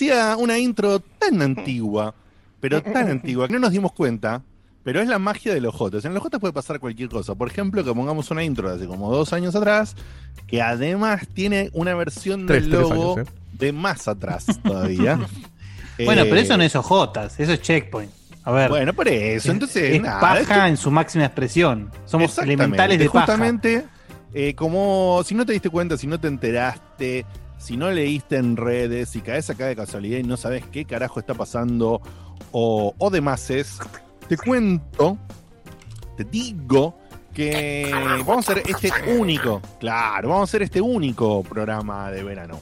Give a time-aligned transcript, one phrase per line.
[0.00, 2.14] Decía una intro tan antigua,
[2.58, 4.42] pero tan antigua, que no nos dimos cuenta,
[4.82, 6.06] pero es la magia de los Jotas.
[6.06, 7.34] En los Jotas puede pasar cualquier cosa.
[7.34, 9.96] Por ejemplo, que pongamos una intro de hace como dos años atrás,
[10.46, 13.32] que además tiene una versión Tres, del tres logo años, ¿eh?
[13.58, 15.20] de más atrás todavía.
[16.02, 18.10] Bueno, pero Eh, eso no es ojotas, eso es checkpoint.
[18.44, 18.70] A ver.
[18.70, 19.52] Bueno, por eso.
[19.52, 21.90] Entonces, es nada, paja en su máxima expresión.
[22.06, 23.26] Somos elementales de paja.
[23.26, 23.84] Justamente,
[24.32, 27.26] eh, como si no te diste cuenta, si no te enteraste,
[27.60, 31.20] si no leíste en redes, si caes acá de casualidad y no sabes qué carajo
[31.20, 32.00] está pasando
[32.52, 33.78] o, o demás es,
[34.28, 35.18] te cuento,
[36.16, 36.96] te digo
[37.34, 37.92] que
[38.26, 42.60] vamos a hacer este único, claro, vamos a hacer este único programa de verano.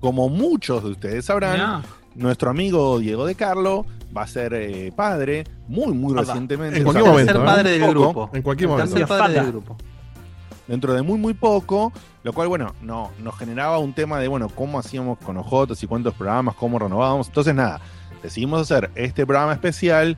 [0.00, 1.82] Como muchos de ustedes sabrán,
[2.16, 6.26] nuestro amigo Diego de Carlo va a ser eh, padre muy, muy Papá.
[6.26, 6.80] recientemente.
[6.80, 7.44] En o sea, cualquier momento, Ser ¿eh?
[7.44, 8.30] padre del grupo.
[8.32, 8.96] En cualquier momento.
[8.96, 9.76] Ser padre del grupo.
[10.66, 11.92] Dentro de muy muy poco,
[12.22, 15.86] lo cual bueno, no, nos generaba un tema de bueno, cómo hacíamos con Ojotos y
[15.86, 17.28] cuántos programas, cómo renovábamos.
[17.28, 17.80] Entonces nada,
[18.22, 20.16] decidimos hacer este programa especial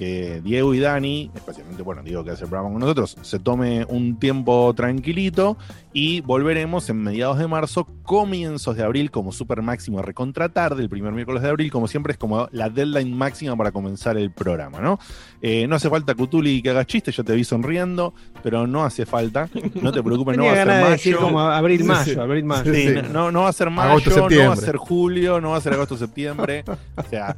[0.00, 3.84] que Diego y Dani, especialmente bueno, Diego que hace el programa con nosotros, se tome
[3.84, 5.58] un tiempo tranquilito
[5.92, 10.88] y volveremos en mediados de marzo, comienzos de abril, como super máximo a recontratar del
[10.88, 14.80] primer miércoles de abril, como siempre es como la deadline máxima para comenzar el programa,
[14.80, 14.98] ¿no?
[15.42, 19.06] Eh, no hace falta Cutuli que hagas chistes, yo te vi sonriendo, pero no hace
[19.06, 19.48] falta,
[19.80, 20.90] no te preocupes, no va a ser de mayo.
[20.90, 22.20] decir como abril, Sí, mayo, sí.
[22.20, 22.74] abril, mayo.
[22.74, 22.94] Sí, Sí.
[23.12, 25.60] No, no va a ser mayo, Agosto, no va a ser julio, no va a
[25.60, 26.64] ser agosto, septiembre.
[26.96, 27.34] O sea,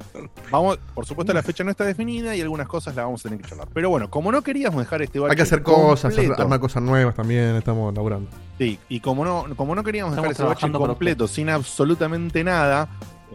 [0.50, 3.40] vamos, por supuesto la fecha no está definida y algunas cosas las vamos a tener
[3.42, 3.68] que charlar.
[3.72, 7.14] Pero bueno, como no queríamos dejar este Hay que hacer cosas, completo, armar cosas nuevas
[7.14, 8.28] también, estamos laburando.
[8.62, 12.88] Sí, y como no, como no queríamos dejar ese bache completo sin absolutamente nada,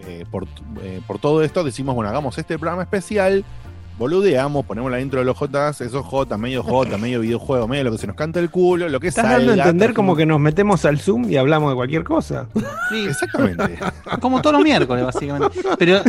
[0.06, 0.48] eh, por,
[0.82, 3.44] eh, por todo esto decimos, bueno, hagamos este programa especial,
[3.98, 7.92] boludeamos, ponemos la intro de los Jotas, esos J, medio J, medio videojuego, medio lo
[7.92, 9.38] que se nos canta el culo, lo que Estás salga.
[9.40, 12.48] dando a entender como que nos metemos al Zoom y hablamos de cualquier cosa.
[12.90, 13.78] Sí, Exactamente.
[14.22, 15.60] como todos los miércoles, básicamente.
[15.78, 16.02] Pero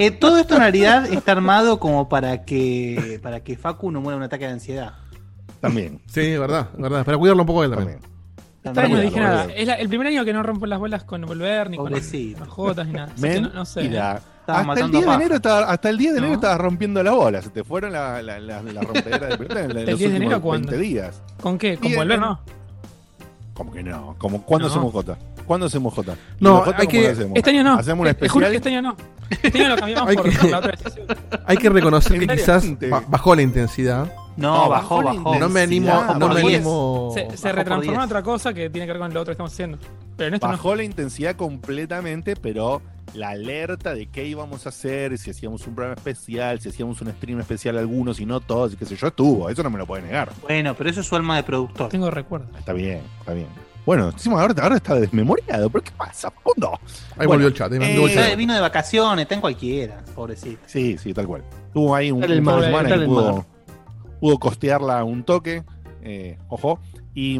[0.00, 4.14] eh, todo esto en realidad está armado como para que para que Facu no muera
[4.14, 4.94] de un ataque de ansiedad.
[5.60, 6.00] También.
[6.06, 7.04] Sí, verdad, verdad.
[7.04, 7.98] Para cuidarlo un poco él también.
[8.00, 8.15] también.
[8.72, 9.46] No dije nada.
[9.46, 9.58] bien.
[9.58, 12.10] Es la- el primer año que no rompo las bolas con volver, ni con las
[12.48, 13.12] jotas, ni nada.
[13.12, 13.98] Así que no, no sé.
[13.98, 17.10] Hasta el, matando 10 de enero estaba, hasta el 10 de enero estabas rompiendo la
[17.12, 17.42] bola.
[17.42, 19.92] Se te fueron la, la, la, la rompedera de pelota en los ¿El 10 de
[20.06, 20.68] últimos enero cuándo?
[20.70, 21.22] 20 días.
[21.40, 21.76] ¿Con qué?
[21.76, 22.18] ¿Con volver?
[22.20, 22.26] no.
[22.26, 22.40] No.
[23.54, 24.14] ¿Cómo que no?
[24.18, 24.74] ¿Cómo, ¿Cuándo No.
[24.74, 25.16] hacemos J?
[25.46, 26.12] ¿Cuándo hacemos J?
[26.12, 27.32] ¿Y No, los J hay que- hacemos?
[27.36, 27.74] Este año no.
[27.74, 28.50] ¿Hacemos un Eh, te juro especial?
[28.50, 28.96] que este año no.
[29.42, 31.06] Este año lo cambiamos Hay por, que- por la otra decisión.
[31.46, 32.64] Hay que reconocer que quizás
[33.08, 34.12] bajó la intensidad.
[34.36, 35.38] No, No, bajó, bajó.
[35.38, 37.10] No me animo, no me animo.
[37.14, 38.06] Se, se bajó por retransformó en 10.
[38.06, 39.78] otra cosa que tiene que ver con lo otro que estamos haciendo.
[40.16, 42.82] Pero en esto Bajó la intensidad completamente, pero
[43.14, 47.10] la alerta de qué íbamos a hacer, si hacíamos un programa especial, si hacíamos un
[47.12, 49.48] stream especial algunos y no todos, y qué sé yo, estuvo.
[49.48, 50.30] Eso no me lo puede negar.
[50.42, 51.88] Bueno, pero eso es su alma de productor.
[51.88, 52.46] Tengo recuerdo.
[52.58, 53.46] Está bien, está bien.
[53.84, 56.32] Bueno, ahora, ahora está desmemoriado, pero ¿qué pasa?
[56.42, 56.72] ¿Cuándo?
[56.72, 57.72] Ahí Bueno, volvió el chat.
[57.72, 58.36] ahí mandó el eh, chat.
[58.36, 60.60] Vino de vacaciones, está en cualquiera, pobrecito.
[60.66, 61.44] Sí, sí, tal cual.
[61.72, 63.46] Tuvo ahí un, un semana que pudo.
[64.26, 65.62] Pudo costearla un toque.
[66.02, 66.80] eh, ojo.
[67.14, 67.36] Y,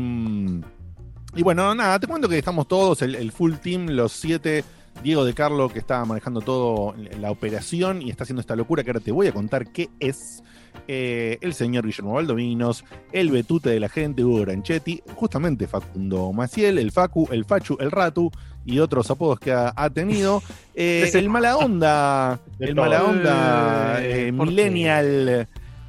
[1.35, 4.63] y bueno, nada, te cuento que estamos todos, el, el full team, los siete.
[5.03, 8.91] Diego de Carlo, que está manejando todo la operación y está haciendo esta locura que
[8.91, 10.43] ahora te voy a contar qué es.
[10.89, 16.79] eh, el señor Guillermo Valdominos, el Betute de la gente, Hugo Granchetti, justamente Facundo Maciel,
[16.79, 18.31] el Facu, el Fachu, el Ratu
[18.65, 20.43] y otros apodos que ha, ha tenido.
[20.79, 24.55] Eh, el mala onda, el mala onda, Eh, eh, ¿por qué?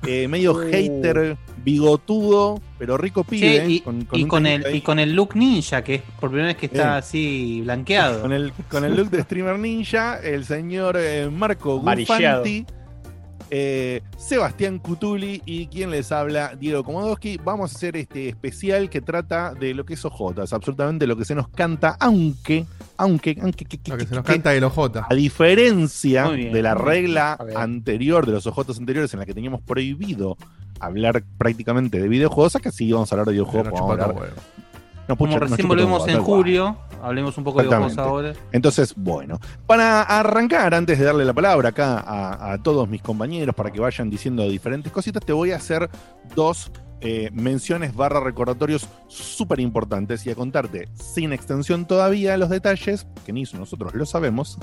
[0.05, 3.65] Eh, medio hater, bigotudo, pero rico pibe.
[3.67, 4.77] Y, con, y un con el, ahí.
[4.77, 6.93] y con el look ninja, que es por primera vez que está Bien.
[6.93, 8.21] así blanqueado.
[8.21, 11.79] Con el, con el look de streamer ninja, el señor eh, Marco.
[11.79, 12.65] Gufanti,
[13.49, 17.39] eh, Sebastián Cutuli y quien les habla, Diego Komodowski.
[17.43, 21.25] Vamos a hacer este especial que trata de lo que es OJ, absolutamente lo que
[21.25, 22.65] se nos canta, aunque,
[22.97, 25.05] aunque, aunque, que- que- Lo que se que- nos que- canta el OJ.
[25.09, 29.61] a diferencia bien, de la regla anterior, de los ojotos anteriores, en la que teníamos
[29.61, 30.37] prohibido
[30.79, 33.71] hablar prácticamente de videojuegos, acá sí vamos a hablar de videojuegos.
[33.71, 34.33] Vamos a hablar-.
[35.07, 38.33] No, Como pucha, nos recién todo volvemos en julio, hablemos un poco de videojuegos ahora.
[38.51, 43.55] Entonces, bueno, para arrancar, antes de darle la palabra acá a, a todos mis compañeros
[43.55, 45.89] para que vayan diciendo diferentes cositas, te voy a hacer
[46.35, 53.05] dos eh, menciones barra recordatorios súper importantes y a contarte sin extensión todavía los detalles,
[53.23, 54.57] que ni nosotros lo sabemos,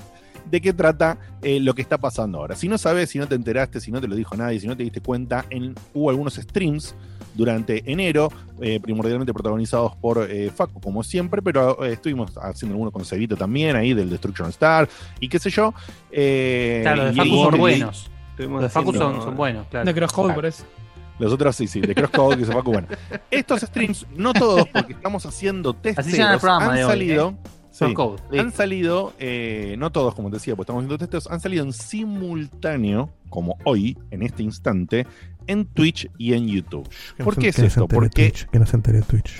[0.50, 2.56] de qué trata eh, lo que está pasando ahora.
[2.56, 4.76] Si no sabes, si no te enteraste, si no te lo dijo nadie, si no
[4.76, 6.96] te diste cuenta, en, hubo algunos streams
[7.34, 12.92] durante enero, eh, primordialmente protagonizados por eh, Facu, como siempre, pero eh, estuvimos haciendo algunos
[12.92, 13.04] con
[13.36, 14.88] también, ahí del Destruction Star,
[15.20, 15.74] y qué sé yo.
[16.10, 18.10] Eh, Claro, los de Facu y- son y- buenos.
[18.38, 19.84] Los de Facu son, son buenos, claro.
[19.86, 20.64] De Crosscode, por eso.
[21.18, 22.88] Los otros sí, sí, de Crosscode, que se Facu, bueno.
[23.30, 25.98] Estos streams, no todos, porque estamos haciendo test.
[26.00, 27.34] Así se llama el programa han hoy, salido.
[27.70, 28.38] sí, Crosscode, sí.
[28.38, 31.72] han salido, eh, no todos, como te decía, pues estamos haciendo testeos, han salido en
[31.72, 35.06] simultáneo, como hoy, en este instante,
[35.46, 36.88] en Twitch y en YouTube.
[36.88, 37.82] Que no ¿Por se- qué es que no se esto?
[37.82, 39.32] entere Porque, Twitch, que no se entere Twitch.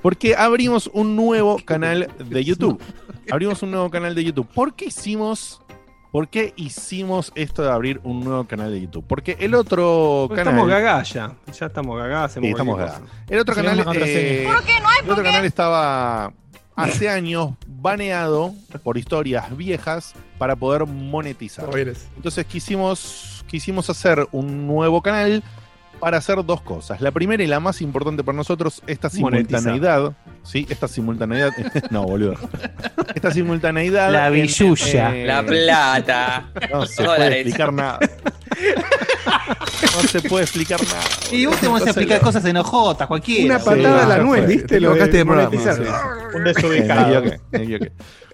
[0.00, 2.80] porque abrimos un nuevo canal de YouTube.
[3.30, 4.46] Abrimos un nuevo canal de YouTube.
[4.54, 5.60] ¿Por qué hicimos,
[6.12, 9.04] por qué hicimos esto de abrir un nuevo canal de YouTube?
[9.06, 10.46] Porque el otro canal.
[10.54, 11.32] Estamos gagá ya.
[11.58, 13.00] Ya estamos gagá, Sí, estamos gagá.
[13.28, 14.46] El otro canal, eh,
[15.04, 16.32] el otro canal estaba
[16.76, 21.68] hace años baneado por historias viejas para poder monetizar.
[22.16, 25.44] Entonces quisimos, quisimos hacer un nuevo canal
[26.00, 27.00] para hacer dos cosas.
[27.00, 30.14] La primera y la más importante para nosotros, esta simultaneidad.
[30.42, 31.50] Sí, esta simultaneidad.
[31.90, 32.34] no, boludo.
[33.14, 34.10] Esta simultaneidad.
[34.10, 35.14] La billulla.
[35.14, 36.50] eh, La plata.
[36.72, 37.18] No se Dólares.
[37.28, 37.98] puede explicar nada.
[39.94, 41.04] No se puede explicar nada.
[41.30, 43.44] Y vos te vas a explicar cosas enojotas, cualquiera.
[43.56, 44.46] Una Sí, patada a la nuez.
[44.48, 44.66] ¿viste?
[44.66, 45.76] Te Lo de equivocaste de monetizar.
[45.76, 46.36] sí.
[46.36, 47.22] Un desubicado.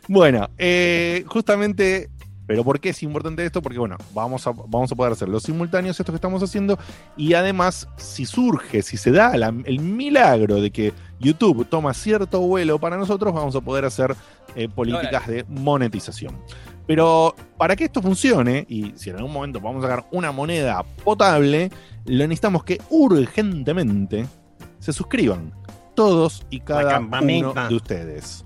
[0.08, 2.08] Bueno, eh, justamente,
[2.48, 3.62] pero ¿por qué es importante esto?
[3.62, 6.76] Porque bueno, vamos a, vamos a poder hacer los simultáneos, esto que estamos haciendo,
[7.16, 12.40] y además, si surge, si se da la- el milagro de que YouTube toma cierto
[12.40, 14.16] vuelo para nosotros, vamos a poder hacer
[14.56, 16.36] eh, políticas de monetización.
[16.86, 20.82] Pero para que esto funcione, y si en algún momento vamos a sacar una moneda
[21.04, 21.70] potable,
[22.06, 24.26] lo necesitamos que urgentemente
[24.78, 25.52] se suscriban
[25.94, 28.44] todos y cada uno de ustedes.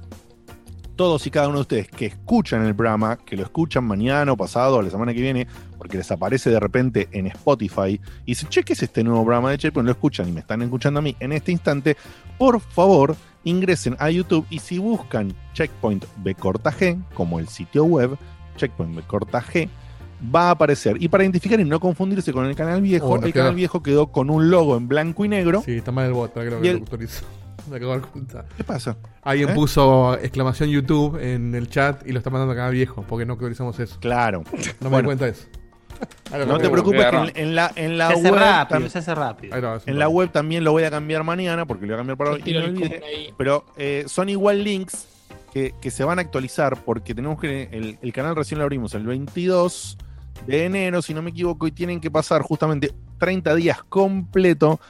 [1.03, 4.37] Todos y cada uno de ustedes que escuchan el programa, que lo escuchan mañana o
[4.37, 8.49] pasado o la semana que viene, porque les aparece de repente en Spotify y dicen,
[8.51, 9.87] che, ¿qué es este nuevo programa de Checkpoint?
[9.87, 11.97] Lo escuchan y me están escuchando a mí en este instante,
[12.39, 17.83] por favor, ingresen a YouTube y si buscan Checkpoint B corta G, como el sitio
[17.83, 18.17] web,
[18.57, 19.69] Checkpoint B corta G,
[20.33, 21.03] va a aparecer.
[21.03, 24.07] Y para identificar y no confundirse con el canal viejo, Oh, el canal viejo quedó
[24.13, 25.63] con un logo en blanco y negro.
[25.67, 27.25] Sí, está mal el bot, creo Y que el- lo actualizo.
[27.71, 28.45] Me acabo de dar cuenta.
[28.57, 28.97] ¿Qué pasa?
[29.23, 29.55] Alguien ¿Eh?
[29.55, 33.79] puso exclamación YouTube en el chat y lo está mandando acá viejo, porque no actualizamos
[33.79, 33.99] eso.
[34.01, 34.43] Claro.
[34.81, 34.99] No me Bueno.
[34.99, 35.47] di cuenta de eso.
[36.47, 38.41] No te preocupes, que en, en la, en la Se hace web.
[38.41, 39.81] rápido, tam- se hace rápido.
[39.87, 42.31] En la web también lo voy a cambiar mañana, porque lo voy a cambiar para
[42.33, 42.43] hoy.
[42.53, 45.07] No olvide- pero eh, son igual links
[45.53, 48.95] que, que se van a actualizar porque tenemos que el, el canal recién lo abrimos
[48.95, 49.99] el 22
[50.47, 54.81] de enero, si no me equivoco, y tienen que pasar justamente 30 días completo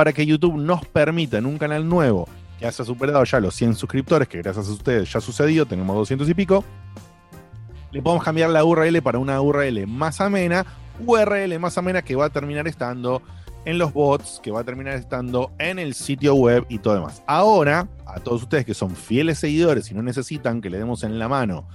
[0.00, 2.26] para que YouTube nos permita en un canal nuevo
[2.58, 6.26] que haya superado ya los 100 suscriptores, que gracias a ustedes ya sucedió, tenemos 200
[6.26, 6.64] y pico,
[7.92, 10.64] le podemos cambiar la URL para una URL más amena,
[11.06, 13.20] URL más amena que va a terminar estando
[13.66, 17.22] en los bots, que va a terminar estando en el sitio web y todo demás.
[17.26, 21.18] Ahora, a todos ustedes que son fieles seguidores y no necesitan que le demos en
[21.18, 21.68] la mano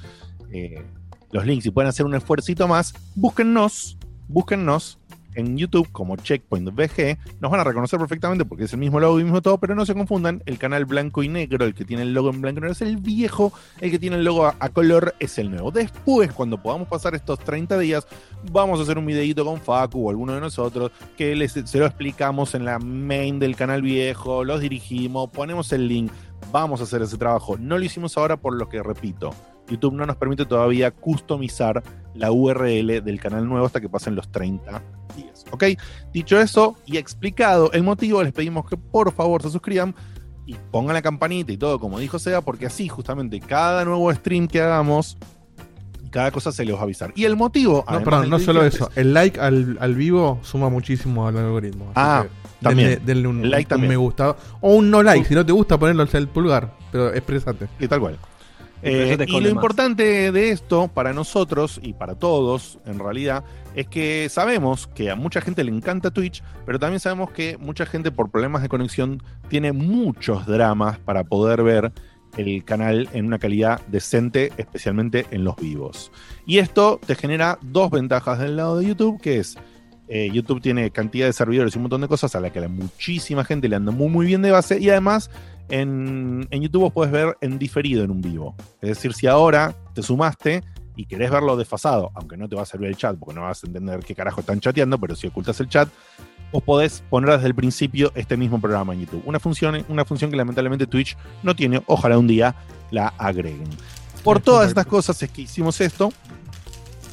[0.52, 0.84] eh,
[1.32, 4.98] los links y pueden hacer un esfuercito más, búsquennos, búsquennos
[5.36, 7.18] en YouTube como Checkpoint VG.
[7.40, 9.86] Nos van a reconocer perfectamente porque es el mismo logo y mismo todo, pero no
[9.86, 12.62] se confundan, el canal blanco y negro, el que tiene el logo en blanco y
[12.62, 15.72] negro es el viejo, el que tiene el logo a, color es el nuevo.
[15.72, 18.08] Después, cuando podamos pasar estos 30 días,
[18.52, 21.86] vamos a hacer un videito con Facu o alguno de nosotros que les, se lo
[21.86, 26.12] explicamos en la main del canal viejo, los dirigimos, ponemos el link,
[26.52, 27.58] vamos a hacer ese trabajo.
[27.58, 29.34] No lo hicimos ahora por lo que repito.
[29.68, 34.32] YouTube no nos permite todavía customizar la URL del canal nuevo hasta que pasen los
[34.32, 34.82] 30
[35.16, 35.46] días.
[35.52, 35.64] ¿Ok?
[36.14, 39.96] Dicho eso y explicado el motivo, les pedimos que por favor se suscriban
[40.46, 44.48] y pongan la campanita y todo como dijo Sea, porque así justamente cada nuevo stream
[44.48, 45.18] que hagamos,
[46.12, 47.12] cada cosa se les va a avisar.
[47.16, 47.84] Y el motivo...
[47.90, 48.90] No, perdón, no solo eso.
[48.96, 51.92] El like al, al vivo suma muchísimo al algoritmo.
[51.96, 52.26] Ah,
[52.62, 52.90] también.
[52.90, 53.90] Denle, denle un, like un también.
[53.90, 54.36] me gusta.
[54.62, 55.28] O un no like.
[55.28, 56.74] Si no te gusta, ponerlo el pulgar.
[56.92, 57.68] Pero expresate.
[57.80, 58.18] Y tal cual.
[58.88, 64.30] Eh, y lo importante de esto, para nosotros y para todos, en realidad, es que
[64.30, 68.30] sabemos que a mucha gente le encanta Twitch, pero también sabemos que mucha gente por
[68.30, 71.92] problemas de conexión tiene muchos dramas para poder ver
[72.38, 76.12] el canal en una calidad decente, especialmente en los vivos.
[76.46, 79.58] Y esto te genera dos ventajas del lado de YouTube, que es
[80.08, 82.68] eh, YouTube tiene cantidad de servidores y un montón de cosas a la que a
[82.68, 85.32] muchísima gente le anda muy muy bien de base y además
[85.70, 88.56] en, en YouTube vos podés ver en diferido en un vivo.
[88.82, 90.64] Es decir, si ahora te sumaste
[90.96, 93.64] y querés verlo desfasado, aunque no te va a servir el chat porque no vas
[93.64, 95.90] a entender qué carajo están chateando, pero si ocultas el chat,
[96.52, 99.24] vos podés poner desde el principio este mismo programa en YouTube.
[99.26, 101.82] Una función, una función que lamentablemente Twitch no tiene.
[101.88, 102.56] Ojalá un día
[102.92, 103.70] la agreguen.
[104.24, 106.12] Por todas estas cosas es que hicimos esto.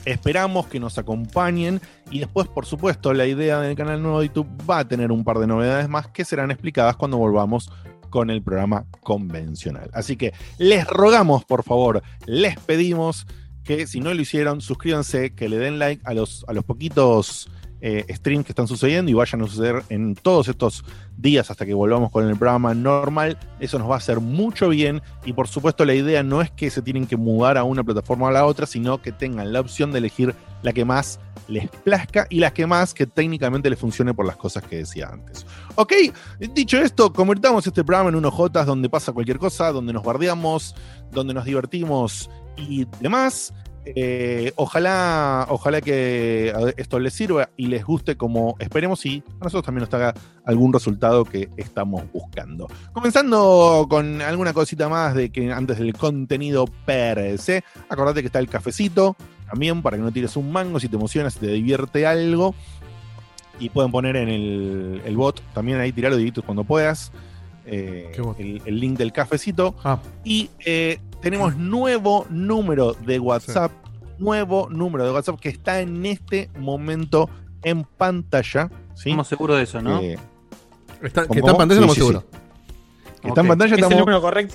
[0.04, 1.80] Esperamos que nos acompañen
[2.10, 5.22] y después, por supuesto, la idea del canal nuevo de YouTube va a tener un
[5.22, 7.70] par de novedades más que serán explicadas cuando volvamos
[8.12, 9.90] con el programa convencional.
[9.94, 13.26] Así que les rogamos, por favor, les pedimos
[13.64, 17.48] que si no lo hicieron, suscríbanse, que le den like a los, a los poquitos
[17.84, 20.84] eh, streams que están sucediendo y vayan a suceder en todos estos
[21.16, 23.36] días hasta que volvamos con el programa normal.
[23.58, 26.70] Eso nos va a hacer mucho bien y por supuesto la idea no es que
[26.70, 29.58] se tienen que mudar a una plataforma o a la otra, sino que tengan la
[29.58, 33.80] opción de elegir la que más les plazca y la que más que técnicamente les
[33.80, 35.44] funcione por las cosas que decía antes.
[35.74, 35.92] Ok,
[36.54, 40.76] dicho esto, convertamos este programa en unos Jotas donde pasa cualquier cosa, donde nos bardeamos,
[41.10, 43.52] donde nos divertimos y demás.
[43.84, 49.64] Eh, ojalá, ojalá que esto les sirva y les guste como esperemos y a nosotros
[49.64, 52.68] también nos traiga algún resultado que estamos buscando.
[52.92, 58.38] Comenzando con alguna cosita más de que antes del contenido per se, acordate que está
[58.38, 59.16] el cafecito
[59.50, 62.54] también para que no tires un mango si te emocionas, si te divierte algo.
[63.60, 67.12] Y pueden poner en el, el bot también ahí tirar los deditos cuando puedas.
[67.66, 69.74] eh, el link del cafecito.
[69.84, 73.72] Ah, Y eh, tenemos nuevo número de WhatsApp.
[74.18, 77.28] Nuevo número de WhatsApp que está en este momento
[77.62, 78.68] en pantalla.
[78.94, 79.10] ¿sí?
[79.10, 80.00] Estamos seguros de eso, ¿no?
[80.00, 80.18] Eh,
[81.02, 82.24] está, ¿Cómo, que está en pantalla, Sí, no sí, seguro.
[83.22, 83.66] que está en pantalla.
[83.74, 84.54] ¿Es el Estamos, número correcto?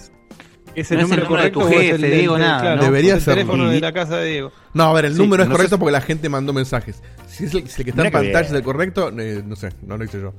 [0.76, 2.34] ¿Es No el es el número número de tu correcto o es jefe, el Diego,
[2.34, 2.84] del- nada, claro, ¿no?
[2.84, 3.34] Debería el ser.
[3.34, 4.52] teléfono Y- de la casa de Diego.
[4.74, 7.02] No, a ver, el Sí, número es no correcto porque la gente mandó mensajes.
[7.28, 9.70] Si, es el, si el que está en pantalla es el correcto, eh, no sé,
[9.86, 10.34] no lo hice yo.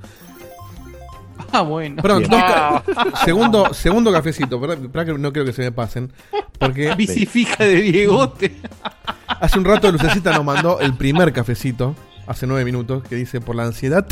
[1.52, 2.02] Ah, bueno.
[2.02, 2.83] Perdón, ca-
[3.25, 4.78] segundo, segundo cafecito, ¿verdad?
[4.83, 6.12] Espera que no quiero que se me pasen.
[6.59, 8.57] Porque Bici fija de Diegote.
[9.28, 11.95] hace un rato Lucecita nos mandó el primer cafecito,
[12.26, 14.07] hace nueve minutos, que dice por la ansiedad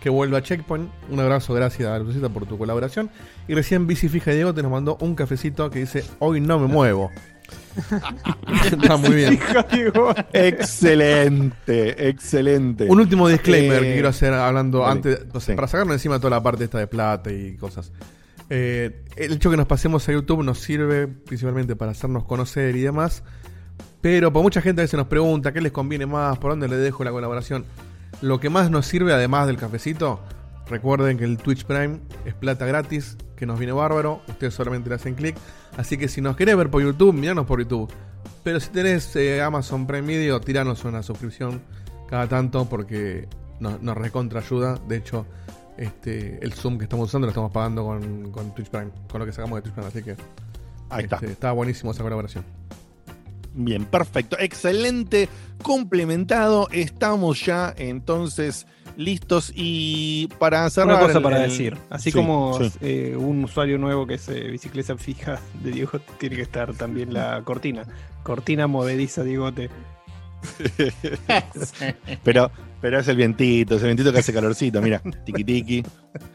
[0.00, 0.90] que vuelva a Checkpoint.
[1.10, 3.08] Un abrazo, gracias a Lucecita por tu colaboración.
[3.48, 6.66] Y recién Bici Fija Diego te nos mandó un cafecito que dice hoy no me
[6.66, 7.10] muevo.
[8.72, 9.38] Está muy bien.
[10.32, 12.86] Excelente, excelente.
[12.88, 15.56] Un último disclaimer Eh, que quiero hacer hablando antes, no sé, Sí.
[15.56, 17.92] para sacarnos encima toda la parte esta de plata y cosas.
[18.50, 22.80] Eh, el hecho que nos pasemos a YouTube nos sirve principalmente para hacernos conocer y
[22.82, 23.22] demás.
[24.00, 26.76] Pero por mucha gente a veces nos pregunta qué les conviene más, por dónde le
[26.76, 27.64] dejo la colaboración.
[28.20, 30.20] Lo que más nos sirve, además del cafecito,
[30.68, 34.20] recuerden que el Twitch Prime es plata gratis, que nos viene bárbaro.
[34.28, 35.36] Ustedes solamente le hacen clic.
[35.76, 37.90] Así que si nos querés ver por YouTube, miranos por YouTube.
[38.42, 41.62] Pero si tenés eh, Amazon Prime Video, tiranos una suscripción
[42.08, 43.28] cada tanto porque
[43.60, 44.78] nos, nos recontra ayuda.
[44.88, 45.26] De hecho,
[45.76, 49.26] este, el Zoom que estamos usando lo estamos pagando con, con Twitch Prime, con lo
[49.26, 49.88] que sacamos de Twitch Prime.
[49.88, 50.16] Así que
[50.90, 51.16] Ahí está.
[51.16, 52.44] este, está buenísimo esa colaboración.
[53.54, 54.36] Bien, perfecto.
[54.38, 55.28] Excelente.
[55.62, 56.68] Complementado.
[56.72, 59.52] Estamos ya entonces listos.
[59.54, 60.96] Y para cerrar.
[60.96, 61.76] Una cosa el- para el- decir.
[61.90, 62.70] Así Sí, como sí.
[62.80, 67.12] eh, un usuario nuevo que es eh, bicicleta fija de Diego, tiene que estar también
[67.14, 67.84] la cortina.
[68.22, 69.70] Cortina movediza, Diegote.
[72.24, 74.80] Pero, pero es el vientito, es el vientito que hace calorcito.
[74.82, 75.84] Mira, tiki tiki.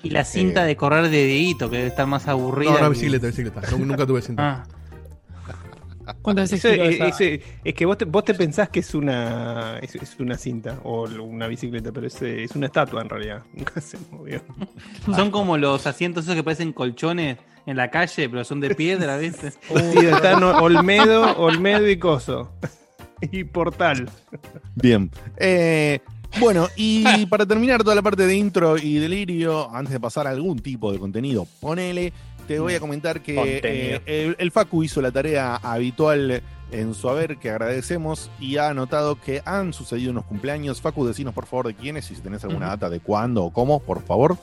[0.04, 0.68] Y la cinta Eh.
[0.68, 2.72] de correr de Dieguito, que debe estar más aburrida.
[2.72, 3.62] No, no, bicicleta, bicicleta.
[3.78, 4.64] Nunca tuve cinta.
[4.66, 4.77] Ah,
[6.22, 9.96] ¿Cuántas veces giró eh, es que vos te, vos te pensás que es una es,
[9.96, 13.44] es una cinta o una bicicleta, pero es, es una estatua en realidad.
[13.54, 14.42] Nunca se movió.
[15.16, 19.18] Son como los asientos esos que parecen colchones en la calle, pero son de piedra,
[19.18, 19.52] ¿viste?
[19.92, 22.52] Sí, están Olmedo, Olmedo y Coso.
[23.22, 24.10] Y Portal.
[24.76, 25.12] Bien.
[25.38, 26.00] Eh,
[26.40, 30.30] bueno, y para terminar toda la parte de intro y delirio, antes de pasar a
[30.30, 32.14] algún tipo de contenido, ponele,
[32.48, 37.10] te voy a comentar que eh, el, el Facu hizo la tarea habitual en su
[37.10, 40.82] haber, que agradecemos, y ha notado que han sucedido unos cumpleaños.
[40.82, 43.80] Facu, decinos por favor de quiénes y si tenés alguna data de cuándo o cómo,
[43.80, 44.38] por favor.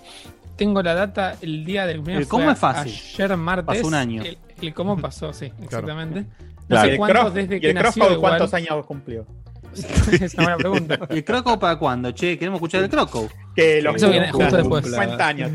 [0.57, 2.23] Tengo la data el día del cumpleaños.
[2.23, 2.93] El cómo es fácil.
[2.93, 3.65] Ayer martes.
[3.67, 4.23] Pasó un año.
[4.23, 6.21] El, el cómo pasó, sí, exactamente.
[6.23, 6.27] No
[6.69, 6.87] Claro.
[6.87, 8.21] ¿Y sé el cuánto Cross- desde y que el nació igual.
[8.21, 9.27] cuántos años cumplió?
[9.75, 10.99] es una buena pregunta.
[11.11, 12.13] ¿Y el croco para cuándo?
[12.13, 13.29] Che, queremos escuchar el croco.
[13.55, 14.85] Que los Eso viene justo después.
[14.87, 15.51] 50 años.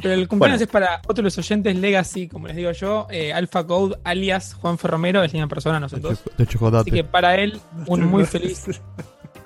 [0.00, 0.64] Pero el cumpleaños Bueno.
[0.64, 4.54] es para otro de los oyentes Legacy, como les digo yo, eh, Alpha Code, alias
[4.54, 6.22] Juan Ferromero, es la misma persona nosotros.
[6.38, 6.44] De.
[6.78, 8.64] Así que para él, un muy feliz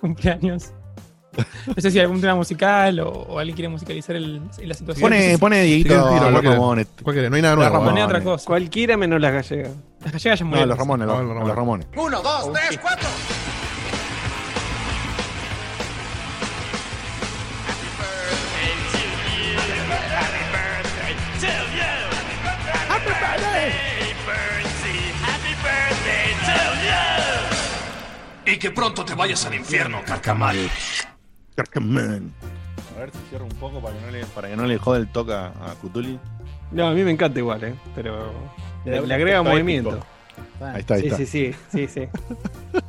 [0.01, 0.73] cumpleaños.
[1.67, 5.03] No sé si hay algún tema musical o, o alguien quiere musicalizar el, la situación.
[5.03, 6.43] Pone, pone Dieguito Sí, tiro, los.
[6.45, 6.87] Ramones.
[7.03, 7.75] Cualquiera, no hay nada La nuevo.
[7.75, 7.91] Ramones.
[7.93, 8.07] Pone ¿no?
[8.07, 8.47] otra cosa.
[8.47, 9.73] Cualquiera menos las gallegas.
[10.03, 10.69] Las gallegas ya No, murieron.
[10.71, 11.87] los Ramones, los, No, los los Ramones.
[28.57, 30.57] Y que pronto te vayas al infierno, carcamal.
[31.55, 32.33] Carcaman.
[32.97, 35.01] A ver si cierro un poco para que no le, para que no le jode
[35.01, 36.19] el toque a, a Cthulhu.
[36.73, 37.75] No, a mí me encanta igual, ¿eh?
[37.95, 38.33] Pero
[38.87, 40.01] Le agrega movimiento.
[40.59, 41.17] Ahí está, ahí Sí, está.
[41.19, 42.09] sí, sí, sí, sí.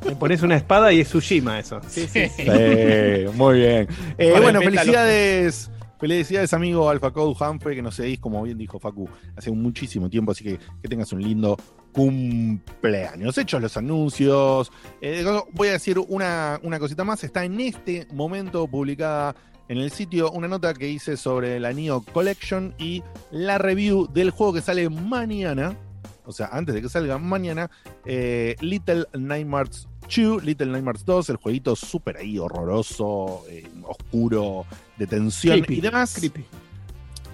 [0.06, 1.82] Le pones una espada y es Tsushima eso.
[1.86, 2.44] Sí, sí, sí.
[2.44, 3.88] Sí, muy bien.
[4.16, 5.70] Eh, bueno, felicidades.
[6.00, 9.06] Felicidades, amigo Alpha Code Humphrey, que no seguís, como bien dijo Facu,
[9.36, 11.56] hace muchísimo tiempo, así que que tengas un lindo
[11.92, 13.36] cumpleaños.
[13.38, 17.24] Hechos los anuncios, eh, voy a decir una, una cosita más.
[17.24, 19.34] Está en este momento publicada
[19.68, 24.30] en el sitio una nota que hice sobre la Neo Collection y la review del
[24.30, 25.76] juego que sale mañana.
[26.24, 27.70] O sea, antes de que salga mañana,
[28.04, 34.66] eh, Little Nightmares 2, Little Nightmares 2, el jueguito súper ahí horroroso, eh, oscuro,
[34.98, 36.14] de tensión Creepy, y demás.
[36.14, 36.44] creepy.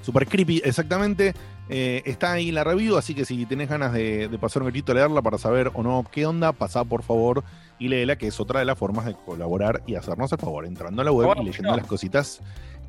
[0.02, 1.34] Super creepy, exactamente.
[1.70, 4.92] Eh, está ahí la review, así que si tenés ganas de, de pasar un ratito
[4.92, 7.42] a leerla para saber o no qué onda, pasá por favor
[7.78, 11.00] y léela, que es otra de las formas de colaborar y hacernos el favor, entrando
[11.00, 11.76] a la web Bueno, y leyendo no.
[11.78, 12.40] las cositas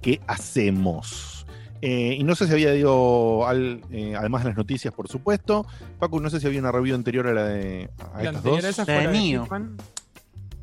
[0.02, 1.46] que hacemos.
[1.82, 5.66] Eh, y no sé si había al- eh, además de las noticias, por supuesto.
[6.00, 8.64] Paco, no sé si había una review anterior a la de a La estas dos.
[8.64, 9.18] esa fue la de.
[9.18, 9.78] Hitman.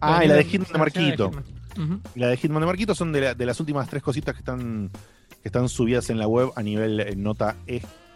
[0.01, 1.31] Ah, y la de Hitman de Marquito.
[2.15, 4.91] La de Hitman de Marquito son de, la- de las últimas tres cositas que están,
[5.43, 7.57] que están subidas en la web a nivel eh, nota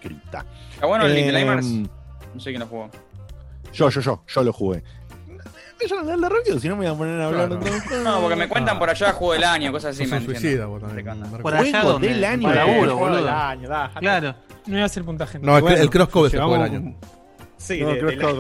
[0.07, 0.45] escrita.
[0.75, 1.67] Está bueno el Eh, Nightmares.
[1.67, 2.91] No sé quién lo jugó.
[3.73, 4.83] Yo, yo, yo, yo lo jugué.
[6.19, 7.63] La review, si no me voy a poner a hablar Claro.
[7.65, 8.03] de todo.
[8.03, 8.79] No, porque me cuentan Ah.
[8.79, 10.07] por allá juego del año, cosas así.
[10.11, 11.07] Me suicida vos también.
[11.43, 12.09] Por allá Juego donde.
[12.09, 12.49] del año.
[12.49, 13.93] Para del año, dale.
[14.01, 14.35] Claro.
[14.67, 15.39] No iba a hacer puntaje.
[15.39, 16.95] No, el, Bueno, el crosscode es el juego del año.
[17.59, 18.33] Sí, No, de- de la- no,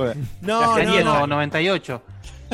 [0.42, 0.74] no, no.
[0.76, 2.02] 198.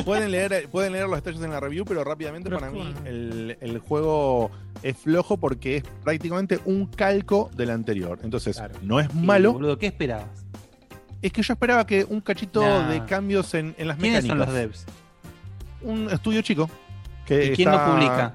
[0.04, 3.56] Pueden leer, pueden leer los detalles en la review, pero rápidamente Pero para mí el,
[3.60, 4.50] el juego
[4.82, 8.18] es flojo porque es prácticamente un calco del anterior.
[8.22, 8.74] Entonces, Claro.
[8.82, 9.52] no es Sí, malo.
[9.52, 10.44] Boludo, ¿qué esperabas?
[11.20, 12.88] Es que yo esperaba que un cachito Nah.
[12.88, 14.28] de cambios en, en las ¿Quiénes mecánicas.
[14.28, 14.86] son los devs?
[15.82, 16.68] Un estudio chico.
[17.26, 18.34] Que ¿Y quién lo publica?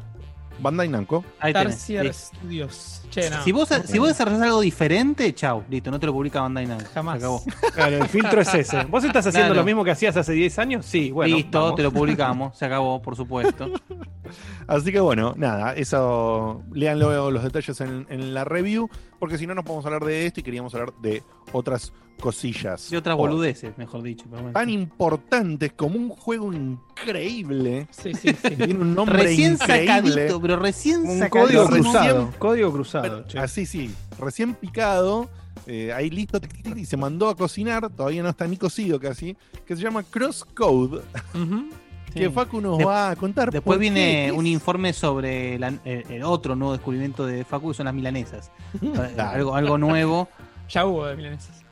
[0.60, 1.24] Bandai Namco.
[1.40, 1.54] Ahí.
[1.54, 2.36] Tarsier Listo.
[2.38, 3.02] Studios.
[3.10, 3.44] Che, no.
[3.44, 6.86] Si vos, si vos desarrollás algo diferente, chau, listo, no te lo publica Bandai Namco.
[6.94, 7.18] Jamás.
[7.18, 7.44] Acabó.
[7.74, 8.84] Claro, el filtro es ese.
[8.86, 9.62] ¿Vos estás haciendo Claro.
[9.62, 10.86] lo mismo que hacías hace 10 años?
[10.86, 11.36] Sí, bueno.
[11.36, 11.76] listo, vamos.
[11.76, 12.58] te lo publicamos.
[12.58, 13.70] Se acabó, por supuesto.
[14.68, 18.90] Así que bueno, nada, eso lean luego los detalles en, en la review,
[19.20, 22.90] porque si no nos podemos hablar de esto y queríamos hablar de otras cosillas.
[22.90, 24.26] De otras O boludeces, mejor dicho.
[24.30, 24.54] Pero bueno.
[24.54, 27.88] Tan importantes como un juego increíble.
[27.92, 28.56] Sí, sí, sí.
[28.56, 29.88] Tiene un nombre Recién increíble.
[30.12, 31.30] sacadito, pero recién Un sacadito.
[31.48, 32.34] código recién- cruzado.
[32.40, 33.26] Código cruzado.
[33.40, 35.30] Así sí, recién picado,
[35.66, 38.58] eh, ahí listo, tic, tic, tic, y se mandó a cocinar, todavía no está ni
[38.58, 41.02] cocido casi, que se llama Crosscode,
[41.34, 41.70] Ujú.
[42.14, 42.32] que Sí.
[42.32, 43.52] Facu nos va a contar.
[43.52, 47.86] Después viene un informe sobre la- el, el otro nuevo descubrimiento de Facu, que son
[47.86, 48.52] las milanesas.
[49.18, 50.28] Algo, algo nuevo.
[50.70, 51.64] Ya hubo de milanesas.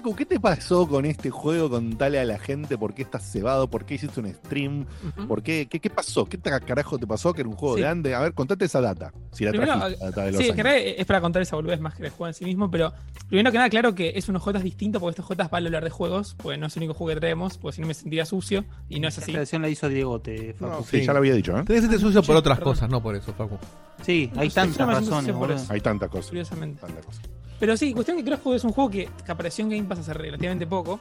[0.00, 1.68] Facu, ¿qué te pasó con este juego?
[1.68, 5.28] Contale a la gente por qué estás cebado, por qué hiciste un stream, Ujú.
[5.28, 7.82] por qué, qué, qué pasó, qué carajo te pasó que era un juego Sí.
[7.82, 8.14] de antes.
[8.14, 10.76] A ver, contate esa data, si la Primero, trajiste, la data de los Sí, general
[10.78, 12.94] es para contar esa boludez más que el juego en sí mismo, pero
[13.28, 15.84] primero que nada, claro que es unos Jotas distinto porque estos Jotas van a hablar
[15.84, 18.24] de juegos, pues no es el único juego que traemos, porque si no me sentiría
[18.24, 19.32] sucio, y no es así.
[19.32, 20.72] Versión la hizo Diegote, Facu.
[20.78, 21.62] No, sí, ya lo había dicho, ¿eh?
[21.66, 22.72] Tenés que ser sucio por Sí, otras perdón.
[22.72, 23.58] cosas, no por eso, Facu.
[24.02, 25.36] Sí, hay No tantas razones.
[25.36, 25.66] por eso.
[25.70, 26.28] Hay tantas cosas.
[26.28, 26.80] Curiosamente.
[26.80, 27.22] Tantas cosas.
[27.60, 30.14] Pero sí, cuestión que Crosscode es un juego que, que apareció en Game Pass hace
[30.14, 30.98] relativamente poco,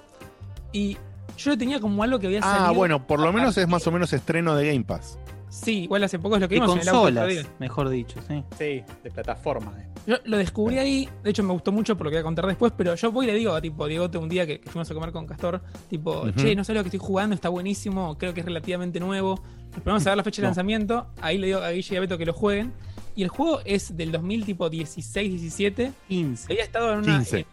[0.72, 0.98] y
[1.38, 2.66] yo lo tenía como algo que había salido.
[2.68, 5.18] Ah, bueno, por lo menos es más o menos estreno de Game Pass.
[5.50, 8.44] Sí, igual hace poco es lo que vimos en el auto consolas, mejor dicho, sí.
[8.56, 9.74] Sí, de plataforma.
[9.80, 9.86] eh.
[10.06, 12.46] Yo lo descubrí ahí, de hecho me gustó mucho por lo que voy a contar
[12.46, 14.90] después, pero yo voy y le digo a tipo Diegote un día que, que fuimos
[14.92, 18.34] a comer con Castor, tipo, che, no sé lo que estoy jugando, está buenísimo, creo
[18.36, 19.42] que es relativamente nuevo.
[19.72, 20.50] Nos ponemos a ver la fecha de No.
[20.50, 22.72] lanzamiento, ahí le digo a Guille y a Beto que lo jueguen.
[23.16, 25.92] Y el juego es del 2000 tipo 16, 17.
[26.08, 26.52] 15.
[26.54, 27.40] Había estado en una 15.
[27.40, 27.46] en,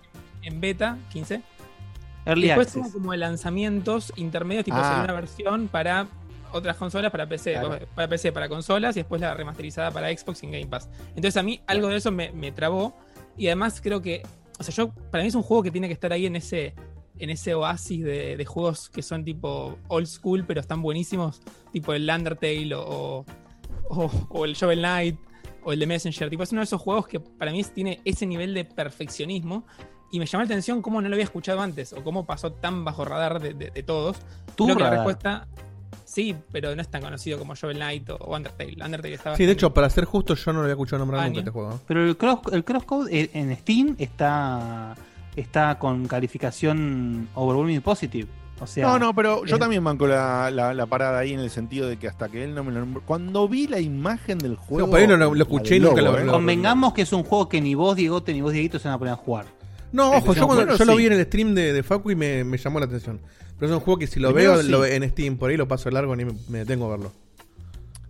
[0.42, 1.42] en beta, 15.
[2.26, 4.82] Early y después tuvo como lanzamientos intermedios, tipo Ah.
[4.82, 6.08] salió una versión para
[6.52, 7.78] otras consolas, para PC, Claro.
[7.94, 10.88] para PC, para consolas, y después la remasterizada para Xbox y en Game Pass.
[11.10, 12.96] Entonces a mí algo de eso me, me trabó.
[13.36, 14.22] Y además creo que,
[14.58, 16.74] o sea, yo, para mí es un juego que tiene que estar ahí en ese,
[17.18, 21.40] en ese oasis de, de juegos que son tipo old school, pero están buenísimos,
[21.72, 23.24] tipo el Undertale o,
[23.88, 25.16] o, o el Shovel Knight
[25.66, 26.30] o el de Messenger.
[26.30, 29.64] Tipo, es uno de esos juegos que para mí tiene ese nivel de perfeccionismo.
[30.12, 32.84] Y me llamó la atención cómo no lo había escuchado antes, o cómo pasó tan
[32.84, 34.16] bajo radar de, de- de todos.
[34.54, 35.48] Tu Creo que la respuesta,
[36.04, 38.76] sí, pero no es tan conocido como Shovel Knight o, Undertale.
[38.84, 41.30] Undertale estaba Sí, de hecho, para ser justo, yo no lo había escuchado nombrar Año.
[41.30, 41.80] nunca este juego.
[41.88, 44.94] Pero el, cross, el crosscode eh, en Steam está,
[45.34, 48.28] está con calificación overwhelming positive.
[48.58, 51.40] O sea, No, no, pero yo es- también banco la, la, la parada ahí en
[51.40, 53.02] el sentido de que hasta que él no me lo nombró.
[53.04, 54.88] Cuando vi la imagen del juego.
[54.90, 56.24] por ahí no lo- lo escuché y nunca lo- ¿eh?
[56.24, 58.94] lo- convengamos que es un juego que ni vos, Diegote, ni vos, Dieguito, se van
[58.94, 59.44] a poner a jugar.
[59.92, 62.16] No, ojo, yo, cuando- bueno, yo lo vi en el stream de, de Facu y
[62.16, 63.20] me, me llamó la atención.
[63.58, 64.68] Pero es un juego que si lo Primero veo sí.
[64.70, 67.12] lo- en Steam por ahí lo paso largo ni me, me detengo a verlo.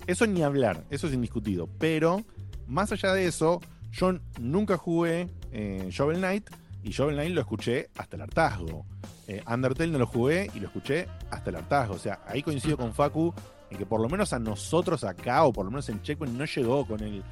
[0.06, 1.68] Eso ni hablar, eso es indiscutido.
[1.78, 2.22] Pero,
[2.68, 3.61] más allá de eso,
[3.92, 6.48] yo nunca jugué eh, Shovel Knight
[6.85, 8.85] y Shovel Knight lo escuché hasta el hartazgo.
[9.28, 11.94] Eh, Undertale no lo jugué y lo escuché hasta el hartazgo.
[11.94, 13.34] O sea, ahí coincido con Facu
[13.70, 16.44] en que por lo menos a nosotros acá, o por lo menos en Checkpoint, no
[16.44, 17.22] llegó con el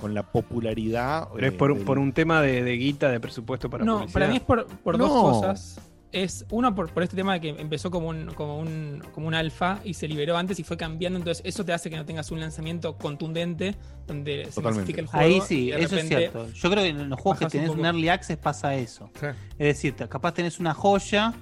[0.00, 1.28] con la popularidad.
[1.34, 3.98] Pero es eh, por, del- por un tema de, de guita, de presupuesto para No,
[4.00, 4.12] publicidad.
[4.12, 5.06] para mí es por, por No.
[5.08, 5.80] dos cosas.
[6.14, 9.34] Es uno por, por este tema de que empezó como un, como un, como un
[9.34, 12.30] alfa y se liberó antes y fue cambiando, entonces eso te hace que no tengas
[12.30, 13.74] un lanzamiento contundente
[14.06, 15.24] donde se masifica el juego.
[15.26, 16.48] Ahí sí, eso es cierto.
[16.52, 19.10] Yo creo que en los juegos que un tenés un early access pasa eso.
[19.18, 19.26] Sí.
[19.58, 21.34] Es decir, capaz tenés una joya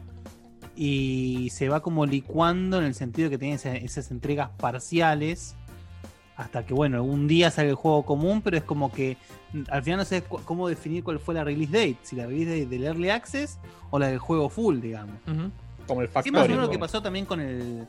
[0.75, 5.55] y se va como licuando en el sentido que tenés esa- esas entregas parciales
[6.37, 9.17] hasta que, bueno, algún día sale el juego común, pero es como que
[9.69, 12.67] al final no sé cómo definir cuál fue la release date, si la release date
[12.67, 13.59] del early access
[13.91, 15.15] o la del juego full, digamos.
[15.27, 15.51] Ujú.
[15.87, 16.49] Como el Sí, más o Factorio.
[16.49, 17.87] menos lo que pasó también con el,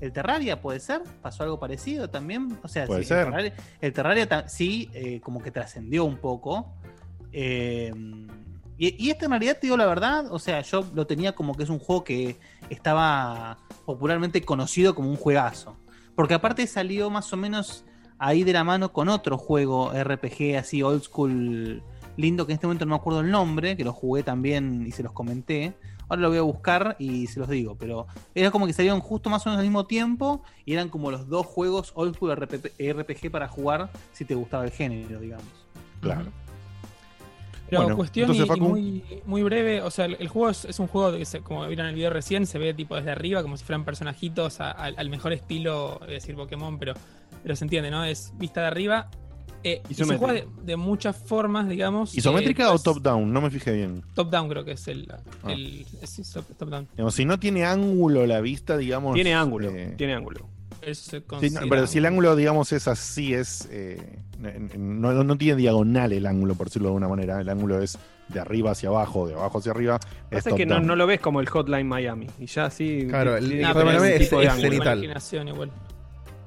[0.00, 1.02] el Terraria, ¿puede ser?
[1.22, 2.58] ¿Pasó algo parecido también?
[2.62, 3.18] O sea, Puede sí, ser.
[3.20, 6.74] El Terraria, el Terraria ta- sí, eh, como que trascendió un poco.
[7.32, 7.92] Eh,
[8.78, 11.54] y, y este en realidad, te digo la verdad, o sea, yo lo tenía como
[11.54, 12.36] que es un juego que
[12.68, 13.56] estaba
[13.86, 15.76] popularmente conocido como un juegazo.
[16.16, 17.84] Porque aparte salió más o menos
[18.18, 21.82] ahí de la mano con otro juego RPG así old school
[22.16, 24.90] lindo que en este momento no me acuerdo el nombre, que lo jugué también y
[24.90, 25.74] se los comenté.
[26.08, 29.28] Ahora lo voy a buscar y se los digo, pero era como que salieron justo
[29.28, 33.30] más o menos al mismo tiempo y eran como los dos juegos old school RPG
[33.30, 35.44] para jugar si te gustaba el género, digamos.
[36.00, 36.30] Claro.
[37.68, 38.68] Pero Bueno, cuestión y- entonces, y Facu.
[38.70, 41.66] muy, muy breve, o sea, el, el juego es, es un juego que, se- como
[41.66, 44.70] vieron en el video recién, se ve tipo desde arriba, como si fueran personajitos a-
[44.70, 46.94] al- al mejor estilo, voy a decir Pokémon, pero,
[47.42, 48.04] pero se entiende, ¿no?
[48.04, 49.08] Es vista de arriba.
[49.64, 50.18] Eh, y se Isométrica.
[50.32, 52.14] juega de, de muchas formas, digamos.
[52.16, 53.32] ¿Isométrica eh, o pues, top-down?
[53.32, 54.00] No me fijé bien.
[54.14, 55.08] Top-down creo que es el...
[55.42, 55.50] Ah.
[55.50, 56.86] el es- es top-down.
[57.10, 59.14] Si no tiene ángulo la vista, digamos.
[59.14, 60.48] Tiene ángulo, eh, tiene ángulo.
[60.82, 63.68] Eso se sí, no, considera- pero si el ángulo, digamos, es así, es.
[63.70, 64.18] eh,
[64.76, 67.40] no, no- no tiene diagonal el ángulo, por decirlo de alguna manera.
[67.40, 69.98] El ángulo es de arriba hacia abajo, de abajo hacia arriba.
[70.30, 72.26] Es Pasa que no, lo ves como el Hotline Miami.
[72.38, 73.06] Y ya así.
[73.08, 74.28] Claro, el- es- es-
[74.60, 75.02] cenital.
[75.48, 75.70] igual.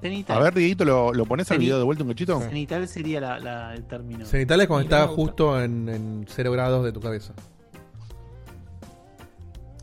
[0.01, 0.37] Cenital.
[0.37, 2.39] A ver, Dieguito, ¿lo, lo pones al video de vuelta un cachito?
[2.39, 4.25] Cenital sería la- la- el término.
[4.25, 7.33] Cenital es cuando está justo en, en 0 grados de tu cabeza.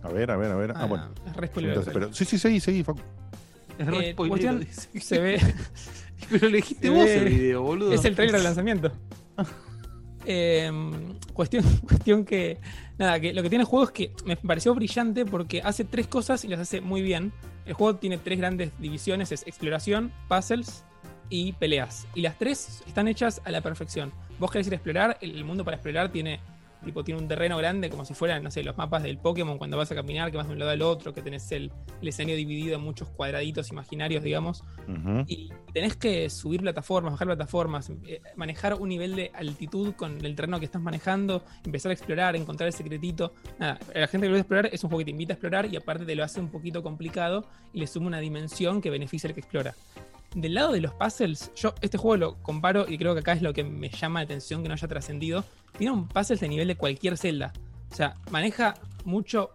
[0.02, 0.70] A ver, a ver, a ver.
[0.70, 1.08] Ah, Ah, bueno.
[1.36, 3.00] Entonces, pero, sí, sí, seguí, seguí, Facu.
[3.78, 4.66] Es Eh, cuestión,
[5.00, 5.40] se ve...
[6.30, 7.92] Pero le dijiste vos ve- el video, boludo.
[7.92, 8.90] Es el trailer de lanzamiento.
[10.28, 12.58] Em, cuestión, cuestión que.
[12.98, 16.08] Nada, que lo que tiene el juego es que me pareció brillante porque hace tres
[16.08, 17.32] cosas y las hace muy bien.
[17.64, 20.84] El juego tiene tres grandes divisiones: es exploración, puzzles
[21.30, 22.08] y peleas.
[22.14, 24.10] Y las tres están hechas a la perfección.
[24.40, 26.40] Vos querés ir a explorar, el mundo para explorar tiene.
[26.86, 29.76] Tipo, tiene un terreno grande como si fueran, no sé, los mapas del Pokémon cuando
[29.76, 31.70] vas a caminar, que vas de un lado al otro, que tenés el,
[32.00, 34.62] el escenario dividido en muchos cuadraditos imaginarios, digamos
[35.26, 40.34] y tenés que subir plataformas, bajar plataformas, eh, manejar un nivel de altitud con el
[40.34, 43.32] terreno que estás manejando, empezar a explorar, encontrar el secretito.
[43.58, 45.34] Nada, a la gente que lo gusta explorar es un juego que te invita a
[45.34, 48.90] explorar y aparte te lo hace un poquito complicado y le suma una dimensión que
[48.90, 49.74] beneficia al que explora.
[50.36, 53.40] Del lado de los puzzles, yo este juego lo comparo y creo que acá es
[53.40, 55.46] lo que me llama la atención que no haya trascendido.
[55.78, 57.54] Tiene un puzzles de nivel de cualquier celda.
[57.90, 58.74] O sea, maneja
[59.06, 59.52] mucho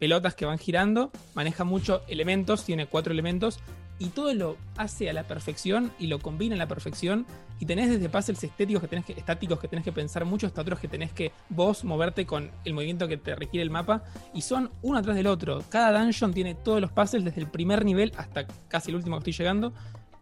[0.00, 3.60] pelotas que van girando, maneja mucho elementos, tiene cuatro elementos,
[4.00, 7.26] y todo lo hace a la perfección y lo combina a la perfección.
[7.60, 10.62] Y tenés desde puzzles estéticos que tenés que, estáticos que tenés que pensar mucho, hasta
[10.62, 14.02] otros que tenés que vos moverte con el movimiento que te requiere el mapa.
[14.34, 15.62] Y son uno atrás del otro.
[15.68, 19.30] Cada dungeon tiene todos los puzzles desde el primer nivel hasta casi el último que
[19.30, 19.72] estoy llegando.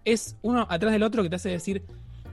[0.04, 1.84] Es uno atrás del otro que te hace decir,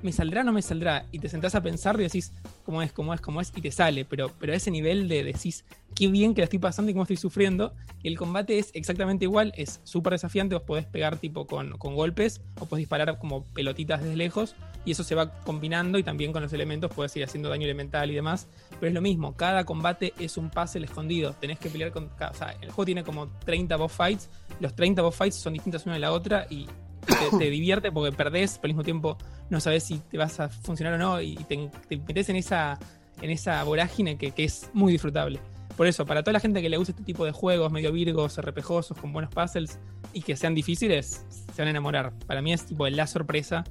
[0.02, 1.06] ¿me saldrá o no me saldrá?
[1.12, 2.32] Y te sentás a pensar y decís,
[2.66, 3.52] ¿cómo es, cómo es, cómo es?
[3.56, 4.06] Y te sale.
[4.06, 7.04] Pero, pero a ese nivel de decís, qué bien que la estoy pasando y cómo
[7.04, 7.74] estoy sufriendo.
[8.02, 11.96] Y el combate es exactamente igual, es súper desafiante, vos podés pegar tipo con, con
[11.96, 14.56] golpes o podés disparar como pelotitas desde lejos
[14.86, 18.10] y eso se va combinando y también con los elementos puedes ir haciendo daño elemental
[18.10, 18.48] y demás.
[18.80, 22.06] Pero es lo mismo, cada combate es un puzzle escondido, tenés que pelear con...
[22.06, 24.30] O sea, el juego tiene como 30 boss fights,
[24.62, 26.68] los 30 boss fights son distintas una de la otra y
[27.00, 29.18] te, te divierte porque perdés, pero al mismo tiempo
[29.50, 32.78] no sabes si te vas a funcionar o no y te, te metes en esa,
[33.22, 35.40] en esa vorágine que, que es muy disfrutable.
[35.76, 38.38] Por eso, para toda la gente que le gusta este tipo de juegos medio virgos,
[38.38, 39.80] RPGosos, con buenos puzzles
[40.12, 42.12] y que sean difíciles, se van a enamorar.
[42.28, 43.64] Para mí es tipo la sorpresa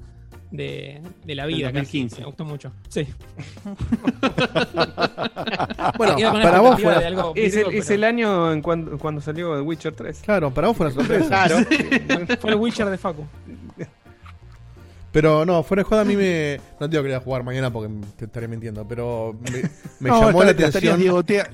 [0.51, 1.67] de, de la vida.
[1.71, 1.99] Casi.
[2.03, 2.19] 2015.
[2.21, 2.71] Me gustó mucho.
[2.89, 3.07] Sí.
[5.97, 9.21] Bueno, para vos fue de algo Es el, es pero el año en cuando, cuando
[9.21, 10.21] salió The Witcher 3.
[10.23, 11.27] Claro, para vos fue una sorpresa.
[11.27, 11.57] Claro.
[12.39, 13.25] Fue el Witcher de Facu.
[15.11, 16.59] Pero no, fuera de joda a mí me.
[16.79, 19.63] No te digo que voy a jugar mañana porque te estaré mintiendo, pero me,
[19.99, 20.99] me No, llamó la atención.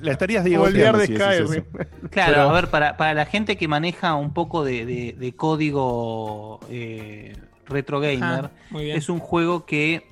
[0.02, 1.64] la estarías el diegoteando de Skyrim.
[2.10, 5.32] Claro, Pero- a ver, para, para la gente que maneja un poco de, de- de
[5.34, 7.34] código eh,
[7.68, 8.50] Retro Gamer.
[8.50, 8.50] Ah.
[8.82, 10.06] Es un juego que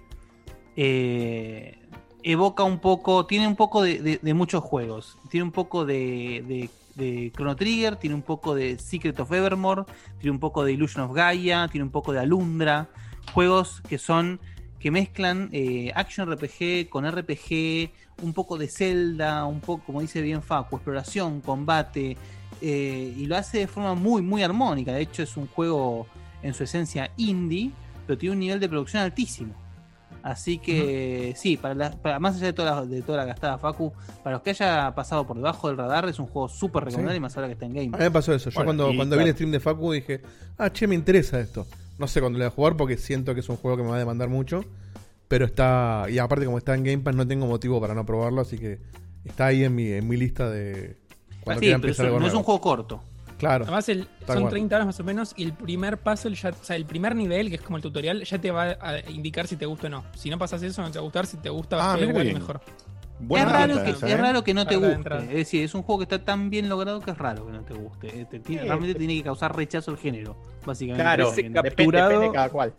[0.77, 1.79] eh,
[2.23, 5.19] evoca un poco, tiene un poco de, de- de muchos juegos.
[5.31, 9.85] Tiene un poco de, de, de Chrono Trigger, tiene un poco de Secret of Evermore,
[10.19, 12.89] tiene un poco de Illusion of Gaia, tiene un poco de Alundra.
[13.33, 14.41] Juegos que son
[14.79, 17.91] que mezclan eh, action RPG con RPG,
[18.23, 22.19] un poco de Zelda, un poco, como dice bien Facu, exploración, combate,
[22.61, 24.93] eh, y lo hace de forma muy, muy armónica.
[24.93, 26.07] De hecho, es un juego
[26.45, 27.73] en su esencia indie,
[28.07, 29.53] pero tiene un nivel de producción altísimo.
[30.23, 33.59] Así que sí, para, la- para- más allá de toda, la, de toda la gastada
[33.59, 37.15] Facu, para los que haya pasado por debajo del radar, es un juego súper recomendable
[37.15, 37.19] Sí.
[37.19, 38.49] y más ahora que está en Game A mí me pasó eso.
[38.49, 40.23] Yo Bueno, cuando, cuando vi el stream de Facu dije,
[40.57, 41.67] ah, che, me interesa esto.
[41.99, 43.91] No sé cuándo le voy a jugar porque siento que es un juego que me
[43.91, 44.65] va a demandar mucho.
[45.29, 46.07] Pero está.
[46.11, 48.41] Y aparte, como está en Game Pass, no tengo motivo para no probarlo.
[48.41, 48.79] Así que
[49.25, 50.97] está ahí en mi, en mi lista de.
[51.43, 53.03] Cuando Sí, quiera pero no es un juego corto.
[53.39, 53.65] Claro.
[53.65, 54.49] Además, el- son cual.
[54.51, 57.49] 30 horas más o menos y el primer puzzle, ya, o sea, el primer nivel,
[57.49, 60.05] que es como el tutorial, ya te va a indicar si te gusta o no.
[60.15, 61.27] Si no pasas eso, no te va a gustar.
[61.27, 62.61] Si te gusta, va Ah, a ser igual mejor.
[63.21, 64.17] Buena es, raro pinta que, esa, es ¿eh?
[64.17, 65.17] raro que no te guste.
[65.19, 67.63] Es decir, es un juego que está tan bien logrado que es raro que no
[67.63, 68.09] te guste.
[68.21, 71.03] Eh, te tiene- Sí, realmente te- tiene que causar rechazo al género, básicamente.
[71.03, 72.75] Claro, capturado- depende de cada cual.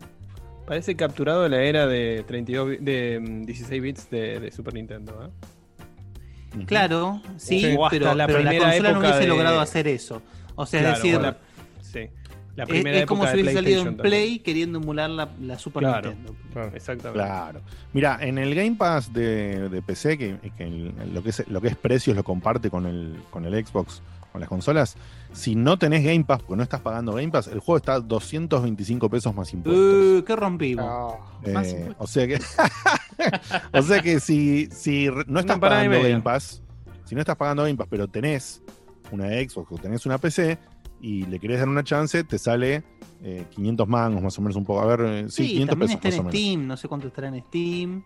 [0.66, 4.74] Parece capturado de la era de 32 bi- de mm, 16 bits de, de Super
[4.74, 5.24] Nintendo.
[5.24, 6.64] ¿eh?
[6.66, 7.76] Claro, sí, Sí.
[7.78, 10.22] O hasta pero, la pero la primera consola no hubiese de- logrado hacer eso.
[10.56, 11.38] O sea, Claro, es decir, la-
[11.80, 12.10] sí.
[12.56, 14.42] La es, primera es como época si hubiese salido en Play también.
[14.42, 16.08] queriendo emular la, la Super Claro.
[16.10, 16.34] Nintendo.
[16.54, 16.70] claro.
[16.74, 17.22] Exactamente.
[17.24, 17.60] Claro.
[17.92, 21.60] Mira, en el Game Pass de, de PC, que, que el- lo, que es, lo
[21.60, 24.00] que es precios lo comparte con el, con el Xbox,
[24.32, 24.96] con las consolas,
[25.32, 28.00] si no tenés Game Pass, porque no estás pagando Game Pass, el juego está a
[28.00, 29.84] 225 pesos más impuestos.
[29.84, 31.14] Uh, qué rompimos.
[31.44, 31.96] Eh, más impuestos.
[31.98, 32.40] o sea que,
[33.78, 34.68] o sea que si,
[35.26, 36.00] no estás pagando.
[36.02, 36.62] Game Pass,
[37.04, 38.62] si no estás pagando Game Pass, pero tenés
[39.12, 40.58] una Xbox o tenés una PC
[41.00, 42.82] y le querés dar una chance, te sale
[43.22, 44.80] eh, 500 mangos más o menos un poco.
[44.80, 46.66] A ver, eh, sí, Sí, 500 también pesos está más o en menos.
[46.68, 48.04] No sé cuánto estará en Steam.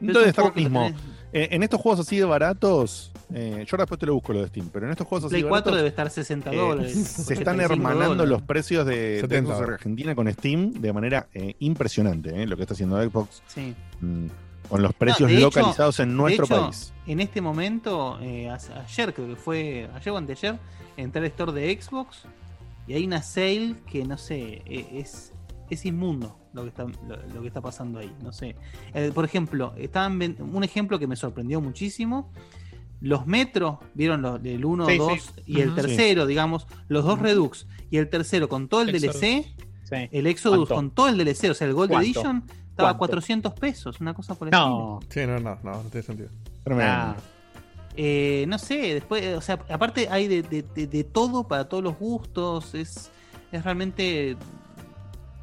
[0.00, 0.86] Entonces está lo mismo.
[0.86, 0.94] tenés-
[1.34, 4.40] Eh, en estos juegos así de baratos, eh, yo ahora después te lo busco lo
[4.42, 6.56] de Steam, pero en estos juegos así Play de 4 baratos debe estar 60 eh,
[6.56, 6.92] dólares.
[6.92, 8.30] se están 85 hermanando dólares.
[8.30, 12.56] los precios de, de 70 Xbox Argentina con Steam de manera eh, impresionante, eh, lo
[12.56, 13.74] que está haciendo Xbox Sí.
[14.00, 14.26] mm,
[14.72, 16.92] con los precios hecho- localizados en nuestro de hecho, país.
[17.06, 20.58] En este momento, eh, ayer creo que fue, ayer o anteayer,
[20.96, 22.22] entré al store de Xbox
[22.86, 25.32] y hay una sale que no sé, eh, es,
[25.70, 28.12] es inmundo lo que está, lo, lo que está pasando ahí.
[28.22, 28.56] No sé.
[28.94, 32.30] Eh, por ejemplo, estaban un ejemplo que me sorprendió muchísimo.
[33.00, 35.42] Los metros, vieron los, el 1, Sí, 2 sí.
[35.46, 39.20] y el tercero, digamos, los dos Redux y el tercero con todo el Exodus.
[39.20, 39.44] DLC,
[39.84, 40.08] Sí.
[40.12, 40.74] el Exodus ¿Cuánto?
[40.76, 42.04] con todo el DLC, o sea, el Gold ¿Cuánto?
[42.06, 42.44] Edition,
[42.82, 43.12] estaba a ¿Cuánto?
[43.16, 44.68] 400 pesos, una cosa por el estilo.
[44.68, 45.00] No.
[45.08, 46.28] Sí, no, no, no, no tiene sentido.
[46.64, 46.92] Tremendo.
[46.92, 47.16] Ah,
[47.96, 51.84] Eh, no sé, después, o sea, aparte hay de, de- de- de todo para todos
[51.84, 53.10] los gustos, es,
[53.52, 54.36] es realmente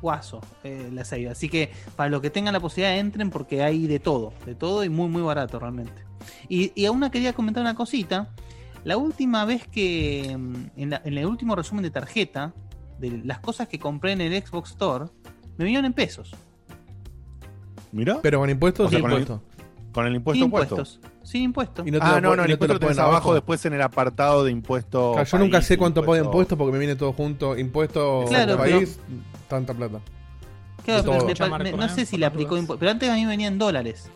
[0.01, 1.29] guaso eh, la serie.
[1.29, 4.83] Así que para los que tengan la posibilidad entren porque hay de todo, de todo
[4.83, 6.03] y muy muy barato realmente.
[6.47, 8.29] Y, y aún quería comentar una cosita.
[8.85, 12.53] La última vez que, mm, en, la- en el último resumen de tarjeta,
[12.97, 15.05] de las cosas que compré en el Xbox Store,
[15.57, 16.33] me vinieron en pesos.
[17.91, 19.49] Mira, Pero con impuestos O sea, sin con el- impuestos.
[19.91, 20.75] con el impuesto Sin puesto.
[20.75, 20.99] impuestos.
[21.23, 21.87] Sin impuestos.
[21.87, 23.65] Y no te ah, no, no, el no impuesto lo lo tenés ponen abajo, después
[23.65, 25.11] en el apartado de impuesto.
[25.13, 27.57] Claro, yo nunca sé cuánto pago de impuesto- impuestos porque me viene todo junto.
[27.57, 28.99] Impuesto Claro, país,
[29.47, 29.99] tanta plata.
[30.85, 31.89] Claro, pero me me- no ¿eh?
[31.89, 32.79] sé si le aplicó impuestos.
[32.79, 34.09] Pero antes a mí me venían en dólares.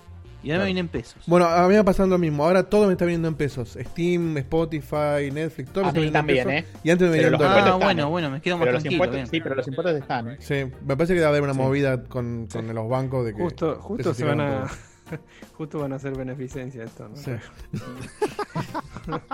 [0.44, 0.60] Y ahora Claro.
[0.62, 1.24] me vienen en pesos.
[1.26, 2.44] Bueno, a mí me va pasando lo mismo.
[2.44, 3.78] Ahora todo me está viniendo en pesos.
[3.82, 6.70] Steam, Spotify, Netflix, todo me A está mí viniendo en también, pesos.
[6.76, 6.80] ¿eh?
[6.84, 7.66] Y antes me venían los en Ah, dólares.
[7.66, 9.04] impuestos bueno, están, bueno, me quedo más pero los tranquilo.
[9.06, 9.28] impuestos, bien.
[9.28, 10.36] sí, pero los impuestos están, ¿eh?
[10.40, 10.54] Sí,
[10.86, 11.60] me parece que debe haber una Sí.
[11.60, 13.42] movida con, con los bancos de que.
[13.42, 14.68] Justo, justo se van a.
[15.58, 17.16] Justo van a hacer beneficencia esto, ¿no?
[17.16, 17.32] Sí.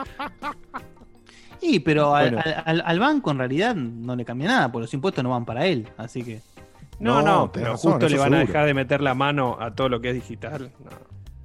[1.62, 2.42] Sí, pero al, Bueno.
[2.46, 5.44] al- al- al banco en realidad no le cambia nada, porque los impuestos no van
[5.46, 5.88] para él.
[5.98, 6.42] Así que.
[7.00, 9.74] No, No, no, pero razón, justo le van a dejar de meter la mano a
[9.74, 10.72] todo lo que es digital.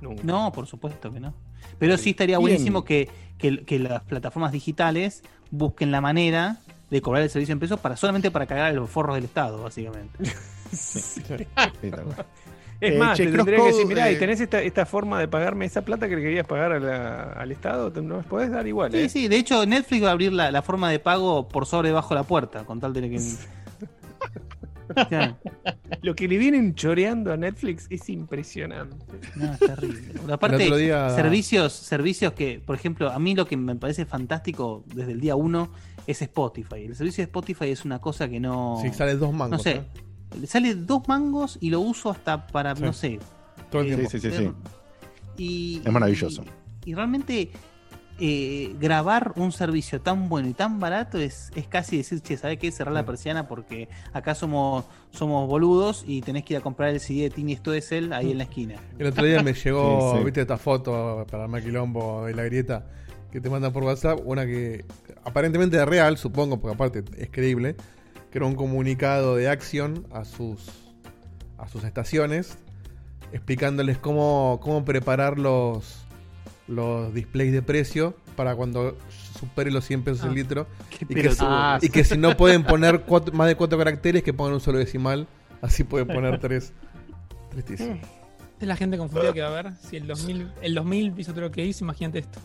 [0.01, 0.23] No, nunca.
[0.25, 1.33] No, por supuesto que no.
[1.79, 6.59] Pero sí estaría buenísimo que, que- que las plataformas digitales busquen la manera
[6.91, 9.63] de cobrar el servicio en pesos para solamente para cagar a los forros del Estado,
[9.63, 10.19] básicamente.
[10.73, 11.23] Sí.
[12.81, 15.29] Es Eh, más, te tendría que decir, mirá, eh, y tenés esta, esta forma de
[15.29, 18.67] pagarme esa plata que le querías pagar a la- al Estado, te nos podés dar
[18.67, 19.09] igual, Sí, ¿eh?
[19.09, 22.09] sí, de hecho Netflix va a abrir la, la forma de pago por sobre debajo
[22.11, 23.21] de la puerta, con tal de que...
[26.03, 28.97] Lo que le vienen choreando a Netflix es impresionante.
[29.37, 30.03] No, es terrible.
[30.21, 34.85] Pero aparte, día- servicios, servicios que, por ejemplo, a mí lo que me parece fantástico
[34.95, 35.71] desde el día uno
[36.07, 36.85] es Spotify.
[36.85, 38.79] El servicio de Spotify es una cosa que no.
[38.83, 39.59] Sí, sale dos mangos.
[39.59, 39.73] no sé.
[39.77, 39.83] ¿eh?
[40.41, 42.83] Le sale dos mangos y lo uso hasta para, Sí.
[42.83, 43.19] no sé.
[43.71, 44.11] Todo el eh, tiempo.
[44.11, 44.51] Sí, sí, sí, sí.
[45.37, 46.45] Y, Es maravilloso.
[46.85, 47.51] Y, y realmente
[48.19, 52.59] eh, grabar un servicio tan bueno y tan barato es, es casi decir, che, ¿sabes
[52.59, 52.71] qué?
[52.71, 57.01] Cerrar la persiana porque acá somos, somos boludos y tenés que ir a comprar el
[57.01, 58.77] CD de Tini Stoessel ahí en la esquina.
[58.99, 60.25] El otro día me llegó, Sí, sí.
[60.25, 62.87] viste esta foto para armar quilombo de la grieta
[63.33, 64.85] que te mandan por WhatsApp, una que
[65.25, 67.75] aparentemente es real, supongo, porque aparte es creíble,
[68.31, 70.61] que era un comunicado de acción a sus
[71.59, 72.59] a sus estaciones
[73.33, 76.04] explicándoles cómo, cómo preparar los
[76.67, 78.97] los displays de precio para cuando
[79.39, 80.67] supere los 100 pesos el litro
[81.09, 81.31] y que.
[81.41, 84.61] Ah, y que si no pueden poner cuatro- más de cuatro caracteres que pongan un
[84.61, 85.27] solo decimal,
[85.61, 86.73] así pueden poner tres.
[87.51, 87.99] Tristísimo.
[88.61, 89.73] Es la gente confundida que va a ver.
[89.81, 92.41] Si el 2000, el 2000 hizo todo lo que hizo, imagínate esto.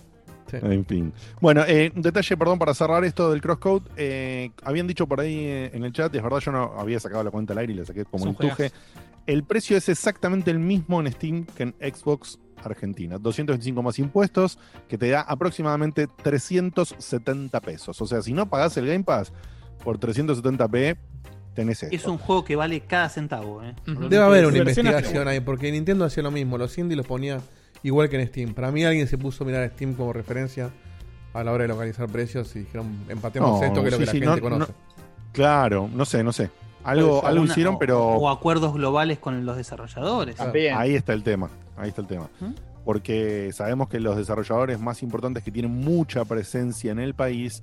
[0.49, 0.57] Sí.
[0.61, 1.13] En fin.
[1.39, 3.87] Bueno, eh, un detalle, perdón, para cerrar esto del crosscode.
[3.95, 6.99] Eh, habían dicho por ahí eh, en el chat, y es verdad, yo no había
[6.99, 8.71] sacado la cuenta al aire y la saqué como un tuje.
[9.27, 13.17] El precio es exactamente el mismo en Steam que en Xbox Argentina.
[13.17, 18.01] 225 más impuestos, que te da aproximadamente 370 pesos.
[18.01, 19.31] O sea, si no pagás el Game Pass
[19.83, 20.97] por 370p,
[21.53, 21.95] tenés esto.
[21.95, 23.63] Es un juego que vale cada centavo.
[23.63, 23.73] ¿eh?
[23.85, 27.39] Debe haber una investigación ahí, porque Nintendo hacía lo mismo, los indie los ponía
[27.83, 28.53] igual que en Steam.
[28.53, 30.69] Para mí alguien se puso a mirar Steam como referencia
[31.33, 33.99] a la hora de localizar precios y dijeron, empatemos No, esto que es lo sí,
[33.99, 34.73] que la sí, gente no- conoce.
[35.31, 36.49] Claro, no sé, no sé.
[36.83, 40.35] Algo, algo Una- hicieron, o- pero O acuerdos globales con los desarrolladores.
[40.35, 40.75] También.
[40.77, 42.29] Ahí está el tema, ahí está el tema.
[42.39, 42.51] ¿Mm?
[42.85, 47.61] Porque sabemos que los desarrolladores más importantes que tienen mucha presencia en el país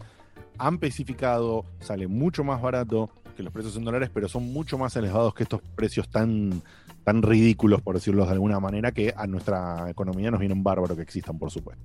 [0.59, 4.95] han especificado, sale mucho más barato que los precios en dólares, pero son mucho más
[4.97, 6.63] elevados que estos precios tan,
[7.07, 10.97] tan ridículos, por decirlo de alguna manera, que a nuestra economía nos viene un bárbaro
[10.97, 11.85] que existan, por supuesto.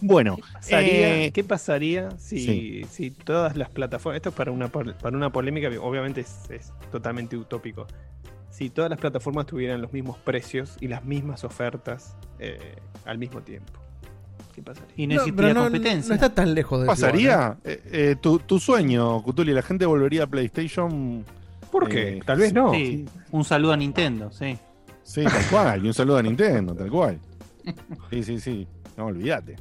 [0.00, 2.82] Bueno, pasaría- eh, ¿Qué pasaría si, sí.
[2.88, 7.36] si todas las plataformas, esto es para una, para una polémica, obviamente es, es totalmente
[7.36, 7.88] utópico,
[8.48, 13.40] si todas las plataformas tuvieran los mismos precios y las mismas ofertas eh, al mismo
[13.42, 13.72] tiempo?
[14.54, 14.94] ¿Qué pasaría?
[14.96, 16.08] Y no, No, existiría pero no, competencia.
[16.10, 16.94] no está tan lejos de eso, ¿eh?
[16.94, 17.58] ¿pasaría?
[17.64, 21.24] Eh, eh, tu, tu sueño, Cutuli, la gente volvería a PlayStation.
[21.70, 22.22] ¿Por Eh, qué?
[22.24, 22.72] Tal vez no.
[22.72, 24.56] Sí, un saludo a Nintendo, sí.
[25.02, 25.84] Sí, tal cual.
[25.84, 27.18] Y un saludo a Nintendo, tal cual.
[28.10, 28.66] Sí, sí, sí.
[28.96, 29.56] No, olvídate.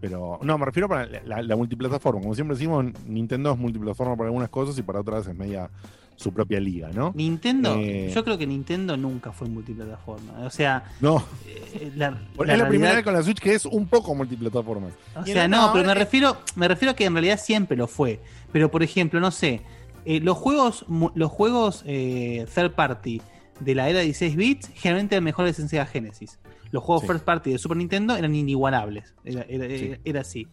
[0.00, 2.20] Pero, no, me refiero para la, la- la multiplataforma.
[2.20, 5.70] Como siempre decimos, Nintendo es multiplataforma para algunas cosas y para otras es media
[6.16, 7.12] su propia liga, ¿no?
[7.14, 8.10] Nintendo, Eh.
[8.14, 10.32] yo creo que Nintendo nunca fue multiplataforma.
[10.46, 13.86] O sea, No, eh, la, es la primera vez con la Switch que es un
[13.86, 14.88] poco multiplataforma.
[15.14, 15.94] O sea, no, pero me eh.
[15.94, 18.20] refiero, me refiero a que en realidad siempre lo fue.
[18.50, 19.60] Pero por ejemplo, no sé,
[20.06, 23.20] eh, los juegos, los juegos eh, third party
[23.60, 26.38] de la era 16 bits generalmente eran mejores en Sega Genesis.
[26.72, 27.08] Los juegos Sí.
[27.08, 29.14] first party de Super Nintendo eran inigualables.
[29.24, 29.84] Era, era- Sí.
[29.86, 30.48] era- era así.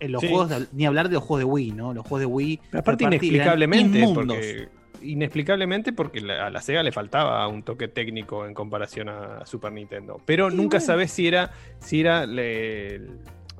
[0.00, 0.28] Eh, los Sí.
[0.28, 1.94] juegos, de- ni hablar de los juegos de Wii, ¿no?
[1.94, 2.60] Los juegos de Wii.
[2.70, 4.68] Pero aparte inexplicablemente, porque
[5.02, 9.72] inexplicablemente porque la- a la Sega le faltaba un toque técnico en comparación a Super
[9.72, 10.20] Nintendo.
[10.24, 10.86] Pero Y nunca bueno.
[10.86, 13.00] sabes si era, si era le-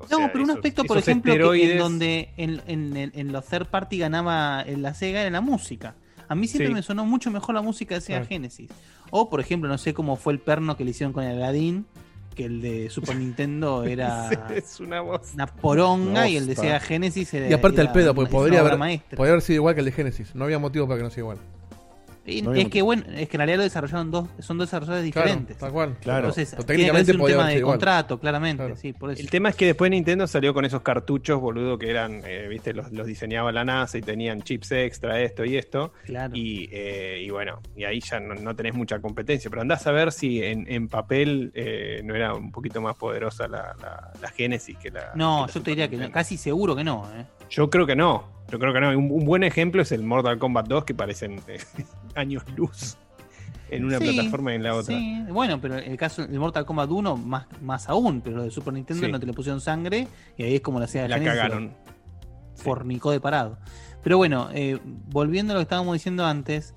[0.01, 3.11] o No, sea, pero un esos- aspecto, por ejemplo, que en donde en, en- en-
[3.15, 5.95] en los third party ganaba en la Sega era la música.
[6.27, 6.73] A mí siempre Sí.
[6.73, 8.29] me sonó mucho mejor la música de Sega Claro.
[8.29, 8.69] Genesis.
[9.09, 11.85] O, por ejemplo, no sé cómo fue el perno que le hicieron con el Aladdin,
[12.35, 15.03] que el de Super Nintendo era es una
[15.61, 16.55] poronga y el de.
[16.55, 17.49] Sega Genesis era.
[17.49, 18.77] Y aparte el pedo, porque podría haber,
[19.15, 20.33] podría haber sido igual que el de Genesis.
[20.33, 21.37] No había motivo para que no sea igual.
[22.23, 25.11] Y no es que bueno, es que en realidad lo desarrollaron dos, son dos desarrolladores
[25.11, 25.57] Claro, diferentes.
[25.57, 25.97] tal cual.
[26.01, 26.19] Claro.
[26.27, 27.73] Entonces, Pero técnicamente un podía tema de igual.
[27.73, 28.75] contrato, claramente, Claro.
[28.75, 29.21] sí, por eso.
[29.21, 32.73] El tema es que después Nintendo salió con esos cartuchos, boludo, que eran, eh, viste,
[32.73, 35.93] los, los diseñaba la NASA y tenían chips extra, esto y esto.
[36.05, 36.35] Claro.
[36.35, 39.49] Y, eh, y bueno, y ahí ya no, no tenés mucha competencia.
[39.49, 43.47] Pero andás a ver si en, en papel eh, no era un poquito más poderosa
[43.47, 45.11] la, la, la Genesis que la.
[45.15, 47.25] no, que la yo te diría que no, casi seguro que no, ¿eh?
[47.51, 48.23] Yo creo que no.
[48.51, 48.89] Yo creo que no.
[48.89, 51.59] Un, un buen ejemplo es el Mortal Kombat 2, que parecen eh,
[52.15, 52.97] años luz
[53.69, 54.97] en una Sí, plataforma y en la otra.
[54.97, 58.51] Sí, bueno, pero el caso del Mortal Kombat 1 más, más aún, pero lo de
[58.51, 59.11] Super Nintendo Sí.
[59.11, 61.71] no te le pusieron sangre y ahí es como la Sega La Genesis cagaron.
[62.55, 63.57] fornicó de parado.
[64.03, 66.73] Pero bueno, eh, volviendo a lo que estábamos diciendo antes,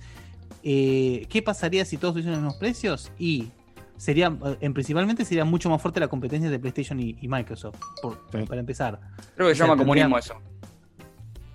[0.62, 3.10] eh, ¿qué pasaría si todos tuviesen los mismos precios?
[3.18, 3.48] Y
[3.96, 7.76] sería, eh, en principalmente sería mucho más fuerte la competencia de PlayStation y, y Microsoft,
[8.02, 8.38] por- Sí.
[8.46, 9.00] para empezar.
[9.34, 10.34] Creo que se llama comunismo eso.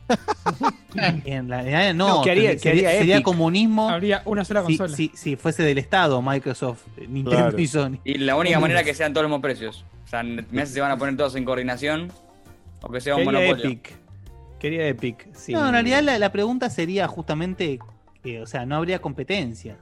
[1.26, 3.26] En realidad no, No, ¿qué haría- tendría- qué haría sería, Epic?
[3.26, 4.96] comunismo Habría una sola si, consola.
[4.98, 7.60] si- si fuese del Estado, Microsoft, eh, Nintendo Claro.
[7.60, 8.00] y Sony.
[8.04, 9.86] Y la única manera que sean todos los mismos precios.
[10.04, 12.12] O sea, me hace se van a poner todos en coordinación.
[12.82, 13.66] O que sea un Quería monopolio.
[13.66, 13.96] Epic.
[14.60, 15.28] Quería Epic.
[15.36, 15.54] sí.
[15.54, 17.80] No, en realidad la, la pregunta sería justamente,
[18.24, 19.78] eh, o sea, no habría competencia.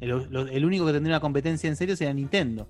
[0.00, 2.68] El, lo- el único que tendría una competencia en serio sería Nintendo,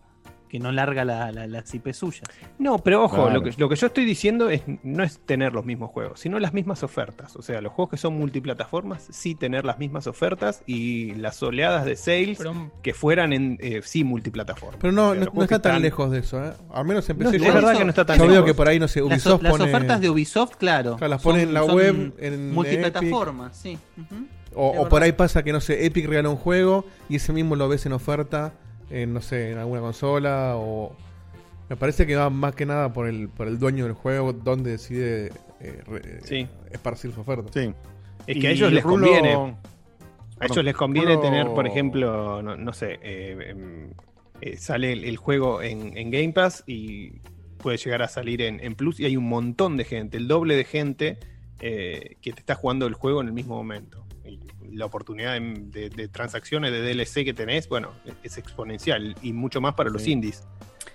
[0.54, 2.22] que no larga la, la, las IP suyas.
[2.60, 3.32] No, pero ojo, Claro.
[3.32, 6.38] lo, que, lo que yo estoy diciendo es no es tener los mismos juegos, sino
[6.38, 7.34] las mismas ofertas.
[7.34, 11.84] O sea, los juegos que son multiplataformas, sí tener las mismas ofertas y las oleadas
[11.84, 14.78] de sales Pero, que fueran en eh, sí multiplataformas.
[14.80, 16.52] Pero no, O sea, no, no está tan están- lejos de eso, ¿eh?
[16.72, 17.52] Al menos No, empecé es yo.
[17.52, 19.64] verdad que no está tan Yo veo que por ahí, no sé, Ubisoft las pone...
[19.64, 20.96] ofertas de Ubisoft, claro.
[20.98, 23.76] Claro, las pone en la web, en multiplataformas, sí.
[24.54, 27.32] O, Es o por ahí pasa que, no sé, Epic regala un juego y ese
[27.32, 28.52] mismo lo ves en oferta,
[28.90, 30.94] en, no sé, en alguna consola o...
[31.68, 34.72] Me parece que va más que nada por el, por el dueño del juego, donde
[34.72, 36.46] decide eh, re- Sí.
[36.70, 37.50] esparcir su oferta.
[37.54, 37.72] Sí.
[38.26, 39.32] Es que a ellos les Rulo- conviene.
[39.32, 39.58] A Perdón,
[40.50, 43.90] ellos les conviene Rulo- tener, por ejemplo, no, no sé, eh, em,
[44.42, 47.12] eh, sale el, el juego en, en Game Pass y
[47.56, 50.56] puede llegar a salir en, en Plus y hay un montón de gente, el doble
[50.56, 51.18] de gente
[51.60, 54.03] eh, que te está jugando el juego en el mismo momento.
[54.74, 57.90] La oportunidad de, de- de transacciones de DLC que tenés, bueno,
[58.22, 60.12] es exponencial y mucho más para los Sí.
[60.12, 60.42] indies.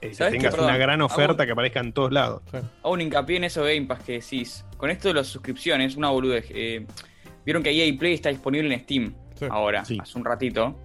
[0.01, 2.41] Eh, que tengas Perdón, una gran oferta que aparezca en todos lados.
[2.53, 4.63] Hago un hincapié en eso de Game Pass que decís.
[4.77, 6.45] Con esto de las suscripciones, una boludez.
[6.51, 6.85] eh,
[7.45, 9.45] Vieron que EA Play está disponible en Steam Sí.
[9.49, 9.97] ahora, Sí.
[9.99, 10.77] hace un ratito.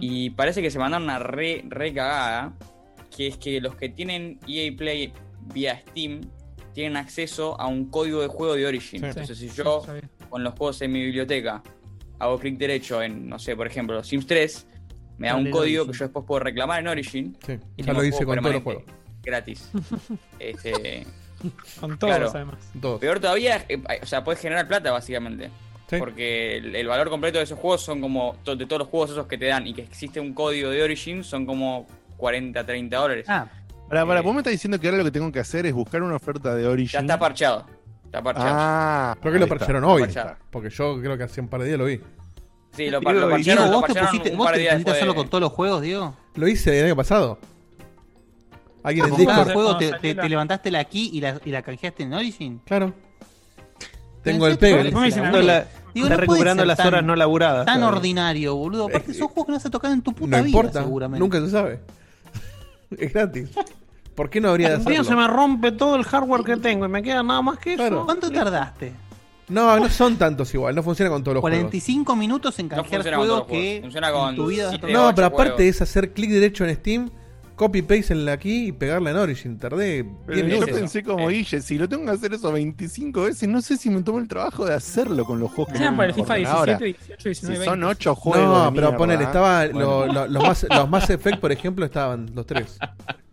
[0.00, 2.52] Y parece que se mandaron una re, re cagada.
[3.16, 5.12] Que es que los que tienen EA Play
[5.52, 6.20] vía Steam
[6.74, 9.00] tienen acceso a un código de juego de Origin.
[9.00, 9.06] Sí.
[9.06, 9.82] Entonces, si yo
[10.28, 11.62] con los juegos en mi biblioteca
[12.18, 14.66] hago clic derecho en, no sé, por ejemplo, Sims 3,
[15.18, 15.92] me da un código Origin.
[15.92, 17.36] que yo después puedo reclamar en Origin.
[17.46, 18.84] Sí, Y ya lo hice con todos los juegos.
[19.22, 19.70] Gratis.
[20.38, 21.06] este,
[21.80, 22.30] Con todos, Claro.
[22.34, 22.56] además.
[22.80, 23.00] Todos.
[23.00, 25.50] peor todavía, eh, o sea, puedes generar plata básicamente.
[25.88, 25.96] Sí.
[25.98, 29.10] Porque el, el valor completo de esos juegos son como, to- de todos los juegos
[29.10, 31.86] esos que te dan y que existe un código de Origin, son como
[32.18, 33.24] 40, 30 dólares.
[33.28, 33.48] Ah,
[33.88, 35.72] Para, para, Eh, vos me estás diciendo que ahora lo que tengo que hacer es
[35.72, 36.92] buscar una oferta de Origin.
[36.92, 37.66] ya está parcheado.
[38.08, 38.50] Está parcheado.
[38.52, 40.04] Ah, ¿Por qué lo parchearon hoy?
[40.50, 42.00] Porque yo creo que hace un par de días lo vi.
[42.72, 44.74] sí, lo, par- lo Diego, lo vos te pusiste, un vos par te de días
[44.74, 46.16] pusiste a después hacerlo con todos los juegos, Diego.
[46.34, 47.38] Lo hice el año pasado.
[48.82, 49.52] Alguien en Discord.
[49.52, 52.60] juego Cuando te, levantaste la key y la, y la canjeaste en Origin.
[52.64, 52.86] Claro.
[52.86, 54.58] ¿En Tengo el mí.
[54.68, 57.66] Digo, la- no está puede recuperando las tan- horas no laburadas.
[57.66, 58.86] Tan ordinario, boludo.
[58.88, 60.82] Aparte, son juegos que no vas a tocar en tu puta No vida, importa.
[60.82, 61.20] seguramente.
[61.20, 61.80] Nunca se sabe.
[62.98, 63.50] Es gratis.
[64.18, 65.22] ¿Por qué no habría de Un día hacerlo?
[65.22, 67.82] se me rompe todo el hardware que tengo y me queda nada más que eso.
[67.84, 68.04] Claro.
[68.04, 68.92] ¿Cuánto tardaste?
[69.48, 70.74] No, no son tantos igual.
[70.74, 71.58] No funciona con todos los juegos.
[71.58, 73.80] 45 minutos en No canjear con juegos que juegos.
[73.82, 74.92] Funciona con tu vida siete.
[74.92, 75.76] No, pero aparte juegos.
[75.76, 77.10] es hacer clic derecho en Steam,
[77.54, 79.56] copy paste en la aquí y pegarla en Origin.
[79.56, 81.34] Tardé 10 Pero yo pensé como Eh.
[81.34, 84.28] Guille, si lo tengo que hacer eso 25 veces, no sé si me tomo el
[84.28, 86.78] trabajo de hacerlo con los juegos que Sean no para el FIFA importan 17, ahora.
[86.84, 87.86] 18, 19, Si son 20.
[87.86, 88.48] 8 juegos.
[88.64, 89.80] No, pero mierda, poner, estaba bueno.
[89.80, 92.78] lo- lo- los, más, los Mass Effect, por ejemplo, estaban los tres.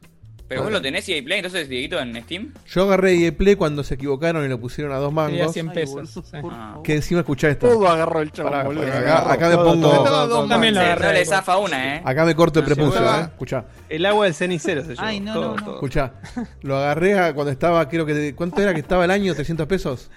[0.48, 2.54] Pero vos lo tenés EA Play, entonces, Dieguito, en Steam.
[2.68, 5.54] Yo agarré EA Play cuando se equivocaron y lo pusieron a dos mangos.
[5.54, 6.22] 100 Ay, pesos.
[6.34, 6.80] Ah.
[6.84, 7.68] Que encima escuchá esta.
[7.68, 9.90] Todo agarró el chaval, acá, acá me todo, pongo.
[9.90, 12.02] todo, todo, Yo también le zafa una, eh.
[12.06, 13.22] Acá me corto el prepucio, eh.
[13.22, 15.02] Escuchá, El agua del cenicero se llevó.
[15.02, 15.74] Ay, no, todo, no, no.
[15.76, 16.14] escuchá.
[16.62, 18.36] Lo agarré cuando estaba, creo que.
[18.36, 19.34] ¿Cuánto era que estaba el año?
[19.34, 20.12] ¿300 pesos?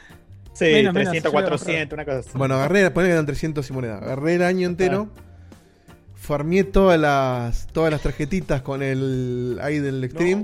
[0.53, 2.31] Sí, Menos, menos, 300, yo lo 400, una cosa así.
[2.35, 3.99] Bueno, agarré, poné que eran 300 y moneda.
[3.99, 5.09] Agarré el año entero.
[6.29, 10.11] Farmié todas las todas las tarjetitas con el ahí del.
[10.18, 10.35] Sí,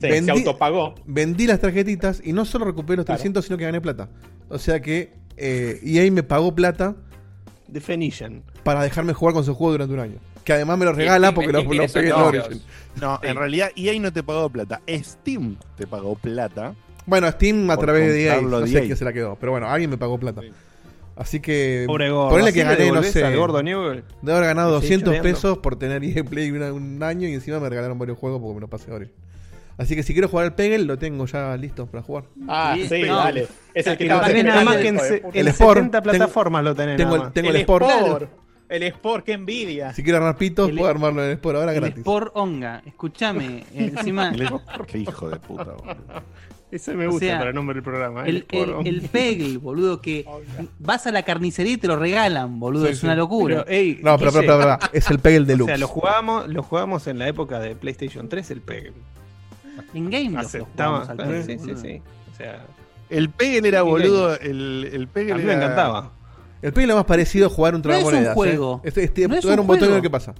[0.00, 0.96] vendí- se autopagó.
[1.06, 3.18] Vendí las tarjetitas y no solo recuperé los Claro.
[3.18, 4.08] 300, sino que gané plata.
[4.48, 6.96] O sea que eh, EA me pagó plata
[7.68, 8.42] Definition.
[8.64, 10.18] para dejarme jugar con su juego durante un año.
[10.44, 12.62] Que además me lo regala Steam- porque lo, Steam lo tiene pegué en Origin.
[13.00, 13.28] No, Sí.
[13.28, 14.80] en realidad EA no te pagó plata.
[14.88, 16.74] Steam te pagó plata.
[17.06, 18.88] Bueno, Steam a través de EA, no de sé EA.
[18.88, 19.36] qué se la quedó.
[19.38, 20.40] Pero bueno, alguien me pagó plata.
[20.42, 20.50] Sí.
[21.16, 21.84] Así que.
[21.86, 22.30] Pobre gordo.
[22.30, 23.24] Ponele que Así le gané, no devolvés sé.
[23.24, 24.04] al gordo Newell.
[24.22, 25.28] De haber ganado Sí, 200 choreando.
[25.28, 28.54] pesos por tener EA Play una- un año y encima me regalaron varios juegos porque
[28.54, 29.14] me lo pasé Origin.
[29.78, 32.24] Así que si quiero jugar al Peggle, lo tengo ya listo para jugar.
[32.46, 33.16] Ah, Sí, sí, no.
[33.16, 33.48] dale.
[33.74, 35.38] Es el que lo estaba tenés nada más que en, hijo de se- puta.
[35.38, 37.34] en El Sport, 70 tengo- plataformas lo tenés Tengo nada el, más.
[37.34, 37.86] tengo el, el Sport.
[37.90, 38.30] Sport.
[38.68, 39.92] El Sport, qué envidia.
[39.92, 41.98] Si quiero armar pitos, El- puedo armarlo en el Sport ahora El gratis.
[41.98, 44.32] Sport Onga, escúchame, encima
[44.86, 45.96] Qué hijo de puta, boludo.
[46.72, 48.24] Ese me O gusta sea, para el nombre del programa.
[48.26, 48.30] ¿eh?
[48.30, 50.24] el, el, el Peggle, boludo, que
[50.80, 53.06] vas a la carnicería y te lo regalan, boludo, Sí, es sí.
[53.06, 53.64] una locura.
[53.64, 55.68] Pero, ey, No, pero, pero, pero, pero, es el Peggle O Deluxe.
[55.68, 58.94] sea, lo jugábamos, lo jugábamos en la época de PlayStation 3, el Peggle.
[59.94, 61.00] en Game Aceptaba.
[61.04, 62.02] jugamos al Peggle, sí, sí, sí.
[62.32, 62.64] O sea,
[63.10, 64.34] El Peggle era boludo.
[64.40, 66.10] El, el Peggle a mí me era- encantaba.
[66.62, 68.34] El Peggle es más parecido a jugar un No es un tragamonedas.
[68.34, 68.80] juego.
[68.82, 68.88] ¿eh?
[68.88, 69.94] Este, este, No es un un botón y juego.
[69.94, 70.34] ver qué pasa.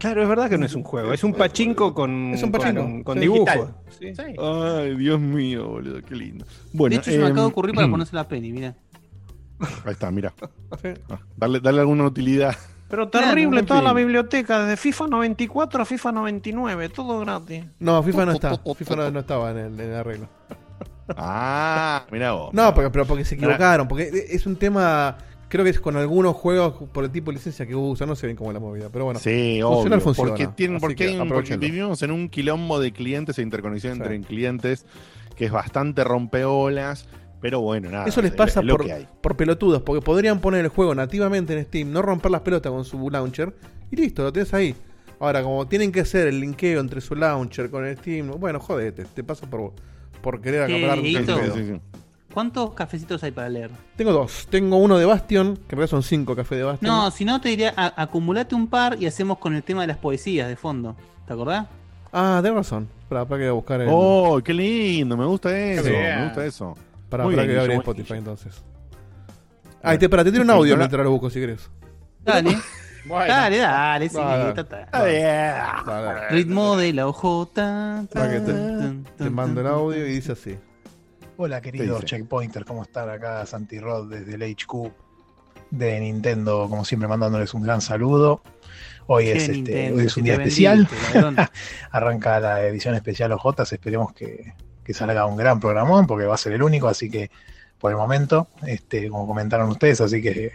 [0.00, 2.60] Claro, es verdad que no es un juego, es un pachinko con, Es un con-
[2.60, 4.14] pachinko, con sí.
[4.38, 6.46] Ay, Dios mío, boludo, qué lindo.
[6.72, 8.74] Bueno, de hecho, se me em, acaba de ocurrir para ponerse la peli, mira.
[9.84, 10.32] Ahí está, mira.
[10.80, 10.88] Sí.
[11.36, 12.56] Darle, darle alguna utilidad.
[12.88, 17.64] Pero terrible toda la biblioteca, desde FIFA 94 a FIFA 99, todo gratis.
[17.78, 18.58] No, FIFA no está.
[18.74, 20.28] FIFA no, no estaba en el, en el arreglo.
[21.14, 22.54] Ah, mira vos.
[22.54, 23.86] No, porque, pero porque se equivocaron.
[23.86, 25.18] Porque es un tema
[25.50, 28.26] Creo que es con algunos juegos por el tipo de licencia que usan, no sé
[28.26, 29.20] bien cómo es la movida, pero bueno.
[29.20, 30.30] Sí, funcionar obvio, funciona.
[30.30, 31.60] Porque, tienen, porque, que hay un- porque aprovechenlo.
[31.66, 34.00] vivimos en un quilombo de clientes e interconexión Sí.
[34.02, 34.86] entre clientes
[35.36, 37.06] que es bastante rompeolas.
[37.40, 38.04] Pero bueno, nada.
[38.06, 39.08] Eso les es pasa por, que hay.
[39.22, 42.84] por pelotudos, porque podrían poner el juego nativamente en Steam, no romper las pelotas con
[42.84, 43.54] su launcher
[43.90, 44.74] y listo, lo tienes ahí.
[45.18, 49.04] Ahora, como tienen que hacer el linkeo entre su launcher con el Steam, bueno, jodete,
[49.06, 49.72] te pasa por,
[50.22, 51.80] por querer acaparar un sí.
[52.32, 53.70] ¿Cuántos cafecitos hay para leer?
[53.96, 54.46] Tengo dos.
[54.48, 56.88] Tengo uno de Bastion, que en realidad son cinco cafés de Bastion.
[56.94, 59.88] No, si no te diría, a- acumulate un par y hacemos con el tema de
[59.88, 60.94] las poesías de fondo.
[61.26, 61.66] ¿Te acordás?
[62.12, 62.88] Ah, tenés razón.
[63.08, 63.88] Para, para que voy a buscar el.
[63.90, 66.74] Oh, qué lindo, me gusta eso, me gusta eso.
[67.08, 67.80] para, para bien, que abrir Guillermo.
[67.80, 68.62] Spotify entonces.
[69.82, 71.68] Ah, te, para, te tiro un audio mientras lo busco si querés.
[72.22, 72.56] Dale,
[73.06, 74.52] Bueno, dale, dale, sí, Dale.
[74.52, 74.88] ta, ta.
[74.92, 76.28] Dale, dale.
[76.28, 80.58] Ritmo de la que te- Te mando el audio y dice así.
[81.42, 82.18] Hola queridos dice?
[82.18, 83.08] checkpointers, ¿cómo están?
[83.08, 84.92] Acá Santi Rod desde el HQ
[85.70, 88.42] de Nintendo, como siempre mandándoles un gran saludo.
[89.06, 90.86] Hoy es, este, hoy es un día especial,
[91.92, 94.52] arranca la edición especial OJs, esperemos que,
[94.84, 97.30] que salga un gran programón porque va a ser el único, así que
[97.78, 100.52] por el momento, este, como comentaron ustedes, así que,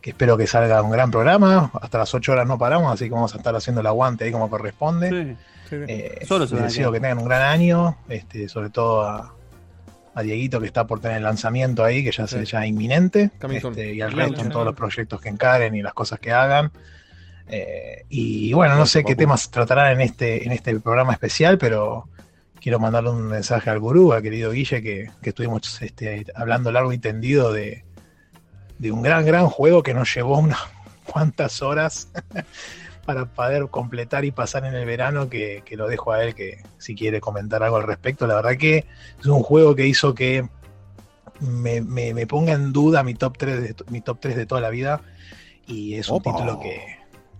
[0.00, 3.10] que espero que salga un gran programa, hasta las 8 horas no paramos, así que
[3.10, 5.36] vamos a estar haciendo el aguante ahí como corresponde.
[5.68, 5.76] Sí.
[5.88, 9.36] Eh, Solo se les deseo que tengan un gran año, este, sobre todo a,
[10.16, 12.42] a Dieguito que está por tener el lanzamiento ahí, que ya Sí.
[12.46, 15.92] ya inminente, este, y al Claro, resto en todos los proyectos que encaren y las
[15.92, 16.72] cosas que hagan.
[17.48, 22.08] Eh, y bueno, no sé qué temas tratarán en este, en este programa especial, pero
[22.60, 26.92] quiero mandarle un mensaje al gurú, al querido Guille, que, que estuvimos este, hablando largo
[26.94, 27.84] y tendido de,
[28.78, 30.58] de un gran, gran juego que nos llevó unas
[31.04, 32.08] cuantas horas
[33.06, 36.58] para poder completar y pasar en el verano, que, que lo dejo a él que
[36.78, 38.26] si quiere comentar algo al respecto.
[38.26, 38.84] La verdad que
[39.20, 40.46] es un juego que hizo que
[41.40, 44.60] me, me- me ponga en duda mi top 3 de, mi top 3 de toda
[44.60, 45.00] la vida
[45.66, 46.80] y es un título que,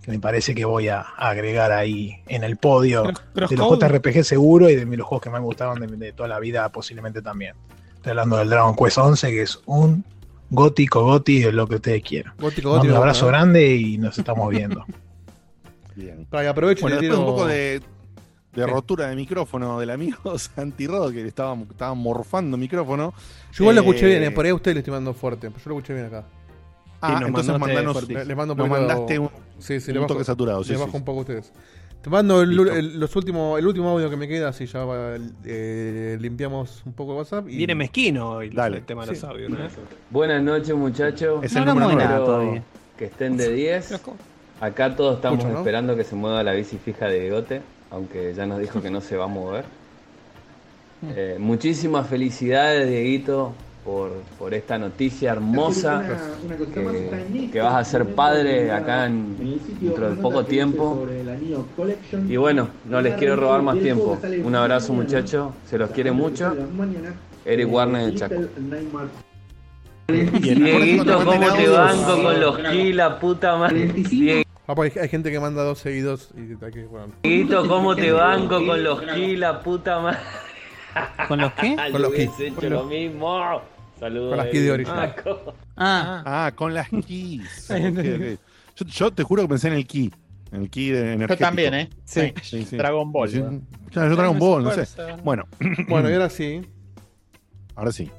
[0.01, 3.03] que me parece que voy a agregar ahí en el podio
[3.33, 3.79] Cross- de los.
[3.79, 6.69] JRPG seguro y de los juegos que más me gustaban de, de toda la vida
[6.69, 7.55] posiblemente también.
[7.95, 10.05] Estoy hablando del Dragon Quest 11 que es un
[10.49, 12.33] gótico goti de lo que ustedes quieran.
[12.39, 12.93] Gótico, gótico.
[12.93, 13.27] un abrazo ¿no?
[13.29, 14.85] grande y nos estamos viendo.
[15.97, 16.25] Bien.
[16.29, 17.81] Para que aproveche y Bueno, le después tiro- un poco de,
[18.53, 18.71] de Sí.
[18.71, 23.13] rotura de micrófono del amigo Santi Rodo, que le estaba, estaba morfando micrófono.
[23.53, 25.49] Yo igual lo Eh, escuché bien, eh, por ahí a usted le estoy mandando fuerte,
[25.51, 26.23] pero yo lo escuché bien acá.
[27.01, 28.07] Ah, entonces mandanos.
[28.07, 29.29] Le, les mando un nos poquito- mandaste un,
[29.59, 30.63] sí, sí, un le bajo, toque saturado.
[30.63, 30.97] Sí, le bajo sí.
[30.97, 31.51] un poco a ustedes.
[32.01, 36.17] Te mando el, los últimos, el último audio que me queda, así ya va, eh,
[36.21, 37.49] limpiamos un poco de WhatsApp.
[37.49, 38.77] Y Viene mezquino hoy Dale.
[38.77, 39.57] el tema de los audios, ¿no?
[40.11, 42.63] Buenas noches muchachos, Es No el número todavía.
[42.97, 44.01] que estén de 10.
[44.59, 48.59] Acá todos estamos esperando que se mueva la bici fija de Bigote, aunque ya nos
[48.59, 49.65] dijo que no se va a mover.
[51.15, 53.53] Eh, muchísimas felicidades Dieguito
[53.85, 56.03] por, por esta noticia hermosa,
[56.73, 59.37] que, que vas a ser padre acá en,
[59.79, 61.07] dentro de poco tiempo.
[62.27, 64.17] Y bueno, no les quiero robar más tiempo.
[64.43, 66.53] Un abrazo muchachos, se los quiere mucho.
[67.45, 68.41] Eric Warner de Chaco.
[70.07, 74.45] Dieguito, ¿cómo te banco con los kilos, la puta madre?
[74.69, 77.13] Ah, pues hay, gente que manda dos seguidos y hay que, bueno,
[77.69, 80.19] ¿cómo te banco con los kilos, la puta madre?
[81.29, 81.75] ¿Con los qué?
[81.91, 82.31] Con los keys.
[82.39, 83.61] hecho lo mismo.
[83.97, 84.29] Saludos.
[84.29, 84.93] Con las keys de Origin.
[84.93, 85.53] Chaco.
[85.77, 87.67] Ah, Ah, con las keys.
[88.75, 90.11] Yo, yo te juro que pensé en el key.
[90.51, 91.47] En el key de Yo energético.
[91.47, 91.89] también, ¿eh?
[92.05, 92.31] Sí.
[92.43, 92.77] Sí, sí.
[92.77, 93.27] Dragon Ball.
[93.29, 93.59] Sí, ¿no?
[93.89, 94.85] Claro, yo Dragon Ball, no sé.
[95.23, 95.45] Bueno,
[95.87, 96.61] Bueno, y ahora sí.
[97.73, 98.11] ahora sí.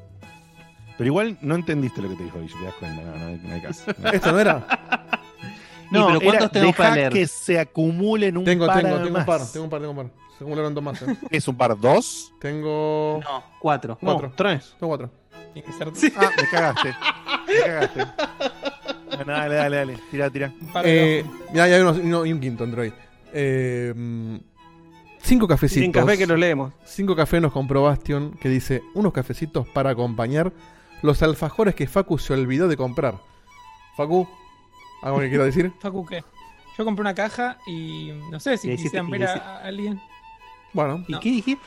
[0.96, 3.02] Pero igual no entendiste lo que te dijo Guille, te das cuenta.
[3.02, 3.84] No, no hay, no hay caso.
[4.12, 4.66] ¿Esto no era?
[5.90, 7.12] No, pero ¿cuántos tenemos para leer?
[7.12, 9.24] que se acumulen un Tengo, par tengo, tengo un más.
[9.26, 10.10] par, tengo un par, tengo un par.
[10.36, 11.02] Se acumularon dos más.
[11.02, 11.16] eh.
[11.30, 12.32] ¿Es un par dos?
[12.40, 13.96] Tengo no, cuatro.
[14.00, 14.28] cuatro.
[14.28, 14.74] No, tres.
[14.78, 15.10] Tengo cuatro.
[15.54, 16.94] Tiene que ser Ah, me cagaste.
[17.48, 18.06] Me cagaste.
[19.16, 19.98] Bueno, dale, dale, dale.
[20.10, 20.52] Tira, tira.
[20.60, 21.24] un par de Eh,
[21.54, 22.92] ya hay uno, uno- y un quinto entre hoy.
[23.32, 23.94] Eh,
[25.22, 25.82] cinco cafecitos.
[25.82, 26.72] Sin café que los leemos.
[26.84, 30.52] Cinco cafés nos compró Bastion que dice unos cafecitos para acompañar
[31.02, 33.14] los alfajores que Facu se olvidó de comprar.
[33.96, 34.28] Facu,
[35.02, 35.72] ¿algo que quiero decir?
[35.80, 36.22] Facu, ¿qué?
[36.76, 40.00] Yo compré una caja y no sé si quisieran ver a, alguien.
[40.72, 41.20] Bueno, ¿Y No.
[41.20, 41.64] qué dijiste?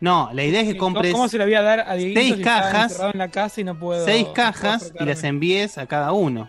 [0.00, 2.20] No, la idea es que ¿Cómo- compres ¿Cómo se lo voy a dar a Dieguito
[2.20, 5.04] seis si cajas, encerrado en la casa y no puedo seis no puedo cajas y
[5.04, 6.48] las envíes a cada uno.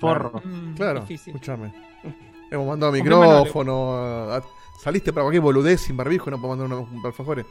[0.00, 0.40] Forro.
[0.44, 1.34] Mm, claro, difícil.
[1.34, 1.72] escúchame.
[2.50, 3.94] Hemos mandado micrófono.
[3.96, 4.42] a- a-
[4.82, 7.44] saliste para cualquier boludez sin barbijo y no puedo mandar unos alfajores.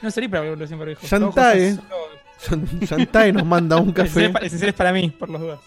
[0.00, 1.06] No salí para verlo siempre dijo.
[1.06, 1.78] Yantae.
[2.80, 4.32] Yantae nos manda un café.
[4.42, 5.60] Esencial es para mí, por las dudas.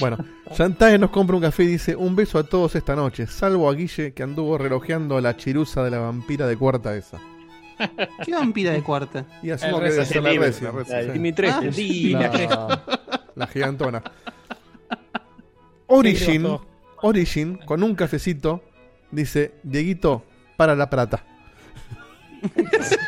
[0.00, 0.18] Bueno,
[0.56, 3.74] Yantae nos compra un café y dice: Un beso a todos esta noche, salvo a
[3.74, 7.20] Guille que anduvo relojeando la chirusa de la vampira de cuarta esa.
[8.24, 9.26] ¿Qué vampira de cuarta?
[9.42, 10.06] Y asumo El que debe
[10.52, 10.90] ser la.
[11.56, 12.82] Ah, la
[13.34, 14.02] la, gigantona.
[15.86, 16.58] Origin.
[17.02, 18.62] Origin, con un cafecito,
[19.10, 20.24] dice, Dieguito,
[20.56, 21.24] para la plata.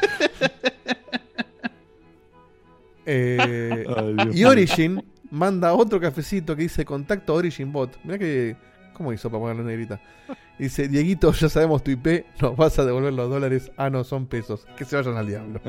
[3.09, 3.87] Eh,
[4.33, 4.43] y.
[4.43, 7.99] Origin manda otro cafecito que dice contacto Origin Bot.
[8.05, 8.57] Mira que.
[8.95, 10.01] ¿Cómo hizo para ponerle negrita?
[10.59, 13.71] Dice, Dieguito, ya sabemos tu IP, nos vas a devolver los dólares.
[13.77, 14.67] Ah, no, son pesos.
[14.79, 15.61] Que se vayan al diablo.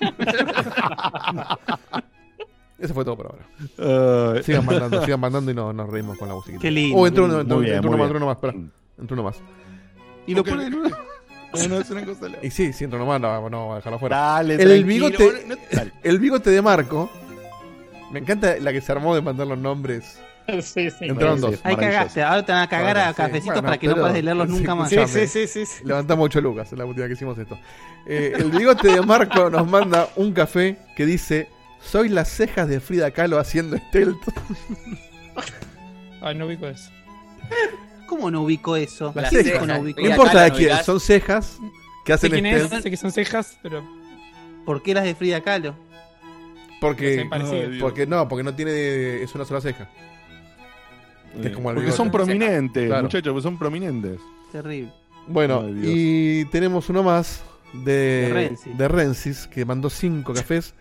[2.78, 4.42] Eso fue todo por ahora.
[4.42, 6.60] Sigan mandando, sigan mandando y no, nos reímos con la musiquita.
[6.60, 8.54] Qué lindo, Oh, entró uno, entró, Muy bien, entró uno más, entró uno más, espera.
[8.98, 9.36] Entró uno más.
[10.26, 10.48] Y lo Ok.
[10.48, 10.70] pone
[11.52, 12.26] Bueno, es una cosa.
[12.42, 14.16] Y sí, si entró uno más, no, no dejarlo fuera.
[14.16, 15.92] Dale, El bigote- no- dale.
[16.02, 17.08] El bigote de Marco.
[18.14, 20.20] Me encanta la que se armó de mandar los nombres.
[20.60, 21.06] Sí, sí.
[21.06, 21.54] Entraron sí, dos.
[21.54, 21.60] sí.
[21.64, 23.16] Ahí cagaste, ahora te van a cagar Bueno, a sí.
[23.16, 24.90] cafecitos Bueno, para que no puedas leerlos sí, nunca más.
[24.90, 25.84] Sí, sí, sí, sí, sí.
[25.86, 27.58] Levantamos 8 lucas en la última que hicimos esto.
[28.06, 31.48] Eh, el bigote de Marco nos manda un café que dice:
[31.80, 34.20] Soy las cejas de Frida Kahlo haciendo stealth.
[36.20, 36.90] Ay, no ubico eso.
[38.06, 39.12] ¿Cómo no ubico eso?
[39.14, 39.66] Las ¿Cómo cejas.
[39.66, 41.58] no ubico No importa de ¿no quién, son cejas
[42.04, 43.82] que Sé hacen quién es, sé que son cejas, pero
[44.66, 45.74] ¿Por qué las de Frida Kahlo?
[46.88, 47.28] Porque.
[47.70, 47.80] Dios.
[47.80, 49.88] porque no, porque no tiene es una sola ceja.
[51.40, 51.96] Que es como el Porque bigote.
[51.96, 53.02] son prominentes, Claro.
[53.02, 54.20] muchachos, porque son prominentes.
[54.52, 54.92] Terrible.
[55.26, 55.92] Bueno, Ay, Dios.
[55.96, 58.78] y tenemos uno más de, De Rensis.
[58.78, 60.74] de Rensis, que mandó cinco cafés,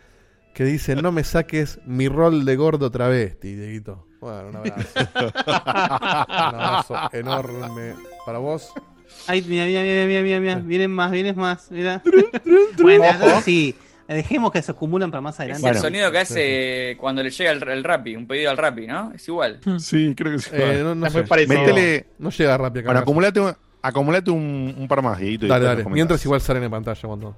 [0.53, 4.05] que dice, no me saques mi rol de gordo travesti, Dieguito.
[4.21, 4.85] Bueno, un abrazo.
[5.15, 7.95] un abrazo enorme
[8.25, 8.71] para vos.
[9.27, 10.55] Ay, mira, mira, mira, mira, mira, mira.
[10.59, 12.01] Vienen más, vienen más, mira.
[12.81, 13.41] bueno, Ojo.
[13.41, 13.73] sí.
[14.07, 15.61] Dejemos que se acumulan para más Es adelante.
[15.61, 15.77] Bueno.
[15.77, 19.11] el sonido que hace cuando le llega el, el Rappi, un pedido al Rappi, ¿no?
[19.13, 19.59] Es igual.
[19.79, 20.49] Sí, creo que sí.
[20.53, 21.47] Eh, no, no Es muy sé.
[21.47, 22.05] Métele.
[22.19, 22.87] No llega rápido acá.
[22.89, 25.85] Bueno, acumulate, un- acumulate un, un par más, Dieguito, Dale, dale.
[25.85, 27.35] Mientras igual salen en pantalla cuando...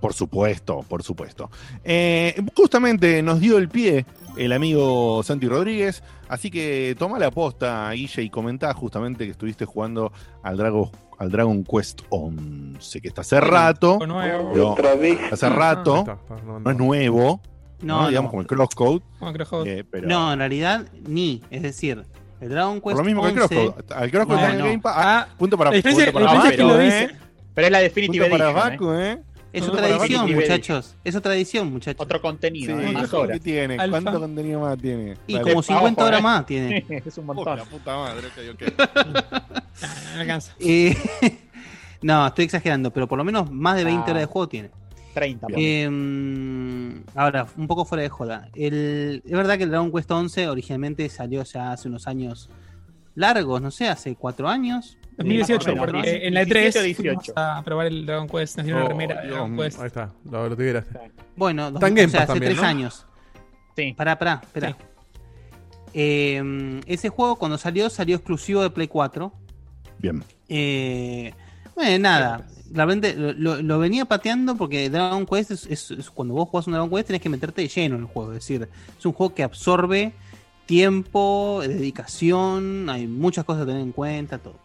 [0.00, 1.50] Por supuesto, por supuesto.
[1.82, 4.04] Eh, justamente nos dio el pie
[4.36, 9.64] el amigo Santi Rodríguez, así que toma la posta, Guille, y comentá justamente que estuviste
[9.64, 10.12] jugando
[10.42, 14.74] al, Drago, al Dragon Quest 11, que está hace rato, Algo nuevo.
[14.74, 14.88] pero
[15.32, 17.40] hace rato, está, está, no, no es nuevo,
[17.80, 18.02] ¿no?
[18.02, 18.30] No, digamos no.
[18.30, 19.02] como el Crosscode,
[19.66, 21.42] eh, pero No, en realidad ni.
[21.50, 22.04] Es decir,
[22.40, 23.94] el Dragon por Quest lo mismo que el 11 Crosscode.
[23.94, 24.64] Al Crosscode está en el no.
[24.66, 24.94] Game Pass.
[24.96, 27.10] Ah, Ah, punto para, punto para ¿eh?
[27.54, 29.00] Pero es la Definitive Punto para Edition.
[29.00, 29.22] ¿eh?
[29.54, 30.96] Es otra Definitive muchachos.
[31.04, 32.00] Es otra edición, muchachos.
[32.04, 32.92] Otro Sí, contenido, ¿eh?
[32.92, 33.40] más ¿qué horas.
[33.40, 33.74] tiene?
[33.74, 34.00] Alfa.
[34.02, 35.16] ¿Cuánto contenido más tiene?
[35.26, 36.22] Y como 50 Ojo, horas eh.
[36.22, 36.86] más tiene.
[37.06, 37.56] es un montón.
[37.58, 38.28] la puta madre.
[39.80, 40.52] Nah, no alcanza.
[40.58, 40.96] Eh,
[42.02, 44.10] no, estoy exagerando, pero por lo menos más de 20 Ah.
[44.10, 44.70] horas de juego tiene.
[45.14, 45.46] 30.
[45.46, 48.48] por Eh, ahora, un poco fuera de joda.
[48.54, 52.50] El, es verdad que el Dragon Quest 11 originalmente salió ya hace unos años
[53.14, 54.98] largos, no sé, hace cuatro años.
[55.16, 56.24] 2018, más o menos, porque ¿no?
[56.26, 57.02] en la 17 o E3 18.
[57.04, 59.80] fuimos a probar el Dragon Quest, nos dieron una Oh, remera de Dragon Quest.
[59.80, 60.84] Ahí está, lo, lo tuvieras.
[61.36, 62.66] Bueno, Game o sea, hace también, tres ¿no?
[62.68, 63.06] años.
[63.76, 63.92] Sí.
[63.96, 64.68] Pará, pará, espera.
[64.70, 64.74] Sí.
[65.94, 69.32] Eh, ese juego cuando salió, salió exclusivo de Play 4.
[69.98, 70.24] Bien.
[70.48, 71.32] Eh,
[71.74, 72.46] bueno, nada.
[72.72, 76.66] Realmente lo, lo- lo venía pateando porque Dragon Quest es, es- es- cuando vos jugás
[76.66, 78.32] un Dragon Quest tenés que meterte de lleno en el juego.
[78.32, 80.12] Es decir, es un juego que absorbe
[80.66, 84.58] tiempo, dedicación, hay muchas cosas a tener en cuenta, todo.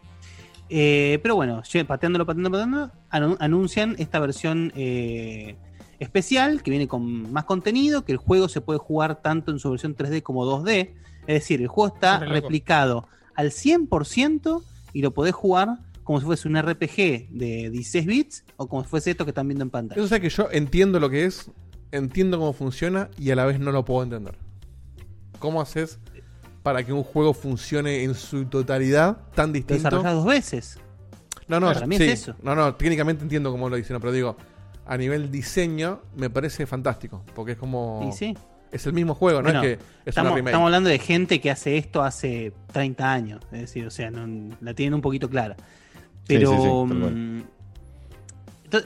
[0.70, 5.56] Eh, pero bueno, pateándolo, pateándolo, pateándolo, anu- anuncian esta versión eh,
[6.00, 9.70] especial que viene con más contenido, que el juego se puede jugar tanto en su
[9.72, 10.92] versión 3D como 2D.
[11.28, 14.64] Es decir, el juego está replicado al 100%
[14.94, 18.90] y lo podés jugar como si fuese un RPG de 16 bits o como si
[18.90, 20.02] fuese esto que están viendo en pantalla.
[20.04, 21.52] Eso es que yo entiendo lo que es,
[21.92, 24.36] entiendo cómo funciona y a la vez no lo puedo entender.
[25.38, 26.00] ¿Cómo haces
[26.64, 29.84] para que un juego funcione en su totalidad tan distinto?
[29.84, 30.80] desarrollás dos veces.
[31.48, 32.04] No, no, Para mí sí.
[32.04, 32.36] es eso.
[32.44, 34.38] No, no, técnicamente entiendo cómo lo dicen, pero digo,
[34.86, 38.38] a nivel diseño me parece fantástico, porque es como Y sí.
[38.72, 40.50] es el mismo juego, no es que es Estamos, una remake.
[40.52, 43.42] estamos hablando de gente que hace esto hace 30 años.
[43.52, 45.56] Es decir, o sea, no- la tienen un poquito clara.
[46.28, 46.52] Pero.
[46.88, 47.42] sí, mm,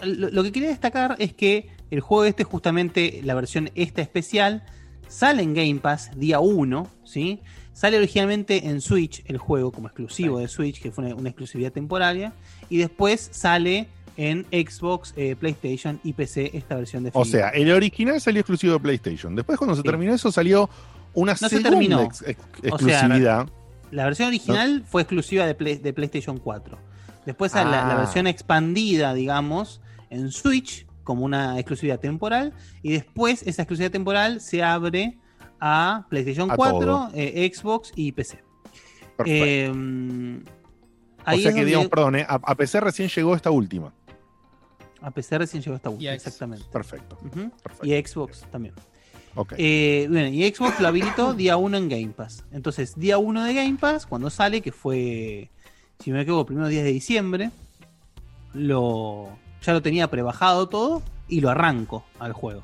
[0.06, 4.64] lo, lo que quería destacar es que el juego este, justamente la versión esta especial,
[5.10, 7.42] sale en Game Pass día 1, ¿sí?
[7.74, 11.72] Sale originalmente en Switch el juego como exclusivo de Switch, que fue una, una exclusividad
[11.72, 12.34] temporaria,
[12.70, 17.72] y después sale en Xbox, eh, PlayStation y PC esta versión de O sea, el
[17.72, 19.36] original salió exclusivo de PlayStation.
[19.36, 19.88] Después, cuando se Sí.
[19.88, 20.70] terminó eso, salió
[21.16, 22.02] una se segunda terminó.
[22.04, 23.48] ex- ex- O sea, exclusividad.
[23.92, 26.78] La versión original fue exclusiva de, Play- de PlayStation 4.
[27.26, 27.96] Después la, la Ah.
[27.98, 32.54] versión expandida, digamos, en Switch como una exclusividad temporal.
[32.84, 35.18] Y después esa exclusividad temporal se abre
[35.66, 37.10] a PlayStation A 4, todo.
[37.14, 38.44] eh, Xbox y PC.
[39.16, 39.24] Perfecto.
[39.26, 43.50] Eh, o ahí sea es que, digamos, perdón, eh, a, a PC recién llegó esta
[43.50, 43.94] última.
[45.02, 46.66] a PC recién llegó esta última, exactamente.
[46.72, 47.18] Perfecto.
[47.22, 47.50] Ujú.
[47.64, 47.86] perfecto.
[47.86, 48.74] Y a Xbox también.
[49.36, 49.54] Ok.
[49.58, 52.44] Eh, bueno, y Xbox lo habilitó día 1 en Game Pass.
[52.52, 55.50] Entonces, día 1 de Game Pass, cuando sale, que fue,
[56.00, 57.52] si no me equivoco, primeros días de diciembre,
[58.54, 59.30] lo,
[59.62, 62.64] ya lo tenía prebajado todo y lo arranco al juego.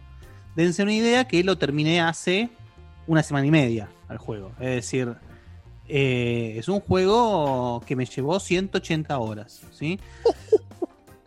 [0.56, 2.50] Dense una idea que lo terminé hace
[3.10, 4.52] una semana y media al juego.
[4.60, 5.16] Es decir,
[5.88, 10.00] eh, es un juego que me llevó 180 horas, ¿sí?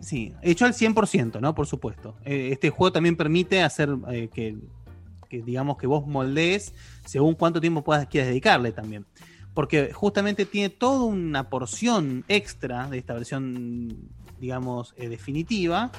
[0.00, 1.54] Sí, hecho al 100%, ¿no?
[1.54, 2.16] Por supuesto.
[2.24, 4.56] Eh, este juego también permite hacer eh, que,
[5.28, 6.74] que, digamos, que vos moldees
[7.04, 9.06] según cuánto tiempo puedas, quieras dedicarle también.
[9.54, 13.96] Porque justamente tiene toda una porción extra de esta versión,
[14.40, 15.92] digamos, definitiva,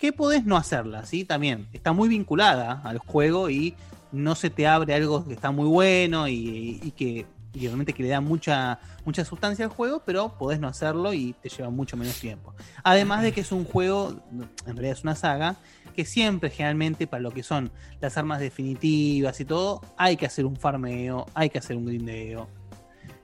[0.00, 1.24] que podés no hacerla, ¿sí?
[1.24, 3.76] También está muy vinculada al juego y
[4.14, 8.02] no se te abre algo que está muy bueno y, y que y realmente que
[8.02, 11.96] le da mucha, mucha sustancia al juego, pero podés no hacerlo y te lleva mucho
[11.96, 12.52] menos tiempo.
[12.82, 14.20] Además de que es un juego,
[14.66, 15.56] en realidad es una saga,
[15.94, 20.44] que siempre generalmente para lo que son las armas definitivas y todo, hay que hacer
[20.44, 22.48] un farmeo, hay que hacer un grindeo.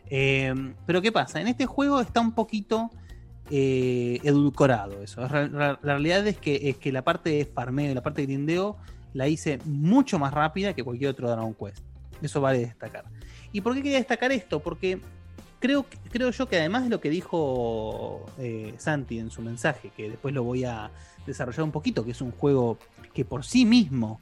[0.09, 0.55] Eh,
[0.87, 1.41] pero ¿qué pasa?
[1.41, 2.91] En este juego está un poquito
[3.51, 5.23] eh, edulcorado eso.
[5.23, 8.27] La, la realidad es que, es que la parte de farmeo y la parte de
[8.29, 8.77] grindeo
[9.13, 11.83] la hice mucho más rápida que cualquier otro Dragon Quest.
[12.23, 13.05] Eso vale destacar.
[13.53, 14.61] ¿Y por qué quería destacar esto?
[14.61, 15.01] Porque
[15.59, 20.11] creo, creo yo que además de lo que dijo eh, Santi en su mensaje, que
[20.11, 20.91] después lo voy a
[21.27, 22.79] desarrollar un poquito, que es un juego
[23.13, 24.21] que por sí mismo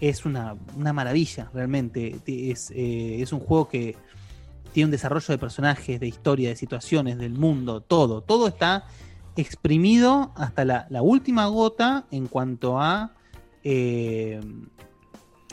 [0.00, 2.16] es una, una maravilla, realmente.
[2.26, 3.96] Es, eh, es un juego que
[4.72, 8.20] tiene un desarrollo de personajes, de historia, de situaciones, del mundo, todo.
[8.20, 8.84] Todo está
[9.36, 13.12] exprimido hasta la, la última gota en cuanto a
[13.64, 14.40] eh,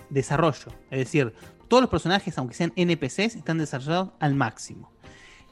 [0.09, 0.71] desarrollo.
[0.89, 1.33] Es decir,
[1.67, 4.91] todos los personajes, aunque sean NPCs, están desarrollados al máximo.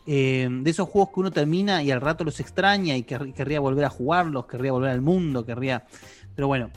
[0.05, 3.61] Eh, de esos juegos que uno termina y al rato los extraña y quer querría
[3.61, 5.85] volver a jugarlos, querría volver al mundo, querría...
[6.35, 6.71] Pero bueno.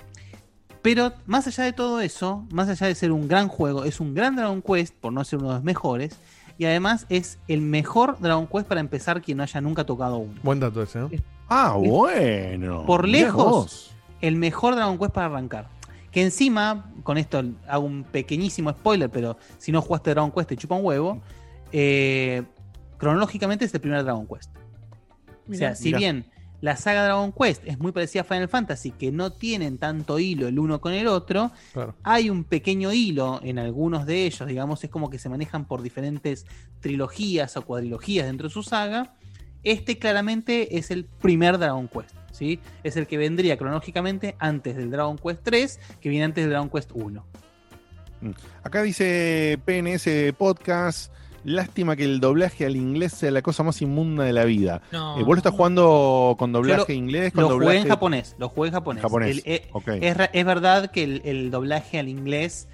[0.82, 4.14] Pero más allá de todo eso, más allá de ser un gran juego, es un
[4.14, 6.16] gran Dragon Quest, por no ser uno de los mejores,
[6.58, 10.34] y además es el mejor Dragon Quest para empezar quien no haya nunca tocado uno.
[10.44, 11.10] Buen dato ese, ¿no?
[11.48, 12.86] Ah, bueno.
[12.86, 13.95] Por lejos.
[14.20, 15.68] El mejor Dragon Quest para arrancar.
[16.10, 20.56] Que encima, con esto hago un pequeñísimo spoiler, pero si no jugaste Dragon Quest te
[20.56, 21.20] chupa un huevo.
[21.72, 22.42] eh,
[22.98, 24.50] cronológicamente es el primer Dragon Quest.
[25.50, 25.98] o sea, si Mirá.
[25.98, 26.26] bien
[26.62, 30.48] la saga Dragon Quest es muy parecida a Final Fantasy, que no tienen tanto hilo
[30.48, 31.94] el uno con el otro, Claro.
[32.02, 35.82] hay un pequeño hilo en algunos de ellos, digamos, es como que se manejan por
[35.82, 36.46] diferentes
[36.80, 39.14] trilogías o cuadrilogías dentro de su saga.
[39.64, 42.60] Este claramente es el primer Dragon Quest, ¿sí?
[42.84, 46.68] Es el que vendría cronológicamente antes del Dragon Quest 3, que viene antes del Dragon
[46.70, 47.24] Quest 1.
[48.62, 51.12] Acá dice PNS Podcast.
[51.44, 54.82] Lástima que el doblaje al inglés sea la cosa más inmunda de la vida.
[54.90, 55.16] No.
[55.16, 57.32] Eh, ¿Vos lo estás jugando con doblaje lo- inglés?
[57.32, 57.72] Con Lo doblaje...
[57.74, 59.02] jugué en japonés, lo jugué en japonés.
[59.02, 59.88] Japonés, El- eh, ok.
[60.00, 62.66] es, es verdad que el, el doblaje al inglés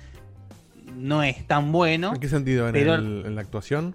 [0.97, 2.15] no es tan bueno.
[2.15, 2.67] ¿En qué sentido?
[2.67, 3.95] ¿En, Pero- el- en la actuación?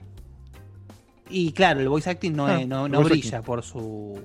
[1.27, 4.19] Y claro, el voice acting no, Ah, es- no, no brilla por su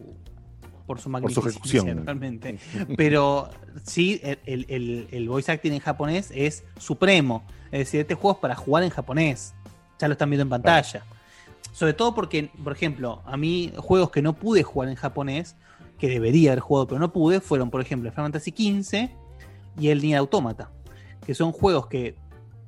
[1.01, 2.05] por su ejecución.
[2.05, 2.59] realmente.
[2.97, 3.51] Pero
[3.85, 7.45] sí, el, el- el- el voice acting en japonés es supremo.
[7.71, 9.55] Es decir, este juego es para jugar en japonés.
[9.99, 11.05] Ya lo están viendo en pantalla.
[11.73, 15.57] Sobre todo porque, por ejemplo, a mí juegos que no pude jugar en japonés,
[15.99, 19.09] que debería haber jugado pero no pude, fueron, por ejemplo, Final Fantasy XV
[19.79, 20.71] y el Nier Automata.
[21.25, 22.17] Que son juegos que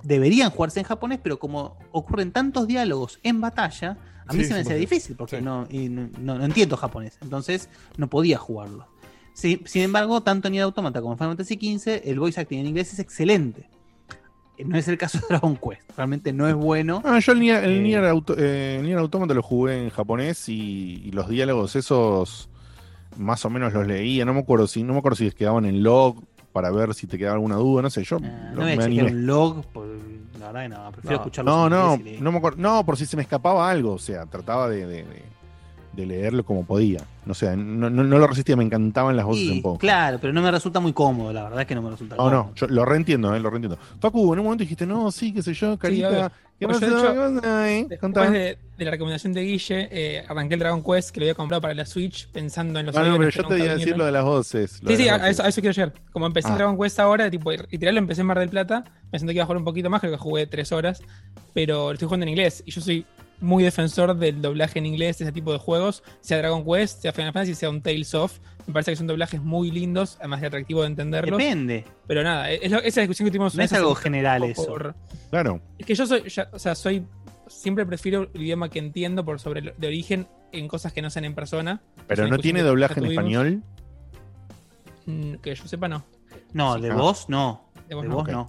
[0.05, 4.55] deberían jugarse en japonés, pero como ocurren tantos diálogos en batalla, a mí Sí, se
[4.55, 7.19] me hacía difícil porque no, y no, no- no entiendo japonés.
[7.23, 8.87] Entonces no podía jugarlo.
[9.35, 12.93] Sí, sin embargo, tanto Nier Automata como Final Fantasy XV, el voice acting en inglés
[12.93, 13.69] es excelente.
[14.57, 15.91] Eh, No es el caso de Dragon Quest.
[15.97, 17.03] Realmente no es bueno.
[17.05, 19.91] Ah, yo el Nier, el Eh, Nier, Auto- eh, el Nier Automata lo jugué en
[19.91, 22.49] japonés y, y los diálogos esos
[23.17, 24.25] más o menos los leía.
[24.25, 26.23] No me acuerdo si, no me acuerdo si quedaban en log
[26.53, 27.83] para ver si te quedaba alguna duda.
[27.83, 29.03] No sé, yo Ah, lo- no me animé.
[29.11, 29.99] un log, por-
[30.45, 31.69] la verdad que no, prefiero No, escucharlo.
[31.69, 32.59] no, no, y no me acuerdo.
[32.61, 33.95] No, por si se me escapaba algo.
[33.95, 35.35] O sea, trataba de, de- de-
[35.95, 37.01] de leerlo como podía.
[37.25, 39.79] No sé, no, no, no lo resistía, me encantaban las voces Y, un poco.
[39.79, 42.45] Claro, pero no me resulta muy cómodo, la verdad que no me resulta No, cómodo.
[42.49, 43.79] no, yo lo reentiendo, eh, lo reentiendo.
[44.01, 46.09] Facu, en un momento dijiste, no, sí, qué sé yo, carita.
[46.09, 46.31] obvio.
[46.59, 46.87] ¿Qué Pues pasa?
[46.91, 47.87] yo, de hecho, ¿Qué pasa, eh?
[47.89, 51.35] Después de, de la recomendación de Guille, eh, arranqué el Dragon Quest que lo había
[51.35, 53.97] comprado para la Switch pensando en los Ah, no, pero yo te iba a decir
[53.97, 54.81] lo de las voces.
[54.87, 55.47] Sí, sí, a eso, a voces.
[55.47, 55.93] eso quiero llegar.
[56.13, 56.55] Como empecé Ah.
[56.55, 59.47] Dragon Quest ahora, tipo, literal lo empecé en Mar del Plata, pensando que iba a
[59.47, 61.03] jugar un poquito más, creo que jugué tres horas,
[61.53, 62.63] pero lo estoy jugando en inglés.
[62.65, 63.05] Y yo soy
[63.41, 67.13] muy defensor del doblaje en inglés de ese tipo de juegos, sea Dragon Quest, sea
[67.13, 68.39] Final Fantasy, sea un Tales of.
[68.67, 71.39] Me parece que son doblajes muy lindos, además de atractivo de entenderlos.
[71.39, 71.85] Depende.
[72.07, 74.51] Pero nada, es lo- esa es la discusión que tuvimos No es algo general por-
[74.51, 74.95] eso.
[75.31, 75.61] Claro.
[75.79, 77.05] Es que yo soy, ya- o sea, soy.
[77.47, 81.11] Siempre prefiero el idioma que entiendo por sobre el de origen en cosas que no
[81.11, 81.83] sean en persona.
[82.07, 83.63] Pero no tiene doblaje en español.
[85.07, 86.05] Mm, Que yo sepa, no.
[86.55, 86.95] No, de ah.
[86.95, 87.69] voz no.
[87.75, 88.33] De De voz voz no.
[88.33, 88.41] no.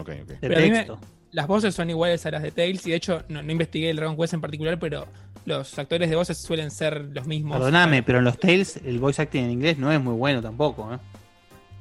[0.00, 0.98] Ok, de Pero texto.
[1.30, 3.96] Las voces son iguales a las de Tails y de hecho no, no investigué el
[3.96, 5.06] Dragon Quest en particular, pero
[5.44, 7.56] los actores de voces suelen ser los mismos.
[7.58, 10.92] Perdóname, pero en los Tales el voice acting en inglés no es muy bueno tampoco.
[10.92, 10.98] ¿eh?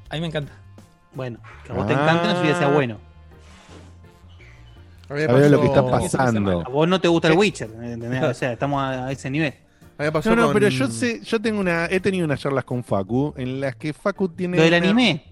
[0.09, 0.51] A mí me encanta.
[1.13, 2.99] Bueno, que a vos te encante no significa que sea bueno.
[5.09, 6.61] A Sabés lo que está pasando.
[6.65, 8.23] A vos no te gusta el Witcher, ¿entendés?
[8.23, 9.53] O sea, estamos a, a ese nivel.
[10.11, 12.83] pasó No, no, con- pero yo sé, yo tengo una, he tenido unas charlas con
[12.83, 15.23] Facu en las que Facu tiene Lo del una- anime,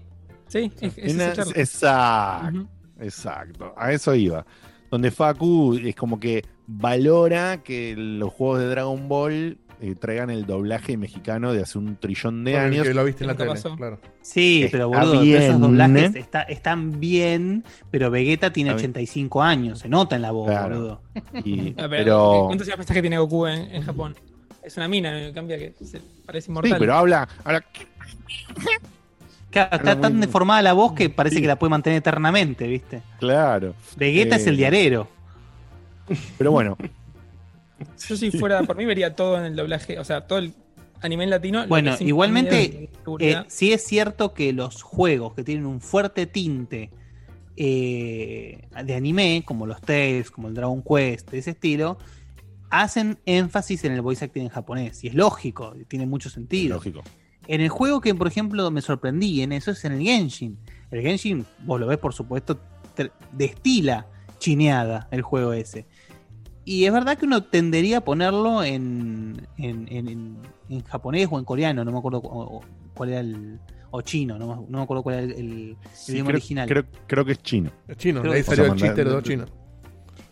[0.48, 1.52] Sí, es, es una- esa charla.
[1.56, 2.66] exacto.
[3.00, 4.44] Exacto, a eso iba.
[4.90, 10.46] Donde Facu es como que valora que los juegos de Dragon Ball eh, traigan el
[10.46, 12.86] doblaje mexicano de hace un trillón de años.
[12.86, 13.98] que lo viste en la tele, claro.
[14.22, 16.18] Sí, Está pero boludo, bien, esos doblajes ¿eh?
[16.20, 18.90] está- están bien, pero Vegeta tiene Está bien.
[18.92, 20.74] 85 años, se nota en la voz, Claro.
[20.76, 21.00] boludo.
[21.44, 24.14] Y- pero, ¿Cuántos años pensás que tiene Goku en, en Japón?
[24.62, 26.78] Es una mina, eh, cambia que se parece sí, inmortal.
[26.78, 27.62] pero habla, habla
[29.68, 31.42] Claro, está tan muy- deformada la voz que parece Sí.
[31.42, 33.02] que la puede mantener eternamente, ¿viste?
[33.18, 33.74] claro.
[33.96, 35.08] Vegeta Eh, es el diarero.
[36.38, 36.76] Pero bueno,
[38.08, 40.52] Yo si fuera por mí vería todo en el doblaje, o sea, todo el
[41.02, 41.66] anime en latino.
[41.66, 42.88] Bueno, igualmente,
[43.20, 46.90] Eh, sí es cierto que los juegos que tienen un fuerte tinte
[47.58, 51.98] eh, de anime, como los Tales, como el Dragon Quest, de ese estilo,
[52.70, 55.02] hacen énfasis en el voice acting en japonés.
[55.04, 56.76] Y es lógico, tiene mucho sentido.
[56.76, 57.02] lógico.
[57.48, 60.58] En el juego que, por ejemplo, me sorprendí en eso es en el Genshin.
[60.90, 62.58] El Genshin, vos lo ves, por supuesto,
[63.32, 64.06] destila
[64.38, 65.86] chineada el juego ese.
[66.64, 70.36] Y es verdad que uno tendería a ponerlo en, en, en- en-
[70.68, 72.20] en japonés o en coreano, no me acuerdo
[72.94, 73.60] cuál era el.
[73.92, 75.76] o chino, no, me- no me acuerdo cuál era el, el-
[76.08, 76.68] idioma creo, original.
[76.68, 77.70] creo, creo que es chino.
[77.86, 79.52] Es chino, ahí salió o sea, el chiste de los manda- dos chinos.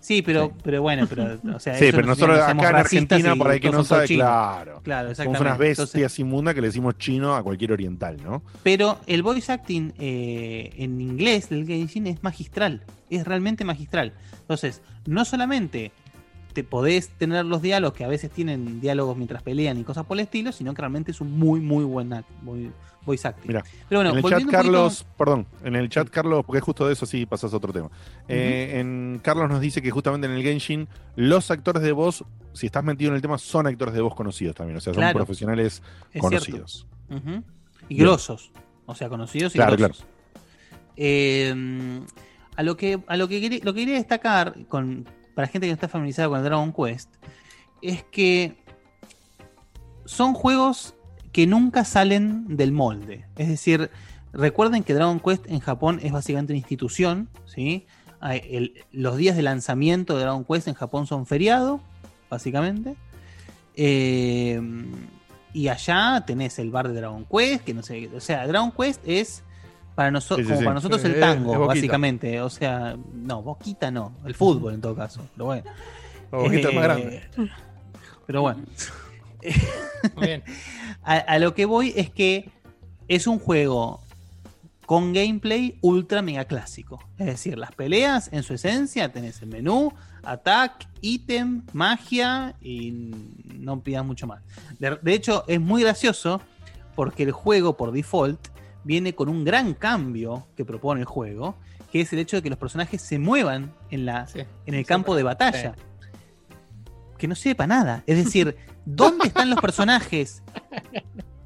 [0.04, 0.52] Sí, pero, Sí.
[0.62, 3.70] pero bueno, pero, o sea, Sí, pero no nosotros acá en Argentina, por ahí que
[3.70, 4.82] no sabe, claro.
[4.82, 5.70] Claro, Somos unas exactamente.
[5.70, 8.42] Entonces- bestias inmundas que le decimos chino a cualquier oriental, ¿no?
[8.62, 14.12] Pero el voice acting eh, en inglés del Genshin es magistral, es realmente magistral.
[14.40, 15.90] Entonces, no solamente
[16.52, 20.18] te podés tener los diálogos que a veces tienen diálogos mientras pelean y cosas por
[20.18, 22.70] el estilo, sino que realmente es un muy, muy buen muy-
[23.04, 23.52] voice acting.
[23.52, 23.62] Pero
[24.02, 27.06] bueno, en el chat, poquito- Carlos, perdón, en el chat, Carlos, porque justo de eso
[27.06, 27.90] sí pasas a otro tema.
[28.28, 32.66] Eh, en Carlos nos dice que justamente en el Genshin, los actores de voz, si
[32.66, 34.76] estás metido en el tema, son actores de voz conocidos también.
[34.76, 35.16] O sea, son Claro.
[35.18, 35.82] profesionales
[36.12, 36.86] Es conocidos.
[37.10, 38.06] Y Bien.
[38.06, 38.50] grosos.
[38.86, 40.04] O sea, conocidos y Claro, grosos.
[40.96, 42.00] Eh,
[42.56, 45.70] a lo que, a lo que, quería, lo que quería destacar con, para gente que
[45.72, 47.10] no está familiarizada con el Dragon Quest
[47.82, 48.56] es que
[50.04, 50.94] son juegos
[51.34, 53.26] que nunca salen del molde.
[53.36, 53.90] Es decir,
[54.32, 57.86] recuerden que Dragon Quest en Japón es básicamente una institución, ¿sí?
[58.22, 61.80] El- los días de lanzamiento de Dragon Quest en Japón son feriado,
[62.30, 62.94] básicamente.
[63.76, 64.60] Eh,
[65.52, 69.00] y allá tenés el bar de Dragon Quest, que no sé, o sea, Dragon Quest
[69.04, 69.42] es
[69.96, 70.64] para, noso- Sí, sí, como sí.
[70.64, 72.40] para nosotros Sí, el tango, básicamente.
[72.40, 75.20] O sea, no, Boquita no, el fútbol en todo caso.
[75.34, 75.64] Pero bueno.
[76.32, 77.22] La boquita es más Eh, grande.
[78.26, 78.62] Pero bueno.
[80.16, 80.42] Muy bien.
[81.02, 82.48] A, a lo que voy es que
[83.08, 84.00] es un juego
[84.86, 87.02] con gameplay ultra mega clásico.
[87.18, 89.92] Es decir, las peleas en su esencia tenés el menú,
[90.22, 92.90] attack, ítem, magia y
[93.54, 94.42] no pidas mucho más.
[94.78, 96.40] De, de hecho, es muy gracioso
[96.94, 98.48] porque el juego por default
[98.84, 101.56] viene con un gran cambio que propone el juego,
[101.90, 104.40] que es el hecho de que los personajes se muevan en, la, Sí.
[104.66, 105.74] en el campo de batalla.
[107.24, 108.02] Que no sirve para nada.
[108.06, 108.54] Es decir,
[108.84, 110.42] ¿dónde están los personajes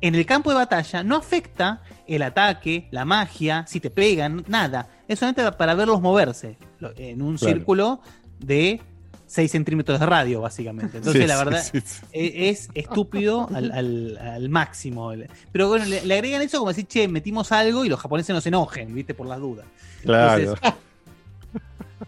[0.00, 1.04] en el campo de batalla?
[1.04, 4.88] No afecta el ataque, la magia, si te pegan, nada.
[5.06, 6.56] Es solamente para verlos moverse
[6.96, 7.54] en un Claro.
[7.54, 8.00] círculo
[8.40, 8.80] de
[9.26, 10.96] 6 centímetros de radio, básicamente.
[10.98, 12.00] Entonces, Sí, la verdad, sí, sí.
[12.12, 15.12] e- es estúpido al, al- al máximo.
[15.52, 18.40] Pero bueno, le, le agregan eso como decir, che, metimos algo y los japoneses no
[18.40, 19.14] se enojen, ¿viste?
[19.14, 19.66] Por las dudas.
[20.02, 20.40] Claro.
[20.42, 20.72] Entonces,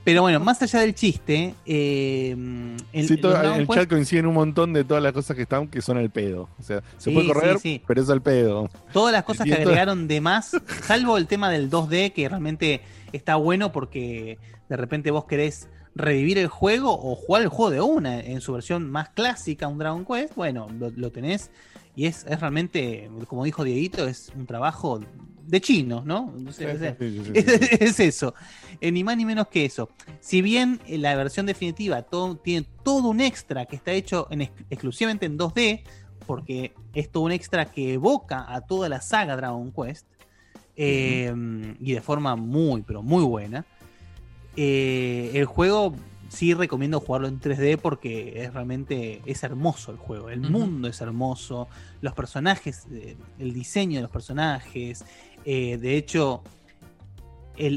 [0.05, 2.37] pero bueno, más allá del chiste, eh,
[2.93, 5.43] el, Sí, todo- Dragon el chat coincide en un montón de todas las cosas que
[5.43, 6.49] están que son al pedo.
[6.59, 8.69] O sea, se Sí, puede correr, sí, pero es al pedo.
[8.93, 10.53] todas las cosas que agregaron de más,
[10.85, 12.81] salvo el tema del 2D, que realmente
[13.13, 14.39] está bueno porque
[14.69, 18.53] de repente vos querés revivir el juego o jugar el juego de una en su
[18.53, 21.51] versión más clásica, un Dragon Quest, bueno, lo, lo tenés
[21.97, 25.01] y es, es realmente, como dijo Dieguito, es un trabajo
[25.51, 26.33] de chino, ¿no?
[26.53, 26.65] Sí,
[26.99, 28.35] sí, sí, es, eso,
[28.81, 29.89] Eh, ni más ni menos que eso.
[30.21, 34.43] Si bien eh, la versión definitiva todo- tiene todo un extra que está hecho en
[34.43, 35.83] ex- exclusivamente en 2D,
[36.27, 40.07] porque es todo un extra que evoca a toda la saga Dragon Quest,
[40.77, 41.35] eh,
[41.81, 43.67] y de forma muy, pero muy buena.
[44.57, 45.95] Eh, el juego
[46.29, 50.31] sí recomiendo jugarlo en 3D porque es realmente es hermoso el juego.
[50.31, 51.69] El mundo es hermoso,
[52.01, 52.87] los personajes,
[53.39, 55.05] el diseño de los personajes.
[55.45, 56.43] Eh, de hecho,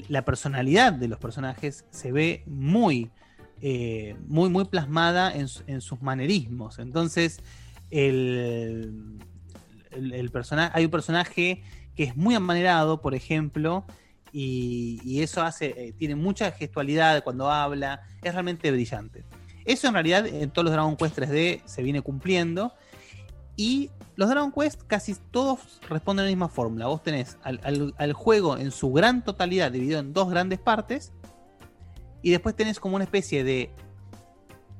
[0.09, 3.09] la personalidad de los personajes se ve muy,
[3.61, 6.79] eh, muy, muy plasmada en, su- en sus manerismos.
[6.79, 7.39] Entonces,
[7.91, 9.19] el,
[10.73, 11.63] hay un personaje
[11.95, 13.85] que es muy amanerado, por ejemplo,
[14.31, 19.23] y, y eso hace, eh, tiene mucha gestualidad cuando habla, es realmente brillante.
[19.65, 22.73] Eso en realidad en todos los Dragon Quest 3D se viene cumpliendo.
[23.55, 26.87] Y los Dragon Quest casi todos responden a la misma fórmula.
[26.87, 31.11] Vos tenés al, al- juego en su gran totalidad dividido en dos grandes partes.
[32.21, 33.69] Y después tenés como una especie de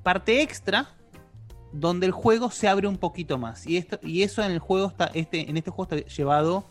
[0.02, 0.96] parte extra
[1.72, 3.68] donde el juego se abre un poquito más.
[3.68, 6.66] Y, esto, y eso en el juego está, este, en este juego está llevado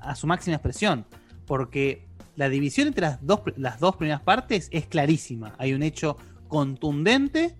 [0.00, 1.06] a su máxima expresión.
[1.46, 5.54] Porque la división entre las dos, las dos primeras partes es clarísima.
[5.58, 6.16] Hay un hecho
[6.48, 7.56] contundente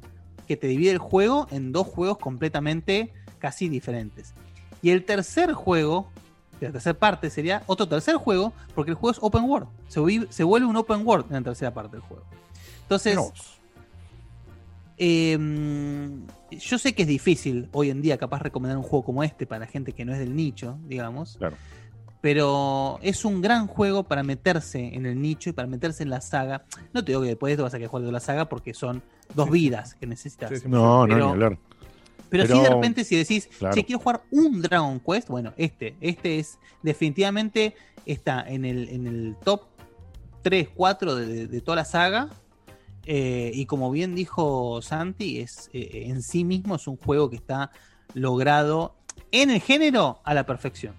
[0.47, 4.35] que te divide el juego en dos juegos completamente casi diferentes.
[4.83, 6.11] Y el tercer juego,
[6.61, 9.69] la tercera parte sería otro tercer juego, porque el juego es open world.
[9.89, 12.25] Se, vuelve un open world en la tercera parte del juego.
[12.83, 13.33] Entonces, No.
[14.97, 15.39] eh,
[16.51, 19.67] yo sé que es difícil hoy en día capaz recomendar un juego como este para
[19.67, 21.37] gente que no es del nicho, digamos.
[21.39, 21.57] Claro.
[22.21, 26.21] Pero es un gran juego para meterse en el nicho y para meterse en la
[26.21, 26.65] saga.
[26.93, 28.75] No te digo que después de esto vas a querer jugar de la saga porque
[28.75, 29.03] son
[29.37, 30.51] dos vidas que necesitas.
[30.51, 30.69] Sí, sí.
[30.69, 31.59] No, no, ni hablar.
[32.31, 33.75] Pero, Pero- sí de repente si decís, Claro.
[33.75, 37.75] che, quiero jugar un Dragon Quest, bueno, este, este es definitivamente
[38.07, 39.63] está en el, en el top
[40.43, 42.29] 3, 4 de, de- toda la saga.
[43.11, 47.37] Eh, y como bien dijo Santi, es eh, en sí mismo es un juego que
[47.37, 47.71] está
[48.15, 48.95] logrado
[49.33, 50.95] en el género a la perfección.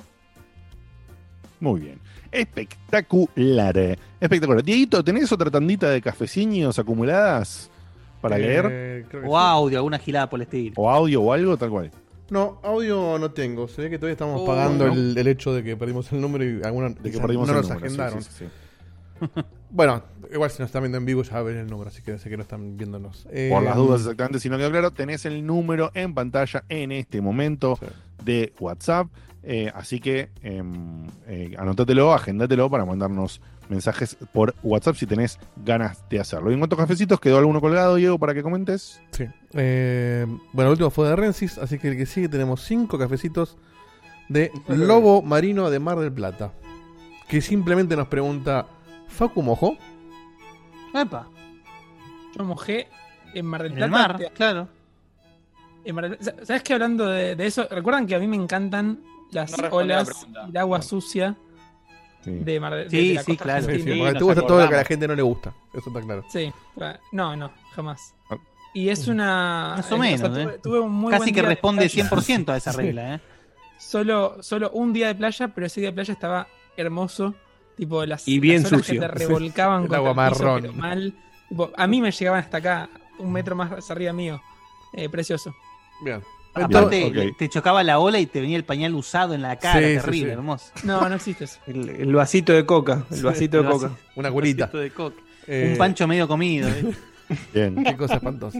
[1.60, 2.00] Muy bien.
[2.32, 3.98] Espectacular.
[4.20, 4.64] Espectacular.
[4.64, 7.70] Dieguito, ¿tenés otra tandita de cafeciños acumuladas
[8.22, 9.06] para Eh, leer?
[9.18, 9.28] O sí.
[9.36, 10.74] audio, alguna gilada por el estilo.
[10.78, 11.58] ¿O audio o algo?
[11.58, 11.92] Tal cual.
[12.30, 13.68] No, audio no tengo.
[13.68, 14.94] Se ve que todavía estamos Oh, pagando no.
[14.94, 17.60] el, el hecho de que perdimos el número y algunos De que perdimos no el
[17.62, 18.22] nos número, agendaron.
[18.22, 19.26] sí, sí, sí.
[19.72, 20.02] Bueno,
[20.34, 22.38] igual si nos están viendo en vivo ya ven el número, así que sé que
[22.38, 23.28] no están viéndonos.
[23.32, 26.92] Eh, Por las dudas, exactamente, si no quedó claro, tenés el número en pantalla en
[26.92, 27.86] este momento Sí.
[28.24, 29.08] de WhatsApp.
[29.44, 36.04] eh, así que em, eh, anótatelo, agéndatelo para mandarnos mensajes por WhatsApp si tenés ganas
[36.10, 36.50] de hacerlo.
[36.50, 39.02] Y en cuanto a cafecitos, ¿quedó alguno colgado, Diego, para que comentes?
[39.12, 39.26] Sí.
[39.54, 43.58] Eh, bueno, el último fue de Rensis, así que el que sigue tenemos cinco cafecitos
[44.28, 46.52] de Lobo Marino de Mar del Plata.
[47.28, 48.66] Que simplemente nos pregunta,
[49.08, 49.78] ¿Facu mojó?
[50.94, 51.28] Epa,
[52.36, 52.88] Yo mojé
[53.34, 53.86] en Mar del en Plata.
[53.86, 54.68] el mar, claro.
[55.86, 57.68] en Mar del- Sa- ¿Sabes que hablando de, de eso?
[57.70, 59.00] ¿Recuerdan que a mí me encantan
[59.32, 61.36] las No respondió la olas y el agua sucia
[62.22, 62.32] Sí.
[62.32, 63.66] de Mar del Sí, de la sí, costa claro.
[63.66, 65.54] Sí, sí, porque te gusta todo lo que a la gente no le gusta.
[65.74, 66.26] Eso está claro.
[66.30, 66.52] Sí,
[67.12, 68.14] no, no, jamás.
[68.30, 68.38] Ah.
[68.74, 69.74] Y es una.
[69.78, 70.60] Más o menos, tuve, eh.
[70.62, 72.10] tuve un muy Casi buen que de responde playa.
[72.10, 73.20] 100% a esa regla, ¿eh?
[73.78, 76.48] Solo, solo un día de playa, pero ese día de playa estaba
[76.78, 77.34] hermoso.
[77.78, 79.02] Tipo, las, Y bien las olas sucio.
[79.02, 80.62] que te revolcaban El contra agua piso, marrón.
[80.62, 81.14] pero mal.
[81.48, 84.42] Tipo, a mí me llegaban hasta acá, un metro más arriba mío.
[84.94, 85.56] Eh, precioso.
[86.04, 86.22] Bien.
[86.64, 89.96] Aparte, te chocaba la ola y te venía el pañal usado en la cara, Sí,
[89.96, 90.34] terrible, sí.
[90.34, 90.72] hermoso.
[90.84, 91.60] No, no existe eso.
[91.68, 93.06] El, el vasito de coca.
[93.12, 93.88] El vasito de el coca.
[93.90, 94.10] vasito.
[94.16, 94.68] Una curita.
[94.68, 95.16] de coca.
[95.48, 96.68] Eh, Un pancho medio comido.
[96.70, 96.94] ¿eh?
[97.54, 97.84] Bien.
[97.84, 98.60] Qué cosa espantosa.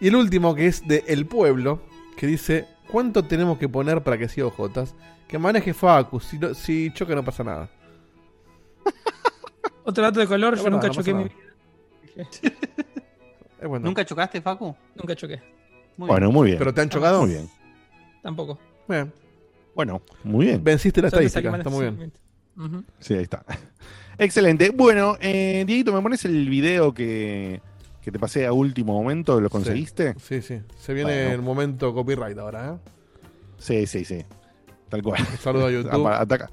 [0.00, 1.82] Y el último, que es de El Pueblo,
[2.16, 4.94] que dice: ¿Cuánto tenemos que poner para que siga Ojotas?
[5.26, 6.20] Que maneje Facu.
[6.20, 7.68] Si, no- si choca, no pasa nada.
[9.84, 11.34] Otro dato de color, yo nunca no choqué mi vida.
[13.60, 13.86] Es bueno.
[13.86, 14.74] ¿Nunca chocaste, Facu?
[14.94, 15.40] Nunca choqué.
[15.98, 16.08] Muy bien.
[16.08, 16.58] Bueno, muy bien.
[16.58, 17.20] ¿Pero te han chocado?
[17.22, 17.48] Muy bien.
[18.22, 18.58] Tampoco.
[18.88, 19.12] Bien.
[19.74, 20.64] Bueno, muy bien.
[20.64, 21.56] Venciste la estadística.
[21.56, 22.12] Está muy bien.
[23.00, 23.44] Sí, ahí está.
[24.18, 24.70] Excelente.
[24.70, 27.60] Bueno, eh, Dieguito, ¿me pones el video que,
[28.00, 29.40] que te pasé a último momento?
[29.40, 30.14] ¿Lo conseguiste?
[30.18, 30.60] Sí, sí.
[30.76, 31.34] Se viene Bueno.
[31.34, 32.90] el momento copyright ahora, ¿eh?
[33.58, 34.24] Sí, sí, sí.
[34.88, 35.20] Tal cual.
[35.30, 36.06] Un saludo a YouTube.
[36.12, 36.48] Ataca,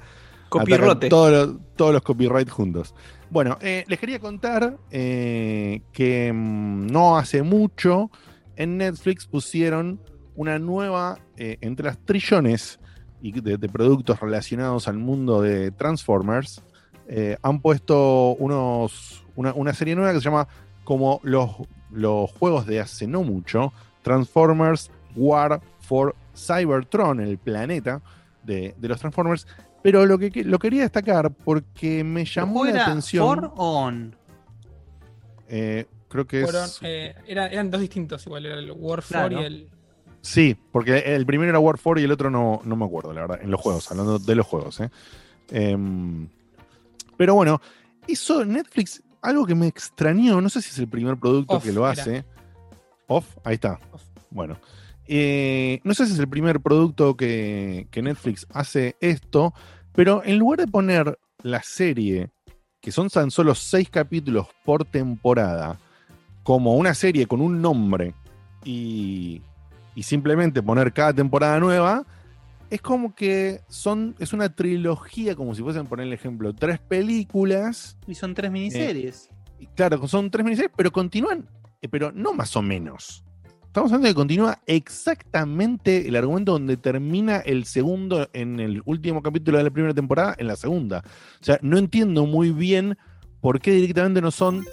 [0.49, 1.07] Copirrote.
[1.07, 2.93] atacan todos los, todos los copyright juntos.
[3.31, 8.11] Bueno, eh, les quería contar eh, que mm, no hace mucho
[8.55, 9.99] en Netflix pusieron
[10.35, 12.79] una nueva, eh, entre las trillones
[13.21, 16.61] de, de productos relacionados al mundo de Transformers,
[17.07, 20.47] eh, han puesto unos, una, una serie nueva que se llama
[20.83, 21.49] como los,
[21.91, 28.01] los juegos de hace no mucho, Transformers War for Cybertron, el planeta
[28.43, 29.47] de, de los Transformers.
[29.81, 33.25] Pero lo que, lo quería destacar porque me ¿El llamó la atención.
[33.25, 34.15] for o on?
[35.47, 35.85] eh,
[36.15, 36.79] creo que Fueron, es.
[36.81, 39.41] eh, era- eran dos distintos igual, era el War 4 Claro.
[39.41, 39.69] y el...
[40.21, 43.21] Sí, porque el primero era War 4 y el otro no, no me acuerdo, la
[43.21, 44.79] verdad, en los juegos, hablando de los juegos.
[44.79, 44.89] ¿eh?
[45.51, 46.27] Em,
[47.17, 47.61] pero bueno,
[48.07, 51.71] eso Netflix, algo que me extrañó, no sé si es el primer producto Off que
[51.71, 52.01] lo era.
[52.01, 52.25] hace.
[53.07, 53.79] Off, ahí está.
[53.91, 54.01] Off.
[54.31, 54.57] Bueno,
[55.07, 59.53] Eh, no sé si es el primer producto que, que Netflix hace esto,
[59.93, 62.31] pero en lugar de poner la serie
[62.81, 65.77] que son tan solo seis capítulos por temporada,
[66.45, 68.13] como una serie con un nombre
[68.63, 69.41] y,
[69.95, 72.05] y simplemente poner cada temporada nueva,
[72.69, 77.97] es como que son, es una trilogía, como si fuesen, por el ejemplo, tres películas.
[78.07, 79.27] Y son tres miniseries.
[79.59, 81.49] Y Claro, son tres miniseries, pero continúan,
[81.81, 83.25] eh, pero no más o menos.
[83.65, 89.23] Estamos hablando de que continúa exactamente el argumento donde termina el segundo en el último
[89.23, 91.03] capítulo de la primera temporada, en la segunda.
[91.41, 92.99] O sea, no entiendo muy bien
[93.41, 94.63] por qué directamente no son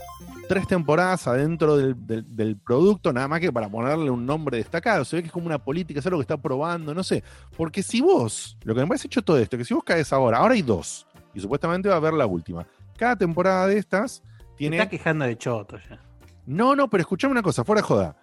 [0.49, 5.05] tres temporadas adentro del, del- del producto, nada más que para ponerle un nombre destacado.
[5.05, 7.23] Se ve que es como una política, es algo que está probando, no sé.
[7.57, 10.39] Porque si vos, lo que me parece hecho todo esto, que si vos caes ahora,
[10.39, 12.67] ahora hay dos, y supuestamente va a haber la última.
[12.97, 14.23] Cada temporada de estas
[14.57, 16.01] tiene está quejando de choto ya.
[16.47, 18.17] no, no, pero escuchame una cosa, fuera de joda.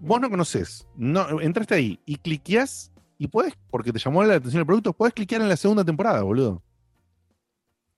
[0.00, 4.60] Vos no conoces, no, entraste ahí y cliqueás y puedes, porque te llamó la atención
[4.60, 6.62] el producto, puedes cliquear en la segunda temporada, boludo.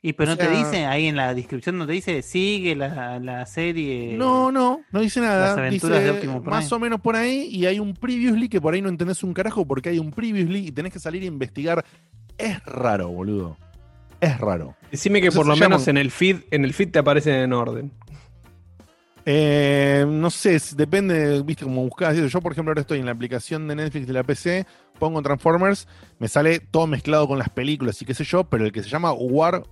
[0.06, 3.18] Y pero O no te dice ahí en la descripción, no te dice sigue la,
[3.18, 4.14] la serie.
[4.16, 5.48] No, no, no dice nada.
[5.48, 6.50] Las aventuras dice de Optimus Prime.
[6.50, 9.34] más o menos por ahí y hay un previously que por ahí no entendés un
[9.34, 11.84] carajo porque hay un previously y tenés que salir a investigar.
[12.38, 13.56] Es raro, boludo.
[14.20, 14.76] Es raro.
[14.92, 17.52] Decime que Eso por lo menos en el feed, en el feed te aparecen en
[17.52, 17.90] orden.
[19.28, 22.16] Eh, no sé, depende, viste, como buscás.
[22.16, 24.66] Yo, por ejemplo, ahora estoy en la aplicación de Netflix de la PC,
[25.00, 25.88] pongo Transformers,
[26.20, 28.88] me sale todo mezclado con las películas y qué sé yo, pero el que se
[28.88, 29.64] llama War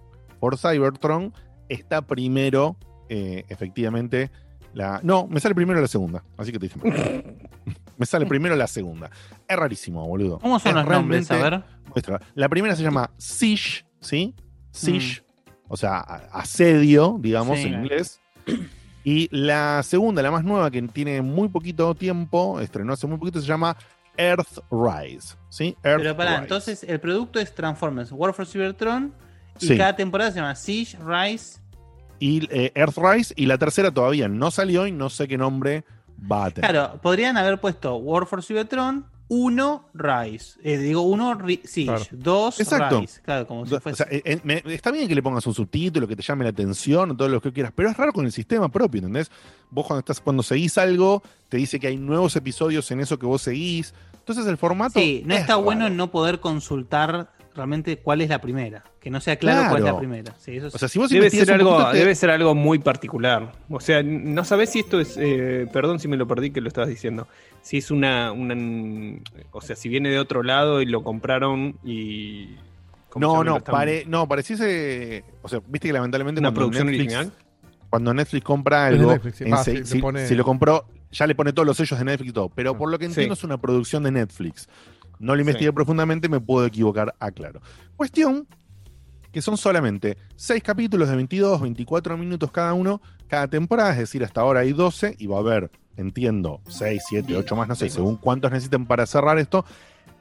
[0.44, 1.32] for Cybertron
[1.68, 2.76] está primero,
[3.08, 4.30] eh, efectivamente.
[4.74, 5.00] La...
[5.02, 7.24] No, me sale primero la segunda, así que te dije mal.
[7.96, 9.08] Me sale primero la segunda.
[9.46, 10.40] Es rarísimo, boludo.
[10.40, 11.30] ¿Cómo son Es los nombres?
[11.30, 11.90] A realmente- ver.
[11.90, 12.20] Muestra.
[12.34, 14.34] La primera se llama Siege, ¿sí?
[14.72, 15.50] Siege, Mm.
[15.68, 15.98] o sea,
[16.32, 17.68] asedio, digamos, Sí.
[17.68, 18.20] en inglés.
[19.04, 23.40] Y la segunda, la más nueva, que tiene muy poquito tiempo, estrenó hace muy poquito,
[23.40, 23.76] se llama
[24.16, 25.76] Earthrise, ¿sí?
[25.80, 26.14] Pero Earthrise.
[26.14, 29.14] pará, entonces el producto es Transformers War for Cybertron
[29.60, 29.76] y Sí.
[29.76, 31.60] cada temporada se llama Siege, Rise.
[32.20, 35.84] Y eh, Earthrise, y la tercera todavía no salió y no sé qué nombre
[36.30, 36.70] va a tener.
[36.70, 40.58] Claro, podrían haber puesto War for Cybertron 1 Rise.
[40.62, 42.04] Eh, digo 1 Siege, Claro.
[42.12, 43.00] 2 Exacto.
[43.00, 43.20] Rise.
[43.22, 43.96] Claro, como si O fuese.
[44.04, 46.50] sea, eh, eh, me- está bien que le pongas un subtítulo, que te llame la
[46.50, 49.30] atención, todo lo que quieras, pero es raro con el sistema propio, ¿entendés?
[49.70, 53.26] Vos cuando estás, cuando seguís algo, te dice que hay nuevos episodios en eso que
[53.26, 53.92] vos seguís.
[54.18, 54.98] Entonces el formato.
[55.00, 58.84] sí, no es está bueno no poder consultar realmente cuál es la primera.
[59.00, 60.34] Que no sea claro, cuál es la primera.
[60.38, 63.52] Sí, eso O sea, si vos Debe ser, algo, te- debe ser algo muy particular.
[63.68, 65.16] O sea, no sabés si esto es.
[65.18, 67.28] eh, perdón si me lo perdí que lo estabas diciendo.
[67.62, 68.54] Si es una, una.
[69.52, 72.56] O sea, si viene de otro lado y lo compraron y.
[73.10, 75.24] ¿cómo se No, no, pare, no, pareciese.
[75.42, 76.40] O sea, viste que lamentablemente.
[76.40, 77.32] Una producción Netflix- original.
[77.90, 79.44] Cuando Netflix compra algo, Netflix, sí.
[79.44, 81.76] en Va, se- sí, le si, pone- si lo compró, ya le pone todos los
[81.76, 82.48] sellos de Netflix y todo.
[82.48, 83.40] Pero por lo que entiendo, Sí.
[83.40, 84.68] es una producción de Netflix.
[85.18, 85.74] No lo investigué Sí.
[85.74, 87.60] profundamente, me puedo equivocar, aclaro.
[87.96, 88.46] Cuestión
[89.32, 94.22] que son solamente 6 capítulos de 22, 24 minutos cada uno, cada temporada, es decir,
[94.22, 97.90] hasta ahora hay 12 y va a haber, entiendo, 6, 7, 8 más, no sé,
[97.90, 99.64] según cuántos necesiten para cerrar esto.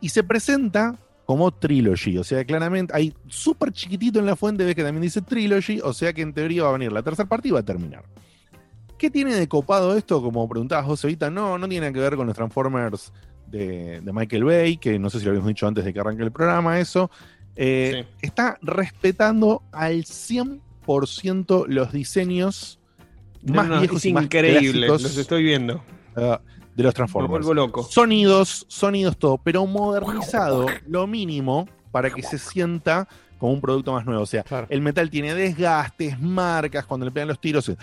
[0.02, 4.74] Y se presenta como trilogy, o sea, claramente hay súper chiquitito en la fuente, ves
[4.76, 7.50] que también dice trilogy, o sea que en teoría va a venir la tercera parte
[7.50, 8.04] y va a terminar.
[8.98, 10.22] ¿Qué tiene de copado esto?
[10.24, 13.14] Como preguntabas vos, Evita, no, no tiene que ver con los Transformers
[13.48, 16.24] de, de Michael Bay, que no sé si lo habíamos dicho antes de que arranque
[16.24, 17.10] el programa, eso.
[17.56, 22.80] Eh, Está respetando al 100% los diseños
[23.44, 25.84] No, más no, viejos es y más increíble, clásicos, los estoy viendo.
[26.16, 26.42] ah,
[26.76, 27.32] de los Me Transformers.
[27.46, 27.84] vuelvo loco.
[27.84, 33.08] Sonidos, sonidos, todo, pero modernizado lo mínimo para que se sienta
[33.38, 34.24] como un producto más nuevo.
[34.24, 37.70] O sea, el metal tiene desgastes, marcas cuando le pegan los tiros.
[37.70, 37.76] No,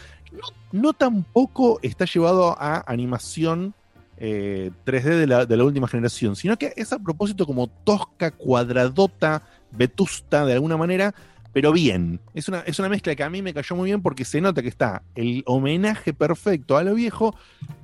[0.72, 3.74] no tampoco está llevado a animación
[4.20, 8.30] eh, 3D de la, de la última generación, sino que es a propósito como tosca,
[8.30, 9.42] cuadradota,
[9.72, 11.14] vetusta de alguna manera,
[11.52, 12.20] pero bien.
[12.34, 14.62] Es una, es una mezcla que a mí me cayó muy bien porque se nota
[14.62, 17.34] que está el homenaje perfecto a lo viejo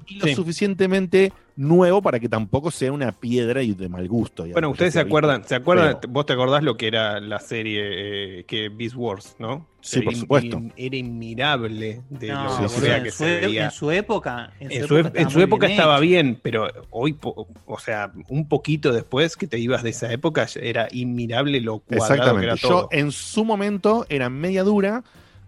[0.07, 0.35] y lo Sí.
[0.35, 4.43] suficientemente nuevo para que tampoco sea una piedra y de mal gusto.
[4.45, 5.99] digamos, Bueno, ustedes se acuerdan, ¿se acuerdan?
[6.11, 9.67] Vos te acordás lo que era la serie eh, que Beast Wars, ¿no?
[9.81, 10.57] Sí, por Era supuesto.
[10.59, 13.65] in- Era inmirable de No, lo Sí, sí, en, su, se veía.
[13.67, 14.53] en su época.
[14.61, 16.03] En su En su, época, en estaba su muy época bien estaba hecho.
[16.03, 20.47] bien, pero hoy, po- o sea, un poquito después que te ibas de esa época,
[20.61, 22.89] era inmirable lo cuadrado que era Yo todo.
[22.93, 25.05] en su momento era media dura,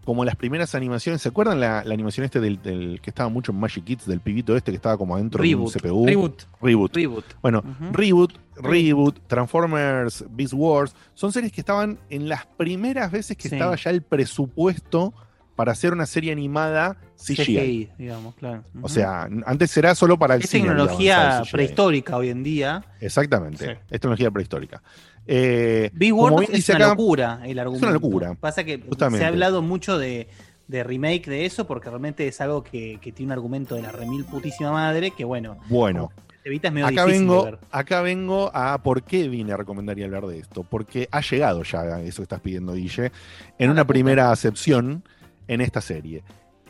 [0.08, 1.20] como las primeras animaciones.
[1.20, 4.20] ¿Se acuerdan la, la animación este del, del- que estaba mucho en Magic Kids, del
[4.20, 5.74] pibito este que estaba como adentro Reboot.
[5.74, 6.06] de un CPU?
[6.06, 6.42] Reboot.
[6.62, 6.94] Reboot.
[6.96, 7.24] Reboot.
[7.42, 7.62] Bueno.
[7.92, 13.56] Reboot, Reboot, Transformers, Beast Wars, son series que estaban en las primeras veces que Sí.
[13.56, 15.12] estaba ya el presupuesto
[15.56, 17.34] para hacer una serie animada CGI.
[17.44, 18.64] CGI, digamos, claro.
[18.76, 18.88] O Ujú.
[18.88, 22.82] sea, n- antes era solo para el es cine, había tecnología prehistórica hoy en día.
[23.00, 23.70] Exactamente, Sí.
[23.90, 24.82] es tecnología prehistórica.
[25.30, 27.90] Eh, Big como bien es una acá- locura el argumento.
[27.90, 29.18] locura, Pasa que justamente.
[29.18, 30.26] se ha hablado mucho de,
[30.68, 33.92] de remake de eso porque realmente es algo que, que tiene un argumento de la
[33.92, 36.10] remil putísima madre que bueno, Bueno,
[36.42, 37.58] te evitas medio acá difícil de vengo, ver.
[37.70, 40.62] acá vengo a por qué vine a recomendar y hablar de esto.
[40.64, 43.12] Porque ha llegado ya eso que estás pidiendo, Guille,
[43.58, 45.04] en una primera acepción
[45.46, 46.22] en esta serie.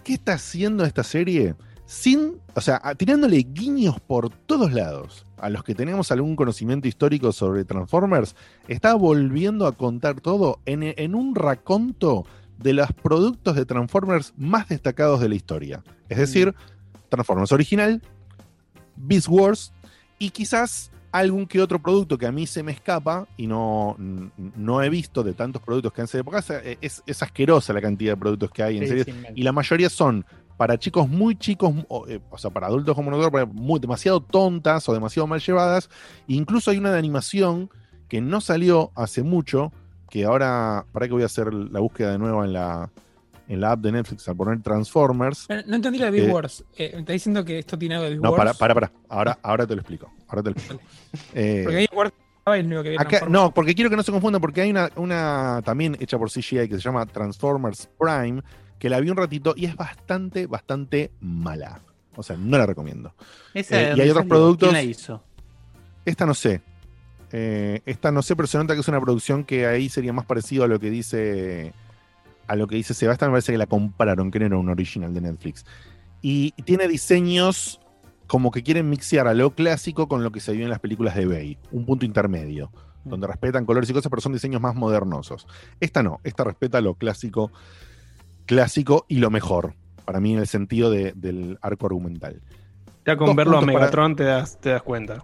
[0.02, 1.54] ¿Qué está haciendo esta serie?
[1.88, 7.32] Sin, o sea, tirándole guiños por todos lados a los que tenemos algún conocimiento histórico
[7.32, 8.36] sobre Transformers,
[8.68, 12.26] está volviendo a contar todo en, en un raconto
[12.58, 15.82] de los productos de Transformers más destacados de la historia.
[16.10, 16.54] Es decir,
[17.08, 18.02] Transformers original,
[18.96, 19.72] Beast Wars
[20.18, 23.96] y quizás algún que otro producto que a mí se me escapa y no,
[24.36, 26.44] no he visto de tantos productos que han sido época.
[26.82, 30.26] Es, es asquerosa la cantidad de productos que hay en Sí, y la mayoría son
[30.58, 34.86] para chicos muy chicos, o, eh, o sea, para adultos como nosotros, muy, demasiado tontas
[34.88, 35.88] o demasiado mal llevadas.
[36.26, 37.70] Incluso hay una de animación
[38.08, 39.72] que no salió hace mucho,
[40.10, 42.90] que ahora, para que voy a hacer la búsqueda de nuevo en la,
[43.46, 45.44] en la app de Netflix al poner Transformers.
[45.46, 46.64] Pero No entendí lo de Big Eh, Wars.
[46.76, 48.58] Eh, ¿Me está diciendo que esto tiene algo de Big No, para, Wars?
[48.58, 48.92] para, para.
[49.08, 50.10] Ahora, ahora te lo explico.
[50.26, 50.82] Ahora te lo explico.
[51.34, 52.12] Eh, Porque Big Wars
[52.54, 55.60] es lo que Acá, no, porque quiero que no se confundan, porque hay una, una
[55.64, 58.42] también hecha por CGI que se llama Transformers Prime,
[58.78, 61.80] que la vi un ratito y es bastante, bastante mala.
[62.16, 63.12] O sea, no la recomiendo.
[63.54, 65.22] Esa Eh, y hay otros productos- ¿Quién la hizo?
[66.04, 66.62] Esta no sé.
[67.30, 70.24] Eh, esta no sé, pero se nota que es una producción que ahí sería más
[70.24, 71.72] parecido a lo que dice.
[72.46, 75.12] A lo que dice Sebastián, me parece que la compraron, que no era un original
[75.12, 75.66] de Netflix.
[76.22, 77.78] Y tiene diseños
[78.26, 81.14] como que quieren mixear a lo clásico con lo que se vio en las películas
[81.14, 81.58] de Bay.
[81.70, 82.72] Un punto intermedio.
[83.04, 85.46] Donde respetan colores y cosas, pero son diseños más modernosos.
[85.78, 87.52] Esta no, esta respeta lo clásico,
[88.48, 89.74] clásico y lo mejor.
[90.04, 92.40] Para mí, en el sentido de- del arco argumental.
[93.06, 95.22] Ya con Dos verlo a para- Megatron te, das, te das cuenta.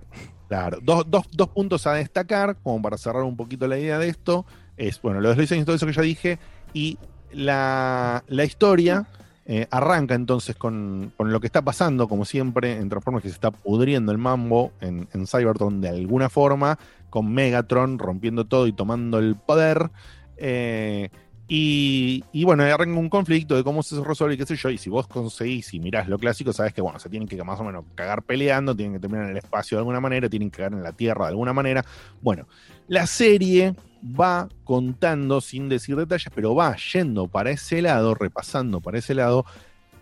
[0.48, 4.08] Claro, dos, dos- dos puntos a destacar, como para cerrar un poquito la idea de
[4.08, 4.44] esto,
[4.76, 6.38] es, bueno, los diseños y todo eso que ya dije,
[6.74, 6.98] y
[7.32, 9.06] la, la historia
[9.46, 13.34] eh, arranca entonces con, con lo que está pasando, como siempre, en Transformers, que se
[13.34, 16.78] está pudriendo el mambo en, en Cybertron de alguna forma,
[17.10, 19.90] con Megatron rompiendo todo y tomando el poder.
[20.36, 21.10] eh,
[21.56, 24.70] y, y bueno, arranca un conflicto de cómo se resuelve y qué sé yo.
[24.70, 27.60] Y si vos conseguís y mirás lo clásico, sabes que bueno, se tienen que más
[27.60, 30.56] o menos cagar peleando, tienen que terminar en el espacio de alguna manera, tienen que
[30.56, 31.84] cagar en la tierra de alguna manera.
[32.20, 32.48] Bueno,
[32.88, 38.98] la serie va contando sin decir detalles, pero va yendo para ese lado, repasando para
[38.98, 39.46] ese lado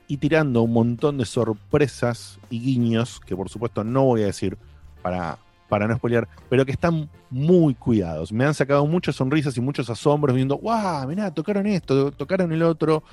[0.08, 4.56] y tirando un montón de sorpresas y guiños que por supuesto no voy a decir
[5.02, 5.36] para,
[5.72, 8.30] para no spoilear, pero que están muy cuidados.
[8.30, 11.08] Me han sacado muchas sonrisas y muchos asombros viendo, ¡guau!
[11.08, 13.04] Mirá, tocaron esto, tocaron el otro,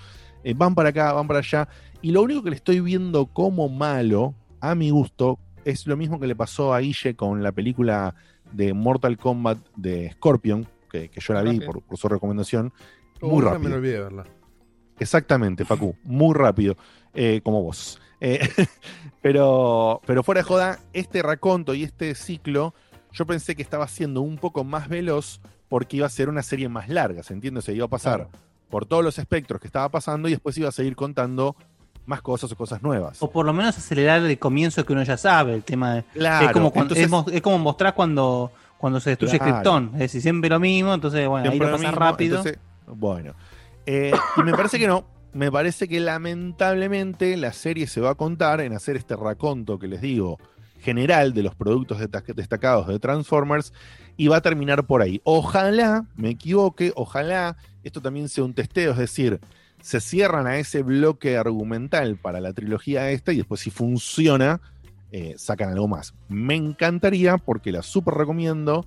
[0.44, 1.70] eh, van para acá, van para allá.
[2.02, 6.20] Y lo único que le estoy viendo como malo, a mi gusto, es lo mismo
[6.20, 8.14] que le pasó a Guille con la película
[8.52, 12.74] de Mortal Kombat de Scorpion, que, que yo la vi por, por su recomendación.
[13.22, 13.70] Oh, Muy rápido.
[13.70, 14.26] Me olvidé verla.
[15.00, 16.76] Exactamente, Facu, muy rápido,
[17.14, 18.00] eh, como vos.
[18.22, 18.40] Eh,
[19.22, 22.74] pero, pero fuera de joda, este raconto y este ciclo,
[23.12, 26.70] yo pensé que estaba siendo un poco más veloz porque iba a ser una serie
[26.70, 27.62] más larga, ¿se entiende?
[27.62, 28.28] Se iba a pasar
[28.70, 31.56] por todos los espectros que estaba pasando y después iba a seguir contando
[32.06, 33.22] más cosas o cosas nuevas.
[33.22, 36.04] O por lo menos acelerar el comienzo que uno ya sabe, el tema de...
[36.14, 39.54] Claro, es, como cuando, entonces- es, es como mostrar cuando, cuando se destruye Claro.
[39.54, 39.92] Krypton.
[39.94, 42.38] Es decir, siempre lo mismo, entonces bueno, Siempre ahí lo lo pasas mismo, rápido.
[42.38, 43.34] entonces, bueno.
[43.92, 45.04] Eh, y me parece que no.
[45.34, 49.88] Me parece que lamentablemente la serie se va a contar en hacer este raconto que
[49.88, 50.38] les digo
[50.80, 51.98] general de los productos
[52.36, 53.74] destacados de Transformers
[54.16, 55.22] y va a terminar por ahí.
[55.24, 59.40] Ojalá, me equivoque, ojalá esto también sea un testeo, es decir,
[59.82, 64.62] se cierran a ese bloque argumental para la trilogía esta y después si funciona,
[65.12, 66.14] eh, sacan algo más.
[66.28, 68.86] Me encantaría porque la súper recomiendo.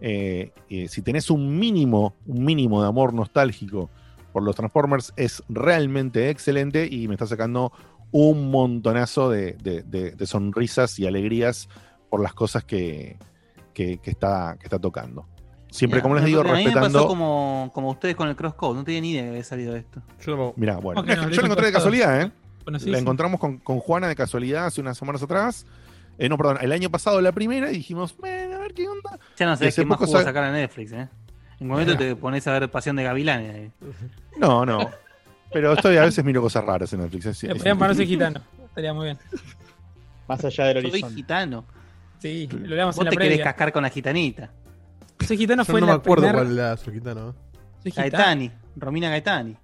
[0.00, 0.52] Eh,
[0.88, 3.90] si tenés un mínimo, un mínimo de amor nostálgico
[4.34, 7.72] por los Transformers, es realmente excelente y me está sacando
[8.10, 11.68] un montonazo de, de- de- de sonrisas y alegrías
[12.10, 13.16] por las cosas que,
[13.72, 15.26] que- que está, que está tocando.
[15.70, 17.06] Siempre, como les digo, a mí me pasó respetando.
[17.06, 20.02] como, como ustedes con el crosscode, no tenía ni idea que había salido esto.
[20.56, 22.32] Mira, bueno, Ok, no, yo lo la encontré de casualidad, ¿eh?
[22.64, 23.02] Bueno, sí, la sí.
[23.02, 25.64] encontramos con, con Juana de casualidad hace unas semanas atrás.
[26.18, 29.18] Eh, no, perdón, el año pasado la primera y dijimos, bueno, a ver qué onda.
[29.36, 31.08] Ya no sé qué más poco sacar a Netflix, ¿eh?
[31.64, 33.54] En un momento te pones a ver Pasión de Gavilanes.
[33.54, 33.70] ahí.
[34.38, 34.90] No, no.
[35.50, 37.24] Pero estoy a veces miro cosas raras en Netflix.
[37.24, 38.40] es- es- podrían ponerse gitano.
[38.66, 39.18] Estaría muy bien.
[40.28, 41.14] Más allá del Soy horizonte.
[41.16, 41.64] gitano.
[42.18, 43.44] Sí, lo leamos Vos en la te querés previa.
[43.44, 44.50] cascar con la gitanita.
[45.26, 47.34] Soy gitano Yo fue no me la acuerdo primer- cuál era su gitano.
[47.82, 48.10] Soy gitano.
[48.10, 49.56] Gaetani, Romina Gaetani.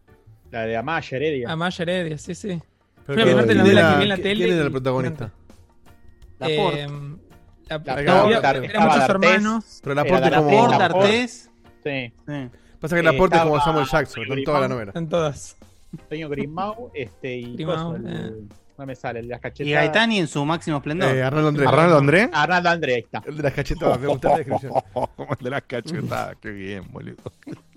[0.51, 1.51] La de Amaya Heredia.
[1.52, 2.62] Amaya Heredia, sí, sí.
[3.06, 4.64] Pero Yo ¿quién- aparte la quién vi la- era- vi en la tele ¿Quién era
[4.64, 5.32] el protagonista?
[6.39, 6.82] Laporte.
[6.82, 6.89] Eh,
[7.68, 9.94] la- La- la Era aporte es como.
[9.94, 11.49] Laporte, Laporte, Artés.
[11.85, 12.12] Sí.
[12.27, 12.48] Sí.
[12.81, 14.93] Pasa que Eh, la aporte es como Samuel Jackson, con toda la novela.
[14.94, 15.57] En todas.
[16.09, 18.32] Toño Grimau, este, y Grimau, coso, el- eh.
[18.78, 19.69] no me sale, el de las cachetadas.
[19.69, 21.15] Y Gaetani en su máximo esplendor.
[21.15, 21.69] Eh, Arnaldo Andrés.
[21.69, 22.31] Arnaldo André.
[22.32, 23.23] Arnaldo André, ahí está.
[23.27, 24.73] El de las cachetadas, me gusta la descripción.
[25.40, 27.16] El de las cachetadas, qué bien, boludo.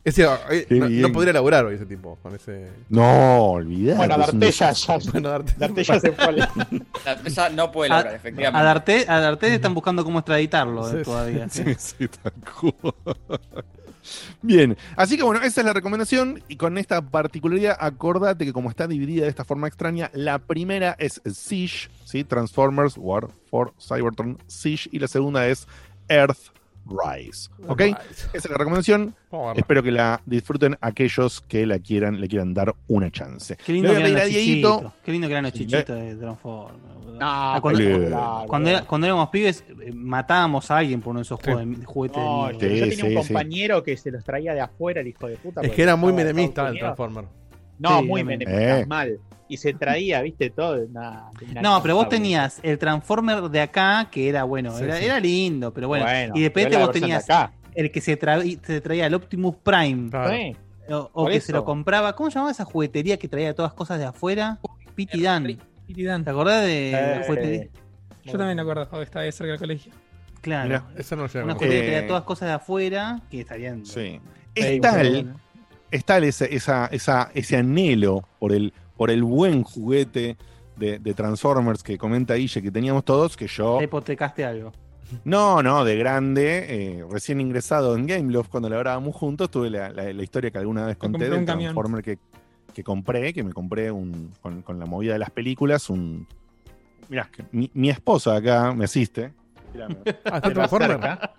[0.05, 2.67] Ese, eh, Qué no, no podría laburar hoy ese tipo, con ese.
[2.89, 3.97] No, olvidate.
[3.97, 5.53] Bueno, es un D'Arte ya, Bueno, darte.
[5.57, 6.23] D'Arte ya se fue.
[6.25, 6.37] al-
[7.05, 8.59] La- esa no puede A, lograr, efectivamente.
[8.61, 11.49] a D'Arte, a D'Arte están buscando cómo extraditarlo eh, Sí, todavía.
[11.49, 13.39] Sí, sí, tal cual.
[14.41, 18.69] Bien, así que bueno, esa es la recomendación y con esta particularidad acordate que como
[18.69, 22.23] está dividida de esta forma extraña, la primera es Siege, ¿sí?
[22.23, 25.67] Transformers War for Cybertron Siege y la segunda es
[26.09, 26.51] Earth
[26.85, 27.79] Rise, ¿ok?
[27.81, 27.97] Esa
[28.33, 29.15] es la recomendación,
[29.55, 33.55] espero que la disfruten aquellos que la quieran, le quieran dar una chance.
[33.65, 34.83] Qué lindo que eran los chichitos.
[35.03, 36.77] Qué lindo que eran los chichitos de Transformers.
[37.13, 38.43] No, Ah, cuando, claro.
[38.47, 41.51] cuando, era- cuando éramos pibes, eh, matábamos a alguien por uno de esos Sí.
[41.51, 43.15] juegos de, de juguete de Sí, yo tenía sí, un sí.
[43.15, 45.61] compañero que se los traía de afuera, el hijo de puta.
[45.61, 46.79] Es que era muy menemista el.
[46.79, 47.25] Transformer.
[47.79, 48.85] No, Sí, muy menemista, Eh.
[48.87, 49.19] mal.
[49.53, 50.77] Y se traía, viste, todo.
[50.89, 51.29] Nah,
[51.61, 55.05] No, pero vos tenías el Transformer de acá, que era bueno, Sí, era, sí.
[55.05, 56.05] era lindo, pero bueno.
[56.05, 57.51] Bueno, y de repente vos de tenías acá.
[57.75, 60.31] el que se, tra- se traía el Optimus Prime, Claro.
[60.33, 60.55] Sí.
[60.89, 61.47] o, que eso.
[61.47, 62.15] se lo compraba.
[62.15, 64.59] ¿Cómo se llamaba esa juguetería que traía todas cosas de afuera?
[64.95, 65.57] Pity Dan.
[65.87, 66.23] Pity Dan.
[66.23, 67.67] ¿Te acordás de la juguetería?
[68.25, 69.91] Yo también me acuerdo, que estaba ahí cerca del colegio.
[70.41, 70.67] Claro.
[70.67, 70.85] Mirá.
[70.97, 73.85] Esa no Una juguetería que Eh, traía todas cosas de afuera que estarían.
[73.85, 74.19] Sí.
[74.55, 75.35] Sí, Es tal,
[75.89, 78.73] es tal ese, esa, esa, ese anhelo por el,
[79.03, 80.37] por el buen juguete
[80.77, 84.71] de, de Transformers que comenta Ille que teníamos todos, que yo, Te hipotecaste algo.
[85.25, 89.89] no, no, de grande, eh, recién ingresado en Gameloft cuando lo hablábamos juntos, tuve la,
[89.89, 91.45] la- la historia que alguna vez conté del un.
[91.45, 92.17] Transformer que,
[92.73, 96.25] que compré, que me compré un, con, con la movida de las películas, un...
[97.09, 99.33] Mirá, que mi, mi esposa acá me asiste.
[99.73, 99.87] Mirá.
[100.23, 100.91] Ah, está Transformer.
[100.91, 101.33] cerca.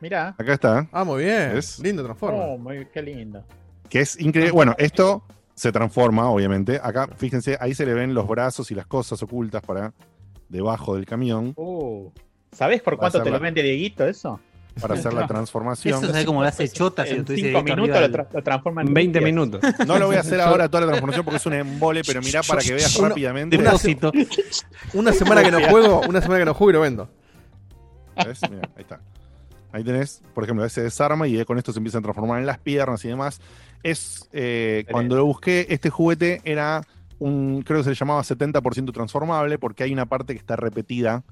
[0.00, 0.28] Mirá.
[0.38, 0.88] Acá está.
[0.92, 1.54] Ah, muy bien.
[1.54, 1.80] ¿Ves?
[1.80, 2.40] Lindo Transformer.
[2.44, 3.42] Oh, muy, qué lindo.
[3.88, 4.52] Que es increíble.
[4.52, 5.24] Bueno, esto
[5.58, 6.80] se transforma, obviamente.
[6.82, 9.92] Acá, fíjense, ahí se le ven los brazos y las cosas ocultas para
[10.48, 12.10] debajo del camión Uh,
[12.52, 14.40] ¿Sabés por cuánto te la- lo vende Dieguito eso?
[14.80, 15.98] para hacer la transformación.
[16.02, 18.42] Eso sabe cómo lo hace Chota si En tuviese 5 directo minutos lo, tra- lo
[18.44, 19.34] transforma en 20 rupias.
[19.34, 19.60] minutos.
[19.88, 22.42] No lo voy a hacer ahora toda la transformación porque es un embole, pero mirá
[22.44, 23.56] para que veas Uno- rápidamente.
[23.56, 24.12] una- Depósito.
[24.94, 27.10] Una semana que no juego, una semana que no juego y lo vendo.
[28.24, 28.40] ¿Ves?
[28.48, 29.00] Mirá, ahí está.
[29.72, 32.58] Ahí tenés, por ejemplo, ese desarma y con esto se empiezan a transformar en las
[32.58, 33.40] piernas y demás.
[33.82, 36.82] Es eh, cuando lo busqué, este juguete era
[37.18, 41.22] un, creo que se le llamaba 70% transformable, porque hay una parte que está repetida.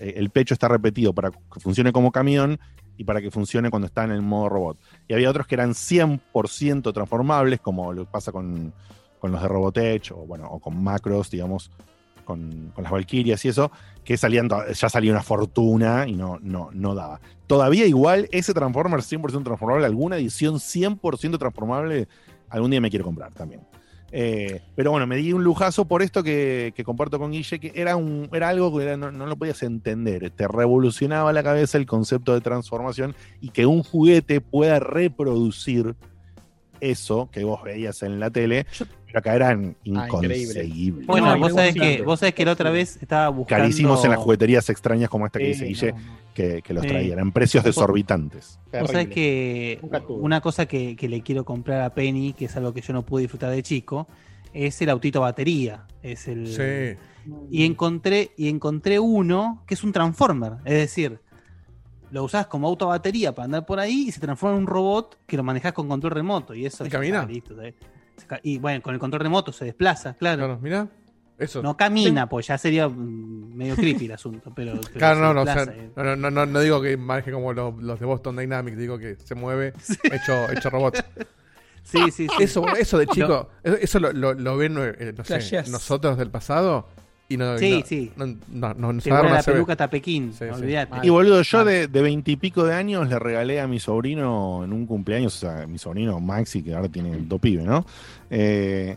[0.00, 2.58] eh, el pecho está repetido para que funcione como camión
[2.96, 4.78] y para que funcione cuando está en el modo robot.
[5.08, 8.72] Y había otros que eran 100% transformables, como lo que pasa con,
[9.18, 11.70] con los de Robotech o, bueno, o con Macros, digamos,
[12.24, 13.70] con, las Valkyrias y eso,
[14.04, 17.20] que salían, ya salía una fortuna y no, no, no daba.
[17.46, 22.08] Todavía igual, ese Transformer 100% transformable, alguna edición 100% transformable,
[22.48, 23.60] algún día me quiero comprar también.
[24.16, 27.96] Eh, pero bueno, me di un lujazo por esto que, comparto con Guille, que era,
[27.96, 30.30] un, era algo que no, no lo podías entender.
[30.30, 35.96] Te revolucionaba la cabeza el concepto de transformación y que un juguete pueda reproducir
[36.90, 38.66] eso que vos veías en la tele,
[39.06, 40.38] pero acá eran increíble.
[40.38, 41.06] inconseguibles.
[41.06, 43.62] Bueno, No, vos, sabés que, vos sabés que la otra vez estaba buscando.
[43.62, 46.18] Carísimos en las jugueterías extrañas como esta que dice Guille, no, no.
[46.34, 47.18] que, que los traían.
[47.18, 48.58] En precios desorbitantes.
[48.80, 52.72] Vos sabés que una cosa que, que le quiero comprar a Penny, que es algo
[52.74, 54.06] que yo no pude disfrutar de chico,
[54.52, 55.86] es el autito batería.
[56.02, 56.48] Es el.
[56.48, 56.98] Sí.
[57.50, 60.54] Y encontré, y encontré uno que es un transformer.
[60.64, 61.20] Es decir,
[62.14, 65.18] lo usás como auto batería para andar por ahí y se transforma en un robot
[65.26, 66.54] que lo manejás con control remoto.
[66.54, 67.26] Y eso ¿Y camina?
[68.44, 70.38] y bueno, con el control remoto se desplaza, claro.
[70.44, 70.88] Claro, mira.
[71.36, 71.60] Eso.
[71.60, 74.52] No camina, pues ya sería mm, medio creepy el asunto.
[74.54, 75.90] Pero, pero Claro, no, no, o desplaza, sea, eh.
[75.96, 79.16] no, no, no, no digo que maneje como los, los de Boston Dynamics, digo que
[79.16, 79.72] se mueve
[80.04, 81.04] hecho, hecho robot.
[81.82, 82.28] Sí, sí, sí.
[82.38, 85.68] Eso, eso de chico, eso, eso lo, lo, lo ven, eh, no sé, Flasheás.
[85.68, 86.86] nosotros del pasado
[87.28, 88.12] y no, Sí, no, sí.
[88.16, 90.50] no, Te la peluca hasta Pekín, Sí, sí.
[90.62, 91.06] olvídate.
[91.06, 94.86] Y boludo, yo de de veintipico de años le regalé a mi sobrino en un
[94.86, 97.84] cumpleaños, o sea, mi sobrino Maxi, que ahora tiene dos pibes, ¿no?
[98.30, 98.96] Eh,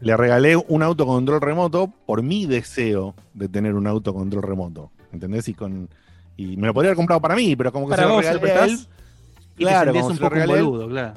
[0.00, 4.90] le regalé un autocontrol remoto por mi deseo de tener un autocontrol remoto.
[5.12, 5.48] ¿Entendés?
[5.48, 5.88] Y con
[6.36, 8.24] y me lo podría haber comprado para mí, pero como que Para se lo vos,
[8.24, 8.78] ¿se lo regalé a él.
[9.56, 11.14] Y te Claro, como un se poco un él, claro.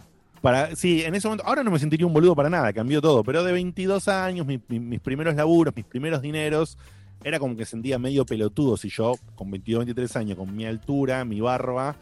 [0.48, 3.22] Para, sí, en ese momento, ahora no me sentiría un boludo para nada, cambió todo,
[3.22, 6.78] pero de 22 años, mi- mi- mis primeros laburos, mis primeros dineros,
[7.22, 11.26] era como que sentía medio pelotudo si yo, con 22, 23 años, con mi altura,
[11.26, 11.98] mi barba,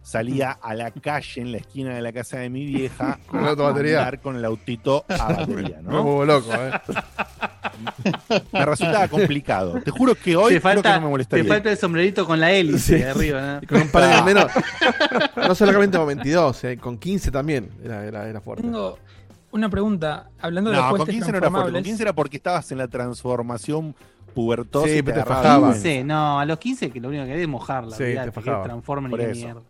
[0.00, 3.54] salía a la calle en la esquina de la casa de mi vieja Con a
[3.56, 3.98] batería.
[3.98, 6.02] andar con el autito a batería, Me ¿no?
[6.04, 6.70] vuelvo loco, ¿eh?
[8.52, 9.80] Me resultaba complicado.
[9.82, 11.44] Te juro que hoy te creo falta, que no me te molestaría.
[11.52, 13.02] falta el sombrerito con la hélice Sí.
[13.04, 13.60] de arriba.
[13.62, 13.68] ¿no?
[13.68, 14.50] Con un par de menos.
[15.36, 18.62] No solamente con 22, eh, con 15 también era, era, era fuerte.
[18.62, 18.98] Tengo
[19.52, 20.28] una pregunta.
[20.40, 21.54] Hablando de No, los con juguetes 15 no era fuerte.
[21.54, 21.84] Con transformables.
[21.88, 23.94] 15 era porque estabas en la transformación
[24.34, 24.88] pubertosa.
[24.88, 25.66] Sí, y pero te agarraba fajaba.
[25.68, 27.96] la 15, no, a los 15 que lo único que querés es mojarla.
[27.96, 28.62] Sí, olvidate, te fajaba.
[28.62, 29.34] que transformen eso.
[29.46, 29.60] mierda.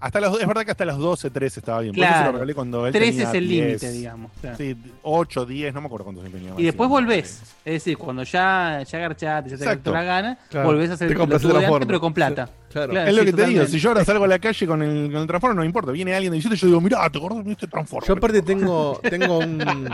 [0.00, 1.94] Hasta los, es verdad que hasta los 12, 13 estaba bien.
[1.94, 2.26] Por eso se Claro.
[2.32, 3.66] lo regalé cuando él 13 tenía es el 10.
[3.66, 4.32] límite, digamos.
[4.40, 4.56] claro.
[4.56, 6.54] Sí, 8, 10, no me acuerdo cuántos tenía.
[6.56, 7.42] Y después volvés.
[7.64, 9.92] Es decir, cuando ya, ya garchaste, ya te Exacto.
[9.92, 10.68] la gana, Claro.
[10.68, 11.86] volvés a hacer Te el Transformer.
[11.86, 12.46] pero con plata.
[12.46, 12.92] Sí, claro.
[12.92, 14.82] Claro, Es lo sí, que te digo, si yo ahora salgo a la calle con
[14.82, 15.92] el, con el Transformer, no me importa.
[15.92, 18.08] Viene alguien de 17 y yo digo, mirá, te acordás de este Transformer.
[18.08, 19.88] Yo aparte tengo, tengo un...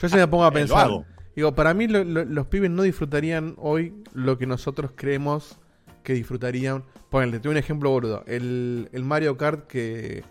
[0.00, 0.78] Yo se me pongo a Eh, lo pensar.
[0.86, 1.04] hago.
[1.36, 5.58] Digo, para mí lo- lo- los pibes no disfrutarían hoy lo que nosotros creemos
[6.02, 6.84] que disfrutarían.
[7.08, 8.24] Ponle, te doy un ejemplo boludo.
[8.26, 10.24] El, el Mario Kart que,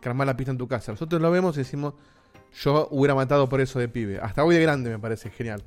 [0.00, 0.92] que armás la pista en tu casa.
[0.92, 1.94] Nosotros lo vemos y decimos,
[2.62, 4.18] yo hubiera matado por eso de pibe.
[4.20, 5.62] Hasta hoy de grande me parece genial.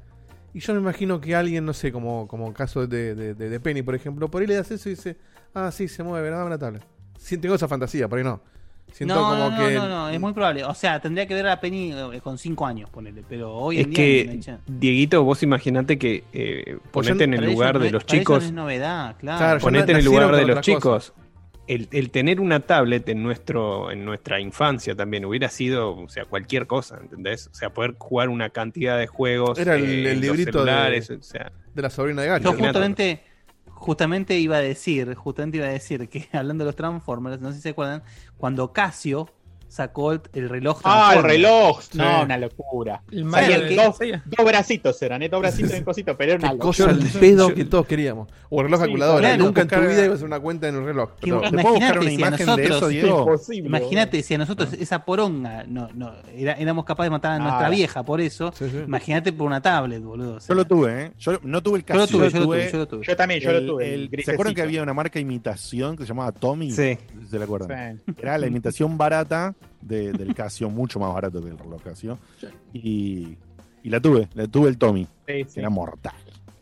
[0.53, 3.95] Y yo me imagino que alguien, no sé, como, como caso de, de, Penny, por
[3.95, 5.17] ejemplo, por ahí le das eso y dice,
[5.53, 6.83] ah, sí, se mueve, dame la tablet.
[7.19, 8.41] Sí, tengo esa fantasía, por ahí no.
[8.97, 9.75] Siento no, como no, no, que...
[9.75, 10.63] no, no, es muy probable.
[10.63, 13.23] O sea, tendría que ver a Penny eh, con 5 años, ponele.
[13.29, 14.63] Pero hoy Es en día no hay que, chance.
[14.65, 18.21] Dieguito, vos imaginate que eh, Pues ponete en el lugar de es- los para ellos
[18.23, 19.59] chicos, no es novedad, claro.
[19.59, 21.13] Ponete en el lugar de los chicos.
[21.67, 26.23] El, el tener una tablet en nuestro en nuestra infancia también hubiera sido, o sea,
[26.23, 27.47] cualquier cosa, ¿entendés?
[27.47, 30.63] O sea, poder jugar una cantidad de juegos Era el- eh, el en los librito
[30.63, 32.53] de- o sea, De la sobrina de Gacho.
[32.53, 33.21] Yo justamente,
[33.77, 37.57] justamente iba a decir, justamente iba a decir que hablando de los Transformers, no sé
[37.57, 38.03] si se acuerdan,
[38.37, 39.29] cuando Casio
[39.67, 41.79] sacó el, el reloj Ah, el reloj.
[41.93, 42.23] No, Sí.
[42.25, 43.01] una locura.
[43.11, 43.97] El el dos,
[44.45, 45.29] bracitos eran, ¿eh?
[45.29, 48.29] Dos bracitos en cosito, pero era una cosa al pedo que todos queríamos.
[48.49, 49.19] O reloj Sí, calculadora.
[49.19, 49.43] claro.
[49.43, 51.11] Nunca en tu vida ibas a hacer una cuenta en un reloj.
[51.19, 53.19] Que pero- ¿Te puedo buscar Imagínate una si a nosotros- eso, Diego?
[53.19, 53.67] Imposible.
[53.67, 57.67] Imagínate si a nosotros esa poronga no, no, era- éramos capaces de matar a nuestra
[57.67, 57.69] Ah.
[57.69, 58.51] vieja por eso.
[58.57, 58.77] Sí, sí.
[58.85, 60.35] Imagínate por una tablet, boludo.
[60.35, 60.47] o sea.
[60.49, 61.11] Yo lo tuve, ¿eh?
[61.19, 63.05] Yo no tuve el Yo lo tuve, yo lo tuve, yo lo tuve.
[63.05, 63.93] Yo también, yo el- lo tuve.
[63.93, 66.71] el- el ¿Se acuerdan que había una marca de imitación que se llamaba Tommy?
[66.71, 66.97] Sí.
[67.29, 68.01] ¿Se la acuerdan?
[68.17, 72.17] Era la imitación barata de- del Casio, mucho más barato que el reloj Casio.
[72.73, 73.37] Y,
[73.83, 75.07] y la tuve, la tuve el Tommy.
[75.27, 75.59] Sí, sí.
[75.59, 76.13] Era mortal.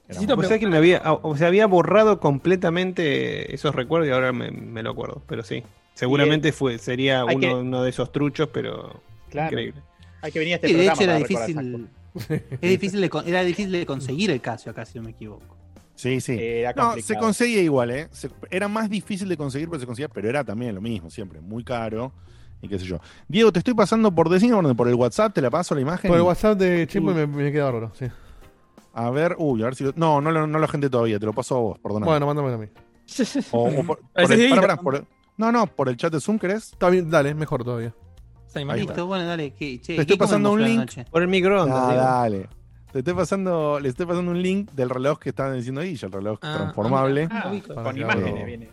[0.08, 4.84] Era que me había, o sea, había borrado completamente esos recuerdos y ahora me, me
[4.84, 5.64] lo acuerdo, pero sí.
[5.96, 9.48] Seguramente fue, sería uno, que- uno de esos truchos, pero Claro.
[9.52, 9.82] increíble.
[10.22, 11.88] Hay que venir a este Sí, de programa hecho era difícil,
[12.62, 15.56] es difícil de, con- era difícil de conseguir el Casio acá, si no me equivoco.
[15.96, 16.38] Sí, sí.
[16.40, 18.08] Era no, se conseguía igual, ¿eh?
[18.12, 21.40] Se- era más difícil de conseguir, pero se conseguía, pero era también lo mismo, siempre,
[21.42, 22.12] muy caro
[22.66, 23.00] y qué sé yo.
[23.28, 26.10] Diego, te estoy pasando por decir, por el WhatsApp, te la paso la imagen.
[26.10, 27.92] Por el WhatsApp de Chimbo me, me queda bárbaro.
[27.94, 28.06] Sí.
[28.94, 29.94] A ver, uy, a ver si lo...
[29.96, 32.06] No, no, lo- no lo agendé todavía, te lo paso a vos, perdóname.
[32.12, 32.68] Bueno, mándame a mí.
[33.52, 34.56] O- o por- Parece por el- Dieguito.
[34.62, 35.06] pará, pará, por el-
[35.38, 36.72] no, no, por el chat de Zoom, ¿querés?
[36.72, 37.94] Está bien, dale, mejor todavía.
[38.74, 39.52] Listo, bueno, dale.
[39.52, 40.90] ¿qué, che, Te estoy ¿qué pasando un link.
[41.12, 42.48] Por el microondas, Ah, dale.
[42.94, 46.12] Te estoy pasando, le estoy pasando un link del reloj que estaban diciendo ahí, el
[46.14, 47.28] reloj Ah, transformable.
[47.30, 48.70] ah, Ah, con imágenes viene.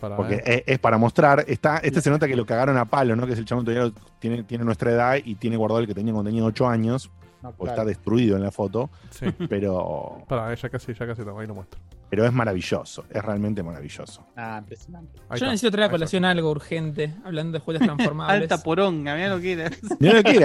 [0.00, 1.44] Para Porque es, es para mostrar.
[1.48, 3.26] Está, este se nota que lo cagaron a palo, ¿no?
[3.26, 6.12] Que es el chabón todavía tiene, tiene nuestra edad y tiene guardado el que tenía
[6.12, 7.10] cuando tenía 8 años.
[7.42, 7.70] No, claro.
[7.70, 8.90] está destruido en la foto.
[9.10, 9.26] Sí.
[9.48, 11.78] Pero, Para, ya casi, ya casi lo, ahí lo muestro.
[12.10, 13.04] pero es maravilloso.
[13.10, 14.26] Es realmente maravilloso.
[14.36, 15.12] Ah, impresionante.
[15.20, 15.46] Ahí Yo está.
[15.46, 18.42] necesito traer a colación algo urgente, hablando de juegos transformables.
[18.50, 19.70] Alta poronga, mira lo que era.
[20.00, 20.36] Mira lo que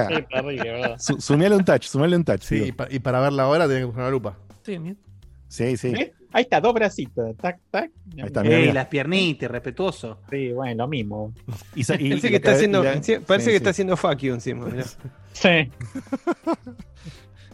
[0.69, 0.99] era.
[0.99, 2.41] Su- un touch, sumeale un touch.
[2.43, 4.37] Sí, y, pa- y para verla ahora tenés que buscar una lupa.
[4.63, 4.95] Sí, mira.
[5.47, 5.87] sí, sí.
[5.95, 6.13] ¿Eh?
[6.33, 7.35] Ahí está, dos bracitos.
[7.37, 7.91] Tac, tac.
[8.17, 8.73] Ahí está, mira, Ey, mira.
[8.73, 10.19] las piernitas, respetuoso.
[10.29, 11.33] Sí, bueno, lo mismo.
[11.75, 13.55] Y sa- y- Parece y que está haciendo, parece sí, que sí.
[13.55, 14.65] está haciendo fuck you encima.
[14.67, 14.83] mirá.
[15.33, 15.69] Sí.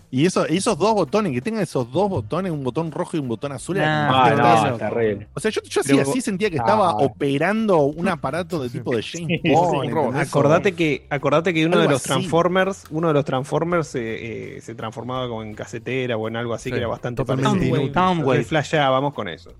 [0.09, 3.27] Y eso, esos dos botones, que tengan esos dos botones, un botón rojo y un
[3.27, 3.77] botón azul.
[3.81, 5.27] Ah, no, terrible.
[5.33, 6.95] O sea, yo, yo así, así sentía que estaba Ah.
[6.99, 10.15] operando un aparato de tipo de James Bond.
[10.17, 12.07] Acordate que, acordate que uno Algo de los así.
[12.09, 16.53] Transformers, uno de los Transformers eh, eh, se transformaba como en casetera o en algo
[16.53, 17.91] así Sí, que era bastante parecido.
[17.93, 18.43] Soundwave.
[18.45, 19.51] flasheábamos con eso.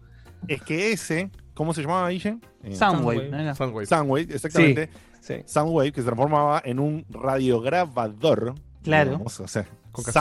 [0.48, 2.38] Es que ese, ¿cómo se llamaba Guille?
[2.64, 3.53] Eh, Soundwave, ¿no era?
[3.53, 3.86] Soundwave.
[3.86, 4.90] Soundwave, exactamente.
[5.19, 5.36] Sí.
[5.45, 8.56] Soundwave, que se transformaba en un radiograbador.
[8.84, 9.11] Claro.
[9.11, 9.65] digamos, o sea.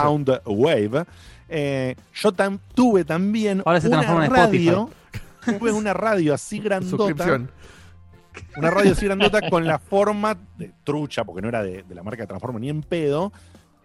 [0.01, 1.05] Soundwave.
[1.49, 4.89] Eh, yo tam- tuve también Ahora se una en radio.
[5.45, 7.39] Tuve una radio así grandota.
[8.55, 12.03] Una radio así grandota con la forma de trucha, porque no era de, de la
[12.03, 13.31] marca de Transforma ni en pedo.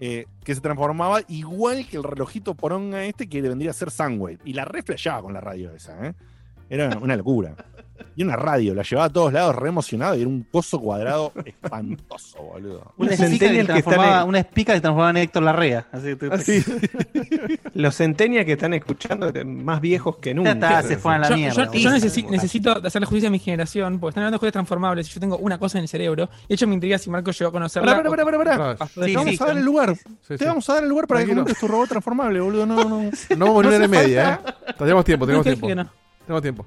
[0.01, 4.39] eh, que se transformaba igual que el relojito poronga este que vendría a ser Soundwave.
[4.45, 6.15] Y la reflejaba con la radio esa, ¿eh?
[6.69, 7.55] Era una locura.
[8.17, 11.33] Y una radio, la llevaba a todos lados re emocionado y era un coso cuadrado
[11.45, 12.93] espantoso, boludo.
[12.97, 15.87] Una espica que transformaba, en- una espica que transformaba en Héctor Larrea.
[15.93, 16.65] Así, te- Así.
[17.75, 20.53] Los centenias que están escuchando más viejos que nunca.
[20.53, 21.83] está, se fueron a la yo, mierda, yo- boludo.
[21.83, 25.15] yo necesi- necesito hacerle justicia a mi generación, porque están hablando de juegos transformables y
[25.15, 26.29] yo tengo una cosa en el cerebro.
[26.45, 27.97] Y de hecho me intriga si Marco llegó a conocerla.
[27.97, 29.95] Pará, pará, pará, pará, Te Sí, vamos sí, a dar el lugar.
[29.97, 30.45] Sí, Te sí.
[30.45, 32.67] vamos a dar el lugar para que montes tu robot transformable, boludo.
[32.67, 33.03] No, no.
[33.03, 33.11] No
[33.47, 34.73] vamos a hora y media, ¿eh?
[34.79, 35.93] Tenemos tiempo, No, tenemos que tiempo.
[36.27, 36.65] Tenemos tiempo.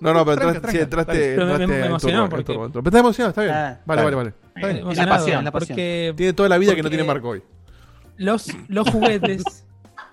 [0.00, 1.88] No, no, pero entraste, sí, entraste, Pero entraste me
[2.28, 3.54] porque- estás emocionado, está bien.
[3.54, 4.32] Ah, vale, vale, vale.
[4.56, 5.68] Eh, la pasión, la pasión.
[5.76, 7.42] Porque Tiene toda la vida que no tiene Marco hoy.
[8.16, 9.44] los, los juguetes.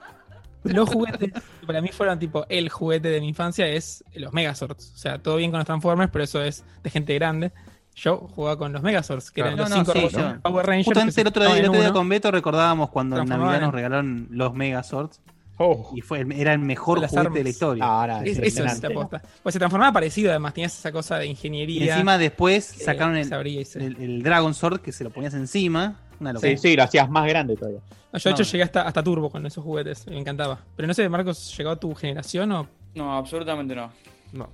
[0.64, 4.94] los juguetes que para mí fueron tipo el juguete de mi infancia es los Megazords.
[4.94, 7.52] O sea, todo bien con los Transformers, pero eso es de gente grande.
[7.96, 9.56] Yo jugaba con los Megazords, que Claro.
[9.56, 10.86] eran los No, cinco sí, Power Rangers.
[10.86, 14.28] Justamente el otro día, el otro día con Beto recordábamos cuando en Navidad nos regalaron
[14.32, 15.22] los Megazords
[15.58, 15.92] Oh.
[15.96, 17.38] y fue, era el mejor Las juguete armas.
[17.38, 17.84] de la historia.
[17.86, 18.88] Ahora, Es- Eso es impresionante.
[18.90, 19.22] la posta.
[19.44, 21.94] Pues se transformaba parecido, además, tenías esa cosa de y ingeniería.
[21.94, 25.34] encima después que sacaron el, se y el, el Dragon Sword que se lo ponías
[25.36, 26.00] encima.
[26.20, 26.52] Una locura.
[26.52, 27.80] Sí, sí, lo hacías más grande todavía.
[28.12, 28.50] No, yo de hecho No.
[28.52, 30.60] llegué hasta, hasta Turbo con esos juguetes, y me encantaba.
[30.76, 32.68] Pero no sé, Marcos, ¿llegó a tu generación o...?
[32.96, 33.92] No, absolutamente no.
[34.32, 34.50] No.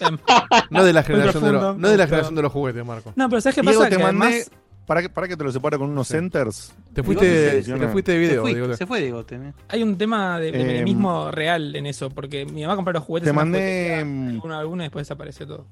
[0.70, 3.12] No de la generación de, los, no de la generación de los juguetes, Marco.
[3.16, 3.90] No, pero ¿sabes qué Diego, pasa?
[3.90, 4.26] te Que mandé.
[4.26, 4.50] además...
[4.86, 6.74] Para que, para que te lo separe con unos centers.
[6.92, 9.24] Te fuiste, te te fuiste de video, se fue Diego.
[9.24, 9.38] te-
[9.68, 13.04] Hay un tema de, de Em, menemismo real en eso, porque mi mamá compró los
[13.04, 13.94] juguetes Te mandé.
[14.00, 15.66] alguno a alguno y después desapareció todo.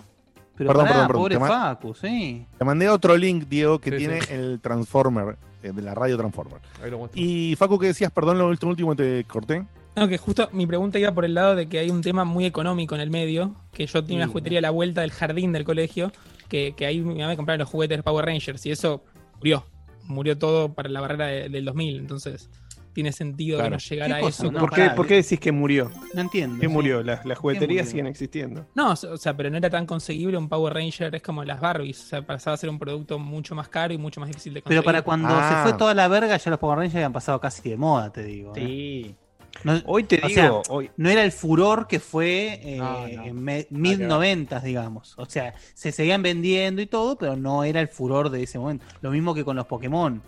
[0.57, 2.47] Pero Perdón, pará, perdón, perdón, pobre te Facu, sí.
[2.59, 4.33] Te mandé otro link, Diego, que Sí, tiene sí.
[4.35, 6.59] el Transformer, eh, de la radio Transformer.
[6.83, 7.21] Ahí lo muestro.
[7.21, 8.11] Y Facu, ¿qué decías?
[8.13, 9.65] Perdón, lo último, último te corté.
[9.97, 12.45] No, que justo mi pregunta iba por el lado de que hay un tema muy
[12.45, 14.31] económico en el medio, que yo tenía una Sí.
[14.33, 16.13] juguetería a la vuelta del jardín del colegio,
[16.49, 19.05] que, que ahí mi mamá me compraba los juguetes de Power Rangers y eso
[19.37, 19.65] murió.
[20.05, 22.49] Murió todo para la barrera de- del 2000, entonces
[22.95, 23.71] tiene sentido Claro.
[23.71, 24.43] que no llegara ¿Qué a cosa?
[24.43, 24.53] eso.
[24.53, 25.91] No, ¿Por, qué, por qué decís que murió?
[26.15, 26.57] No entiendo.
[26.59, 26.73] ¿Qué sí.
[26.73, 27.03] murió?
[27.05, 27.91] Las, las jugueterías murió?
[27.91, 28.67] siguen existiendo.
[28.75, 32.03] No, o sea, pero no era tan conseguible un Power Ranger, es como las Barbies,
[32.03, 34.63] o sea, pasaba a ser un producto mucho más caro y mucho más difícil de
[34.63, 34.81] conseguir.
[34.83, 35.63] Pero para cuando Ah.
[35.65, 38.25] se fue toda la verga, ya los Power Rangers habían pasado casi de moda, te
[38.25, 38.53] digo.
[38.57, 39.15] ¿eh?
[39.65, 43.25] No, Hoy te digo, sea, hoy, no era el furor que fue eh, No, no.
[43.25, 45.15] en mid noventas, digamos.
[45.19, 48.85] O sea, se seguían vendiendo y todo, pero no era el furor de ese momento.
[49.01, 50.23] Lo mismo que con los Pokémon.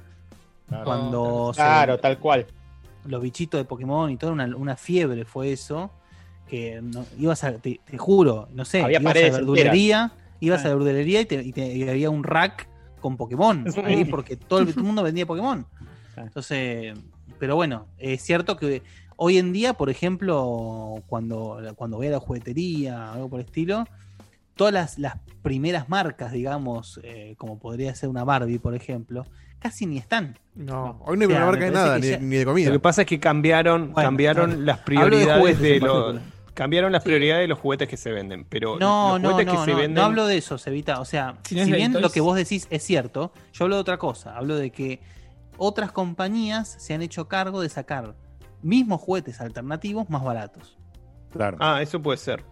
[0.85, 2.47] Cuando se- Claro, tal cual.
[3.07, 5.91] los bichitos de Pokémon y todo, una, una fiebre fue eso.
[6.49, 10.61] Que no- ibas a, te, te juro, no sé, Había ibas a la verdulería, ibas
[10.61, 10.67] Ah.
[10.67, 12.69] a la verdulería y, te- y te- y había un rack
[13.01, 15.65] con Pokémon ahí porque todo el, todo el mundo vendía Pokémon.
[16.17, 16.23] Ah.
[16.23, 16.99] Entonces,
[17.39, 18.83] pero bueno, es cierto que
[19.23, 23.85] hoy en día, por ejemplo, cuando, cuando voy a la juguetería, algo por el estilo,
[24.55, 29.27] todas las, las primeras marcas, digamos, eh, como podría ser una Barbie, por ejemplo,
[29.59, 30.39] casi ni están.
[30.55, 32.51] No, hoy no hay O sea, una marca de nada, ni, ya- ni de lo
[32.53, 32.73] comida.
[32.73, 34.63] que pasa es que cambiaron, Bueno, cambiaron claro.
[34.65, 36.21] las Hablo de prioridades juguetes de, los
[36.55, 39.61] cambiaron las prioridades de los juguetes que se venden, pero No, los no, juguetes no,
[39.61, 40.99] que se no, venden no hablo de eso, Sevita.
[41.01, 42.03] O sea, Si bien Toys.
[42.03, 44.35] lo que vos decís es cierto, yo hablo de otra cosa.
[44.37, 45.01] Hablo de que
[45.59, 48.15] otras compañías se han hecho cargo de sacar
[48.63, 50.77] mismos juguetes alternativos más baratos.
[51.33, 51.57] Claro.
[51.61, 52.45] Ah, eso puede ser.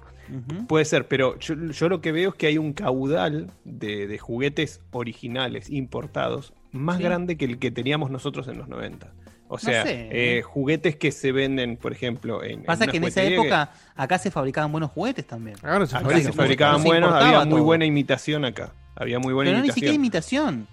[0.69, 4.19] Puede ser, pero yo, yo lo que veo es que hay un caudal de, de
[4.19, 7.03] juguetes originales, importados, más Sí.
[7.03, 9.11] grande que el que teníamos nosotros en los 90.
[9.49, 10.43] O sea, sé, eh, ¿eh?
[10.43, 12.65] juguetes que se venden, por ejemplo, en.
[12.65, 15.57] Pasa que en esa época acá se fabricaban buenos juguetes también.
[15.63, 17.65] Ahora se Acá se fabricaban buenos, había muy todo.
[17.65, 18.75] buena imitación acá.
[18.97, 20.67] Había muy buena Pero no ni siquiera imitación.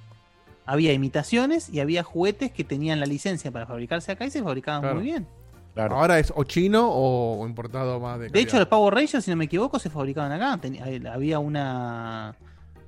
[0.66, 4.82] Había imitaciones y había juguetes que tenían la licencia para fabricarse acá y se fabricaban
[4.82, 4.96] Claro.
[4.96, 5.28] muy bien.
[5.76, 5.96] claro.
[5.98, 8.68] Ahora es o chino o importado más de De hecho, los.
[8.68, 10.58] Power Rangers, si no me equivoco, se fabricaban acá.
[10.60, 12.36] Ten- eh, había una.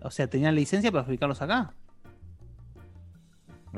[0.01, 1.73] O sea, tenían licencia para fabricarlos acá.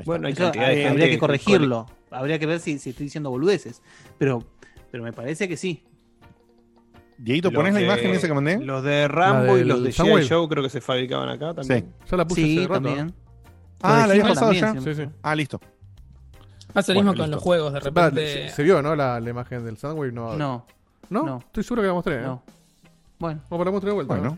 [0.06, 1.86] Bueno, hay Eso, cantidad de eh, gente habría que que- corregirlo.
[2.12, 3.82] Habría que ver si, si estoy diciendo boludeces.
[4.18, 4.44] Pero,
[4.92, 5.84] pero me parece que sí.
[7.18, 8.60] Dieguito, Los ¿pones la de- imagen esa que mandé?
[8.60, 9.92] Los de Rambo y los de.
[9.92, 10.28] G.I.
[10.30, 11.94] Joe creo que se fabricaban acá también.
[12.10, 12.90] Ya la puse Sí, hace rato.
[13.82, 14.74] Ah, la habías pasado ya.
[14.74, 14.80] sí.
[14.84, 15.04] Sí, sí.
[15.22, 15.60] Ah, listo.
[16.74, 17.36] Pasa lo Bueno, mismo con listo.
[17.36, 18.50] los juegos, de repente...
[18.50, 18.96] se, se vio, ¿no?
[18.96, 20.12] La, la imagen del Soundwave.
[20.12, 20.36] No.
[20.38, 20.66] No,
[21.10, 21.24] ¿No?
[21.24, 21.38] no.
[21.40, 22.16] Estoy seguro que la mostré.
[22.18, 22.22] ¿eh?
[22.22, 22.44] no.
[23.18, 24.14] Bueno, Vamos para la mostrar de vuelta.
[24.16, 24.30] Bueno.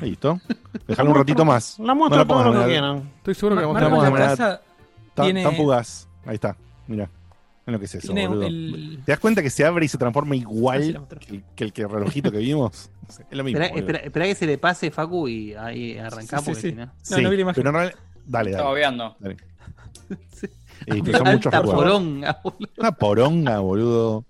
[0.00, 0.06] ¿no?
[0.06, 0.40] Listo.
[0.86, 1.78] Déjalo un ratito más.
[1.78, 3.10] La muestra No la todo lo que quieran.
[3.18, 4.60] Estoy seguro que la
[5.14, 6.08] Tan, Tiene- tan fugaz.
[6.24, 6.56] Ahí está.
[6.86, 7.08] Mira.
[7.66, 8.46] En lo que es eso, tiene boludo.
[8.46, 9.00] el...
[9.04, 11.06] ¿Te das cuenta que se abre y se transforma igual
[11.54, 12.90] que, que el relojito que vimos?
[13.08, 13.58] Es lo mismo.
[13.60, 13.78] espera, boludo.
[13.80, 16.56] espera, espera que se le pase Facu y ahí arrancamos.
[16.56, 17.62] Sí, no- No, Sí, no vi la imagen.
[17.62, 17.72] pero
[18.26, 18.80] realidad- Dale, Estaba dale.
[18.80, 19.16] veando.
[19.20, 19.36] dale.
[20.32, 21.02] Sí.
[21.02, 22.68] Que son muchos poronga, boludo.
[22.78, 24.24] Una poronga, boludo.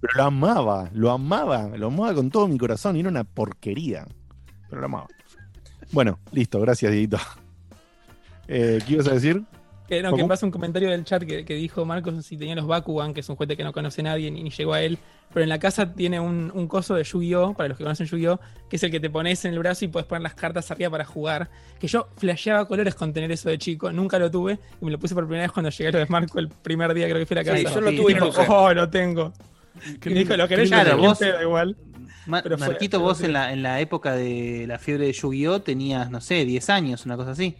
[0.00, 4.06] Pero lo amaba, lo amaba, lo amaba con todo mi corazón y era una porquería.
[4.68, 5.08] Pero lo amaba.
[5.92, 7.18] Bueno, listo, gracias, Dieguito.
[8.52, 9.44] Eh, ¿Qué ibas a decir?
[9.90, 10.28] Que, no, que ¿Cómo?
[10.28, 13.28] pasa un comentario del chat que, que dijo Marcos si tenía los Bakugan, que es
[13.28, 14.98] un juguete que no conoce nadie ni, ni llegó a él.
[15.34, 17.54] Pero en la casa tiene un, un coso de Yu-Gi-Oh!
[17.54, 18.40] Para los que conocen Yu-Gi-Oh!
[18.68, 20.90] Que es el que te pones en el brazo y puedes poner las cartas arriba
[20.90, 21.50] para jugar.
[21.78, 23.92] Que yo flasheaba colores con tener eso de chico.
[23.92, 24.58] Nunca lo tuve.
[24.80, 26.94] Y me lo puse por primera vez cuando llegué a lo de Marco el primer
[26.94, 27.74] día, creo que fui a la Sí, casa.
[27.76, 28.42] yo lo tuve y no dijo.
[28.48, 29.32] Oh, lo tengo.
[30.04, 31.28] Me dijo, lo querés Claro, yo vos- vos...
[31.42, 31.76] igual.
[32.26, 35.12] Ma- Pero fue- Marquito, fue vos en la, en la época de la fiebre de
[35.12, 35.62] Yu-Gi-Oh!
[35.62, 37.56] tenías, no sé, 10 años, una cosa así.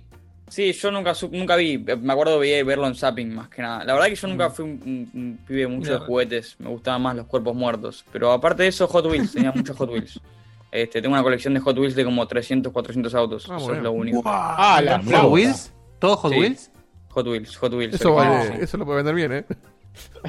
[0.51, 3.85] Sí, yo nunca, su- nunca vi, me acuerdo de verlo en Zapping más que nada.
[3.85, 7.01] La verdad que yo nunca fui un, un- un pibe mucho de juguetes, me gustaban
[7.03, 8.05] más los cuerpos muertos.
[8.13, 10.21] Pero aparte de eso, Hot Wheels, tenía muchos Hot Wheels.
[10.73, 13.79] Este, tengo una colección de Hot Wheels de como 300, 400 autos, Ah, eso bueno.
[13.79, 14.23] es lo único.
[14.25, 15.29] Ah, la Hot ¿Hot flauta.
[15.29, 15.73] Wheels?
[15.99, 16.39] ¿Todo Hot Sí.
[16.39, 16.71] Wheels?
[17.09, 17.95] Hot Wheels, Hot Wheels.
[17.97, 19.45] Eso, vale, eso lo puede vender bien, ¿eh?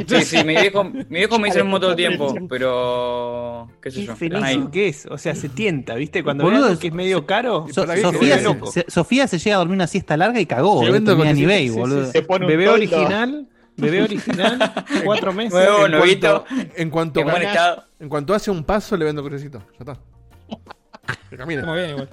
[0.07, 4.29] Sí, sí, mi viejo, mi viejo me mismo todo el tiempo, pero qué sé Qué
[4.29, 4.37] yo.
[4.43, 4.67] ahí.
[4.71, 5.05] que es.
[5.05, 6.23] O sea, se tienta, ¿viste?
[6.23, 8.71] Cuando Boludo, ve algo que es medio caro, So- qué Sofía, se se, loco.
[8.71, 11.67] se- Sofía se llega a dormir una siesta larga y cagó, Se vende en eBay,
[11.67, 12.11] sí, sí, boludo.
[12.11, 12.77] Se pone un bebé toldo.
[12.77, 13.47] original,
[13.77, 14.73] bebé original,
[15.03, 15.53] cuatro meses.
[15.53, 17.83] Nuevo, en, nuevito, cuanto, en, cuanto, en buen estado.
[17.99, 19.59] en cuanto hace un paso, le vendo cochecito.
[19.73, 19.99] Ya está.
[21.29, 21.65] Que camina.
[21.65, 22.09] Muy bien, igual.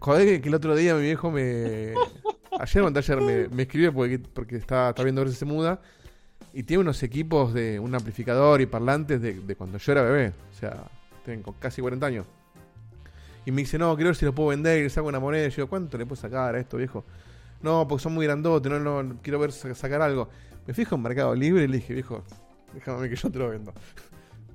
[0.00, 1.92] Joder, que, que el otro día mi viejo me.
[2.58, 5.44] Ayer o anteayer me, me escribió porque, porque está, está viendo a ver si se
[5.44, 5.80] muda.
[6.58, 10.32] Y tiene unos equipos de un amplificador y parlantes de, cuando yo era bebé.
[10.52, 10.82] O sea,
[11.24, 12.26] tienen co- casi 40 años.
[13.46, 14.80] Y me dice, no, quiero ver si lo puedo vender.
[14.80, 15.46] Y le saco una moneda.
[15.46, 17.04] Y yo, ¿cuánto le puedo sacar a esto, viejo?
[17.62, 18.72] No, porque son muy grandotes.
[18.72, 20.28] No, no, quiero ver sa- sacar algo.
[20.66, 22.24] Me fijo en Mercado Libre y le dije, viejo,
[22.74, 23.72] déjame que yo te lo vendo.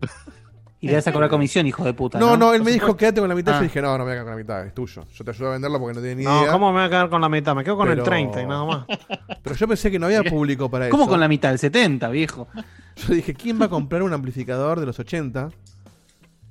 [0.84, 2.20] Y le vas a cobrar comisión, hijo de puta.
[2.20, 3.54] No, No, no, él me dijo, quédate con la mitad.
[3.54, 3.58] Ah.
[3.60, 5.04] Yo dije, no, no me voy a quedar con la mitad, es tuyo.
[5.14, 6.52] Yo te ayudo a venderlo porque no tiene ni No, idea.
[6.52, 7.56] ¿cómo me voy a quedar con la mitad?
[7.56, 8.86] Me quedo con Pero- el 30 y nada más.
[9.44, 10.92] Pero yo pensé que no había público para eso.
[10.92, 11.52] ¿Cómo con la mitad?
[11.54, 12.48] El 70, viejo.
[13.08, 15.50] Yo dije, ¿quién va a comprar un amplificador de los 80?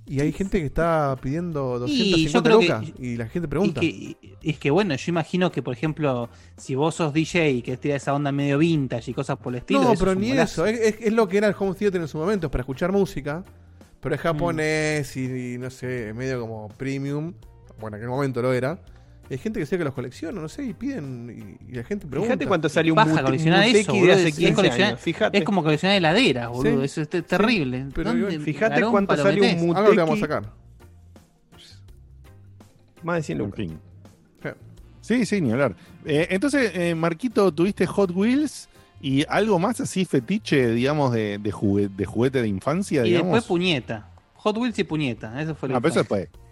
[0.07, 2.99] Y hay gente que está pidiendo Y yo 250 creo lucas.
[2.99, 3.81] y la gente Es pregunta.
[3.81, 7.77] que, es que bueno, yo imagino que, por ejemplo, si vos sos DJ y que
[7.77, 9.83] tira esa onda medio vintage y cosas por el estilo.
[9.83, 10.67] no, eso pero es un ni golazo.
[10.67, 10.83] eso.
[10.83, 12.91] Es, es- es lo que era el home theater en su momento, es para escuchar
[12.91, 13.45] música.
[14.03, 17.33] Pero es japonés y, y no sé, medio como premium.
[17.81, 18.79] Bueno, en aquel momento lo era.
[19.31, 21.57] Y hay gente que sé que los colecciona, no sé, y piden.
[21.67, 22.33] Y, y la gente pregunta.
[22.35, 24.97] Fíjate cuánto sale un Paja mute- coleccionar Muteki eso, de boludo, hace es 15 coleccionar-.
[24.99, 25.39] Fíjate.
[25.39, 26.79] Es como coleccionar heladeras, boludo.
[26.81, 26.85] Sí.
[26.85, 27.87] Eso es te- terrible.
[27.95, 29.63] pero ¿Dónde igual- Fíjate cuánto sale un metés?
[29.63, 30.53] mute- Algo le vamos a Muteki- sacar.
[33.03, 33.67] Más de 100 En lucas.
[35.01, 35.75] Sí, sí, ni hablar.
[36.05, 38.69] Eh, entonces, eh, Marquito, tuviste Hot Wheels
[39.03, 43.33] y algo más así fetiche, digamos, de, de, jugue- de juguete de infancia, Y digamos.
[43.35, 44.09] después puñeta.
[44.37, 45.41] Hot Wheels y puñeta.
[45.43, 46.19] Eso fue lo Ah, que eso fue.
[46.21, 46.43] después.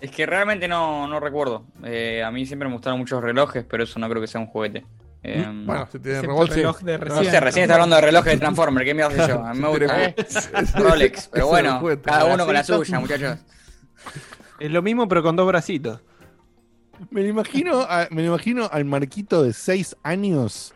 [0.00, 1.64] Es que realmente no, no recuerdo.
[1.84, 4.46] Eh, a mí siempre me gustaron muchos relojes, pero eso no creo que sea un
[4.46, 4.86] juguete.
[5.22, 6.48] Eh, Mm, Bueno, si tiene reloj
[6.80, 7.30] de no recién.
[7.30, 9.44] sé, recién está hablando de relojes de Transformer, ¿qué mierda sé yo?
[9.44, 10.14] A mí me gusta
[10.78, 13.38] Rolex, pero bueno, cada uno con la suya, muchachos.
[14.58, 16.00] Es lo mismo, pero con dos bracitos.
[17.10, 20.72] Me lo imagino, a- me lo imagino al Marquito de 6 años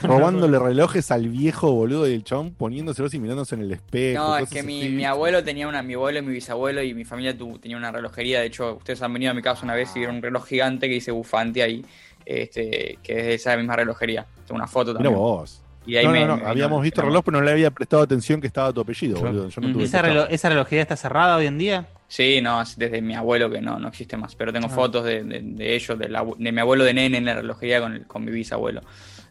[0.00, 4.22] robándole relojes al viejo boludo y el chabón poniéndoselos y mirándose en el espejo.
[4.22, 7.04] No, es que mi, mi abuelo tenía una, mi abuelo y mi bisabuelo y mi
[7.04, 8.40] familia tu- tenía una relojería.
[8.40, 10.88] De hecho, ustedes han venido a mi casa una vez y vieron un reloj gigante
[10.88, 11.84] que dice bufante ahí,
[12.24, 14.26] este, que es de esa misma relojería.
[14.46, 15.14] Tengo una foto Mira también.
[15.18, 15.60] vos.
[15.86, 17.50] Y ahí no, me- no, no, me- habíamos me- visto el reloj, pero no le
[17.52, 19.32] había prestado atención que estaba tu apellido, Claro.
[19.32, 19.48] boludo.
[19.50, 21.86] Yo no tuve ¿Esa, que relo- ¿Esa relojería está cerrada hoy en día?
[22.08, 24.34] Sí, no, es desde mi abuelo que no, no existe más.
[24.34, 24.70] Pero tengo Ah.
[24.70, 27.80] fotos de, de- de ellos, de, la- de mi abuelo de nene en la relojería
[27.82, 28.80] con, el- con mi bisabuelo.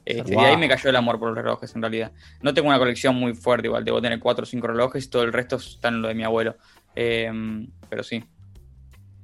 [0.06, 0.44] Este, Wow.
[0.44, 2.12] Y ahí me cayó el amor por los relojes, en realidad.
[2.42, 3.84] No tengo una colección muy fuerte, igual.
[3.86, 6.24] Debo tener cuatro o cinco relojes y todo el resto está en lo de mi
[6.24, 6.56] abuelo.
[6.96, 7.32] Eh,
[7.90, 8.24] pero sí.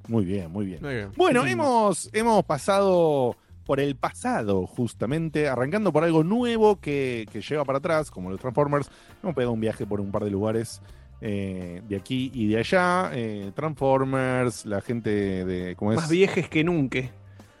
[0.08, 0.80] Muy bien, muy bien.
[0.82, 1.12] Muy bien.
[1.16, 7.64] Bueno, hemos, hemos pasado por el pasado, justamente, arrancando por algo nuevo que, que lleva
[7.64, 8.90] para atrás, como los Transformers.
[9.22, 10.82] Hemos pegado un viaje por un par de lugares
[11.20, 13.10] eh, de aquí y de allá.
[13.14, 15.76] eh, Transformers, la gente de.
[15.76, 15.96] ¿Cómo es?
[16.00, 17.02] Más viejes que nunca.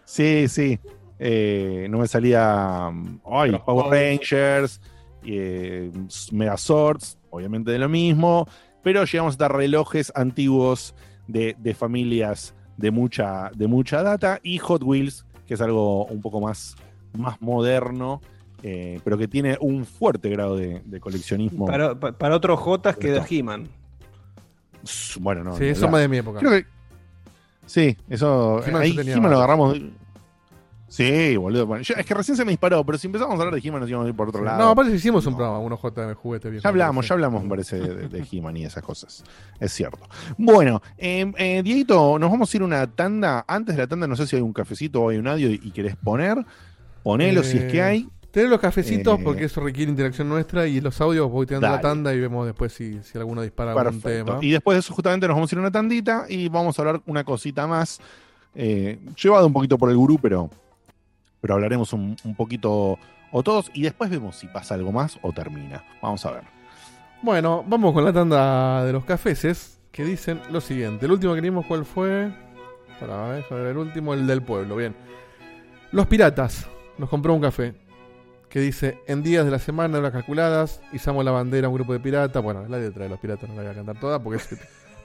[0.04, 0.80] Sí, sí.
[1.22, 2.88] Eh, no me salía.
[3.30, 4.80] Ay, Power Rangers,
[5.22, 5.90] eh,
[6.32, 8.48] Megazords, obviamente de lo mismo.
[8.82, 10.94] Pero llegamos hasta relojes antiguos
[11.28, 14.40] de, de familias de mucha, de mucha data.
[14.42, 16.74] Y Hot Wheels, que es algo un poco más,
[17.18, 18.22] más moderno,
[18.62, 21.66] eh, pero que tiene un fuerte grado de, de coleccionismo.
[21.66, 23.22] Para, pa- para otros Jotas que de.
[23.28, 23.68] He-Man.
[25.20, 25.56] Bueno, no.
[25.56, 26.38] Sí, eso más de mi época.
[26.38, 26.66] Creo que.
[27.66, 28.62] Sí, eso.
[28.66, 29.76] He-Man ahí He-Man lo agarramos.
[30.92, 31.66] Sí, boludo.
[31.66, 33.80] Bueno, yo- es que recién se me disparó, pero si empezamos a hablar de He-Man
[33.80, 34.58] nos íbamos a ir por otro lado.
[34.58, 36.64] No, aparte hicimos un programa, unos J de juguete viejo.
[36.64, 39.22] Ya hablamos, ya hablamos, me parece, de, de He-Man y esas cosas.
[39.60, 40.00] Es cierto.
[40.36, 43.44] Bueno, eh, eh, Dieguito, nos vamos a ir a una tanda.
[43.46, 45.60] Antes de la tanda, no sé si hay un cafecito o hay un audio y,
[45.62, 46.44] y querés poner.
[47.04, 48.08] Ponelo si es que Eh, hay.
[48.32, 51.72] Tener los cafecitos Eh, porque eso requiere interacción nuestra y los audios voy tirando la
[51.74, 51.82] Dale.
[51.82, 54.32] tanda y vemos después si, si alguno dispara algún Perfecto.
[54.34, 54.38] tema.
[54.44, 56.82] Y después de eso, justamente, nos vamos a ir a una tandita y vamos a
[56.82, 58.00] hablar una cosita más.
[58.54, 60.50] eh, llevado un poquito por el gurú, pero
[61.40, 62.98] pero hablaremos un, un poquito
[63.32, 65.84] o todos y después vemos si pasa algo más o termina.
[66.02, 66.44] Vamos a ver.
[67.22, 71.06] Bueno, vamos con la tanda de los cafeses que dicen lo siguiente.
[71.06, 72.32] El último que vimos, ¿cuál fue?
[72.98, 74.76] Para ver, el último, el del pueblo.
[74.76, 74.94] Bien.
[75.92, 76.66] Los piratas.
[76.98, 77.74] Nos compró un café
[78.48, 81.92] que dice: En días de la semana, horas calculadas, izamos la bandera a un grupo
[81.92, 82.42] de piratas.
[82.42, 84.58] Bueno, la letra de los piratas no la voy a cantar toda porque se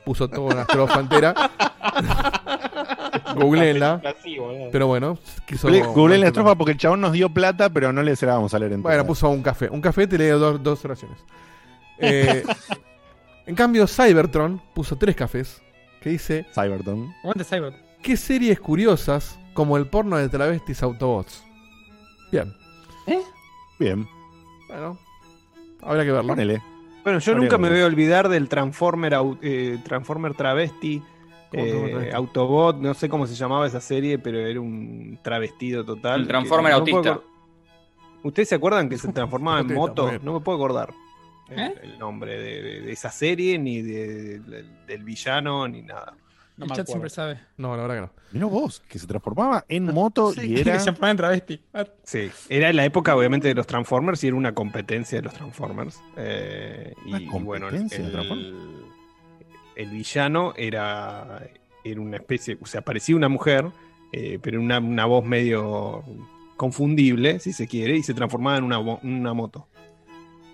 [0.03, 1.33] puso toda una estrofa entera.
[3.43, 4.01] Googleenla.
[4.71, 5.67] Pero bueno, quiso.
[5.67, 8.33] Google, Google la estrofa porque el chabón nos dio plata, pero no le se la
[8.33, 8.95] vamos a leer entera.
[8.95, 9.69] Bueno, puso un café.
[9.69, 11.17] Un café te leo dos, dos oraciones.
[11.97, 12.43] Eh,
[13.45, 15.61] en cambio, Cybertron puso tres cafés
[16.01, 17.13] que dice: Cyberton.
[17.23, 17.73] Aguante Cyber.
[18.01, 21.41] ¿Qué series curiosas como el porno de travestis Autobots?
[22.33, 22.53] Bien.
[23.79, 24.07] Bien,
[24.67, 24.97] Bueno,
[25.81, 26.29] habrá que verlo.
[26.29, 26.61] ponele.
[27.03, 31.14] Bueno, yo nunca me voy a olvidar del Transformer, eh, Transformer travesti, ¿Cómo
[31.55, 32.11] eh?
[32.13, 36.21] Autobot, no sé cómo se llamaba esa serie, pero era un travestido total.
[36.21, 37.19] Un Transformer no puedo autista.
[38.23, 40.11] ¿Ustedes se acuerdan que se transformaba en moto?
[40.23, 40.93] No me puedo acordar
[41.49, 41.75] el, ¿Eh?
[41.83, 46.13] el nombre de, de- de esa serie, ni de- del- del villano, ni nada.
[46.57, 46.91] No el chat acuerdo.
[46.93, 47.39] siempre sabe.
[47.57, 48.11] No, la verdad que no.
[48.31, 50.79] Mirá vos, que se transformaba en moto y era.
[50.79, 51.61] se llamaban en travesti.
[51.73, 55.23] Ah, Sí, era en la época obviamente de los Transformers y era una competencia de
[55.23, 55.99] los Transformers.
[56.17, 58.53] Eh, y, ¿Una y bueno, el, competencia de el- Transformers?
[59.75, 61.41] El villano era,
[61.83, 63.65] era una especie, o sea, parecía una mujer,
[64.11, 66.03] eh, pero una, una voz medio
[66.57, 69.67] confundible, si se quiere, y se transformaba en una, una moto.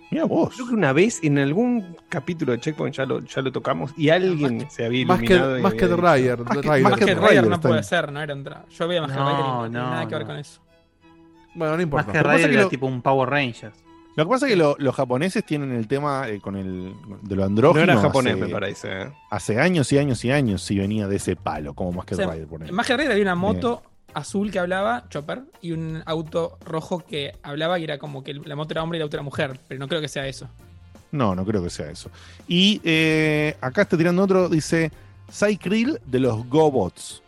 [0.10, 0.54] Mirá vos.
[0.56, 4.10] Creo que una vez en algún capítulo de Checkpoint ya lo, ya lo tocamos y
[4.10, 5.58] alguien se había Más que, iluminado.
[5.60, 6.40] y más que Rider.
[6.40, 7.00] Más que- más Más
[7.30, 9.30] Rider no puede ser, no era un Yo veía más que No,
[9.68, 10.62] y no, no, nada que ver con eso.
[11.56, 12.08] Bueno, no Más importa.
[12.08, 13.78] Lo que que era lo- tipo un Power Rangers.
[14.16, 17.36] Lo que pasa es que lo- los japoneses tienen el tema eh, con el de
[17.36, 17.86] lo andrógino.
[17.86, 19.02] No era japonés, hace, me parece.
[19.04, 19.12] ¿eh?
[19.30, 22.18] Hace años y años y años si venía de ese palo, como más que O
[22.18, 22.48] sea, Rider.
[22.48, 22.64] por.
[22.68, 23.82] En Más que Rider había una moto
[24.14, 28.56] azul que hablaba, Chopper, y un auto rojo que hablaba y era como que la
[28.58, 30.50] moto era hombre y la auto era mujer, pero no creo que sea eso.
[31.14, 32.10] No, no creo que sea eso.
[32.48, 34.92] Y eh, acá está tirando otro, dice
[35.32, 37.22] Cycrill de los GoBots.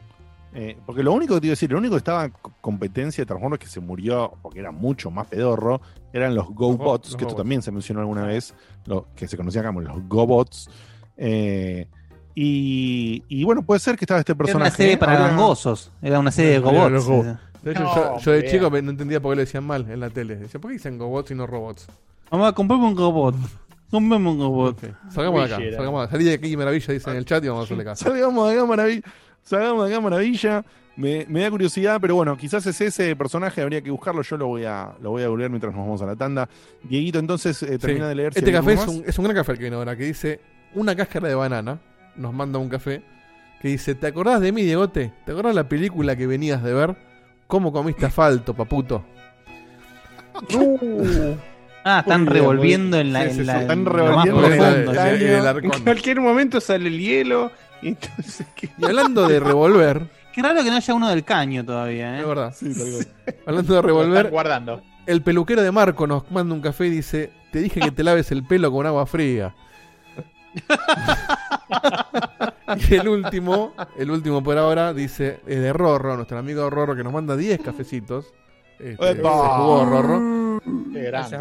[0.55, 2.53] Eh, porque lo único que te iba a decir, lo único que estaba en co-
[2.61, 5.81] competencia de Transformers que se murió, porque era mucho más pedorro,
[6.13, 7.37] eran los GoBots, los que esto GoBots.
[7.37, 8.53] también se mencionó alguna vez,
[8.85, 10.69] lo, que se conocía como los GoBots.
[11.17, 11.87] Eh,
[12.35, 14.69] y, y bueno, puede ser que estaba este Era personaje.
[14.69, 15.91] una serie para gangosos.
[16.01, 17.37] Era una serie de Era robots.
[17.63, 19.99] De hecho, No, yo, yo de chico no entendía por qué lo decían mal en
[19.99, 20.35] la tele.
[20.35, 21.87] Decía, ¿por qué dicen GoBots y no robots?
[22.31, 23.35] Mamá, comprame un robot.
[23.89, 24.83] Comprame un robot.
[24.83, 25.63] Ok, Salgamos de acá.
[25.75, 26.11] Salgamos de acá.
[26.11, 28.05] Salí de aquí, maravilla, dice en el chat y vamos a hacerle caso.
[28.05, 29.01] Salgamos de acá, maravilla.
[29.43, 30.63] Salgamos de acá, maravilla.
[30.95, 34.21] Me, me da curiosidad, pero bueno, quizás es ese personaje, habría que buscarlo.
[34.21, 36.47] Yo lo voy a, lo voy a googlear mientras nos vamos a la tanda.
[36.83, 38.09] Dieguito, entonces eh, termina Sí.
[38.09, 38.33] de leer.
[38.35, 40.39] Este café es un, es un gran café el que viene ahora, que dice
[40.75, 41.79] una cáscara de banana.
[42.15, 43.01] Nos manda un café
[43.59, 45.11] que dice: ¿Te acordás de mí, Diegote?
[45.25, 46.95] ¿Te acordás la película que venías de ver?
[47.47, 49.03] ¿Cómo comiste asfalto, paputo?
[51.85, 53.23] Ah, están revolviendo en la.
[53.23, 53.61] Sí, en sí, la-.
[53.61, 55.71] Están en revolviendo en el En arcón.
[55.83, 57.51] cualquier momento sale el hielo
[57.89, 58.69] entonces ¿qué?
[58.77, 62.27] Y hablando de revolver, Qué raro que no haya uno del caño todavía, es ¿eh?
[62.27, 62.55] verdad.
[62.57, 62.73] Sí.
[63.45, 64.81] Hablando de revolver, guardando.
[65.05, 68.31] el peluquero de Marco nos manda un café y dice: Te dije que te laves
[68.31, 69.53] el pelo con agua fría.
[72.89, 77.03] y el último, el último por ahora, dice eh, de Rorro, nuestro amigo Rorro, que
[77.03, 78.33] nos manda 10 cafecitos.
[78.79, 79.29] Este, ¡Epa!
[79.31, 80.33] se jugó Rorro.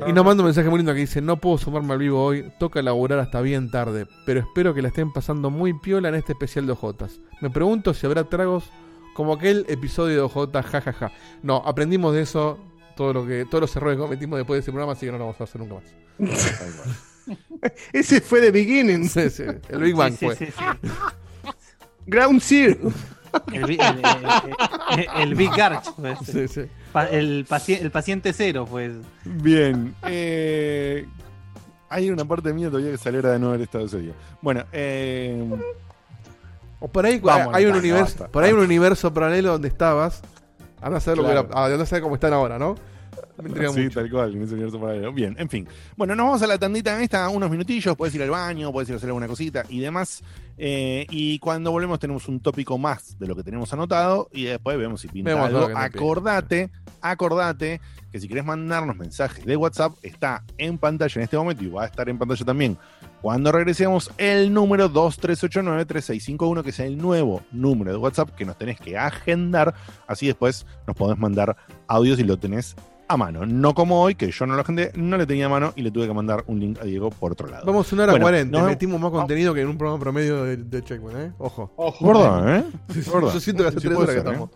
[0.07, 2.51] Y nos manda un mensaje muy lindo que dice: No puedo sumarme al vivo hoy,
[2.59, 6.33] toca laburar hasta bien tarde, pero espero que la estén pasando muy piola en este
[6.33, 7.21] especial de Ojotas.
[7.41, 8.71] Me pregunto si habrá tragos
[9.15, 11.13] como aquel episodio de Ojotas, jajaja.
[11.43, 12.59] No, aprendimos de eso,
[12.97, 15.19] todo lo que, todos los errores que cometimos después de ese programa, así que no
[15.19, 15.85] lo vamos a hacer nunca más.
[17.93, 20.37] Ese fue The Beginning, Sí, sí, el Big Bang Sí, sí, fue.
[20.37, 20.91] sí, sí.
[22.07, 22.91] Ground Zero.
[23.53, 26.19] El, vi- el- el- el- el Big Garch, pues.
[26.25, 26.63] Sí, sí.
[26.93, 28.93] Pa- el, paci- el paciente cero, pues.
[29.25, 29.95] Bien.
[30.07, 31.07] eh,
[31.89, 34.13] hay una parte mía todavía que se alegra de no haber estado ese día.
[34.41, 35.45] Bueno, eh,
[36.81, 39.69] O por ahí Vamos, hay un basta, universo, basta, por ahí un universo paralelo donde
[39.69, 40.21] estabas.
[40.81, 41.49] Anda a saber lo que Claro.
[41.51, 42.75] era- ah, anda a saber cómo están ahora, ¿no?
[43.43, 44.01] Sí, mucho.
[44.01, 45.13] tal cual, en ese universo paralelo.
[45.13, 45.67] Bien, en fin.
[45.97, 47.97] Bueno, nos vamos a la tandita en esta, unos minutillos.
[47.97, 50.23] Puedes ir al baño, puedes ir a hacer alguna cosita y demás.
[50.59, 54.79] Eh, y cuando volvemos tenemos un tópico más de lo que tenemos anotado y después
[54.79, 55.77] vemos si pinta Vemos algo.
[55.77, 56.71] Acordate,
[57.01, 57.81] acordate
[58.13, 61.85] que si querés mandarnos mensajes de WhatsApp, está en pantalla en este momento y va
[61.85, 62.79] a estar en pantalla también
[63.23, 68.81] cuando regresemos el número 2389-3651, que es el nuevo número de WhatsApp que nos tenés
[68.81, 69.75] que agendar.
[70.09, 71.57] Así después nos podés mandar
[71.87, 72.75] audios y lo tenés
[73.13, 73.47] a mano.
[73.47, 75.91] No como hoy, que yo no lo agendé, no le tenía a mano y le
[75.91, 77.65] tuve que mandar un link a Diego por otro lado.
[77.67, 78.59] Vamos una hora Bueno, 40.
[78.61, 81.33] no- Metimos más contenido que en un programa promedio de, de Checkpoint, ¿eh?
[81.39, 81.73] Ojo.
[81.77, 82.07] Ojo.
[82.07, 82.65] ¿Verdad, eh?
[82.93, 83.33] Sí, sí, ¿Verdad?
[83.35, 84.51] Yo siento que hace Sí, tres horas que ser, estamos.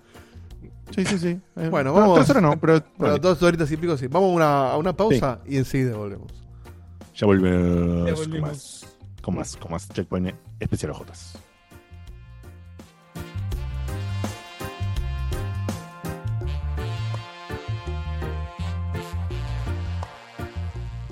[0.95, 1.41] Sí, sí, sí.
[1.57, 2.15] Eh, Bueno, no, vamos.
[2.17, 2.83] Tres horas no, pero.
[2.99, 3.19] Vale.
[3.19, 4.07] dos horitas y pico sí.
[4.09, 6.33] Vamos a una, a una pausa y enseguida volvemos.
[7.15, 8.07] Ya volvemos.
[8.09, 8.49] Ya Con volvimos.
[8.51, 8.87] más,
[9.23, 11.39] con más, con más Checkpoint especial Ojotas.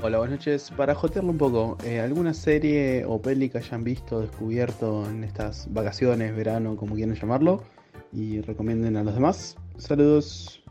[0.06, 0.70] Hola, buenas noches.
[0.76, 5.72] Para jotearlo un poco, eh, ¿alguna serie o peli que hayan visto, descubierto en estas
[5.72, 7.64] vacaciones, verano, como quieran llamarlo?
[8.12, 9.56] Y recomienden a los demás.
[9.78, 10.62] Saludos.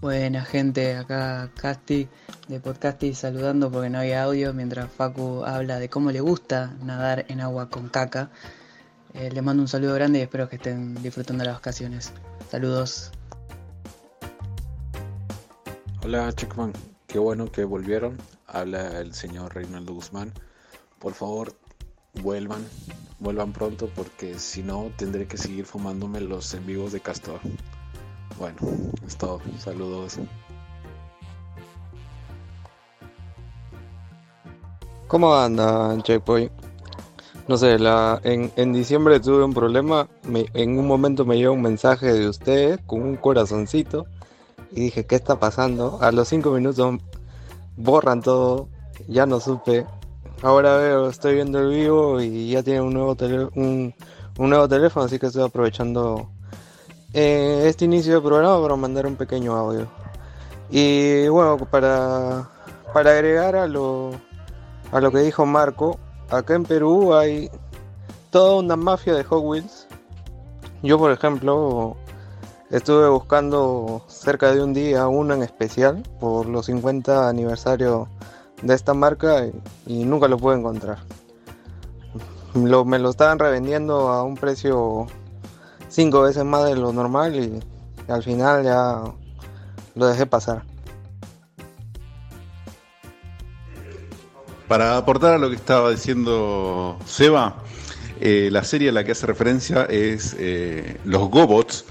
[0.00, 2.08] Buena gente, acá Casti
[2.48, 7.26] de Podcasti saludando porque no había audio mientras Facu habla de cómo le gusta nadar
[7.28, 8.30] en agua con caca.
[9.12, 12.14] Eh, les mando un saludo grande y espero que estén disfrutando las vacaciones.
[12.50, 13.12] Saludos.
[16.02, 16.72] Hola Checkman,
[17.12, 18.16] qué bueno que volvieron.
[18.46, 20.32] Habla el señor Reinaldo Guzmán.
[20.98, 21.52] Por favor,
[22.22, 22.64] vuelvan,
[23.18, 27.38] vuelvan pronto porque si no tendré que seguir fumándome los en vivos de Castor.
[28.38, 28.56] Bueno,
[29.06, 29.42] es todo.
[29.58, 30.18] Saludos.
[35.06, 36.50] ¿Cómo andan, Checkpoint?
[37.46, 40.08] No sé, la, en, diciembre tuve un problema.
[40.54, 44.06] en un momento me llegó un mensaje de ustedes con un corazoncito.
[44.72, 45.98] Y dije, ¿qué está pasando?
[46.00, 46.98] A los cinco minutos
[47.76, 48.68] borran todo.
[49.08, 49.86] Ya no supe.
[50.42, 53.16] Ahora veo, estoy viendo el vivo y ya tiene un nuevo,
[53.54, 53.94] un,
[54.38, 55.06] un nuevo teléfono.
[55.06, 56.28] Así que estoy aprovechando
[57.12, 59.86] eh, este inicio de programa para mandar un pequeño audio.
[60.70, 62.48] Y bueno, para,
[62.94, 64.12] para agregar a lo,
[64.90, 65.98] a lo que dijo Marco,
[66.30, 67.50] acá en Perú hay
[68.30, 69.64] toda una mafia de Hot.
[70.82, 71.96] Yo, por ejemplo,
[72.72, 78.08] estuve buscando cerca de un día uno en especial por los 50 aniversario
[78.62, 79.46] de esta marca
[79.86, 80.98] y, nunca lo pude encontrar.
[82.54, 85.06] Me lo estaban revendiendo a un precio
[85.88, 87.62] cinco veces más de lo normal y,
[88.08, 89.02] y al final ya
[89.94, 90.62] lo dejé pasar.
[94.66, 97.56] Para aportar a lo que estaba diciendo Seba,
[98.24, 101.84] eh, la serie a la que hace referencia es eh, Los Gobots.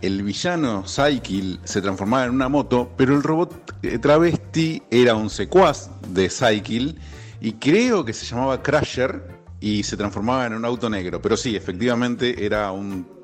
[0.00, 5.28] El villano Cycle se transformaba en una moto, pero el robot eh, travesti era un
[5.28, 6.94] secuaz de Cycle
[7.40, 9.22] y creo que se llamaba Crasher
[9.60, 11.20] y se transformaba en un auto negro.
[11.20, 13.18] Pero sí, efectivamente era un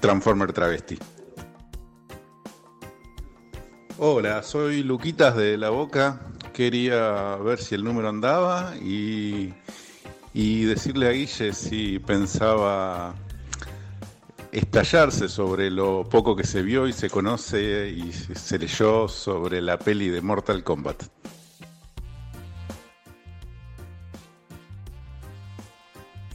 [0.00, 0.98] Transformer travesti.
[3.98, 6.20] Hola, soy Luquitas de La Boca.
[6.52, 9.52] Quería ver si el número andaba y,
[10.34, 13.14] y decirle a Guille si pensaba
[14.52, 19.78] estallarse sobre lo poco que se vio y se conoce y se leyó sobre la
[19.78, 21.02] peli de Mortal Kombat.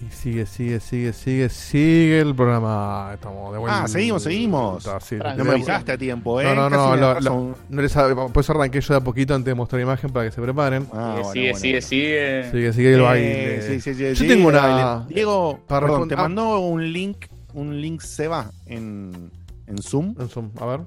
[0.06, 3.12] Y sigue, sigue, sigue, sigue, sigue el programa.
[3.14, 3.84] Estamos de vuelta.
[3.84, 4.84] Ah, seguimos, seguimos.
[5.02, 6.44] Sí, No me avisaste a tiempo, ¿eh?
[6.44, 6.96] No, no, no.
[6.98, 10.10] lo- lo- no les eso arranqué yo de a poquito antes de mostrar la imagen
[10.12, 10.88] para que se preparen.
[10.92, 11.88] Ah, bueno, sigue, bueno, sigue, bueno.
[11.88, 12.52] sigue.
[12.52, 13.62] Sigue, sigue el Eh, baile.
[13.62, 15.06] sí, sí, sí, Yo sí, tengo una.
[15.08, 19.32] Diego, para perdón, te ah, mandó un link, un link Seba en,
[19.68, 20.16] en Zoom.
[20.20, 20.82] En Zoom, a ver.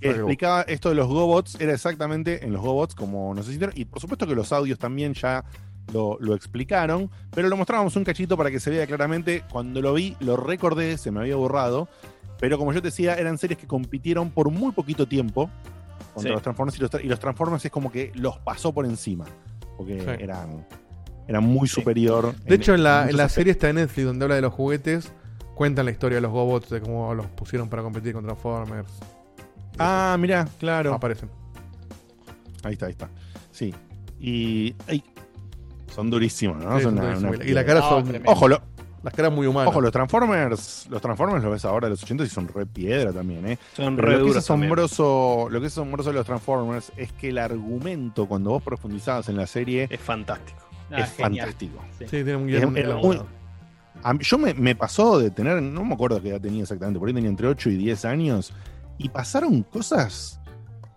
[0.00, 3.84] Que explicaba esto de los GoBots, era exactamente en los GoBots como nos hicieron, y
[3.84, 5.44] por supuesto que los audios también ya
[5.92, 9.42] lo, lo explicaron, pero lo mostrábamos un cachito para que se vea claramente.
[9.50, 11.88] Cuando lo vi, lo recordé, se me había borrado,
[12.38, 15.50] pero como yo te decía, eran series que compitieron por muy poquito tiempo
[16.14, 16.34] contra Sí.
[16.34, 19.24] los Transformers y los, y los Transformers es como que los pasó por encima,
[19.76, 20.22] porque Sí.
[20.22, 20.64] eran,
[21.26, 22.36] eran muy superior.
[22.44, 25.10] De hecho, en la, en la serie está de Netflix donde habla de los juguetes,
[25.58, 28.90] cuentan la historia de los Gobots, de cómo los pusieron para competir con Transformers.
[29.76, 30.94] Ah, mirá, claro.
[30.94, 31.28] Aparecen.
[32.62, 33.08] Ahí está, ahí está.
[33.50, 33.74] Sí.
[34.20, 34.74] Y.
[34.86, 35.02] ay,
[35.94, 36.76] son durísimos, ¿no?
[36.78, 37.36] Sí, Son son una- durísimos.
[37.36, 38.04] una- y la cara No, son.
[38.04, 38.30] tremendo.
[38.30, 38.62] Ojo, lo-
[39.02, 39.68] Las caras muy humanas.
[39.70, 40.86] ojo, los Transformers.
[40.90, 43.58] Los Transformers los ves ahora de los 80 y son re piedra también, ¿eh?
[43.74, 44.72] Son Pero re lo que, es duros también.
[44.72, 49.28] asombroso, lo que es asombroso de los Transformers es que el argumento, cuando vos profundizabas
[49.28, 50.58] en la serie, Es fantástico.
[50.90, 51.46] Ah, es genial.
[51.46, 51.78] fantástico.
[51.98, 52.04] Sí.
[52.04, 53.20] Sí, tiene un guion es muy-
[54.02, 56.98] A mí- yo me, me pasó de tener, no me acuerdo qué edad tenía exactamente,
[56.98, 58.52] por ahí tenía entre 8 y 10 años,
[58.96, 60.40] y pasaron cosas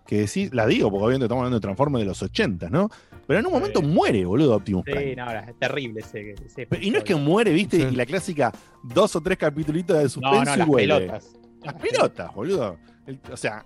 [0.06, 2.90] que decís, la digo, porque obviamente estamos hablando de Transformers de los 80, ¿no?
[3.26, 3.86] Pero en un momento Sí.
[3.86, 5.10] muere, boludo, Optimus Prime.
[5.10, 6.32] Sí, no, era terrible ese.
[6.44, 7.86] ese Pero- y no es que muere, viste, Sí.
[7.92, 8.52] y la clásica
[8.82, 10.98] dos o tres capítulos de No, suspenso no, y las vuelve.
[10.98, 11.36] pelotas.
[11.62, 12.76] Las pelotas, boludo.
[13.06, 13.64] El- o sea,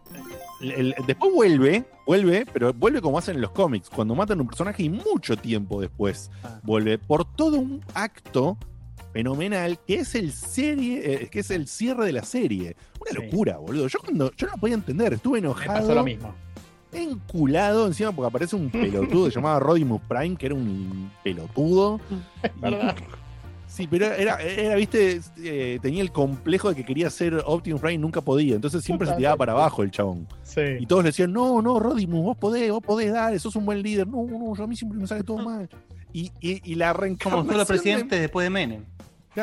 [0.61, 4.43] el- el- después vuelve, vuelve, pero vuelve como hacen en los cómics, cuando matan a
[4.43, 6.61] un personaje y mucho tiempo después Ah.
[6.63, 8.57] vuelve por todo un acto
[9.17, 12.77] fenomenal que es el serie, eh, que es el cierre de la serie.
[13.01, 13.17] Una Sí.
[13.27, 13.87] locura, boludo.
[13.89, 16.35] Yo cuando yo no podía entender, estuve Me pasó enojado, lo mismo.
[16.93, 22.01] enculado encima porque aparece un pelotudo llamado Rodimus Prime, que era un pelotudo.
[22.61, 22.97] Verdad.
[23.69, 27.95] Sí, pero era, era viste, eh, tenía el complejo de que quería ser Optimus Prime
[27.95, 28.55] y nunca podía.
[28.55, 30.27] Entonces siempre se tiraba para abajo el chabón.
[30.79, 33.83] Y todos le decían, no, no, Rodimus, vos podés, vos podés, dale, sos un buen
[33.83, 34.07] líder.
[34.07, 35.69] No, no, yo a mí siempre me sale todo mal.
[36.17, 37.47] Y, y, y la Como reencarnación.
[37.47, 38.85] todos los de- presidentes después de Menem.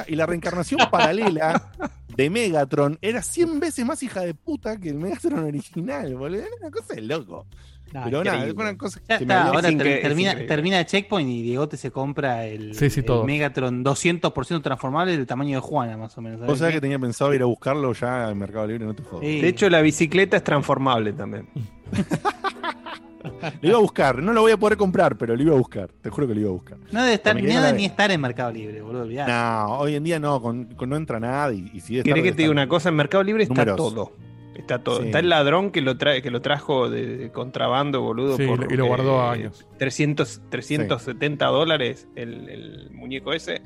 [0.07, 1.71] Y la reencarnación paralela
[2.15, 6.39] de Megatron era 100 veces más hija de puta que el Megatron original, boludo.
[6.41, 7.45] Era una cosa de loco.
[7.91, 10.85] Pero nada, fue una cosa Ya que está, ahora es ter- es termina, termina el
[10.87, 13.23] checkpoint y Diegote se compra el, Sí, sí, el.
[13.23, 16.41] Megatron 200% transformable del tamaño de Juana, más o menos.
[16.43, 19.21] Vos sabés que tenía pensado ir a buscarlo ya en Mercado Libre, no te jodas.
[19.21, 21.47] De hecho, la bicicleta es transformable también.
[23.61, 25.89] Lo iba a buscar, no lo voy a poder comprar, pero lo iba a buscar.
[26.01, 26.77] Te juro que lo iba a buscar.
[26.91, 29.03] No debe estar, la- ni estar en Mercado Libre, boludo.
[29.03, 29.31] olvidate.
[29.31, 32.31] No, hoy en día no, con, con- no entra nada y, y si ¿Querés que
[32.31, 32.89] te diga una cosa?
[32.89, 34.11] En Mercado Libre está todo.
[34.55, 34.99] Está todo.
[34.99, 35.05] Sí.
[35.07, 38.37] Está el ladrón que lo trae, que lo trajo de, de contrabando, boludo.
[38.37, 39.65] Sí, por, y lo guardó eh, años.
[39.79, 43.61] 300, 370 dólares el, el muñeco ese.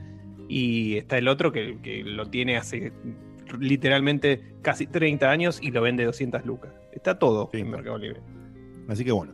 [0.48, 2.94] Y está el otro que, que lo tiene hace
[3.60, 6.72] literalmente casi 30 años y lo vende 200 lucas.
[6.94, 8.22] Está todo en Mercado Libre.
[8.88, 9.34] Así que bueno.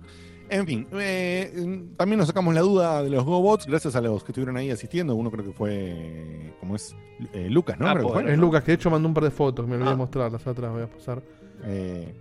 [0.50, 4.32] En fin, eh, también nos sacamos la duda de los GoBots gracias a los que
[4.34, 5.16] estuvieron ahí asistiendo.
[5.16, 6.96] Uno creo que fue, ¿cómo es?
[7.32, 7.88] Eh, Lucas, ¿no?
[7.88, 8.32] Ah, que fue.
[8.34, 9.96] es Lucas, que de hecho mandó un par de fotos, me olvidé Ah.
[9.96, 11.24] mostrarlas atrás, voy a pasar.
[11.66, 12.14] Eh,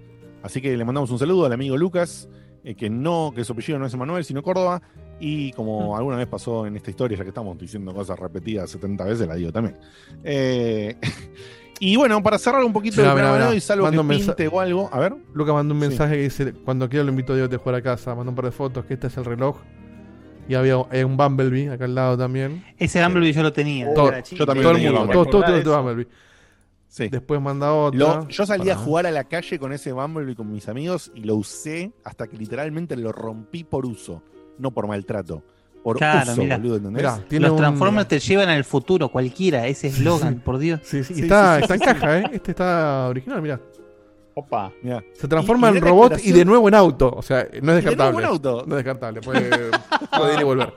[0.43, 2.29] así que le mandamos un saludo al amigo Lucas,
[2.77, 4.81] que no, que su apellido no es Emanuel, sino Córdoba.
[5.21, 5.57] Y Mm.
[5.57, 9.27] como alguna vez pasó en esta historia, ya que estamos diciendo cosas repetidas 70 veces,
[9.29, 9.77] la digo también.
[11.85, 14.89] Y bueno, para cerrar un poquito el programa hoy, salvo Manda que pinte o algo.
[14.93, 15.17] A ver.
[15.35, 15.89] Lucas mandó un Sí.
[15.89, 18.37] mensaje que dice, cuando quiera lo invito a Dios a jugar a casa, mandó un
[18.37, 19.57] par de fotos, que este es el reloj.
[20.49, 22.65] Y había eh, un Bumblebee acá al lado también.
[22.79, 23.93] Ese Bumblebee yo lo tenía.
[23.95, 24.39] Todo, Era chico.
[24.39, 25.25] Yo también todo el mundo, Bumblebee.
[25.25, 25.83] todo, todo, todo, todo.
[25.83, 26.09] Bumblebee.
[27.11, 27.99] Después manda otra.
[27.99, 31.23] Lo- yo salí a jugar a la calle con ese Bumblebee con mis amigos y
[31.25, 34.23] lo usé hasta que literalmente lo rompí por uso,
[34.57, 35.43] no por maltrato.
[35.83, 37.03] Por Claro, uso, boludo, ¿entendés?
[37.03, 40.81] Mirá, tiene Los un- Transformers te llevan al futuro, cualquiera, ese eslogan, por Dios.
[40.85, 42.25] Sí, sí, y está, está en caja, ¿eh?
[42.33, 43.61] Este está original, mirá.
[44.35, 44.73] Opa.
[44.83, 45.03] Mirá.
[45.13, 47.13] Se transforma Y- y en robot y de nuevo en auto.
[47.15, 48.19] O sea, no es Y de nuevo descartable.
[48.19, 48.65] en auto.
[48.67, 49.21] No es descartable.
[49.21, 49.51] Puede,
[50.17, 50.73] puede ir y volver.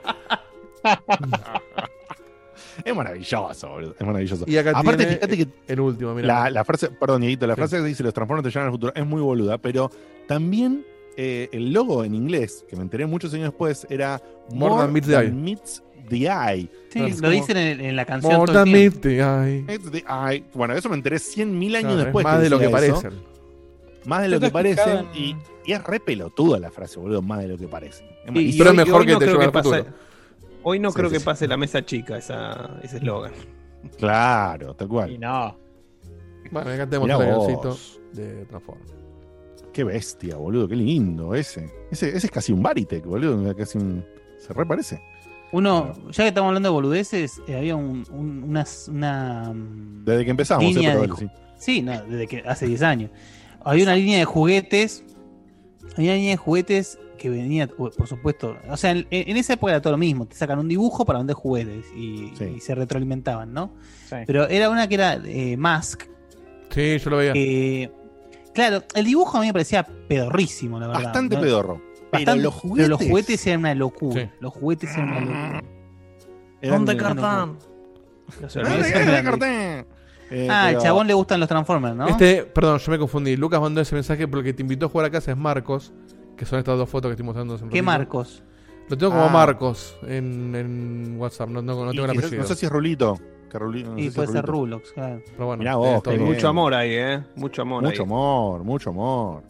[2.84, 3.94] Es maravilloso, boludo.
[3.98, 4.44] Es maravilloso.
[4.46, 6.26] Y acá Aparte, tiene fíjate que el último, mira.
[6.26, 8.92] la, la frase, perdón, Dieguito, la frase que dice los Transformers te llevan al futuro
[8.94, 9.90] es muy boluda, pero
[10.28, 10.84] también
[11.16, 14.20] eh, el logo en inglés, que me enteré muchos años después, era
[14.52, 15.30] More than meets the eye.
[15.32, 16.68] meets the eye.
[16.90, 18.36] Sí, lo como- dicen en, en la canción.
[18.36, 18.70] More than
[19.00, 19.62] the eye.
[19.62, 20.44] Meets the eye.
[20.54, 22.24] Bueno, eso me enteré 100 mil años Claro, es después.
[22.24, 23.10] más de lo que parecen.
[24.04, 25.06] Más de lo que parecen.
[25.14, 25.34] Y,
[25.64, 27.22] y es re pelotuda la frase, boludo.
[27.22, 28.06] Más de lo que parecen.
[28.34, 29.84] Y- y Pero es mejor que no te lleve al pase-.
[30.62, 31.24] Hoy no Sí, creo sí, que sí.
[31.24, 33.32] pase la mesa chica esa, ese eslogan.
[33.98, 35.20] Claro, tal Y cual.
[35.20, 35.56] no.
[36.50, 37.76] Bueno, acá tenemos avioncito
[38.12, 38.92] de Transformers.
[39.76, 40.66] Qué bestia, boludo.
[40.66, 41.70] Qué lindo ese.
[41.90, 43.54] Ese, ese es casi un Baritec, boludo.
[43.54, 44.02] Casi un.
[44.38, 45.02] Se reparece.
[45.52, 49.52] Uno, ya que estamos hablando de boludeces, eh, había un, un- unas- una.
[49.54, 51.28] mm, Desde que empezamos, eh, línea pero de sí.
[51.58, 53.10] Sí, no, desde que hace 10 años.
[53.62, 55.04] Había una línea de juguetes.
[55.96, 58.56] Había una línea de juguetes que venía, por supuesto.
[58.70, 60.24] O sea, en, en esa época era todo lo mismo.
[60.26, 63.72] Te sacan un dibujo para vender juguetes y, y se retroalimentaban, ¿no?
[64.08, 64.16] Sí.
[64.26, 66.04] Pero era una que era eh, Mask.
[66.70, 67.32] Sí, yo lo veía.
[67.34, 67.90] que-
[68.56, 71.04] claro, el dibujo a mí me parecía pedorrísimo, la verdad.
[71.04, 71.42] Bastante ¿no?
[71.42, 71.82] pedorro.
[72.10, 72.88] Bastante- pero los pero juguetes.
[72.88, 74.22] los juguetes eran una locura.
[74.22, 74.30] Sí.
[74.40, 75.62] Los juguetes eran una locura.
[76.62, 77.56] ¿Dónde de- cartán?
[78.32, 79.84] Ah.
[80.28, 82.08] Eh, Ah, pero- al chabón le gustan los Transformers, ¿no?
[82.08, 83.36] Este, perdón, yo me confundí.
[83.36, 85.92] Lucas mandó ese mensaje porque te invitó a jugar a casa es Marcos,
[86.36, 87.56] que son estas dos fotos que estoy mostrando.
[87.56, 87.82] ¿Qué ratito.
[87.84, 88.42] Marcos?
[88.88, 89.30] Lo tengo como Ah.
[89.30, 92.42] Marcos en, en WhatsApp, no, no, no tengo el quizás- apellido.
[92.42, 93.18] No sé si es Rulito.
[93.60, 94.44] No Y si puede ser.
[94.44, 95.22] Rulox, claro.
[95.32, 96.32] Pero bueno, Mirá vos, es todo qué Hay bien.
[96.34, 97.22] mucho amor ahí, ¿eh?
[97.36, 98.06] Mucho amor Mucho ahí.
[98.06, 99.42] amor, mucho amor.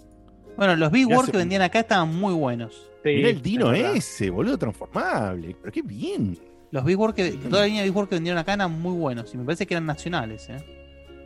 [0.57, 2.91] Bueno, los Big se- que vendían acá estaban muy buenos.
[3.05, 5.55] Sí, Mirá el dino ese, boludo, transformable.
[5.61, 6.39] Pero qué bien.
[6.71, 8.95] Los Big Wars que, toda la línea de Big Wars que vendieron acá eran muy
[8.97, 9.33] buenos.
[9.35, 10.57] Y me parece que eran nacionales, ¿eh?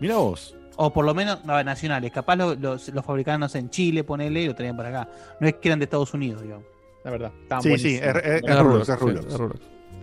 [0.00, 0.56] Mirá vos.
[0.76, 2.10] O por lo menos, no, nacionales.
[2.12, 5.08] Capaz los, los, los fabricaban, no sé, en Chile, ponele, y lo traían para acá.
[5.40, 6.64] No es que eran de Estados Unidos, digamos.
[7.04, 7.32] La verdad.
[7.42, 9.26] Estaban Sí, sí, es, es, es Es Rulox, es sí, Rulox.
[9.26, 9.60] es Rulox.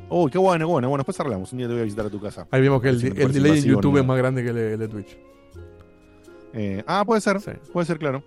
[0.10, 0.88] Uy, qué bueno, qué bueno.
[0.90, 1.52] Bueno, después arreglamos.
[1.52, 2.48] Un día te voy a visitar a tu casa.
[2.52, 4.00] Ahí vimos que el, el delay en YouTube ¿no?
[4.00, 5.18] es más grande que el de, el de Twitch.
[6.54, 7.42] Eh, ah, puede ser.
[7.42, 7.52] Sí.
[7.74, 8.24] Puede ser, claro.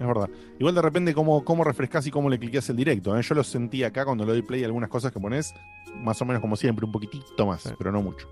[0.00, 0.28] Es verdad.
[0.58, 3.16] Igual de repente, cómo, cómo refrescas y cómo le cliqueas el directo.
[3.16, 3.22] ¿eh?
[3.22, 5.54] Yo lo sentí acá cuando le doy play algunas cosas que pones,
[5.94, 7.70] más o menos como siempre, un poquitito más, Sí.
[7.78, 8.26] pero no mucho.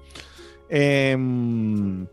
[0.69, 2.07] Em,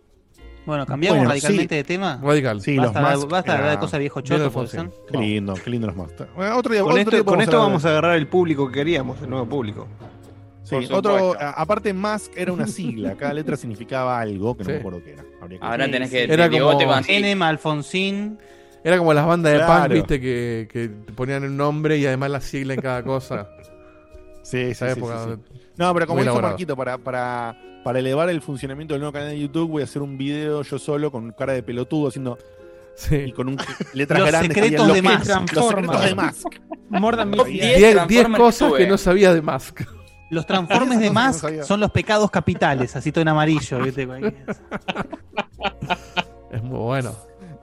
[0.65, 1.77] Bueno, cambiamos Bueno, radicalmente sí.
[1.77, 2.19] de tema.
[2.21, 2.61] Radical.
[2.61, 3.27] sí, los basta, más.
[3.27, 4.65] basta de hablar de cosas viejo choto.
[5.11, 6.09] Qué lindo, qué lindo los más.
[6.35, 8.27] Bueno, otro día, Con otro esto, día con podemos esto hablar vamos a agarrar el
[8.27, 9.87] público que queríamos, el nuevo público.
[10.67, 14.73] Sí, otro, aparte Mask era una sigla, cada letra significaba algo que no Sí.
[14.73, 15.23] me acuerdo qué era.
[15.47, 16.15] Que- Ahora Sí, tenés sí.
[16.17, 16.23] que.
[16.33, 18.37] Era como- Enem, Alfonsín.
[18.83, 22.41] Era como las bandas de punk, viste, que, que ponían el nombre y además la
[22.41, 23.49] sigla en cada cosa.
[24.43, 25.59] Sí, sí, Esa sí, época sí, sí.
[25.75, 26.51] No, pero como elaborado.
[26.53, 30.01] Marquito, para, para, para elevar el funcionamiento del nuevo canal de YouTube, voy a hacer
[30.01, 32.37] un video yo solo con cara de pelotudo haciendo.
[33.11, 33.57] Y con un,
[33.93, 34.53] letras Los grandes.
[34.53, 35.53] secretos de Musk.
[35.53, 36.15] Los secretos de.
[36.15, 36.47] Musk.
[36.89, 37.77] More than Top Media.
[37.77, 39.81] 10 10 10 cosas que no sabía de Musk.
[40.29, 41.63] Los transformes de no sabía.
[41.63, 43.79] son los pecados capitales, así todo en amarillo.
[43.83, 44.07] ¿viste?
[46.51, 47.15] Es muy bueno.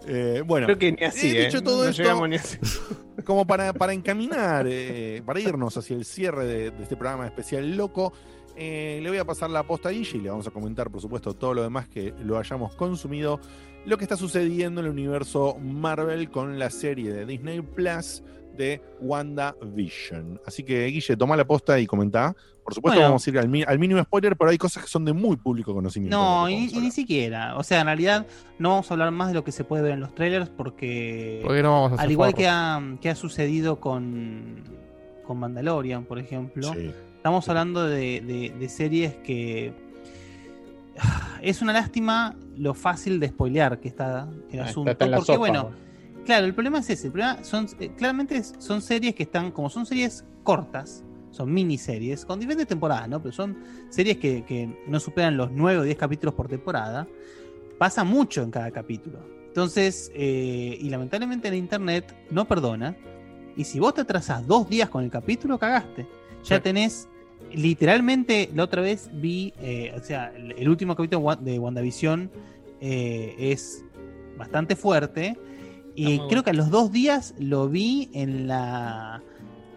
[0.07, 1.47] Eh, bueno, Creo que ni así, he ¿eh?
[1.47, 2.59] dicho todo No esto llegamos ni así.
[3.25, 7.75] como para, para encaminar, eh, para irnos hacia el cierre de, de este programa especial
[7.75, 8.13] loco.
[8.55, 11.01] eh, le voy a pasar la posta a Guille y le vamos a comentar, por
[11.01, 13.41] supuesto, todo lo demás que lo hayamos consumido.
[13.87, 18.23] Lo que está sucediendo en el universo Marvel con la serie de Disney Plus
[18.57, 20.41] de WandaVision.
[20.47, 22.35] Así que, Guille, toma la posta y comenta.
[22.65, 23.11] Por supuesto, Bueno.
[23.11, 26.17] vamos a ir al, mínimo spoiler, pero hay cosas que son de muy público conocimiento.
[26.17, 27.57] No, y, y ni siquiera.
[27.59, 28.27] O sea, en realidad
[28.59, 31.41] no vamos a hablar más de lo que se puede ver en los trailers porque,
[31.45, 34.65] Porque no vamos a al igual que ha, que ha sucedido con,
[35.27, 36.73] con Mandalorian, por ejemplo,
[37.17, 39.75] estamos hablando de, de- de series que
[41.43, 44.91] es una lástima lo fácil de spoilear que está el Ah, asunto.
[44.93, 45.84] está la porque sopa, bueno, bueno.
[46.25, 47.07] Claro, el problema es ese.
[47.09, 52.25] El problema son, eh, claramente son series que están, como son series cortas, son miniseries,
[52.25, 53.21] con diferentes temporadas, ¿no?
[53.21, 53.57] Pero son
[53.91, 57.07] series que, que no superan los 9 o 10 capítulos por temporada.
[57.79, 59.19] Pasa mucho en cada capítulo.
[59.49, 62.97] Entonces, eh, y lamentablemente el internet no perdona.
[63.57, 66.07] Y si vos te atrasás dos días con el capítulo, cagaste.
[66.45, 67.09] Ya tenés,
[67.53, 72.31] literalmente, la otra vez vi, eh, o sea, el, último capítulo de Wa- de WandaVision
[72.81, 73.85] es
[74.37, 75.39] bastante fuerte.
[75.97, 79.23] Y creo que a los dos días lo vi en la,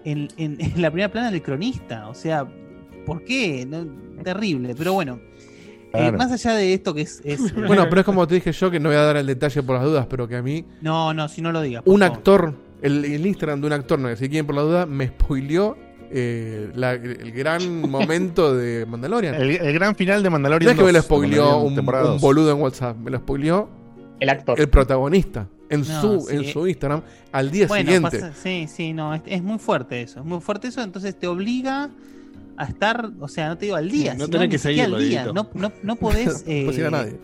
[0.04, 2.08] en, en- en la primera plana del cronista.
[2.10, 2.48] O sea,
[3.06, 3.66] ¿por qué?
[3.68, 3.86] No,
[4.24, 4.74] terrible.
[4.78, 5.20] Pero bueno,
[5.94, 7.22] eh, más allá de esto que es...
[7.24, 9.62] es- Bueno, pero es como te dije yo, que no voy a dar el detalle
[9.64, 11.84] por las dudas, pero que a mí, No, no, si no lo digas.
[11.86, 12.18] un favor.
[12.18, 15.78] actor, el, el Instagram de un actor, no, si quieren por la duda, me spoileó
[16.10, 19.36] eh, la- el gran momento de Mandalorian.
[19.36, 20.72] El, el gran final de No Mandalorian.
[20.72, 22.22] es que me lo 2, spoileó un, un 2.
[22.22, 23.70] boludo en WhatsApp, me lo spoileó
[24.20, 26.36] el actor, el protagonista, en, No, su, sí.
[26.36, 28.20] en su Instagram, al día Bueno, siguiente.
[28.20, 31.28] pasa- sí, sí, no, es, es muy fuerte eso, es muy fuerte eso, entonces te
[31.28, 31.90] obliga
[32.58, 35.08] a estar, o sea, no te digo al día, Sí, no tenés que seguirlo, al
[35.08, 37.20] día, no, no, no podés, No puedes ir a eh, nadie.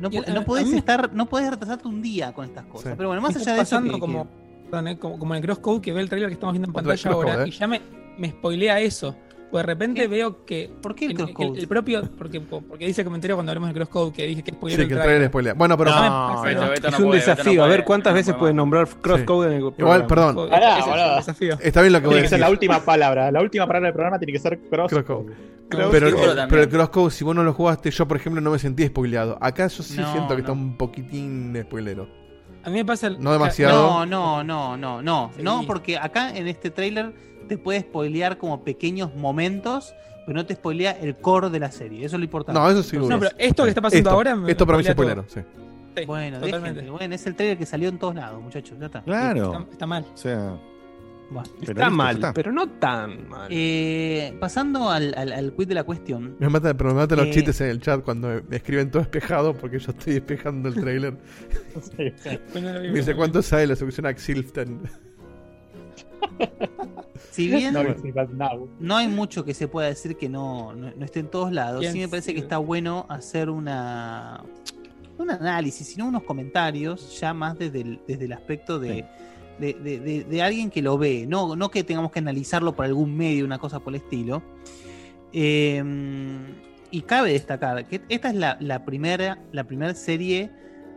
[0.00, 2.92] no, no a podés mí me- estar, no podés retrasarte un día con estas cosas,
[2.92, 2.94] Sí.
[2.96, 4.30] pero bueno, más allá de eso, pasando que- como, que-
[4.70, 6.72] perdón, eh, como, como en el crosscode que ve el trailer que estamos viendo en
[6.72, 7.48] pantalla ahora eh.
[7.48, 7.80] y ya me,
[8.18, 9.14] me spoilea eso.
[9.50, 10.70] Pues de repente veo que.
[10.80, 11.58] ¿Por qué el crosscode?
[11.58, 12.02] El, propio.
[12.16, 14.94] Porque, porque dice el comentario cuando hablemos del crosscode que dije que spoiler Sí, que
[14.94, 15.54] el trailer spoilea.
[15.54, 17.54] Bueno, pero No, No, es un desafío.
[17.60, 20.34] no a ver cuántas no veces puede nombrar crosscode en el igual, programa.
[20.34, 21.58] perdón, Pará, Ese es el desafío.
[21.60, 22.40] está bien lo que voy a Tiene que ser decir.
[22.46, 23.30] la última palabra.
[23.32, 24.88] La última palabra del programa tiene que ser cross.
[24.90, 25.34] Crosscode.
[25.68, 28.58] Pero, el- pero el crosscode, si vos no lo jugaste, yo por ejemplo no me
[28.58, 29.36] sentí spoileado.
[29.40, 30.38] Acá yo sí No, siento que no.
[30.40, 32.08] está un poquitín spoilero.
[32.62, 33.06] A mí me pasa.
[33.06, 34.04] el- No demasiado.
[34.04, 35.42] No, no, no, no, no, Sí.
[35.42, 37.12] no, porque acá en este trailer
[37.50, 39.92] te puede spoilear como pequeños momentos,
[40.24, 42.58] pero no te spoilea el core de la serie, eso es lo importante.
[42.60, 42.96] No, eso sí.
[42.96, 44.36] No, pero esto que está pasando Esto, ahora.
[44.36, 44.94] me- esto para mí sí.
[44.94, 45.24] todo.
[45.28, 45.40] Sí,
[46.06, 46.80] Bueno, totalmente.
[46.80, 49.02] déjenme, bueno, es el trailer que salió en todos lados, muchachos, ya está.
[49.02, 49.52] Claro.
[49.58, 50.06] Está, está mal.
[50.14, 50.56] O sea,
[51.30, 51.48] Bueno.
[51.60, 52.32] Está listo, mal, está.
[52.32, 53.48] pero no tan mal.
[53.50, 56.36] Eh, pasando al, al, al quiz de la cuestión.
[56.38, 59.02] Me matan, pero me matan los Eh, chistes en el chat cuando me escriben todo
[59.02, 61.16] espejado porque yo estoy espejando el trailer.
[62.54, 63.14] Me dice.
[63.16, 64.80] ¿cuánto sale la solución a Xilften?
[67.30, 67.72] Si bien
[68.80, 71.82] No, hay mucho que se pueda decir que no, no, no esté en todos lados,
[71.92, 74.42] sí me parece que está bueno hacer una
[75.18, 79.04] un análisis, sino unos comentarios, ya más desde el, desde el aspecto de,
[79.58, 82.86] de, de- de- de alguien que lo ve, no, no que tengamos que analizarlo por
[82.86, 84.42] algún medio, una cosa por el estilo.
[85.32, 85.82] Eh,
[86.90, 90.50] y cabe destacar que esta es la, la primera, la primera serie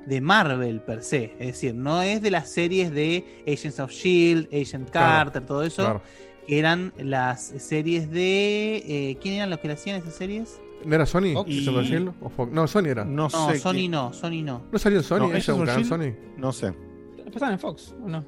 [0.05, 1.33] de Marvel per se.
[1.39, 5.45] Es decir, no es de las series de Agents of Shield, E Agent Claro, Carter,
[5.45, 6.01] todo eso, Claro.
[6.47, 8.77] que eran las series de.
[8.85, 10.59] eh, ¿Quién eran los que le hacían esas series?
[10.85, 11.31] ¿No era Sony?
[11.33, 11.49] Fox.
[11.49, 12.13] ¿Eso Y- decirlo?
[12.21, 12.51] ¿O Fox?
[12.51, 13.05] No, Sony era.
[13.05, 13.59] No, No, sé.
[13.59, 14.61] Sony no, Sony no.
[14.71, 15.19] ¿No salió en Sony?
[15.19, 15.85] No, ¿Ella ¿eso es Shield?
[15.87, 16.13] Sony?
[16.37, 16.73] No sé.
[17.31, 18.23] Pasaban en Fox, ¿o no?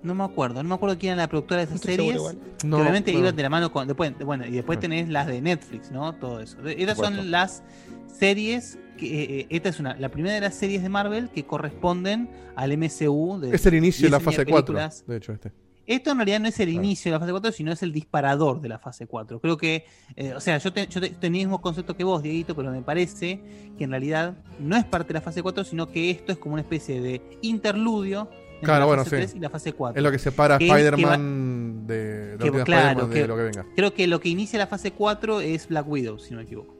[0.00, 2.12] No me acuerdo, no me acuerdo quién era la productora de No esas estoy series.
[2.14, 2.56] seguro igual.
[2.58, 3.18] que No, obviamente no.
[3.18, 3.88] iban de la mano con.
[3.88, 4.80] Después, bueno, y después Ah.
[4.82, 6.14] tenés las de Netflix, ¿no?
[6.14, 6.56] Todo eso.
[6.68, 7.64] Estas son las
[8.06, 8.78] series.
[8.98, 12.76] Que, eh, esta es una, la primera de las series de Marvel que corresponden al
[12.76, 13.38] MCU.
[13.40, 15.02] De Es el inicio de la 10 fase películas.
[15.06, 15.52] 4, de hecho, este.
[15.86, 16.84] Esto en realidad no es el Claro.
[16.84, 19.40] inicio de la fase 4, sino es el disparador de la fase 4.
[19.40, 22.22] Creo que, eh, o sea, yo, te- yo te- tenía el mismo concepto que vos,
[22.22, 23.40] Dieguito, pero me parece
[23.78, 26.52] que en realidad no es parte de la fase 4, sino que esto es como
[26.54, 29.22] una especie de interludio entre Claro, la bueno, fase sí.
[29.22, 29.98] 3 y la fase 4.
[29.98, 33.64] Es lo que separa a Spider-Man de, de, claro, de lo que venga.
[33.74, 36.76] Creo que lo que inicia la fase 4 es Black Widow, si no me equivoco.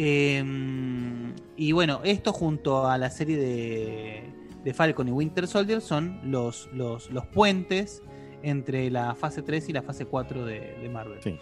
[0.00, 0.44] Eh,
[1.56, 4.22] y bueno, esto junto a la serie de,
[4.64, 8.02] de Falcon y Winter Soldier son los, los, los puentes
[8.44, 11.18] entre la fase 3 y la fase 4 de, de Marvel.
[11.22, 11.36] Sí.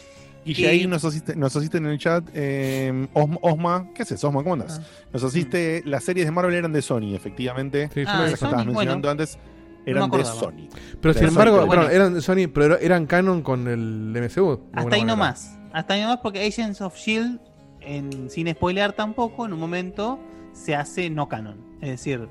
[0.47, 3.91] Y ahí nos asiste, nos asiste en el chat eh, Osma, Osma.
[3.95, 4.43] ¿qué haces, Osma?
[4.43, 4.81] ¿Cómo andás?
[5.13, 7.91] Nos asiste, las series de Marvel eran de Sony, efectivamente.
[7.93, 9.11] Sí, Ah, estabas mencionando bueno.
[9.11, 9.39] antes,
[9.85, 10.25] eran de.
[10.25, 10.69] Sony.
[11.03, 11.95] Pero De sin Sony, embargo, pero bueno, bueno.
[11.95, 14.53] eran de Sony, pero era- eran canon con el MCU.
[14.73, 15.05] Hasta ahí manera.
[15.05, 15.59] nomás.
[15.73, 17.41] Hasta ahí nomás porque Agents of Shield,
[17.87, 20.19] en, sin spoilear tampoco, en un momento
[20.53, 21.57] se hace no canon.
[21.81, 22.29] Es decir,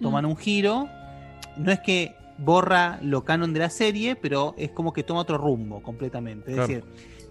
[0.00, 0.88] toman un giro.
[1.56, 5.38] No es que borra lo canon de la serie, pero es como que toma otro
[5.38, 6.50] rumbo completamente.
[6.50, 6.68] Es Claro.
[6.68, 6.84] decir,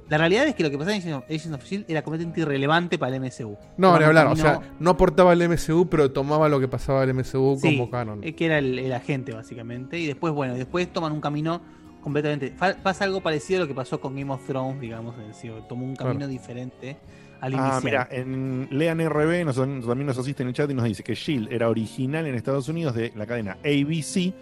[0.09, 3.15] la realidad es que lo que pasaba en Agents of- Shield era completamente irrelevante para
[3.15, 3.57] el MCU.
[3.77, 4.27] No, ni hablar.
[4.27, 7.89] O sea, no aportaba el MCU, pero tomaba lo que pasaba el MCU Sí, como
[7.91, 8.23] canon.
[8.23, 9.99] eh, que era el, el agente, básicamente.
[9.99, 11.61] Y después, bueno, después toman un camino
[12.01, 12.51] completamente.
[12.83, 15.17] Pasa algo parecido a lo que pasó con Game of Thrones, digamos.
[15.19, 16.31] Es decir, tomó un camino Claro.
[16.31, 16.97] diferente
[17.45, 20.85] al Ah, mira, en Lean RB nos, también nos asiste en el chat y nos
[20.85, 24.33] dice que Shield era original en Estados Unidos de la cadena ABC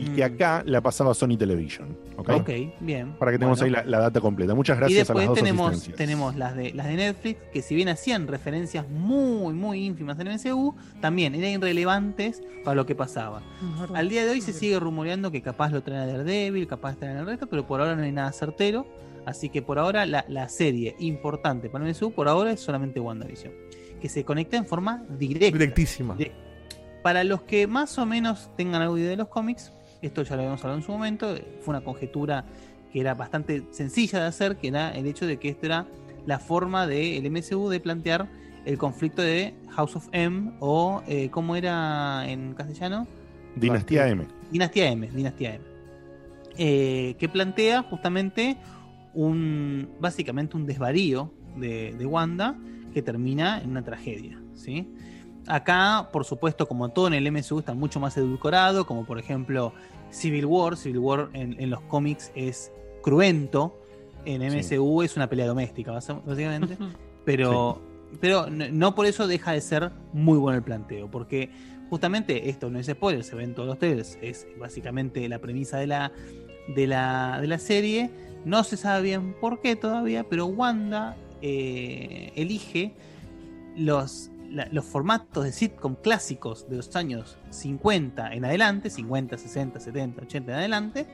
[0.00, 1.88] y que acá la pasaba Sony Television.
[2.16, 2.28] ¿ok?
[2.28, 2.34] Mm.
[2.34, 3.12] Ok, bien.
[3.18, 3.78] Para que tengamos Bueno.
[3.78, 4.54] ahí la, la data completa.
[4.54, 5.96] Muchas y gracias a las después dos tenemos, asistencias.
[5.98, 10.28] tenemos las de las de Netflix, que si bien hacían referencias muy, muy ínfimas en
[10.28, 13.42] el MCU, también eran irrelevantes para lo que pasaba.
[13.92, 17.16] Al día de hoy se sigue rumoreando que capaz lo traen a Daredevil, capaz traen
[17.18, 18.86] el resto, pero por ahora no hay nada certero.
[19.28, 22.98] Así que por ahora la, la serie importante para el MCU por ahora es solamente
[23.00, 23.52] WandaVision.
[24.00, 25.58] Que se conecta en forma directa.
[25.58, 26.16] Directísima.
[26.16, 26.32] Direct-
[27.02, 29.72] Para los que más o menos tengan algo de idea de los cómics,
[30.02, 32.44] esto ya lo habíamos hablado en su momento, fue una conjetura
[32.92, 35.86] que era bastante sencilla de hacer, que era el hecho de que esto era
[36.26, 38.28] la forma del MCU de plantear
[38.64, 43.06] el conflicto de House of M o eh, ¿cómo era en castellano?
[43.56, 44.24] Dinastía M.
[44.50, 45.64] Dinastía M, Dinastía M.
[46.60, 48.56] Eh, que plantea justamente
[49.18, 52.56] un básicamente un desvarío de, de Wanda
[52.94, 54.40] que termina en una tragedia.
[54.54, 54.88] ¿sí?
[55.48, 59.72] Acá, por supuesto, como todo en el MCU, está mucho más edulcorado, como por ejemplo
[60.10, 60.76] Civil War.
[60.76, 62.70] Civil War en, en los cómics es
[63.02, 63.76] cruento,
[64.24, 66.78] en MCU es una pelea doméstica, básicamente.
[67.24, 67.80] pero,
[68.20, 71.50] pero no, por eso deja de ser muy bueno el planteo, porque
[71.90, 75.78] justamente esto no es spoiler, se ve en todos los trailers, es básicamente la premisa
[75.78, 76.12] de la,
[76.74, 78.27] de la, de la serie.
[78.44, 82.94] No se sabe bien por qué todavía, pero Wanda eh, elige
[83.76, 89.80] los, la- los formatos de sitcom clásicos de los años 50 en adelante, 50, 60,
[89.80, 91.06] 70, 80 en adelante,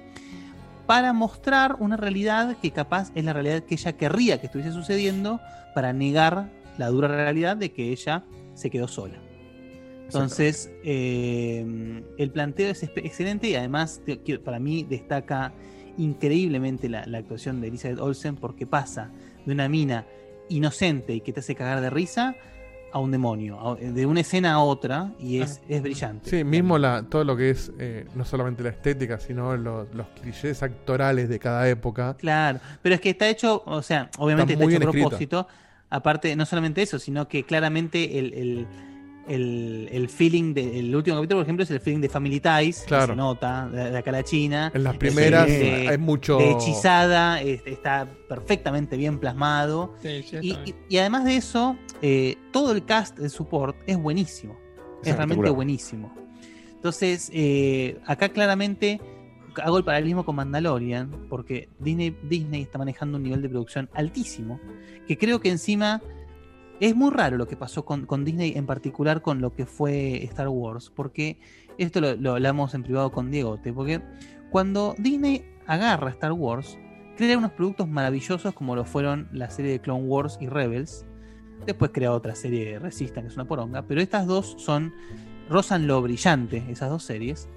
[0.87, 5.41] para mostrar una realidad que capaz es la realidad que ella querría que estuviese sucediendo
[5.75, 8.25] para negar la dura realidad de que ella
[8.55, 9.19] se quedó sola.
[10.05, 14.03] Entonces, eh, el planteo es excelente y además
[14.45, 15.53] para mí destaca
[15.99, 19.11] increíblemente la, la actuación de Elizabeth Olsen porque pasa
[19.45, 20.05] de una mina
[20.49, 22.35] inocente y que te hace cagar de risa
[22.93, 26.31] a un demonio, a- de una escena a otra y es, es brillante.
[26.31, 30.07] Sí, mismo la, todo lo que es eh, no solamente la estética, sino los, los
[30.21, 32.15] clichés actorales de cada época.
[32.19, 35.09] Claro, pero es que está hecho, o sea, obviamente Está está, hecho a escrito.
[35.09, 35.49] propósito.
[35.91, 38.67] Aparte, no solamente eso, sino que claramente el, el,
[39.29, 42.87] el- el feeling del último capítulo, por ejemplo, es el feeling de Family Ties, que
[42.89, 43.07] Claro.
[43.15, 44.71] se nota de, de acá a la China.
[44.75, 49.95] En las primeras hay mucho- De hechizada, está perfectamente bien plasmado.
[50.03, 53.97] Sí, sí, y, y- y además de eso, eh, todo el cast de support es
[53.99, 54.57] buenísimo.
[55.03, 56.15] Es realmente buenísimo.
[56.75, 59.01] Entonces, eh, acá claramente
[59.63, 64.61] hago el paralelismo con Mandalorian, porque Disney, Disney está manejando un nivel de producción altísimo,
[65.07, 66.03] que creo que encima
[66.81, 70.25] es muy raro lo que pasó con, con Disney, en particular con lo que fue
[70.25, 71.39] Star Wars, porque
[71.79, 74.03] esto lo, hablamos en privado con Diegote, porque
[74.51, 76.79] cuando Disney agarra Star Wars,
[77.17, 81.07] crea unos productos maravillosos como lo fueron la serie de Clone Wars y Rebels,
[81.67, 84.93] después crea otra serie de Resistance, que es una poronga, pero estas dos son,
[85.49, 87.49] rozan lo brillante, esas dos series,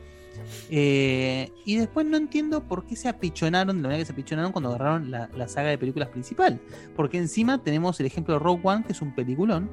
[0.70, 4.52] eh, y después no entiendo por qué se apichonaron de la manera que se apichonaron
[4.52, 6.60] cuando agarraron la, la saga de películas principal.
[6.96, 9.70] Porque encima tenemos el ejemplo de Rogue One, que es un peliculón.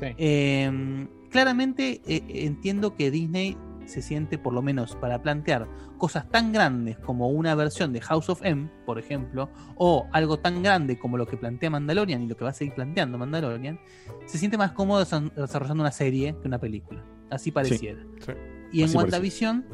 [0.00, 3.56] Eh, claramente eh, entiendo que Disney
[3.86, 5.66] se siente, por lo menos para plantear
[5.96, 10.62] cosas tan grandes como una versión de House of M, por ejemplo, o algo tan
[10.62, 13.80] grande como lo que plantea Mandalorian y lo que va a seguir planteando Mandalorian,
[14.26, 17.02] se siente más cómodo desa- desarrollando una serie que una película.
[17.30, 18.02] Así pareciera.
[18.20, 18.32] sí.
[18.70, 18.96] Y en Así parece.
[18.98, 19.64] WandaVision,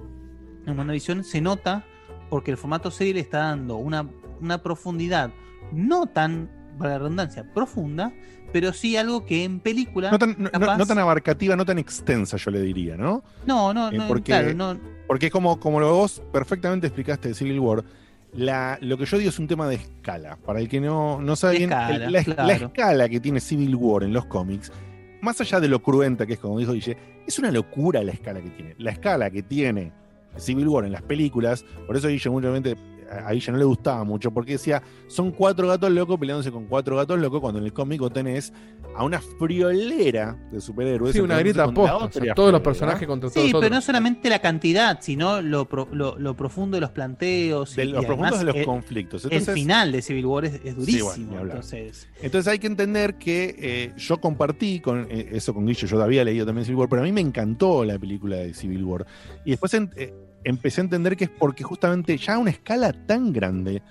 [0.67, 1.85] en WandaVision se nota
[2.31, 4.09] porque el formato serie le está dando una,
[4.41, 5.31] una profundidad
[5.73, 8.13] no tan, para la redundancia, profunda,
[8.53, 10.11] pero sí algo que en película.
[10.11, 13.23] No tan, no- no- capaz- no tan abarcativa, no tan extensa, yo le diría, ¿no?
[13.47, 17.35] No, no, Eh, no, porque, claro, no- porque como, como lo vos perfectamente explicaste de
[17.35, 17.85] Civil War,
[18.33, 20.37] la, lo que yo digo es un tema de escala.
[20.45, 22.47] Para el que no, no sabe bien, escala, el- la, claro.
[22.47, 24.73] la escala que tiene Civil War en los cómics,
[25.21, 26.97] más allá de lo cruenta que es, como dijo Guille,
[27.27, 28.75] es una locura la escala que tiene.
[28.79, 29.93] La escala que tiene
[30.37, 32.77] Civil War en las películas, por eso Guille mutuamente
[33.11, 36.97] a ella no le gustaba mucho, porque decía, son cuatro gatos locos peleándose con cuatro
[36.97, 38.53] gatos locos, cuando en el cómic vos tenés
[38.97, 41.13] a una friolera de superhéroes.
[41.13, 41.97] Sí, una contra posta.
[41.97, 45.43] o otra sea, todos los personajes contra todos Sí, pero no solamente la cantidad, sino
[45.43, 47.77] lo, pro- lo, lo profundo de los planteos.
[47.77, 49.27] De y- los y profundos de los el- conflictos.
[49.31, 51.27] el final de Civil War es, es Sí, durísimo.
[51.29, 55.87] bueno, entonces, Entonces hay que entender que eh, yo compartí con eh, eso con Guillo,
[55.87, 58.83] yo había leído también Civil War, pero a mí me encantó la película de Civil
[58.85, 59.07] War.
[59.45, 60.13] Y después en- eh,
[60.45, 63.83] empecé a entender que es porque justamente ya a una escala tan grande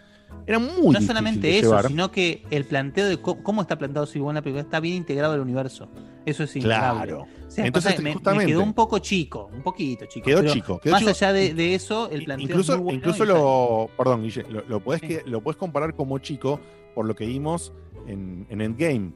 [0.45, 1.87] era muy no solamente eso, llevar.
[1.87, 4.79] sino que el planteo de cómo, cómo está plantado Civil War en la película está
[4.79, 5.89] bien integrado al universo.
[6.25, 7.13] Eso es innegable.
[7.13, 7.27] Claro.
[7.47, 10.25] O sea, Entonces, me, me quedó un poco chico, un poquito chico.
[10.25, 11.11] Quedó chico, quedó más chico.
[11.11, 14.63] allá de, de eso, el planteo incluso es muy bueno incluso lo perdón Guille, lo,
[14.67, 16.59] lo podés que, lo podés comparar como chico
[16.95, 17.73] por lo que vimos
[18.07, 19.13] en, en Endgame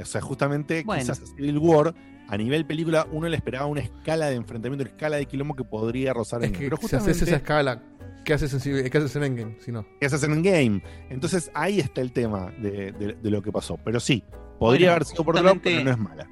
[0.00, 1.00] o sea justamente Bueno.
[1.02, 1.94] quizás Civil War
[2.28, 5.64] a nivel película uno le esperaba una escala de enfrentamiento una escala de quilombo que
[5.64, 7.82] podría rozar Es en que pero si haces esa escala,
[8.24, 9.56] ¿qué haces en, qué haces en Endgame?
[9.60, 9.86] Si no.
[10.00, 13.78] ¿qué haces en Endgame entonces ahí está el tema de, de- de lo que pasó
[13.84, 14.22] pero sí
[14.58, 16.28] podría Bueno, haber sido por otro lado pero no es mala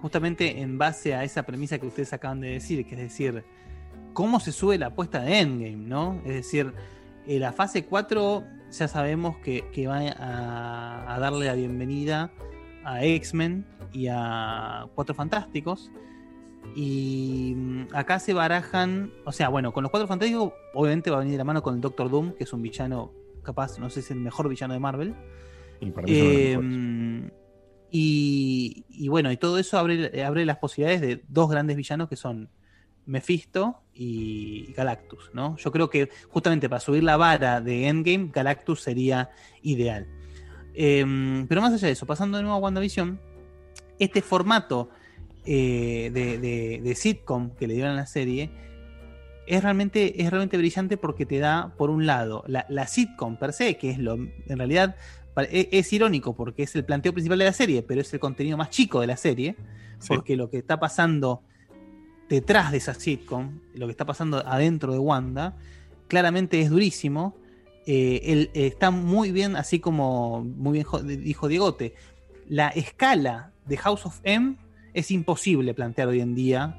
[0.00, 3.44] justamente en base a esa premisa que ustedes acaban de decir, que es decir,
[4.14, 6.22] cómo se sube la apuesta de Endgame, ¿no?
[6.24, 6.72] Es decir,
[7.26, 12.32] eh, la fase 4 ya sabemos que, que va a, a darle la bienvenida
[12.90, 15.90] a X-Men y a Cuatro Fantásticos.
[16.74, 21.20] Y mm, acá se barajan, o sea, bueno, con los Cuatro Fantásticos obviamente va a
[21.20, 23.12] venir de la mano con el Doctor Doom, que es un villano
[23.42, 25.14] capaz, no sé si es el mejor villano de Marvel.
[25.80, 27.30] y para mí Eh,
[27.92, 32.16] y, y bueno, y todo eso abre, abre las posibilidades de dos grandes villanos que
[32.16, 32.48] son
[33.06, 35.56] Mephisto y Galactus, ¿no?
[35.56, 39.30] Yo creo que justamente para subir la vara de Endgame, Galactus sería
[39.62, 40.06] ideal.
[40.82, 43.20] Eh, pero más allá de eso, pasando de nuevo a WandaVision,
[43.98, 44.88] este formato
[45.44, 48.50] eh, de, de- de sitcom que le dieron a la serie
[49.46, 53.52] es realmente, es realmente brillante porque te da, por un lado, la, la sitcom per
[53.52, 54.96] se, que es lo, en realidad
[55.34, 58.20] pa- e- es, irónico porque es el planteo principal de la serie, pero es el
[58.20, 59.56] contenido más chico de la serie,
[60.08, 61.42] porque lo que está pasando
[62.30, 65.56] detrás de esa sitcom, lo que está pasando adentro de Wanda,
[66.08, 67.36] claramente es durísimo.
[67.92, 71.94] Eh, él, eh, está muy bien, así como muy bien jo- dijo Diegote,
[72.48, 74.54] la escala de House of M
[74.94, 76.76] es imposible plantear hoy en día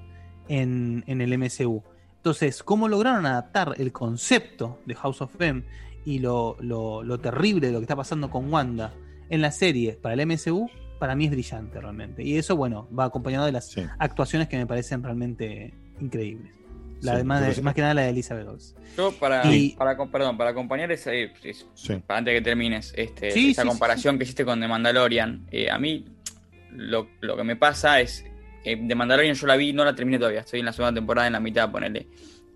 [0.48, 1.84] en, en el MCU.
[2.16, 5.64] Entonces, ¿cómo lograron adaptar el concepto de House of M
[6.06, 8.94] y lo, lo- lo terrible de lo que está pasando con Wanda
[9.30, 10.70] en la serie para el MCU?
[10.98, 12.24] Para mí es brillante realmente.
[12.24, 16.54] Y eso, bueno, va acompañado de las actuaciones que me parecen realmente increíbles.
[17.02, 18.78] La Sí, de, más, de- entonces- más que nada la de Elizabeth Olsen.
[18.98, 21.66] Yo para, Y- para perdón, para acompañar esa, eh, es-
[22.06, 24.68] para antes de que termines, este, Sí, esa sí, sí, comparación que hiciste con The
[24.68, 26.06] Mandalorian, eh, a mí
[26.72, 28.24] lo, lo que me pasa es
[28.64, 31.28] que The Mandalorian yo la vi, no la terminé todavía, estoy en la segunda temporada,
[31.28, 32.08] en la mitad, ponele.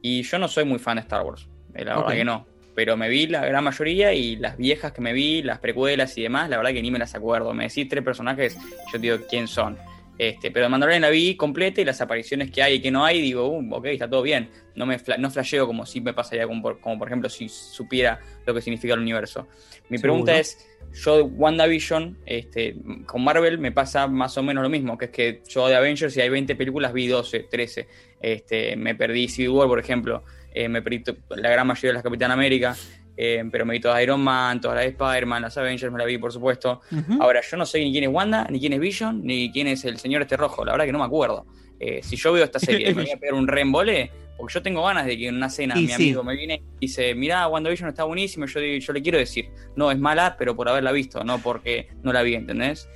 [0.01, 2.45] Y yo no soy muy fan de Star Wars, eh, la verdad que no.
[2.75, 6.23] Pero me vi la gran mayoría y las viejas que me vi, las precuelas y
[6.23, 7.53] demás, la verdad que ni me las acuerdo.
[7.53, 8.55] Me decís tres personajes,
[8.87, 9.77] yo te digo quién son.
[10.17, 13.21] Este, pero Mandalorian la vi completa y las apariciones que hay y que no hay,
[13.21, 14.49] digo, uh, ok, está todo bien.
[14.75, 17.49] No me fla- no flasheo como si me pasaría, como por, como por ejemplo si
[17.49, 19.47] supiera lo que significa el universo.
[19.89, 20.65] Mi pregunta es,
[21.03, 22.75] yo de WandaVision, este,
[23.05, 26.13] con Marvel me pasa más o menos lo mismo, que es que yo de Avengers,
[26.13, 27.87] si hay 20 películas, vi 12, 13.
[28.21, 30.23] Este, me perdí Civil War, por ejemplo,
[30.53, 32.75] eh, me perdí la gran mayoría de las Capitán América,
[33.17, 36.05] eh, pero me vi todas Iron Man, todas las de Spider-Man, las Avengers me la
[36.05, 36.81] vi, por supuesto.
[37.19, 39.85] Ahora, yo no sé ni quién es Wanda, ni quién es Vision, ni quién es
[39.85, 41.45] el señor este rojo, la verdad que no me acuerdo.
[41.79, 44.83] Eh, si yo veo esta serie, me voy a pegar un reembole, porque yo tengo
[44.85, 45.93] ganas de que en una cena Y mi sí.
[45.93, 49.91] amigo me viene y dice, mirá, WandaVision está buenísimo, yo, yo le quiero decir, no,
[49.91, 52.87] es mala, pero por haberla visto, no porque no la vi, ¿entendés?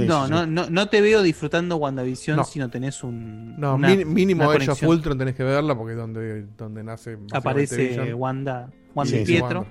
[0.00, 2.44] no, no, no, no te veo disfrutando WandaVision No.
[2.44, 3.58] si no tenés un.
[3.60, 4.90] No, una- mínimo una Age of conexión.
[4.90, 7.16] Ultron tenés que verla porque es donde, donde nace.
[7.32, 8.14] Aparece Vision.
[8.14, 9.66] Wanda, Wanda Sí, y sí, Pietro.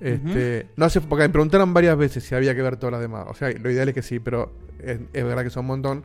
[0.00, 3.24] Este, No sé, porque me preguntaron varias veces si había que ver todas las demás.
[3.28, 4.52] O sea, lo ideal es que sí, pero
[4.82, 6.04] es, es verdad que son un montón.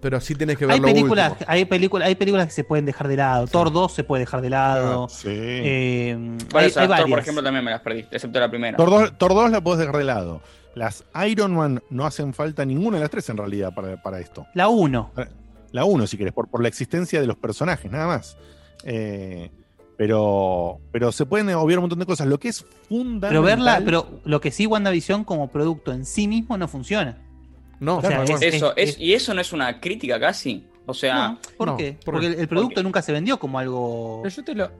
[0.00, 1.46] Pero sí tenés que ver Hay lo películas, último.
[1.50, 3.46] hay, películas, hay películas que se pueden dejar de lado.
[3.46, 5.04] Thor 2 se puede dejar de lado.
[5.04, 5.28] Ah, sí.
[5.30, 8.76] Eh, Por hay, eso, hay Thor, por ejemplo, también me las perdí, excepto la primera.
[8.76, 10.42] Thor 2, Thor 2 la podés dejar de lado.
[10.74, 14.46] Las Iron Man no hacen falta ninguna de las tres en realidad para, para esto.
[14.52, 15.12] La 1.
[15.72, 18.36] La 1, si querés, por, por la existencia de los personajes, nada más.
[18.84, 19.50] Eh,
[19.96, 22.26] pero, pero se pueden obviar un montón de cosas.
[22.26, 23.30] Lo que es fundamental.
[23.30, 27.18] Pero verla, pero lo que sí WandaVision como producto en sí mismo no funciona.
[27.80, 30.64] No, O sea, es- eso, es- es, ¿Y eso no es una crítica casi?
[30.86, 31.92] O sea, No, ¿Por no, qué?
[32.04, 32.34] ¿por Porque qué?
[32.34, 34.70] el, el producto nunca se vendió como algo Pero yo te lo.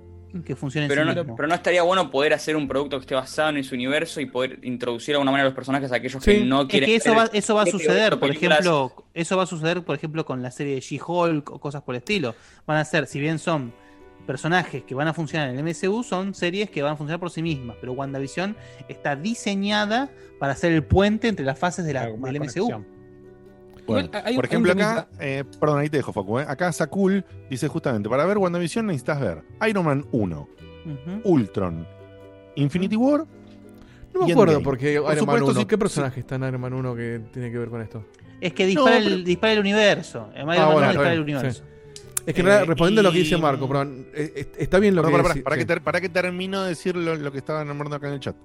[0.44, 1.36] que funcione en pero sí no, mismo.
[1.36, 4.26] pero no estaría bueno poder hacer un producto que esté basado en ese universo y
[4.26, 6.32] poder introducir de alguna manera a los personajes a aquellos Sí.
[6.32, 6.88] que no Es quieren.
[6.88, 9.82] que eso ver va, eso va a o suceder, por ejemplo, eso va a suceder,
[9.84, 12.34] por ejemplo, con la serie de She-Hulk o cosas por el estilo.
[12.66, 13.72] Van a ser, si bien son
[14.26, 17.30] personajes que van a funcionar en el MCU son series que van a funcionar por
[17.30, 18.56] sí mismas, pero WandaVision
[18.88, 22.84] está diseñada para ser el puente entre las fases de la, del MCU.
[23.86, 26.38] Bueno, hay- por ejemplo, acá, eh, perdón, ahí te dejo, Facu.
[26.40, 26.46] eh.
[26.48, 30.48] Acá Sakul dice justamente: para ver WandaVision necesitas ver Iron Man 1,
[31.24, 31.86] Ultron,
[32.56, 33.26] Infinity War.
[34.14, 35.60] No me acuerdo porque Por Iron Man supuesto, 1.
[35.60, 38.04] si- ¿Qué personaje está en Iron Man 1 que tiene que ver con esto?
[38.40, 40.30] Es que dispara, No, el, dispara el universo.
[40.34, 41.62] En Iron Ah, Man bueno, uno está dispara el universo.
[41.64, 41.70] sí.
[42.26, 45.02] Es que Eh, respondiendo a lo que dice Marco, perdón, eh, eh, está bien lo
[45.02, 45.60] Perdón, que para, dice- para, para sí.
[45.60, 48.20] que ter- para que termino de decir lo, lo que estaba nombrando acá en el
[48.20, 48.36] chat.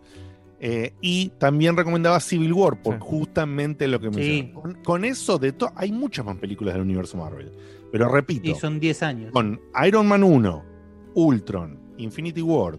[0.61, 4.15] Eh, y también recomendaba Civil War, por justamente lo que Sí.
[4.18, 4.61] mencionó.
[4.61, 7.51] Con, con eso de todo, hay muchas más películas del universo Marvel.
[7.91, 9.31] Pero repito, Y son 10 años.
[9.31, 10.64] con Iron Man 1,
[11.15, 12.77] Ultron, Infinity War,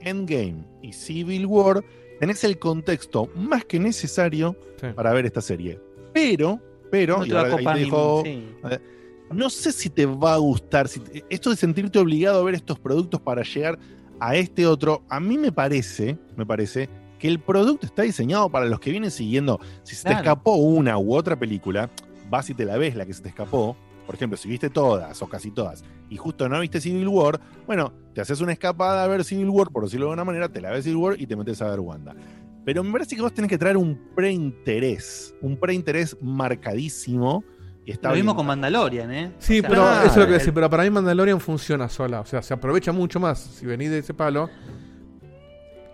[0.00, 1.82] Endgame y Civil War,
[2.20, 4.54] tenés el contexto más que necesario
[4.94, 5.80] para ver esta serie.
[6.12, 6.60] Pero,
[6.90, 8.44] pero, No y ahora ahí copar te ni- dejo- sí.
[9.32, 10.88] No sé si te va a gustar.
[10.88, 13.78] si te- esto de sentirte obligado a ver estos productos para llegar
[14.20, 16.88] a este otro, a mí me parece, me parece
[17.18, 19.60] que el producto está diseñado para los que vienen siguiendo.
[19.82, 21.90] Si se te escapó una u otra película,
[22.30, 23.76] vas y te la ves la que se te escapó.
[24.06, 27.92] Por ejemplo, si viste todas o casi todas y justo no viste Civil War, bueno,
[28.14, 30.70] te haces una escapada a ver Civil War, por decirlo de alguna manera, te la
[30.70, 32.14] ves Civil War y te metes a ver Wanda.
[32.64, 37.44] Pero me parece que vos tenés que traer un preinterés, un preinterés marcadísimo.
[37.84, 38.36] Y está Lo mismo bien.
[38.36, 39.32] con Mandalorian, ¿eh?
[39.40, 40.54] Sí, O sea, pero Ah, eso es lo que el- decir.
[40.54, 42.20] Pero para mí Mandalorian funciona sola.
[42.20, 43.38] O sea, se aprovecha mucho más.
[43.40, 44.48] Si venís de ese palo,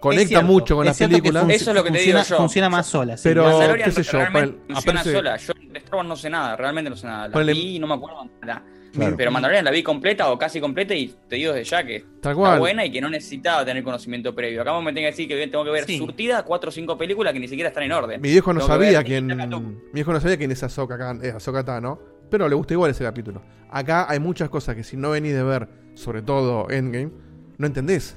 [0.01, 1.45] conecta cierto, mucho con las películas.
[1.49, 2.37] Eso es lo que te digo funciona- yo.
[2.37, 3.17] Funciona más sola.
[3.17, 3.23] sí.
[3.25, 5.37] Pero, Mandalorian qué sé yo, realmente funciona aparece- sola.
[5.39, 7.29] Yo de Star Wars no sé nada, realmente no sé nada.
[7.29, 8.63] La vi y no me acuerdo nada.
[8.93, 9.17] Claro.
[9.17, 12.33] Pero Mandalorian la vi completa o casi completa y te digo desde ya que Tal
[12.37, 14.63] está buena y que no necesitaba tener conocimiento previo.
[14.63, 15.99] Acá vos me tenés que decir que tengo que ver Sí.
[15.99, 18.21] surtida cuatro o cinco películas que ni siquiera están en orden.
[18.21, 19.27] Mi viejo no Tengo sabía quién.
[19.27, 21.99] Mi viejo no sabía quién es Ahsoka, eh, Ahsoka Tano.
[22.31, 23.43] Pero le gusta igual ese capítulo.
[23.71, 27.11] Acá hay muchas cosas que si no venís de ver, sobre todo Endgame,
[27.57, 28.17] no entendés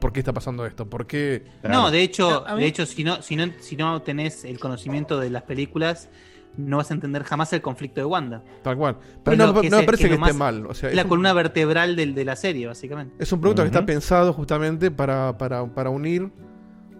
[0.00, 0.88] por qué está pasando esto.
[0.90, 1.42] ¿Por qué?
[1.62, 4.44] No, de hecho, No, a mí- de hecho si, no, si, no, si no tenés
[4.44, 6.10] el conocimiento de las películas,
[6.56, 8.42] no vas a entender jamás el conflicto de Wanda.
[8.62, 8.96] Tal cual.
[9.24, 10.66] Pero no, que no se- me parece que esté mal.
[10.66, 13.14] O sea, Es la un- columna vertebral del- de la serie, básicamente.
[13.18, 16.30] Es un producto que está pensado justamente para, para, para unir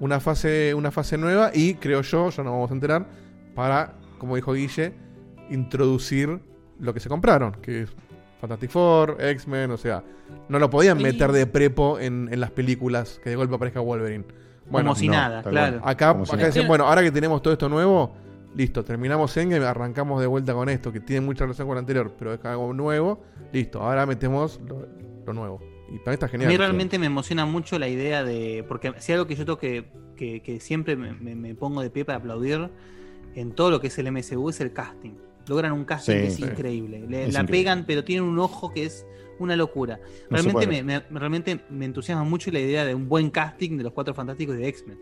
[0.00, 3.06] una fase, una fase nueva y creo yo, ya nos vamos a enterar,
[3.54, 4.92] para, como dijo Guille,
[5.50, 6.38] introducir
[6.78, 7.90] lo que se compraron, que es
[8.40, 10.02] Fantastic Four, X-Men, o sea,
[10.48, 11.04] no lo podían Sí.
[11.04, 14.24] meter de prepo en, en las películas que de golpe aparezca Wolverine.
[14.68, 15.80] Bueno, Como si no, nada, claro.
[15.84, 16.46] acá, si acá nada.
[16.48, 18.14] dicen, bueno, ahora que tenemos todo esto nuevo,
[18.56, 22.12] listo, terminamos Endgame, arrancamos de vuelta con esto, que tiene mucha relación con lo anterior,
[22.18, 23.22] pero es algo nuevo,
[23.52, 24.86] listo, ahora metemos lo,
[25.26, 25.60] lo nuevo.
[25.88, 26.50] Y para mí está A genial.
[26.50, 28.64] mí realmente me emociona mucho la idea de.
[28.66, 29.84] Porque si algo que yo tengo que,
[30.16, 32.70] que, que siempre me, me- me pongo de pie para aplaudir
[33.36, 35.12] en todo lo que es el MCU es el casting.
[35.46, 36.42] Logran un casting Sí, que es sí.
[36.42, 37.04] increíble.
[37.08, 37.52] Le- Es la increíble.
[37.52, 39.06] pegan, pero tienen un ojo que es
[39.38, 40.00] una locura.
[40.28, 44.12] Realmente, me- realmente me entusiasma mucho la idea de un buen casting de los cuatro
[44.12, 44.98] fantásticos de X-Men.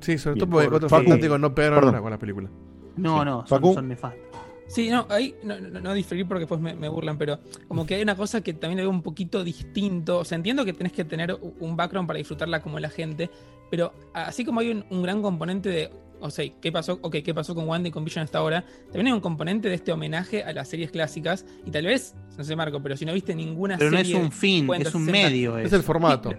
[0.00, 2.48] Sí, sobre todo porque por- Cuatro Fantásticos no pegaron nada con la película.
[2.96, 3.24] No, Sí.
[3.24, 4.20] no, son, son nefastos.
[4.66, 7.96] Sí, no, ahí no, no, no diferir porque después me, me burlan, pero como que
[7.96, 10.18] hay una cosa que también le veo un poquito distinto.
[10.18, 13.30] O sea, entiendo que tenés que tener un background para disfrutarla como la gente,
[13.68, 15.90] pero así como hay un, un gran componente de,
[16.20, 18.64] o sea, ¿qué pasó, okay, ¿qué pasó con Wanda y con Vision hasta ahora?
[18.86, 22.44] También hay un componente de este homenaje a las series clásicas y tal vez, no
[22.44, 24.94] sé Marco, pero si no viste ninguna Pero no es serie un fin, 50, es
[24.94, 25.58] un 60, medio.
[25.58, 26.32] Es el formato.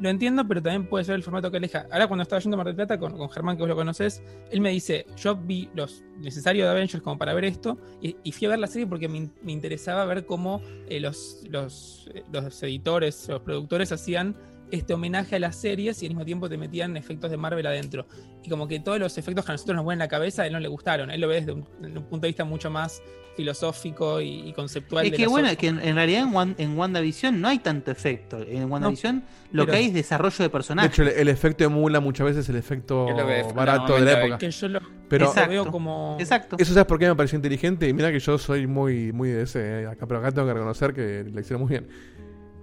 [0.00, 1.86] Lo entiendo, pero también puede ser el formato que elija.
[1.92, 4.70] Ahora, cuando estaba yendo a Plata con, con Germán, que vos lo conocés, él me
[4.70, 8.58] dice: Yo vi los necesarios de Avengers como para ver esto, y, fui a ver
[8.58, 13.42] la serie porque me, me interesaba ver cómo eh, los, los, eh, los editores, los
[13.42, 14.36] productores hacían
[14.70, 18.06] este homenaje a las series y al mismo tiempo te metían efectos de Marvel adentro.
[18.42, 20.46] Y como que todos los efectos que a nosotros nos ponen en la cabeza, a
[20.46, 21.10] él no le gustaron.
[21.10, 23.02] Él lo ve desde un, desde un punto de vista mucho más
[23.36, 25.04] filosófico y, y conceptual.
[25.06, 27.58] Es de que bueno, es que en, en realidad en, Wan- en WandaVision no hay
[27.58, 28.38] tanto efecto.
[28.46, 29.22] En WandaVision
[29.52, 30.92] lo que hay es desarrollo de De personajes.
[30.92, 33.16] hecho, el, el efecto emula muchas veces el efecto Es
[33.48, 34.38] lo barato de la época.
[34.38, 35.50] que yo lo, Pero lo Exacto.
[35.50, 36.16] veo como.
[36.20, 36.56] Exacto.
[36.58, 37.88] eso sabes por qué me pareció inteligente.
[37.88, 39.82] Y mira que yo soy muy, muy de ese.
[39.82, 41.88] eh, Acá, pero acá tengo que reconocer que la hicieron muy bien.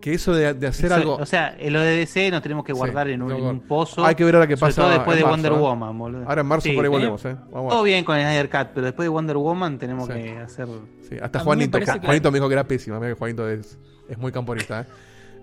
[0.07, 1.15] Que eso de, de hacer Eso- algo.
[1.15, 3.43] O sea, en lo de DC nos tenemos que Sí, guardar en, un, no, en
[3.43, 4.05] un pozo.
[4.05, 4.81] Hay que ver ahora qué sobre pasa.
[4.83, 5.55] todo después de marzo, Wonder ¿eh?
[5.55, 6.29] Woman, boludo.
[6.29, 7.35] Ahora en marzo Sí, por ahí volvemos, ¿eh?
[7.51, 7.73] Vamos.
[7.73, 10.13] Todo bien con el Snyder Cut, pero después de Wonder Woman tenemos Sí.
[10.13, 10.67] que hacer.
[11.09, 11.79] Sí, hasta mí me Juanito.
[11.79, 12.99] que- Juanito me dijo que era pésima.
[12.99, 13.77] Mira que Juanito es,
[14.07, 14.81] es muy camporista.
[14.81, 14.85] ¿eh?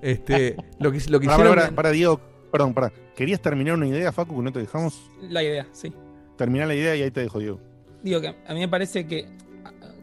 [0.01, 1.55] Este, lo que, lo que Para, hicieron.
[1.57, 2.21] para, para, Diego,
[2.51, 2.91] perdón, para.
[3.15, 5.11] ¿Querías terminar una idea, Facu, que no te dejamos?
[5.29, 5.93] La idea, sí.
[6.39, 7.61] Terminar la idea y ahí te dejo, Diego.
[8.03, 9.27] Digo que a mí me parece que,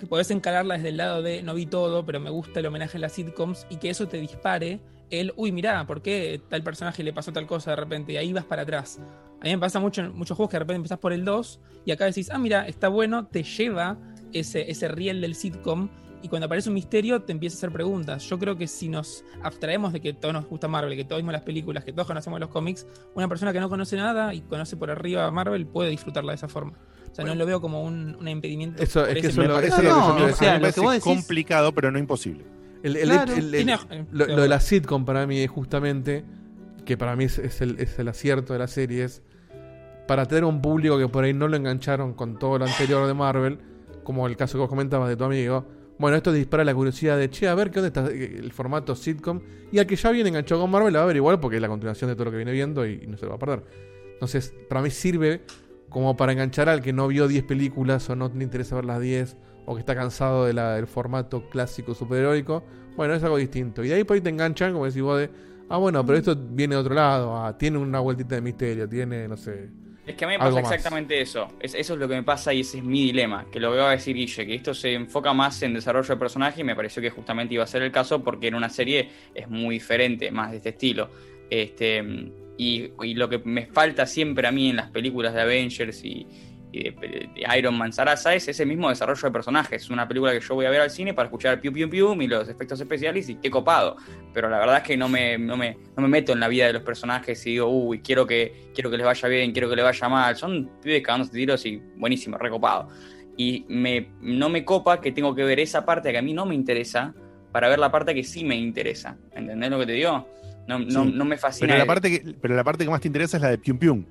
[0.02, 2.98] que podés encararla desde el lado de no vi todo, pero me gusta el homenaje
[2.98, 7.04] a las sitcoms y que eso te dispare el, uy, mirá, ¿por qué tal personaje
[7.04, 8.14] le pasó tal cosa de repente?
[8.14, 9.00] Y ahí vas para atrás.
[9.40, 11.60] A mí me pasa mucho en muchos juegos que de repente empezás por el 2
[11.86, 14.00] y acá decís, ah, mira, está bueno, te lleva
[14.34, 15.90] ese, ese riel del sitcom
[16.24, 18.28] y cuando aparece un misterio te empieza a hacer preguntas.
[18.28, 21.34] Yo creo que si nos abstraemos de que todos nos gusta Marvel, que todos vimos
[21.34, 24.78] las películas, que todos conocemos los cómics, una persona que no conoce nada y conoce
[24.78, 26.74] por arriba a Marvel puede disfrutarla de esa forma.
[27.12, 28.82] O sea, no lo veo como un, un impedimento.
[28.82, 32.46] Eso- es que eso lo- eso es lo que parece complicado, pero no imposible.
[32.84, 36.24] El, el- Claro, el- el- tiene- lo, lo de la sitcom para mí es justamente,
[36.86, 39.22] que para mí es, es el, es el acierto de la serie, es
[40.08, 43.14] para tener un público que por ahí no lo engancharon con todo lo anterior de
[43.14, 43.60] Marvel,
[44.04, 45.66] como el caso que vos comentabas de tu amigo.
[46.00, 49.40] Bueno, esto dispara la curiosidad de, che, a ver qué onda está el formato sitcom.
[49.72, 51.62] Y al que ya viene enganchado con Marvel, la va a ver igual porque es
[51.62, 53.40] la continuación de todo lo que viene viendo y, y no se lo va a
[53.40, 53.64] perder.
[54.14, 55.42] Entonces, para mí sirve
[55.92, 59.00] como para enganchar al que no vio 10 películas o no le interesa ver las
[59.00, 59.38] 10
[59.68, 62.64] o que está cansado de la- del formato clásico superheroico.
[62.98, 63.84] Bueno, es algo distinto.
[63.84, 65.30] Y de ahí por ahí te enganchan, como decís vos, de,
[65.70, 69.28] ah, bueno, pero esto viene de otro lado, ah, tiene una vueltita de misterio, tiene,
[69.28, 69.70] no sé.
[70.08, 70.72] Es que a mí me pasa más.
[70.72, 71.48] exactamente eso.
[71.60, 73.46] Es- eso es lo que me pasa y ese es mi dilema.
[73.52, 76.62] Que lo veo a decir Guille, que esto se enfoca más en desarrollo de personaje
[76.62, 79.48] y me pareció que justamente iba a ser el caso porque en una serie es
[79.48, 81.10] muy diferente, más de este estilo.
[81.52, 82.02] Este,
[82.62, 86.28] y, y lo que me falta siempre a mí en las películas de Avengers y,
[86.72, 89.82] y de, de Iron Man Sarasa es ese mismo desarrollo de personajes.
[89.82, 92.22] Es una película que yo voy a ver al cine para escuchar piu piu piu
[92.22, 93.98] y los efectos especiales y qué copado.
[94.32, 96.68] Pero la verdad es que no me, no me, no me meto en la vida
[96.68, 99.76] de los personajes y digo, uy, quiero que, quiero que les vaya bien, quiero que
[99.76, 100.36] les vaya mal.
[100.36, 102.90] Son pibes cagándose tiros y buenísimo, recopado.
[103.38, 106.46] Y me, no me copa que tengo que ver esa parte que a mí no
[106.46, 107.16] me interesa
[107.52, 109.18] para ver la parte que sí me interesa.
[109.34, 110.28] ¿Entendés lo que te digo?
[110.80, 111.12] No, no, Sí.
[111.16, 111.68] no me fascina.
[111.68, 113.78] Pero la, parte que, pero la parte que más te interesa es la de Pium
[113.78, 114.06] Pium.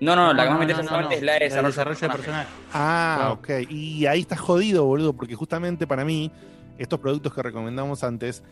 [0.00, 1.18] No, no, la que más me interesa no, solamente no.
[1.20, 2.48] es la de desarrollo, desarrollo de personaje.
[2.72, 3.48] Ah, ok.
[3.68, 6.30] Y ahí estás jodido, boludo, porque justamente para mí,
[6.78, 8.42] estos productos que recomendamos antes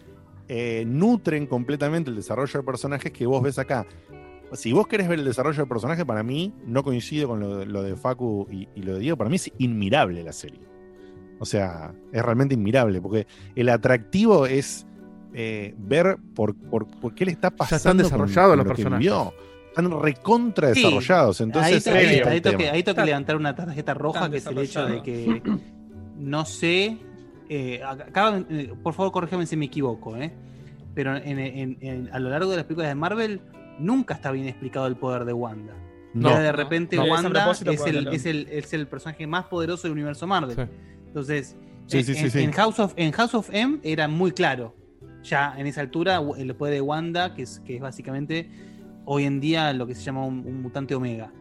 [0.49, 3.87] eh, nutren completamente el desarrollo de personajes que vos ves acá.
[4.53, 7.67] Si vos querés ver el desarrollo de personaje, para mí, no coincido con lo, de-
[7.67, 10.61] lo de Facu y, y lo de Diego, para mí es inmirable la serie.
[11.39, 14.87] O sea, es realmente inmirable, porque el atractivo es
[15.39, 17.77] eh, ver por, por, por qué le está pasando.
[17.77, 18.99] están con- desarrollados con los lo que personajes.
[19.07, 19.35] vivió.
[19.69, 21.41] Están recontra Sí, desarrollados.
[21.41, 24.87] ahí, Entonces, tengo, ahí ahí tengo que, levantar una tarjeta roja, que es el hecho
[24.87, 25.43] de que
[26.17, 26.97] no sé.
[27.49, 30.33] eh, acá, eh, por favor, corrígeme si me equivoco, ¿eh?
[30.95, 33.41] Pero en- en- en- a lo largo de las películas de Marvel,
[33.79, 35.75] nunca está bien explicado el poder de Wanda.
[36.15, 36.31] No.
[36.31, 37.05] Ya de repente No.
[37.05, 40.57] Wanda es el, es, el, es el personaje más poderoso del universo Marvel.
[40.57, 40.63] Sí.
[41.09, 41.57] Entonces,
[41.87, 42.53] Sí, en, sí, sí, sí.
[42.53, 44.75] House of, en House of M era muy claro.
[45.29, 48.49] Ya en esa altura, el poder de Wanda, que es, que es básicamente
[49.05, 51.33] hoy en día lo que se llama un, un mutante omega.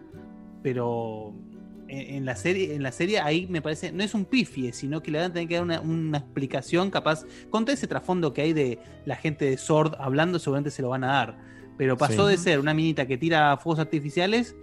[0.64, 1.34] Pero
[1.88, 5.02] en, en la serie, en la serie ahí me parece, no es un pifie, sino
[5.04, 7.26] que le van a tener que dar una, una explicación capaz.
[7.50, 10.90] Con todo ese trasfondo que hay de la gente de Sword hablando, seguramente se lo
[10.90, 11.38] van a dar.
[11.78, 12.32] Pero pasó Sí.
[12.32, 14.56] de ser una minita que tira fuegos artificiales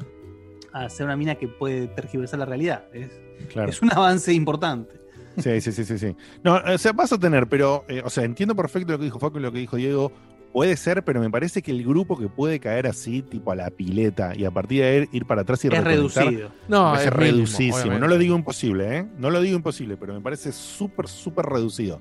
[0.72, 2.86] a ser una mina que puede tergiversar la realidad.
[2.92, 3.10] Es,
[3.52, 3.68] Claro.
[3.70, 4.94] es un avance importante.
[5.38, 6.16] Sí, sí, sí, sí, sí.
[6.44, 9.18] No, o sea, vas a tener, pero, eh, o sea, entiendo perfecto lo que dijo
[9.18, 10.12] Facu y lo que dijo Diego.
[10.52, 13.70] Puede ser, pero me parece que el grupo que puede caer así, tipo a la
[13.70, 16.50] pileta, y a partir de ahí ir para atrás y Es reducido.
[16.68, 17.98] No, es reducísimo.
[17.98, 19.06] no lo digo imposible, ¿eh?
[19.16, 22.00] No lo digo imposible, pero me parece súper, súper reducido.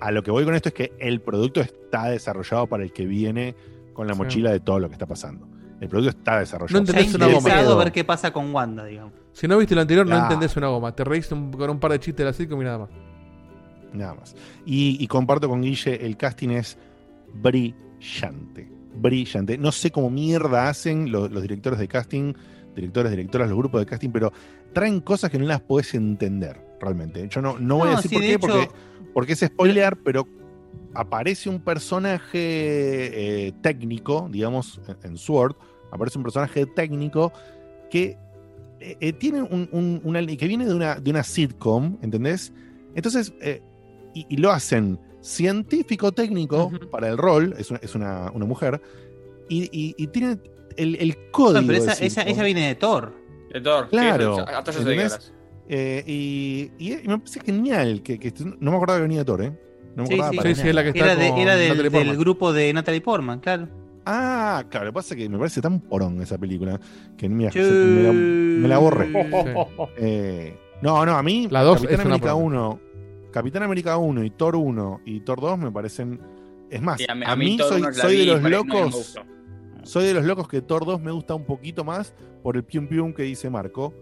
[0.00, 3.04] A lo que voy con esto es que el producto está desarrollado para el que
[3.04, 3.54] viene
[3.92, 4.18] con la Sí.
[4.20, 5.46] mochila de todo lo que está pasando.
[5.78, 6.72] El producto está desarrollado.
[6.72, 7.38] No entendés una goma.
[7.38, 7.80] interesado Pedo.
[7.80, 9.12] a ver qué pasa con Wanda, digamos.
[9.36, 10.94] Si no viste lo anterior, no entendés una goma.
[10.96, 12.88] Te reíste un- con un par de chistes de la sitcom y nada más.
[13.92, 14.34] Nada más.
[14.64, 16.78] Y, y comparto con Guille, el casting es
[17.34, 18.68] brillante.
[18.94, 19.58] Brillante.
[19.58, 22.32] No sé cómo mierda hacen los, los directores de casting,
[22.74, 24.32] directores, directoras, los grupos de casting, pero
[24.72, 27.28] traen cosas que no las podés entender realmente.
[27.28, 28.70] Yo no, no voy a decir sí, por de qué, hecho- porque,
[29.12, 30.26] porque es spoilear, pero
[30.94, 32.38] aparece un personaje
[33.48, 35.56] eh, técnico, digamos, en, en Sword,
[35.92, 37.32] aparece un personaje técnico
[37.90, 38.16] que
[38.80, 42.52] eh, eh, tiene un, un- una- que viene de una, de una sitcom, ¿entendés?
[42.94, 43.62] Entonces, eh,
[44.14, 48.80] y, y lo hacen científico técnico para el rol, es una, es una, una mujer,
[49.48, 50.38] y, y, y tiene
[50.76, 51.60] el, el código.
[51.62, 53.14] No, pero de esa, esa, viene de Thor.
[53.52, 53.88] De Thor.
[53.88, 54.44] Claro.
[55.68, 59.24] Eh, y, y- y me parece genial que, que- no me acordaba que venía de
[59.24, 59.52] Thor, ¿eh?
[59.96, 60.36] No me Sí, acordaba sí.
[60.36, 63.40] para Sí, es la que está Era, de- era del, del grupo de Natalie Portman,
[63.40, 63.68] claro.
[64.06, 66.78] Ah, claro, lo que pasa es que me parece tan porón esa película
[67.16, 69.06] que mira, me, la, me la borré.
[69.12, 69.82] Sí.
[69.98, 72.54] Eh, no, no, a mí La dos Capitán América porón.
[72.54, 72.80] 1,
[73.32, 76.20] Capitán América 1 y Thor 1 y Thor 2 me parecen...
[76.70, 78.94] Es más, Sí, a, mí, Thor soy, soy de vi, los no, no me locos,
[78.94, 79.20] gustó.
[79.82, 82.86] soy de los locos que Thor 2 me gusta un poquito más por el pium
[82.88, 83.92] pium que dice Marco.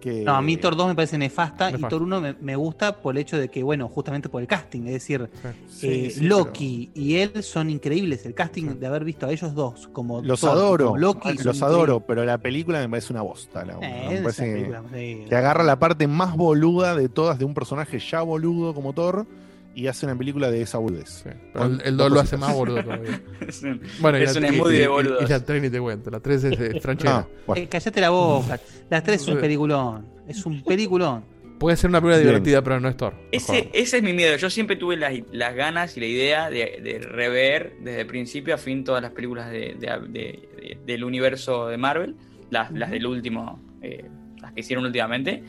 [0.00, 1.80] Que, No, a mí Thor 2 me parece nefasta, y.
[1.82, 4.82] Thor 1 me, me gusta por el hecho de que, bueno, justamente por el casting.
[4.86, 5.28] Es decir,
[5.68, 8.24] Sí, eh, sí, Loki y él son increíbles.
[8.26, 11.38] El casting de haber visto a ellos dos como Los Thor adoro, como Loki.
[11.42, 13.64] los adoro, pero la película me parece una bosta.
[13.64, 13.74] La.
[13.74, 13.80] ¿no?
[13.80, 15.24] Me Eh, parece que- película, sí.
[15.28, 19.26] que agarra la parte más boluda de todas de un personaje ya boludo como Thor
[19.76, 21.22] y hace una película de esa boludez.
[21.52, 23.20] Pero el, el 2 lo hace más boludo todavía.
[23.46, 25.22] Es un- Bueno, y es la- un y- smoothie y- de boludos.
[25.22, 26.10] Y la 3 ni te cuento.
[26.10, 27.16] La 3 es de franchera.
[27.18, 27.62] Ah, bueno.
[27.62, 28.58] Eh, callate la boca.
[28.90, 30.06] Las tres es un peliculón.
[30.26, 31.24] Es un peliculón.
[31.58, 32.28] Puede ser una película Bien.
[32.28, 33.14] divertida, pero no es Thor.
[33.32, 34.36] Ese, ese es mi miedo.
[34.36, 38.58] Yo siempre tuve las, las ganas y la idea de, de rever desde principio a
[38.58, 42.14] fin todas las películas de, de- de- de- del universo de Marvel,
[42.50, 44.04] las, las del último, eh,
[44.40, 45.44] las que hicieron últimamente.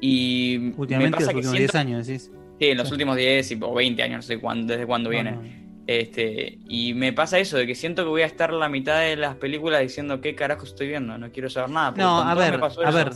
[0.00, 2.22] Y me Últimamente, pasa los que últimos siento- 10 años, decís.
[2.24, 2.30] Sí,
[2.60, 5.32] en los últimos 10 y- o 20 años, no sé cuándo, desde cuándo No, viene.
[5.32, 5.62] no.
[5.84, 9.16] Este, y me pasa eso, de que siento que voy a estar la mitad de
[9.16, 11.92] las películas diciendo qué carajo estoy viendo, no quiero saber nada.
[11.96, 13.10] No, a ver, a ver.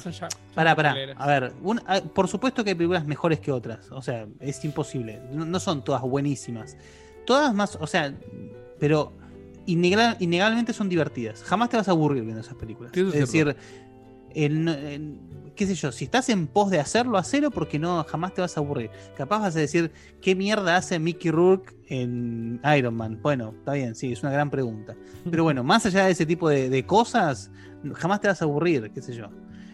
[0.54, 0.96] Pará, pará.
[1.16, 3.90] A ver, un- a- por supuesto que hay películas mejores que otras.
[3.92, 5.20] O sea, es imposible.
[5.32, 6.76] No, no son todas buenísimas.
[7.24, 8.12] Todas más, o sea,
[8.80, 9.12] pero
[9.66, 11.44] innegable- innegablemente son divertidas.
[11.44, 12.90] Jamás te vas a aburrir viendo esas películas.
[12.92, 13.60] Sí, es es decir, cierto.
[14.35, 15.19] El- el-
[15.55, 18.57] qué sé yo, si estás en pos de hacerlo, hacelo porque no, jamás te vas
[18.57, 18.90] a aburrir.
[19.16, 19.90] Capaz vas a decir,
[20.20, 23.19] ¿qué mierda hace Mickey Rourke en Iron Man?
[23.23, 24.94] Bueno, está bien, sí, es una gran pregunta.
[25.31, 27.51] Pero bueno, más allá de ese tipo de, de cosas,
[27.94, 29.28] jamás te vas a aburrir, qué sé yo.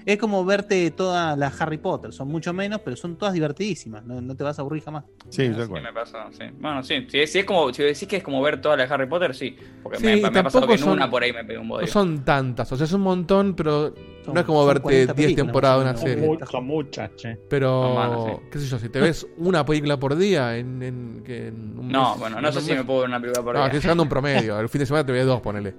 [0.05, 4.21] Es como verte todas las Harry Potter, son mucho menos, pero son todas divertidísimas, no,
[4.21, 5.05] no te vas a aburrir jamás.
[5.29, 5.83] Sí, Sí, tal cual.
[5.83, 6.45] me pasa, sí.
[6.59, 9.07] Bueno, sí, si, si es como, si decís que es como ver todas las Harry
[9.07, 9.57] Potter, sí.
[9.83, 11.61] Porque Sí, me, me ha pasado tampoco que en son- una por ahí me pegó
[11.63, 11.93] un No bodrio.
[11.93, 12.71] son tantas.
[12.73, 15.79] O sea, es un montón, pero Son- no es como verte 40 10 películas, temporadas
[15.79, 16.25] de una serie.
[16.27, 17.37] Son, mu- son muchas, che.
[17.49, 18.47] Pero, Son malas, sí.
[18.51, 21.89] qué sé yo, si te ves una película por día en, en, que en un
[21.89, 23.67] No, mes- bueno, no sé si me puedo ver una película por No, día.
[23.67, 24.59] estoy sacando un promedio.
[24.61, 25.75] El fin de semana te ves dos, ponele.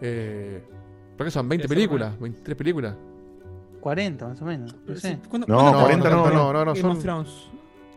[0.00, 0.62] Eh,
[1.16, 1.48] ¿Por qué son?
[1.48, 2.18] ¿20 Sí, películas?
[2.18, 2.94] ¿23 películas?
[3.80, 5.18] 40 más o menos, no sé.
[5.28, 6.52] ¿Cuándo- No, cuándo 40 no, no, no.
[6.52, 7.26] no, no, son,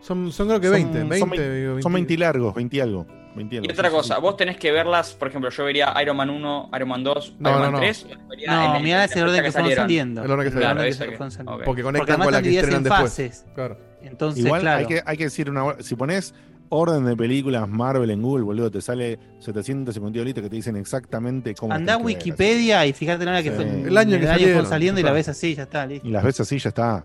[0.00, 0.98] son, son creo que Son- 20.
[1.18, 3.06] son 20, vein- digo, Son 20 largos, 20 y algo.
[3.34, 6.68] 20 y otra cosa, vos tenés que verlas, por ejemplo, yo vería Iron Man 1,
[6.74, 7.78] Iron Man 2, No, Iron no, Man no.
[7.78, 8.04] 3.
[8.04, 10.24] o las vería No, en- mirá en ese la orden que fueron saliendo.
[10.24, 11.08] El orden que Claro, salieron.
[11.10, 11.16] que
[11.46, 11.62] ok.
[11.64, 13.02] Porque conectan con la que estrenan en después.
[13.02, 13.46] fases.
[13.54, 13.78] Claro.
[14.02, 14.78] Entonces, Igual claro.
[14.80, 16.34] hay, que, hay que decir una si pones
[16.70, 21.54] orden de películas Marvel en Google, boludo, te sale 752 listas que te dicen exactamente
[21.54, 21.98] cómo Andá a.
[21.98, 23.56] Wikipedia y fíjate la hora que Sí.
[23.56, 26.06] fue El año que fueron salieron, saliendo y la ves así, ya está, listo.
[26.06, 27.04] Y las ves así, ya está.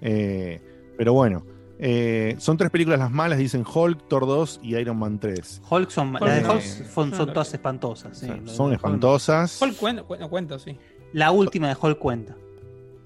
[0.00, 0.60] Eh,
[0.98, 1.44] pero bueno,
[1.78, 5.62] eh, son tres películas las malas, dicen Hulk, Thor 2 y Iron Man 3.
[5.68, 6.48] Hulk son, Hulk las de.
[6.48, 8.18] Hulk son, todas espantosas.
[8.18, 8.28] sí.
[8.46, 9.60] Son espantosas.
[9.60, 10.78] Hulk cuenta, cuenta, cuenta, sí.
[11.12, 12.34] La última de Hulk cuenta.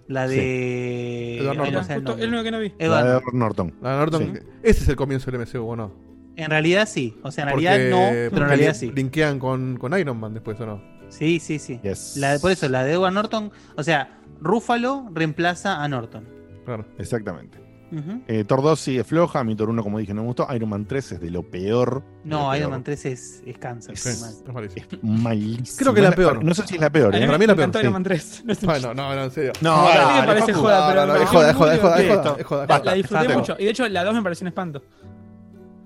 [0.09, 1.39] La de.
[1.39, 2.21] Edward Ay, no Norton.
[2.21, 2.73] el que no vi.
[2.79, 3.19] La Edward de Norton.
[3.23, 3.75] Edward Norton.
[3.83, 4.41] La de Norton, Sí.
[4.63, 5.93] ese es el comienzo del MCU, ¿o no?
[6.37, 7.17] En realidad sí.
[7.23, 8.93] O sea, en Porque- realidad no, pero en realidad li- sí.
[8.95, 10.83] Linkean con, con Iron Man después, ¿o no?
[11.09, 11.81] Sí, sí, sí.
[11.83, 12.17] Yes.
[12.19, 13.51] La de- por eso, la de Edward Norton.
[13.77, 16.29] O sea, Ruffalo reemplaza a Norton.
[16.65, 16.85] Claro.
[16.99, 17.59] Exactamente.
[17.93, 18.21] Ujú.
[18.27, 20.47] Eh, Thor 2 sigue floja, mi Thor 1, como dije, no me gustó.
[20.55, 22.03] Iron Man 3 es de lo peor.
[22.25, 22.71] No, lo Iron peor.
[22.71, 23.97] Man 3 es, es cáncer.
[23.97, 24.09] Sí.
[24.21, 24.33] mal.
[24.47, 24.87] Es malísimo.
[24.91, 25.79] Es malísimo.
[25.79, 26.45] Creo que es la peor.
[26.45, 27.15] No sé si es la peor.
[27.15, 27.21] A ¿eh?
[27.21, 27.79] mí Para mí la peor, sí.
[27.81, 28.43] Iron Man 3.
[28.45, 28.67] No sé.
[28.67, 29.53] Bueno, no, no, en serio.
[29.61, 31.75] No, a mí me parece joda, No, pero no, no, me es joda, es joda,
[31.75, 32.23] es joda, es Listo.
[32.23, 32.67] joda, es joda.
[32.67, 33.57] La, la disfruté mucho.
[33.59, 34.83] Y de hecho, la 2 me pareció un espanto.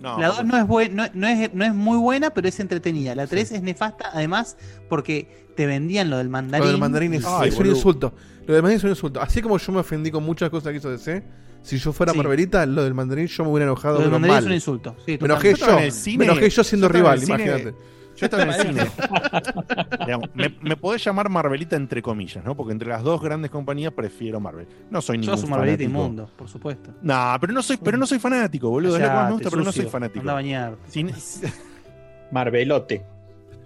[0.01, 2.59] No, La 2 no es, buen- no, no es, no es muy buena, pero es
[2.59, 3.15] entretenida.
[3.15, 4.57] La 3 es nefasta, además,
[4.89, 6.65] porque te vendían lo del mandarín.
[6.65, 8.15] Lo del mandarín es, Ay, es un insulto.
[8.47, 9.21] Lo del mandarín es un insulto.
[9.21, 11.23] Así como yo me ofendí con muchas cosas que hizo DC,
[11.63, 12.19] si yo fuera Sí.
[12.19, 14.43] Marvelita, lo del mandarín yo me hubiera enojado Lo del pero mandarín mal.
[14.45, 14.97] es un insulto.
[15.07, 15.79] Sí, Me enojé Yo estaba yo.
[15.79, 17.75] en el cine- me enojé yo siendo yo rival, imagínate.
[18.17, 18.91] Yo estaba en el cine.
[20.05, 22.55] Digamos, me, me podés llamar Marvelita entre comillas, ¿no?
[22.55, 24.67] Porque entre las dos grandes compañías prefiero Marvel.
[24.91, 26.01] No soy ningún Sos un Marvelita fanático.
[26.03, 26.91] inmundo, por supuesto.
[27.03, 28.97] Nah, pero no soy, pero no soy fanático, boludo.
[28.97, 30.21] Es la que más me gusta, pero no soy fanático.
[30.21, 30.77] Anda a bañar.
[30.89, 31.07] Si,
[32.33, 33.05] Marvelote.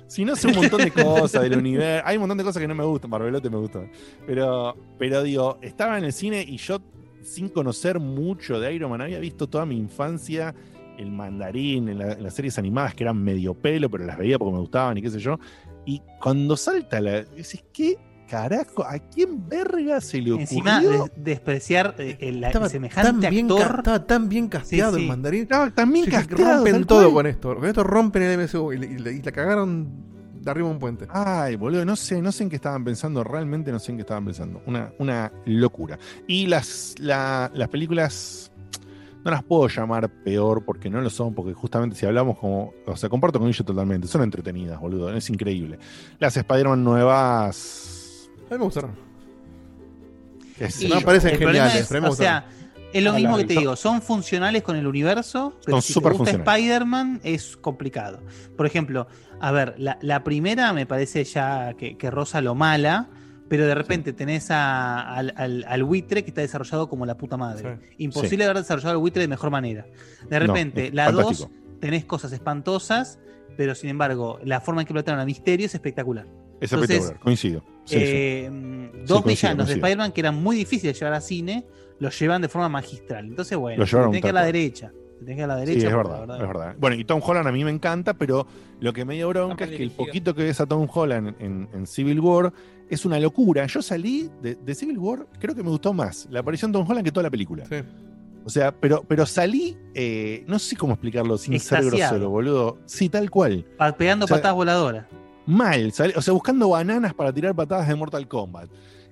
[0.06, 2.06] si no sé un montón de cosas del universo.
[2.06, 3.10] Hay un montón de cosas que no me gustan.
[3.10, 3.80] Marvelote me gusta.
[4.26, 6.80] Pero, pero digo, estaba en el cine y yo,
[7.24, 10.54] sin conocer mucho de Iron Man, había visto toda mi infancia
[10.98, 14.38] el mandarín en, la- en las series animadas que eran medio pelo, pero las veía
[14.38, 15.38] porque me gustaban y qué sé yo.
[15.84, 17.24] Y cuando salta la.
[17.24, 17.96] Dices, ¿qué
[18.28, 18.84] carajo?
[18.84, 20.40] ¿A quién verga se le ocurrió?
[20.42, 23.76] Encima, de- despreciar eh, el, Estaba el semejante tan bien, ca- actor.
[23.78, 25.02] estaba tan bien casteado Sí, sí.
[25.02, 25.42] el mandarín.
[25.42, 27.12] Estaba también Sí, que casteado, rompen todo cual.
[27.14, 27.54] con esto.
[27.56, 30.13] Con esto rompen el MCU y, le- y y la cagaron
[30.44, 31.06] de arriba un puente.
[31.10, 34.02] Ay, boludo, no sé, no sé en qué estaban pensando, realmente no sé en qué
[34.02, 34.62] estaban pensando.
[34.66, 35.98] Una, una locura.
[36.26, 38.50] Y las, la- las películas
[39.24, 42.96] no las puedo llamar peor porque no lo son, porque justamente si hablamos como, o
[42.96, 45.78] sea, comparto con ellos totalmente, son entretenidas, boludo, es increíble.
[46.18, 48.28] Las Spider-Man nuevas...
[48.50, 48.90] A mí me gustaron.
[50.58, 52.44] qué sé Y No, parecen geniales, es, pero me o sea,
[52.94, 55.92] es lo mismo que te digo, son funcionales con el universo, pero Son si te
[55.94, 56.30] súper gusta.
[56.30, 58.20] Spider-Man es complicado.
[58.56, 59.06] Por ejemplo,
[59.40, 63.08] a ver, la, la primera me parece ya que, que roza lo mala,
[63.48, 67.36] pero de repente tenés a- al, al- al buitre que está desarrollado como la puta
[67.36, 67.78] madre.
[67.98, 69.86] Imposible haber desarrollado al buitre de mejor manera.
[70.30, 71.50] De No, repente, es la 2 fantástico.
[71.80, 73.18] tenés cosas espantosas,
[73.56, 76.26] pero sin embargo, la forma en que plantearon a Misterio es espectacular.
[76.60, 77.60] Es Entonces, espectacular, coincido.
[77.84, 78.02] Sí, sí.
[78.04, 79.74] eh, Sí, dos coincido, villanos de.
[79.74, 81.66] Spider-Man que eran muy difíciles de llevar a cine,
[81.98, 83.26] los llevan de forma magistral.
[83.26, 84.92] Entonces, bueno, llevaron tiene que ir a la derecha.
[85.20, 85.88] tenés que ir a la Sí, derecha.
[85.88, 86.76] es porque verdad, es verdad.
[86.78, 88.46] Bueno, y Tom Holland a mí me encanta, pero
[88.80, 91.68] lo que me dio bronca es que el poquito que ves a Tom Holland en,
[91.72, 92.52] en Civil War
[92.90, 93.64] es una locura.
[93.66, 96.86] Yo salí de, de Civil War, creo que me gustó más la aparición de Tom
[96.90, 97.64] Holland que toda la película.
[98.46, 102.76] O sea, pero, pero salí, eh, no sé cómo explicarlo sin ser grosero, boludo.
[102.84, 103.64] Sí, tal cual.
[103.78, 105.06] Pa- Pegando O sea, patadas voladoras.
[105.46, 108.68] Mal, salí- o sea, buscando bananas para tirar patadas de Mortal Kombat.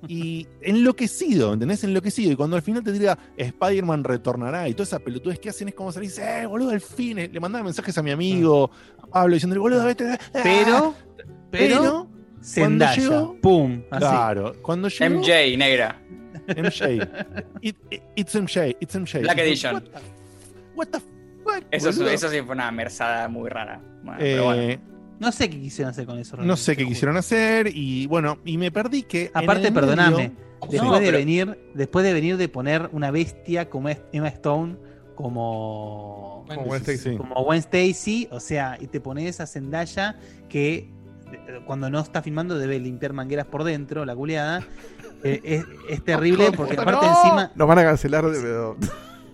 [0.08, 1.84] Y enloquecido, ¿entendés?
[1.84, 2.32] Enloquecido.
[2.32, 5.74] Y cuando al final te diga Spider-Man retornará y todas esas pelotudes que hacen es
[5.74, 7.16] como salir, eh, boludo, al fin.
[7.32, 10.04] Le mandaba mensajes a mi amigo, a Pablo, diciéndole, boludo, vete.
[10.10, 10.18] ah".
[10.42, 10.94] Pero,
[11.50, 12.08] pero, cuando
[12.42, 14.00] Zendaya, llegó, pum, así.
[14.00, 15.14] Claro, cuando llegó.
[15.20, 16.02] MJ, negra.
[16.56, 16.94] MJ.
[17.60, 19.20] It- it- it's MJ, it's MJ.
[19.20, 19.84] Black What- Edition.
[20.74, 20.98] What the
[21.44, 21.64] fuck?
[21.70, 23.80] Eso, eso sí fue una merzada muy rara.
[24.02, 24.91] Bueno, pero Eh, bueno.
[25.22, 26.36] No sé qué quisieron hacer con eso.
[26.36, 26.92] No sé qué juro.
[26.92, 29.30] quisieron hacer y bueno, y me perdí que.
[29.32, 30.32] Aparte, perdoname, medio-
[30.68, 34.76] después No, de pero- venir, después de venir de poner una bestia como Emma Stone,
[35.14, 37.16] como, Como Gwen Stacy.
[37.16, 40.18] como Gwen Stacy, o sea, y te pones a Zendaya
[40.48, 40.90] que
[41.32, 44.62] eh, cuando no está filmando debe limpiar mangueras por dentro, la culeada.
[45.24, 47.52] Eh, es, es terrible porque aparte encima.
[47.54, 48.76] Nos van a cancelar de pero-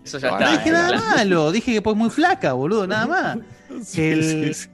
[0.05, 0.51] Eso ya No está.
[0.53, 3.39] dije eh, nada la- malo, dije que pues muy flaca, boludo, nada más.
[3.87, 4.69] Sí, El- sí,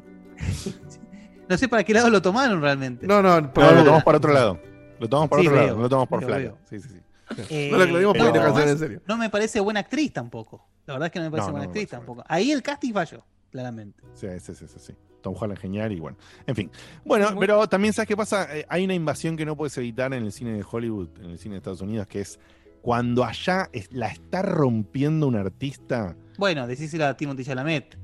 [1.54, 3.06] No sé para qué lado lo tomaron realmente.
[3.06, 4.60] No, no, No, lo tomamos para otro lado.
[4.98, 6.58] Lo tomamos para Sí, otro veo, lado, no lo tomamos por veo.
[6.68, 7.00] Sí, sí, sí.
[7.48, 9.00] Eh, No lo pero- te cancelan en serio.
[9.06, 10.66] No me parece buena actriz tampoco.
[10.86, 12.24] La verdad es que no me parece No, buena no, actriz no, tampoco.
[12.28, 14.02] Ahí el casting falló, claramente.
[14.14, 14.92] Sí, sí, sí, sí, sí.
[15.22, 16.18] Tom Holland genial y bueno.
[16.46, 16.70] En fin.
[17.04, 18.46] Bueno, pero también sabes qué pasa.
[18.56, 21.38] Eh, hay una invasión que no puedes evitar en el cine de Hollywood, en el
[21.38, 22.38] cine de Estados Unidos, que es
[22.82, 26.14] cuando allá es- la está rompiendo un artista.
[26.36, 27.96] Bueno, decíselo a Timothy Chalamet.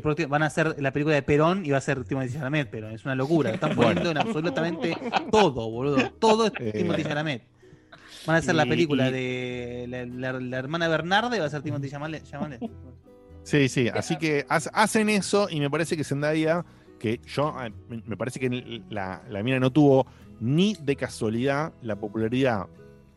[0.00, 2.88] Que van a hacer la película de Perón y va a ser Timothy Chalamet, pero
[2.90, 3.50] es una locura.
[3.50, 4.96] Lo Están poniendo en absolutamente
[5.30, 6.10] todo, boludo.
[6.18, 7.42] Todo es Eh, Timothy Chalamet.
[8.26, 11.50] Van a hacer la y- película y- de la, la- la hermana Bernarde, va a
[11.50, 12.24] ser Timothy Chalamet.
[13.42, 13.88] Sí, sí.
[13.88, 16.64] Así que ha- hacen eso y me parece que Zendaya,
[16.98, 17.54] que yo,
[18.06, 20.06] me parece que la, la mina no tuvo
[20.40, 22.66] ni de casualidad la popularidad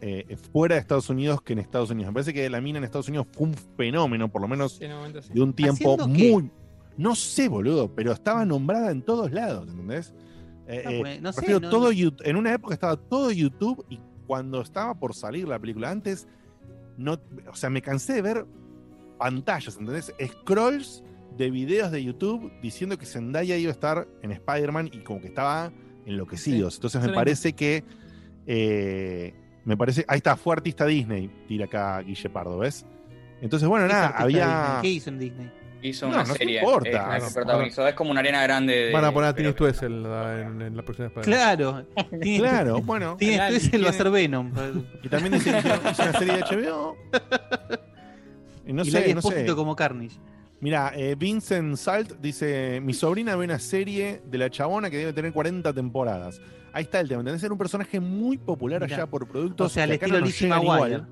[0.02, 2.12] eh, fuera de Estados Unidos que en Estados Unidos.
[2.12, 4.86] Me parece que la mina en Estados Unidos fue un fenómeno, por lo menos Sí,
[5.22, 5.34] sí.
[5.34, 6.52] de un tiempo muy.
[6.98, 10.14] No sé, boludo, pero estaba nombrada en todos lados, ¿entendés?
[10.67, 13.85] Eh, No, eh, pues, no sé, prefiero no- todo en una época estaba todo YouTube
[13.90, 16.27] y cuando estaba por salir la película antes,
[16.98, 17.19] no,
[17.50, 18.45] o sea, me cansé de ver
[19.17, 20.14] pantallas, ¿entendés?
[20.26, 21.03] Scrolls
[21.38, 25.27] de videos de YouTube diciendo que Zendaya iba a estar en Spider-Man y como que
[25.27, 25.72] estaba
[26.06, 26.74] enloquecidos.
[26.74, 27.84] Sí, Entonces me parece que
[28.48, 29.34] eh,
[29.66, 32.85] me parece, ahí está, fue artista Disney, tira acá Guille Pardo, ¿ves?
[33.42, 34.45] Entonces, bueno, ¿Qué es nada, había.
[34.48, 34.82] Disney?
[34.82, 35.51] ¿Qué hizo en Disney?
[35.82, 36.60] Hizo No, una no serie.
[36.60, 36.88] importa.
[36.90, 37.26] eh, que Claro.
[37.34, 37.88] protagonizó.
[37.88, 38.74] Es como una arena grande.
[38.88, 40.12] De, Van a poner a Tini Stuessel en
[40.48, 41.10] en, en la próxima.
[41.22, 41.86] Claro.
[42.38, 43.18] Claro, bueno.
[43.20, 44.52] Y él va a ser Venom.
[45.04, 45.60] Y también dice que
[45.92, 46.98] hizo una serie de HBO.
[48.66, 49.46] Y no y sé, no sé.
[49.56, 50.18] Como Carnage.
[50.60, 55.14] Mira, eh, Vincent Salt dice: Mi sobrina ve una serie de la chabona que debe
[55.14, 56.42] tener 40 temporadas.
[56.74, 57.24] Ahí está el tema.
[57.24, 58.96] Debe ser un personaje muy popular Mirá.
[58.98, 61.08] allá por productos O sea, al que acá estilo no nos llegan igual.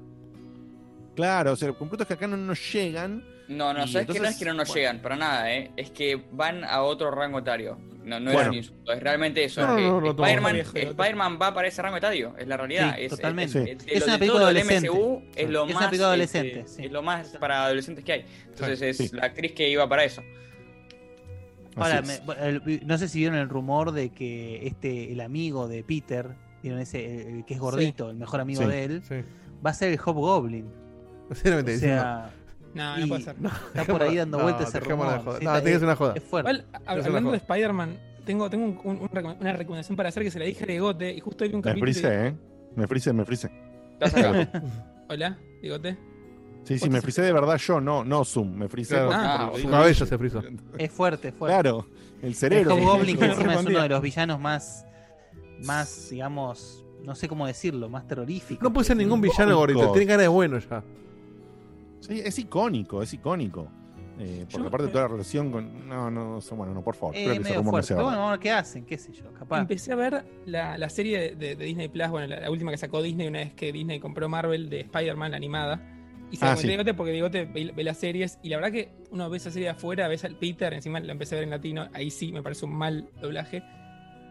[1.16, 3.24] Claro, o sea, con productos que acá no nos llegan.
[3.48, 4.80] No, no, Y sabes que no es que no nos bueno.
[4.80, 5.72] llegan, para nada, ¿eh?
[5.78, 7.78] Es que van a otro rango etario.
[8.04, 8.42] No, no Bueno.
[8.42, 9.66] es un insulto, es realmente eso.
[9.66, 10.12] No, es no,
[10.76, 12.96] Spider-Man, va para ese rango etario, es la realidad.
[12.96, 13.72] Sí, es, totalmente.
[13.72, 14.90] es- Es lo- una película el adolescente.
[14.90, 15.78] MCU es lo Es más.
[15.82, 16.86] una película adolescente, este, sí.
[16.86, 18.26] Es lo más para adolescentes que hay.
[18.48, 19.10] Entonces es Sí.
[19.16, 20.22] la actriz que iba para eso.
[21.76, 22.24] Ahora, Así es.
[22.26, 26.30] me- el- no sé si vieron el rumor de que este el amigo de Peter,
[26.64, 28.68] vieron ese el, el que es gordito, el mejor amigo Sí.
[28.68, 29.16] de él, Sí.
[29.66, 30.66] va a ser el Hobgoblin.
[31.30, 32.30] O sea,
[32.76, 33.36] No, y no puede ser.
[33.74, 35.22] está por ahí dando No, vueltas ese rumor.
[35.40, 36.14] Sí, No, que ser una joda.
[36.16, 36.52] Es fuerte.
[36.52, 36.66] Igual,
[37.00, 37.38] es hablando de.
[37.38, 40.64] Spider-Man, tengo, tengo un- un- un recom- una recomendación para hacer que se la dije
[40.64, 41.90] a Digote y justo hoy vi un Me capítulo.
[41.90, 42.36] y- frisé, ¿eh?
[42.76, 43.50] Me frisé, me frisé.
[43.94, 44.62] Estás acá.
[45.10, 45.98] Hola, Digote.
[46.64, 48.56] Sí, sí, me frisé de verdad yo, no, no Zoom.
[48.56, 49.12] Me frisé Claro.
[49.14, 50.42] Ah, Su cabello se frizó.
[50.78, 51.54] Es fuerte, es fuerte.
[51.62, 51.88] Claro,
[52.22, 52.74] el el cerebro.
[52.76, 54.86] Hobgoblin que No encima es uno de los villanos más,
[55.64, 58.64] más, digamos, no sé cómo decirlo, más terroríficos.
[58.64, 59.92] No puede ser ningún villano gordito.
[59.92, 60.84] Tiene cara de bueno ya.
[62.08, 63.68] Sí, es icónico, es icónico.
[64.18, 65.90] Eh, porque Yo- aparte toda la relación con.
[65.90, 67.16] No, no, bueno, no, por favor.
[67.16, 68.98] Eh, Espero que ese medio rumor no Pero bueno, vamos a ver qué hacen, qué
[68.98, 69.60] sé yo, capaz.
[69.60, 72.72] Empecé a ver la, la serie de, de- de Disney Plus, bueno, la, la última
[72.72, 75.82] que sacó Disney una vez que Disney compró Marvel de Spider-Man la animada.
[76.32, 76.66] Y se Ah, sí.
[76.68, 79.52] a Digote porque Digote ve, ve las series y la verdad que uno ve esa
[79.52, 82.32] serie de afuera, ves al Peter, encima la empecé a ver en latino, ahí sí
[82.32, 83.64] me parece un mal doblaje.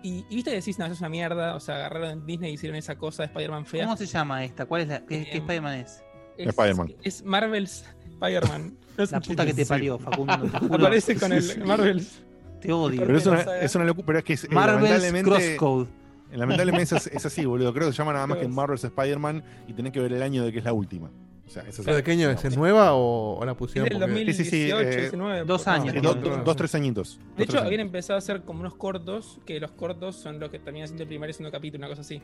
[0.02, 2.50] Y, y viste que decís, no, eso es una mierda, o sea, agarraron en Disney
[2.50, 3.84] y hicieron esa cosa de Spider-Man fea.
[3.84, 4.66] ¿Cómo se llama esta?
[4.66, 6.03] ¿Cuál es la, qué, qué Em, Spider-Man es?
[6.38, 6.94] Es, Spider-Man.
[7.02, 8.76] Es Marvel's Spider-Man.
[8.96, 10.74] No es La puta que te parió, Facundo, te juro.
[10.74, 11.60] Aparece con Sí, el sí.
[11.60, 12.22] Marvel's.
[12.60, 13.02] Te odio.
[13.04, 14.06] Pero es una, es locura.
[14.06, 15.30] Pero es que es, eh, Marvel's lamentablemente.
[15.56, 15.88] Crosscode.
[16.32, 17.72] Lamentablemente es, es así, boludo.
[17.74, 18.48] Creo que se llama nada más que.
[18.48, 21.10] Marvel's Spider-Man y tenés que ver el año de que es la última.
[21.46, 22.42] O sea, esa ¿Pero de qué año es?
[22.44, 23.86] ¿Es nueva o, o la pusieron?
[23.86, 26.36] Es del porque- 2018, 19, dos por- años, Sí, más o dos, menos.
[26.38, 27.20] dos, dos, tres añitos.
[27.36, 30.58] De hecho, habían empezado a hacer como unos cortos, que los cortos son los que
[30.58, 32.22] terminan siendo el primer y segundo capítulo, una cosa así.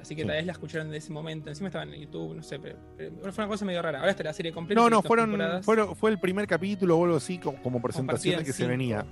[0.00, 0.26] Así que Sí.
[0.28, 1.48] tal vez la escucharon de ese momento.
[1.48, 3.98] Encima estaban en YouTube, no sé, pero, pero fue una cosa medio rara.
[3.98, 4.80] Ahora está la serie completa.
[4.80, 8.44] No, no, fueron, fueron- fue el primer capítulo o algo así como, como presentación de
[8.44, 9.04] que se venía.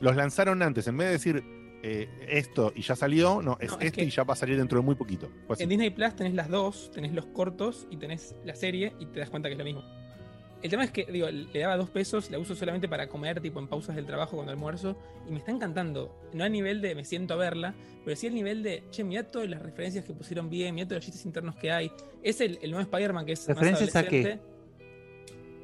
[0.00, 1.44] Los lanzaron antes, en vez de decir
[1.82, 4.36] eh, esto y ya salió, no, es No, es esto que- y ya va a
[4.36, 5.30] salir dentro de muy poquito.
[5.58, 9.20] En Disney Plus tenés las dos, tenés los cortos y tenés la serie y te
[9.20, 9.82] das cuenta que es lo mismo.
[10.62, 13.58] El tema es que, digo, le daba dos pesos, la uso solamente para comer, tipo
[13.60, 16.14] en pausas del trabajo cuando almuerzo, y me está encantando.
[16.34, 17.74] No a nivel de me siento a verla,
[18.04, 20.98] pero sí al nivel de, che, mira todas las referencias que pusieron bien, mira todos
[20.98, 21.90] los chistes internos que hay.
[22.22, 24.16] Es el, el nuevo Spider-Man que es ¿Referencias más a qué?
[24.18, 24.50] adolescente.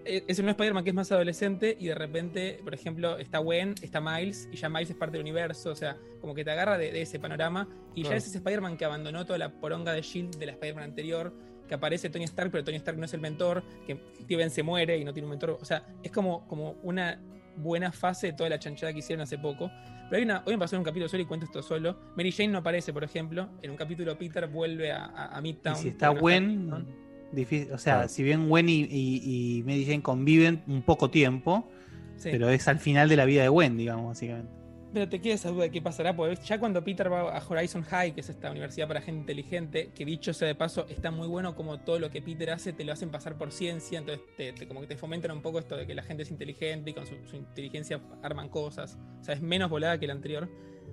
[0.07, 3.39] Eh, Es el nuevo Spider-Man que es más adolescente y de repente, por ejemplo, está
[3.39, 6.53] Gwen, está Miles y ya Miles es parte del universo, o sea, como que te
[6.53, 9.93] agarra de, de ese panorama y ya es ese Spider-Man que abandonó toda la poronga
[9.93, 11.35] de Shield de la Spider-Man anterior,
[11.67, 14.97] que aparece Tony Stark, pero Tony Stark no es el mentor, que Steven se muere
[14.99, 17.21] y no tiene un mentor, o sea, es como, como una
[17.57, 19.71] buena fase de toda la chanchada que hicieron hace poco.
[20.09, 21.99] Pero hay una, hoy me pasó en un capítulo solo y cuento esto solo.
[22.17, 23.49] Mary Jane no aparece, por ejemplo.
[23.63, 25.77] En un capítulo Peter vuelve a, a, a Y Midtown.
[25.77, 26.87] si está no Gwen,
[27.33, 31.69] difícil, o sea, si bien Gwen y, y, y Mary Jane conviven un poco tiempo,
[32.17, 32.29] Sí.
[32.33, 34.51] pero es al final de la vida de Gwen, digamos, básicamente.
[34.93, 37.83] Pero te queda esa duda de qué pasará, porque ya cuando Peter va a Horizon
[37.83, 41.27] High, que es esta universidad para gente inteligente, que dicho sea de paso, está muy
[41.27, 44.67] bueno como todo lo que Peter hace te lo hacen pasar por ciencia, entonces te,
[44.67, 47.07] como que te fomentan un poco esto de que la gente es inteligente y con
[47.07, 48.97] su, su inteligencia arman cosas.
[49.21, 50.49] O sea, es menos volada que la anterior.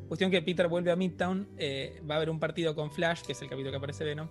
[0.07, 3.31] Cuestión que Peter vuelve a Midtown, eh, va a haber un partido con Flash, que
[3.31, 4.27] es el capítulo que aparece Venom,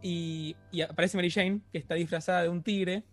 [0.00, 3.04] y, y aparece Mary Jane, que está disfrazada de un tigre,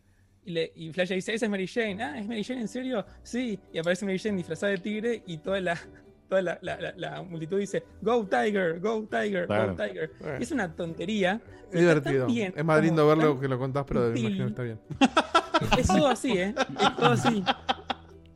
[0.49, 2.03] y, le- y Flash le dice, esa es Mary Jane.
[2.03, 3.05] Ah, ¿es Mary Jane en serio?
[3.23, 3.59] Sí.
[3.71, 5.79] Y aparece Mary Jane disfrazada de tigre y toda la,
[6.27, 9.75] toda la, la- la- la multitud dice, Go Tiger, Go Tiger, Claro.
[9.75, 10.11] Go Tiger.
[10.19, 10.37] Bueno.
[10.39, 11.39] Y es una tontería.
[11.71, 12.25] Es divertido.
[12.25, 14.79] bien, es más lindo verlo que lo contás, pero me imagino que está bien.
[15.77, 16.55] Es todo así, ¿eh?
[16.79, 17.43] Es todo así.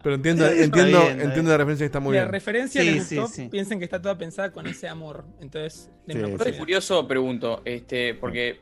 [0.04, 2.32] Pero entiendo, entiendo, bien, entiendo la referencia que está muy la bien.
[2.34, 3.48] referencia Sí, les sí, gustó, sí.
[3.48, 5.24] piensen que está toda pensada con ese amor.
[5.40, 8.60] Entonces, de curioso pregunto, este, porque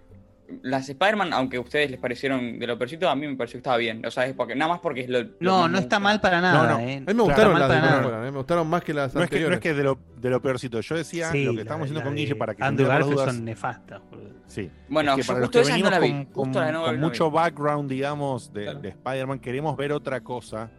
[0.64, 3.60] las Spider-Man, aunque a ustedes les parecieron de lo percito, a mí me pareció que
[3.60, 4.06] estaba bien.
[4.06, 5.22] O sea, es porque, nada más porque es lo.
[5.22, 6.80] lo No, no está mal para nada, No, no.
[6.80, 6.98] ¿eh?
[6.98, 9.48] A mí me gustaron las de me gustaron más que las No es que, no
[9.48, 9.58] anteriores.
[9.58, 10.80] es que de lo, de lo peorcito.
[10.82, 13.36] Yo decía Sí, lo que la- estábamos haciendo con Guille para que Andrew Garfield dudas.
[13.36, 14.02] son nefastas.
[14.48, 14.70] Sí.
[14.90, 16.60] Bueno, Es que yo para los justo que esas no venimos la vi, con, justo
[16.60, 17.36] con- la no- con no mucho vi.
[17.36, 18.80] background, digamos, de, Claro.
[18.80, 20.70] de Spider-Man, queremos ver otra cosa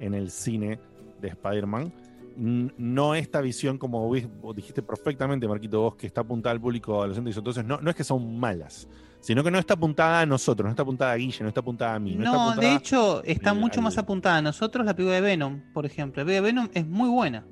[0.00, 0.78] en el cine
[1.20, 1.92] de Spider-Man.
[2.36, 4.10] No esta visión, como
[4.54, 7.30] dijiste perfectamente, Marquito, vos, que está apuntada al público adolescente.
[7.36, 8.88] Entonces, no, no es que son malas,
[9.20, 11.94] sino que no está apuntada a nosotros, no está apuntada a Guille, no está apuntada
[11.94, 12.14] a mí.
[12.14, 15.16] No, está No, apuntada de hecho, está al- mucho más apuntada a nosotros la película
[15.16, 16.22] de Venom, por ejemplo.
[16.22, 17.44] La película de Venom es muy buena.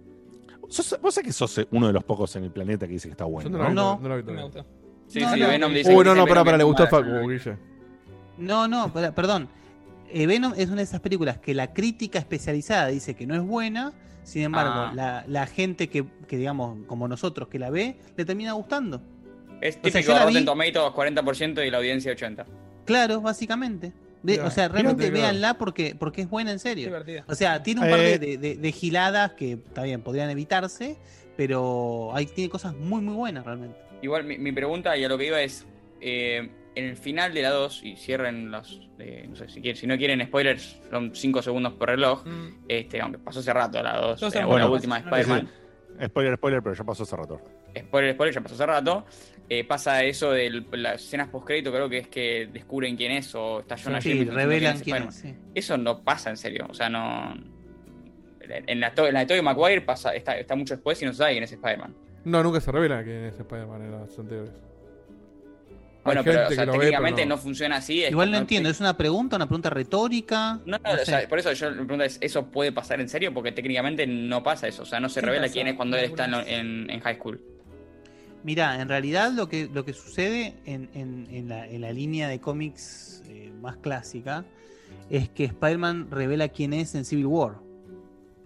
[0.69, 3.13] Sos- vos sabés que sos uno de los pocos en el planeta que dice que
[3.13, 3.49] está bueno.
[3.51, 3.59] ¿no?
[3.71, 4.09] no, No.
[4.09, 4.51] no No.
[5.07, 5.49] Sí, No, sí, no.
[5.49, 6.87] Venom dice que no, no, Venom pará, es pará, le gustó.
[6.87, 7.57] Facu, Guille.
[8.37, 9.49] No, no, per- perdón.
[10.11, 13.43] Eh, Venom es una de esas películas que la crítica especializada dice que no es
[13.43, 14.93] buena, sin embargo, Ah.
[14.95, 19.01] la, la gente que, que, digamos, como nosotros, que la ve, le termina gustando.
[19.61, 22.45] Es O sea, típico yo la Rotten Tomatoes 40% y la audiencia 80%.
[22.85, 23.93] Claro, básicamente.
[24.45, 26.87] O sea, realmente véanla porque, porque es buena en serio.
[26.87, 27.25] divertida.
[27.29, 28.19] O sea, tiene un par Eh.
[28.19, 30.97] de, de- de- de giladas que, está bien, podrían evitarse,
[31.37, 33.77] pero ahí tiene cosas muy, muy buenas realmente.
[34.03, 35.67] Igual mi, mi pregunta y a lo que iba es,
[36.01, 39.77] eh, en el final de la 2, y cierren los, eh, no sé si quieren,
[39.81, 42.49] si no quieren spoilers, son 5 segundos por reloj, Mm.
[42.69, 45.17] este, aunque pasó hace rato la 2, Todos eh, sabemos o la última de no
[45.17, 45.51] Spider-Man,
[46.07, 47.41] Spoiler, spoiler, pero ya pasó hace rato.
[47.77, 49.05] spoiler, spoiler, ya pasó hace rato,
[49.49, 53.61] eh, pasa eso de las escenas post-crédito, creo que es que descubren quién es o
[53.61, 55.15] está Jonah Sí, revelan es quién es.
[55.17, 55.37] Spider-Man.
[55.43, 55.51] sí.
[55.55, 57.35] Eso no pasa en serio, o sea, no...
[58.67, 61.19] En la, en la de Tobey Maguire pasa, está, está mucho después y no se
[61.19, 61.95] sabe quién es Spider-Man.
[62.25, 64.53] No, nunca se revela quién es Spider-Man en las anteriores.
[66.05, 67.37] Bueno, pero o sea, ve, técnicamente pero no.
[67.37, 67.43] no.
[67.43, 68.03] funciona así.
[68.05, 70.55] es Igual no entiendo, ¿es una pregunta, una pregunta retórica?
[70.65, 73.11] No, no, No o sea, por eso yo mi pregunta es, ¿eso puede pasar en
[73.11, 73.35] serio?
[73.35, 74.85] Porque técnicamente no pasa eso.
[74.85, 77.39] O sea, no se revela pasa, quién es cuando él está en- en high school.
[78.45, 82.29] Mira, en realidad lo que, lo que sucede en, en- en la, en la línea
[82.29, 84.45] de cómics eh, más clásica
[85.11, 87.57] es que Spider-Man revela quién es en Civil War.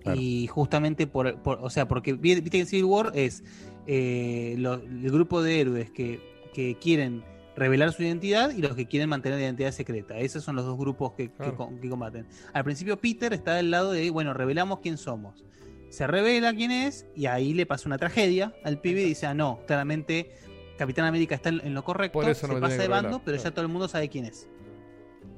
[0.03, 0.21] Claro.
[0.21, 3.45] Y justamente por, por- o sea, porque vi- viste que en Civil War es
[3.87, 6.21] eh, lo- el grupo de héroes que,
[6.55, 7.23] que quieren
[7.55, 10.19] revelar su identidad y los que quieren mantener la identidad secreta.
[10.19, 11.71] Esos son los dos grupos que, que Claro.
[11.81, 12.27] que combaten.
[12.55, 15.45] Al principio Peter está del lado de, bueno, revelamos quién somos.
[15.93, 19.35] Se revela quién es y ahí le pasa una tragedia al pibe y dice, ah,
[19.35, 20.31] no, claramente
[20.79, 23.43] Capitán América está en, lo correcto, Por eso no se pasa de bando, pero claro.
[23.51, 24.49] ya todo el mundo sabe quién es.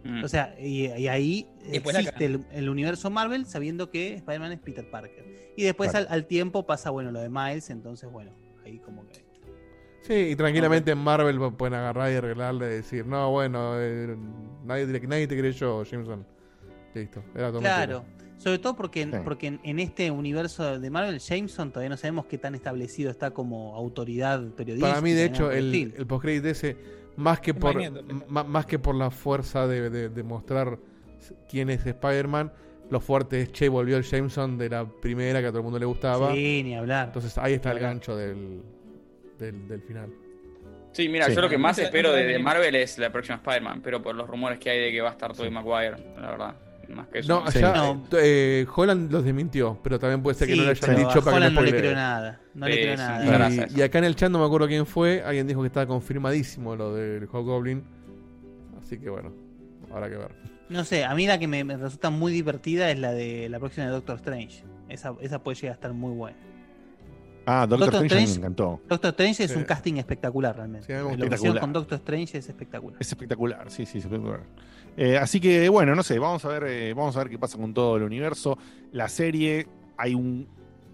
[0.05, 0.23] Mm.
[0.23, 4.61] O sea, y, y ahí Y existe el, el universo Marvel sabiendo que Spider-Man es
[4.61, 5.25] Peter Parker.
[5.57, 6.07] Y después Claro.
[6.09, 8.31] al, al tiempo pasa, bueno, lo de Miles, entonces, bueno,
[8.65, 9.25] ahí como que...
[10.03, 14.15] Sí, y tranquilamente en Marvel pu- pueden agarrar y arreglarle y decir, no, bueno, eh,
[14.65, 16.25] nadie, te- nadie te creyó, Jameson.
[16.95, 18.03] Listo, era todo Claro.
[18.05, 18.24] mentira.
[18.45, 19.11] Sobre todo porque, Sí.
[19.25, 23.31] porque en, en este universo de Marvel, Jameson todavía no sabemos qué tan establecido está
[23.33, 24.91] como autoridad periodística.
[24.91, 26.77] Para mí, de hecho, el, el postcredit ese,
[27.17, 27.75] más que por
[28.29, 30.79] más que por la fuerza de, de- de mostrar
[31.49, 32.53] quién es Spider-Man,
[32.91, 35.79] lo fuerte es, che, volvió el Jameson de la primera que a todo el mundo
[35.79, 36.33] le gustaba.
[36.35, 37.07] Sí, ni hablar.
[37.07, 38.61] Entonces ahí está el gancho del,
[39.39, 40.11] del, del final.
[40.93, 41.35] Sí, mira, Sí.
[41.35, 42.39] yo lo que más espero de, de.
[42.39, 45.13] Marvel es la próxima Spider-Man, pero por los rumores que hay de que va a
[45.13, 46.55] estar Tobey Maguire, la verdad.
[46.89, 47.29] Más que eso.
[47.45, 47.61] No, sé.
[47.61, 48.03] ya, No.
[48.19, 51.23] eh, Holland los desmintió, pero también puede ser que Sí, no lo hayan dicho a
[51.23, 51.81] para Holland que no le spoilee.
[51.81, 52.41] creo nada.
[52.55, 53.21] No le Sí, creo sí, nada.
[53.23, 53.29] sí.
[53.29, 53.77] Gracias.
[53.77, 55.87] Y, y acá en el chat no me acuerdo quién fue, alguien dijo que estaba
[55.87, 57.85] confirmadísimo lo del Hobgoblin.
[58.83, 59.33] Así que bueno,
[59.93, 60.35] habrá que ver.
[60.69, 63.59] No sé, a mí la que me, me resulta muy divertida es la de la
[63.59, 64.65] próxima de Doctor Strange.
[64.89, 66.37] Esa, esa puede llegar a estar muy buena.
[67.47, 68.81] Ah, Doctor, Doctor Strange, me Strange- encantó.
[68.89, 69.57] Doctor Strange es Sí.
[69.59, 70.87] un casting espectacular realmente.
[70.87, 71.19] Sí, mí me Lo gustó.
[71.19, 71.61] que hicieron Espectacular.
[71.61, 72.97] con Doctor Strange es espectacular.
[73.01, 74.43] Es espectacular, sí, sí, es espectacular.
[74.97, 77.59] Eh, así que bueno, no sé, vamos a ver, eh, vamos a ver qué pasa
[77.59, 78.57] con todo el universo.
[78.93, 79.67] La serie,
[79.97, 80.47] hay un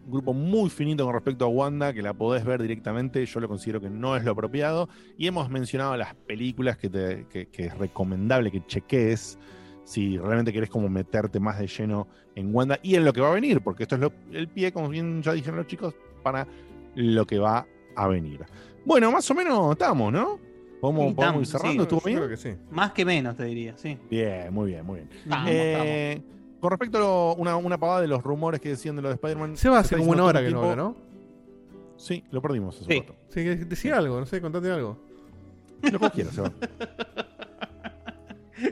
[0.07, 3.81] grupo muy finito con respecto a Wanda, que la podés ver directamente, yo lo considero
[3.81, 4.89] que no es lo apropiado.
[5.17, 9.39] Y hemos mencionado las películas que, te- que- que es recomendable que cheques
[9.85, 13.29] si realmente querés como meterte más de lleno en Wanda y en lo que va
[13.31, 16.47] a venir, porque esto es lo- el pie, como bien ya dijeron los chicos, para
[16.95, 17.67] lo que va
[17.97, 18.45] a venir.
[18.85, 20.39] Bueno, más o menos estamos, ¿no?
[20.81, 21.73] ¿Podemos, Sí, podemos ir estamos, cerrando?
[21.73, 22.19] sí, ¿Estuvo bien?
[22.19, 22.55] creo que sí.
[22.71, 23.99] Más que menos, te diría, sí.
[24.11, 25.11] Bien, muy bien, muy bien.
[25.25, 26.23] Estamos, Eh,
[26.61, 29.15] Con respecto a lo- una, una pavada de los rumores que decían de lo de
[29.15, 29.57] Spider-Man.
[29.57, 30.97] Se va hace como una hora que el no habla, ¿no?
[31.97, 33.01] Sí, lo perdimos hace Sí.
[33.01, 33.15] rato.
[33.29, 34.99] Sí, decía algo, no sé, contate algo.
[35.91, 36.53] Lo que quieras, Seba.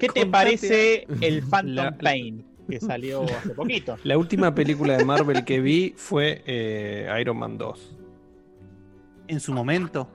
[0.00, 3.96] ¿Qué te parece el Phantom La- Pain que salió hace poquito?
[4.04, 7.96] La última película de Marvel que vi fue eh, Iron Man 2.
[9.28, 10.08] En su momento.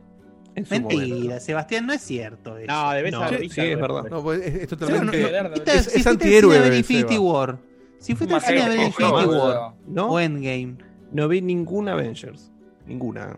[0.55, 1.39] En su Mentira, momento.
[1.39, 2.57] Sebastián, no es cierto.
[2.57, 2.71] eso.
[2.71, 4.03] No, debes No, haber sí, es verdad.
[4.09, 5.31] No, pues es, es totalmente.
[5.31, 7.17] no, no, es- es si antihéroe, Infinity.
[7.17, 7.57] War.
[7.99, 9.25] Si fuiste al Más cine a ver Infinity.
[9.25, 10.07] War ¿No?
[10.11, 10.77] o Endgame.
[11.11, 12.51] No vi ninguna Avengers.
[12.85, 13.37] Ninguna.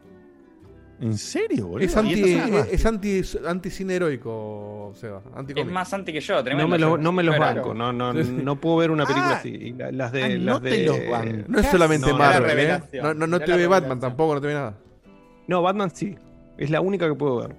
[1.02, 1.86] ¿En serio, boludo?
[1.86, 2.40] Es ¿Y anti,
[2.72, 5.22] es anti, anti cine heroico, Seba.
[5.36, 6.64] Anti Es más anti que yo, tremendo.
[6.64, 6.98] No me, lo, yo.
[6.98, 7.74] no me los banco.
[7.74, 9.38] No, no, no puedo ver una película Ah.
[9.38, 9.50] así.
[9.50, 10.24] Y la- las de.
[10.24, 11.50] Ah, las no de te los bancás.
[11.50, 12.82] No es solamente No, Marvel, ¿eh?
[13.02, 14.78] No, no, no te ve Batman tampoco, no te ve nada.
[15.48, 16.16] No, Batman sí.
[16.58, 17.56] Es la única que puedo ver.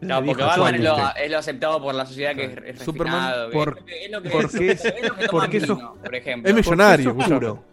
[0.00, 1.22] Me porque dijo Batman es lo, Suárez.
[1.24, 4.70] es lo aceptado por la sociedad que es, es Superman, por- es lo que- porque
[4.72, 6.50] es- es lo que toma porque eso- vino, por ejemplo.
[6.50, 7.64] Es millonario, Porque es oscuro.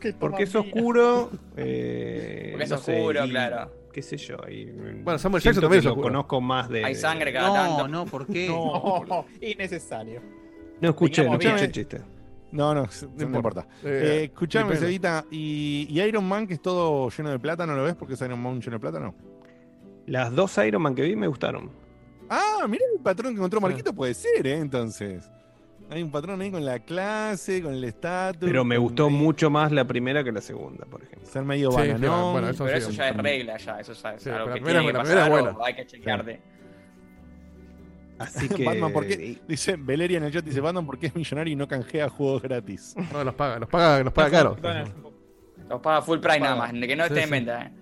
[0.00, 1.30] que Porque es oscuro.
[1.56, 3.72] eh, Porque es no sé, oscuro, claro.
[3.92, 4.36] Qué sé yo.
[4.48, 4.66] y,
[5.02, 6.84] Bueno, Samuel Jackson también lo conozco más de.
[6.84, 7.88] Hay sangre cada No, tanto.
[7.88, 8.48] no, ¿por qué?
[8.48, 10.22] No, innecesario.
[10.80, 12.00] No escuché, no escuché el chiste.
[12.52, 13.66] No, no, no, importa.
[13.84, 14.86] Eh, escuchame, depende.
[14.86, 17.94] Cevita, y, y Iron Man, que es todo lleno de plata, ¿no lo ves?
[17.94, 19.14] Porque es Iron Man lleno de plata, ¿no?
[20.06, 21.70] Las dos Iron Man que vi me gustaron.
[22.28, 24.58] Ah, mirá el patrón que encontró Marquito, puede ser, ¿eh?
[24.58, 25.30] Entonces.
[25.90, 28.48] Hay un patrón ahí con la clase, con el estatus.
[28.48, 31.28] Pero me gustó ahí mucho más la primera que la segunda, por ejemplo.
[31.28, 32.32] Ser medio Sí, bananón.
[32.32, 33.80] bueno, eso Pero sí, eso ya es regla, ya.
[33.80, 35.66] Eso ya es Sí, algo la que primera- tiene que la primera es pasar buena.
[35.66, 36.40] hay que chequearte.
[38.18, 38.64] Así que.
[38.64, 39.38] Batman, ¿por qué?
[39.48, 42.42] Dice Valeria en el chat, dice Batman, ¿por qué es millonario y no canjea juegos
[42.42, 42.94] gratis?
[43.12, 44.56] No, nos paga, nos paga, nos paga caro.
[45.68, 47.24] Los paga full price nada más, de que no Sí, esté sí.
[47.24, 47.62] en venta.
[47.62, 47.72] ¿eh?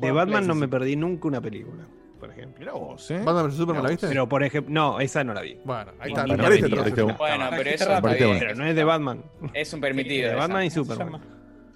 [0.00, 1.84] De Batman no me perdí nunca una película,
[2.18, 2.58] por ejemplo.
[2.58, 3.20] Mirá vos, ¿eh?
[3.24, 4.08] ¿Batman vs Superman la viste?
[4.08, 5.56] Pero por ejemplo, no, esa no la vi.
[5.64, 6.36] Bueno, ahí está, la.
[6.36, 7.88] Bueno, pero eso.
[8.02, 9.24] Pero no es de Batman.
[9.54, 10.30] Es un permitido.
[10.30, 10.36] De.
[10.36, 11.20] Batman y ¿Cómo se Superman.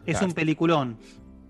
[0.07, 0.99] Es un peliculón.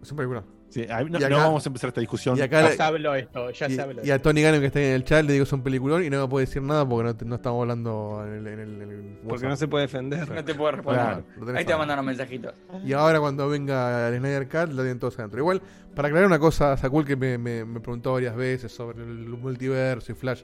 [0.02, 0.44] Es una película.
[0.72, 2.38] Sí, no, Y acá- no vamos a empezar esta discusión.
[2.38, 2.72] Y acá Ya se
[3.18, 5.42] esto, ya y, se y a Tony Gannon que está en el chat le digo
[5.42, 8.22] es un peliculón y no me puede decir nada porque no, te- no estamos hablando
[8.26, 10.30] en el, en el- en el Porque no se puede defender.
[10.30, 11.02] No te puedo responder.
[11.02, 11.24] Claro,
[11.58, 11.78] Ahí te va a ahí.
[11.80, 12.54] mandar unos mensajitos.
[12.84, 15.38] Y ahora cuando venga el Snyder Cut lo tienen todos adentro.
[15.40, 15.60] Igual,
[15.94, 20.12] para aclarar una cosa, Sakul que me, me- me preguntó varias veces sobre el multiverso
[20.12, 20.42] y Flash.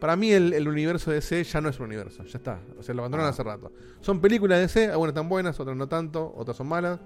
[0.00, 2.60] Para mí el, el universo de DC ya no es un universo, ya está.
[2.78, 3.72] O sea, lo abandonaron hace rato.
[4.00, 7.00] Son películas de DC, algunas están buenas, otras no tanto, otras son malas.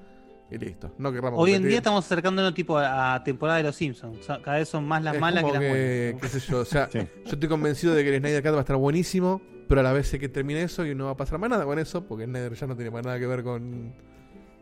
[0.53, 0.93] Y listo.
[0.99, 4.19] No querramos Hoy en día estamos acercándonos tipo a, temporada de los Simpsons.
[4.19, 6.21] O sea, cada vez son más las Es malas que las buenas.
[6.21, 6.99] qué sé yo, o sea, Sí.
[7.25, 9.93] yo estoy convencido de que el Snyder Cut va a estar buenísimo, pero a la
[9.93, 12.27] vez sé que termine eso y no va a pasar más nada con eso, porque
[12.27, 13.95] Snyder ya no tiene más nada que ver con,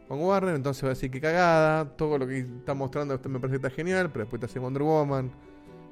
[0.07, 3.59] con Warner, entonces va a decir que cagada, todo lo que está mostrando me parece
[3.61, 5.33] que está genial, pero después te hace Wonder Woman,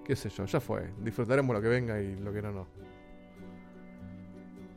[0.07, 2.67] qué sé yo, ya fue, disfrutaremos lo que venga y lo que no, no.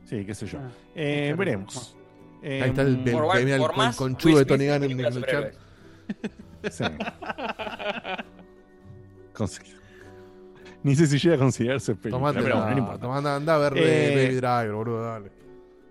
[0.04, 0.58] Sí, qué sé yo.
[0.58, 1.96] Ah, Eh, veremos.
[2.42, 4.90] Eh, Ahí está el, el- Por- mira el por con- más conchudo de Tony Gannon
[4.90, 5.54] en el chat.
[6.70, 6.84] Sí.
[10.82, 12.18] Ni sé si llega a considerarse película.
[12.32, 13.00] Tomate, pero bueno, no importa.
[13.00, 15.30] toma, anda, a ver Eh, Baby Driver, boludo, dale.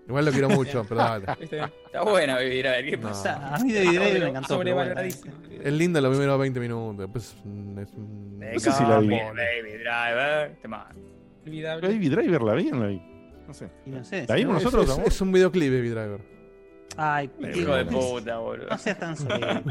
[0.06, 1.24] Igual lo quiero mucho, pero dale.
[1.40, 3.08] Está buena Baby Driver, ¿qué No.
[3.08, 3.54] pasa?
[3.54, 4.58] A mí Baby Driver me encantó.
[4.58, 4.90] pero bueno.
[4.90, 5.32] Sobrevaloradísimo.
[5.64, 6.98] Es lindo los primeros 20 minutos.
[6.98, 7.74] Después es un-
[8.38, 9.08] No sé si la vi.
[9.08, 10.56] Baby Driver.
[11.44, 13.02] Baby Driver la vi o no la vi.
[13.48, 13.70] No sé.
[13.86, 14.26] Y no sé.
[14.28, 14.98] ¿La vimos nosotros?
[14.98, 16.20] es- es un videoclip, Baby Driver.
[16.96, 18.68] Ay, Hijo de no puta, boludo.
[18.68, 19.62] No seas tan solete.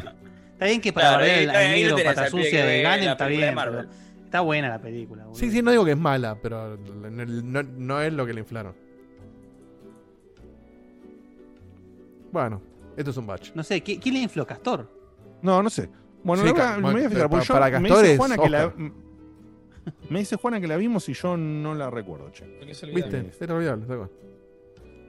[0.53, 1.47] Está bien que para Claro, ahí- el,
[1.91, 3.85] negro pata sucia de Ganem, está bien, pero
[4.25, 5.23] está buena la película.
[5.25, 5.39] boludo.
[5.39, 8.39] Sí, sí, no digo que es mala, pero no, no- no es lo que le
[8.41, 8.73] inflaron.
[12.31, 12.61] Bueno,
[12.95, 13.51] esto es un batch.
[13.55, 14.45] No sé, ¿qui- ¿quién le infló?
[14.45, 14.89] ¿Castor?
[15.41, 15.89] No, no sé.
[16.23, 18.37] Bueno, Sí, la me voy a fijar, porque para- yo- para me dice es Juana
[18.37, 18.73] que la
[20.09, 22.45] me dice Juana que la vimos y yo no la recuerdo, che.
[22.45, 22.73] Porque.
[22.93, 23.31] ¿Viste?
[23.39, 23.95] Era olvidable, está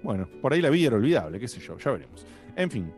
[0.02, 0.28] bueno.
[0.40, 2.24] Por ahí la vi era olvidable, qué sé yo, ya veremos.
[2.56, 2.92] En fin.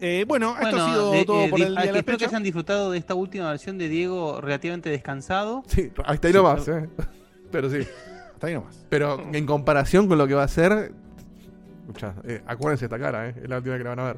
[0.00, 2.26] Eh, bueno, esto ha sido de- todo eh, por el día de la espero que
[2.26, 5.62] hayan disfrutado de esta última versión de Diego relativamente descansado.
[5.66, 6.88] Sí, hasta ahí nomás, ¿eh?
[7.50, 7.78] Pero sí.
[8.34, 8.84] Hasta ahí nomás.
[8.90, 10.92] Pero en comparación con lo que va a ser.
[11.86, 13.34] Escuchá, eh, acuérdense esta cara, ¿eh?
[13.42, 14.16] Es la última que la van a ver.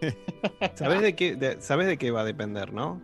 [0.74, 3.00] ¿Sabes de qué, de, sabes de qué va a depender, no?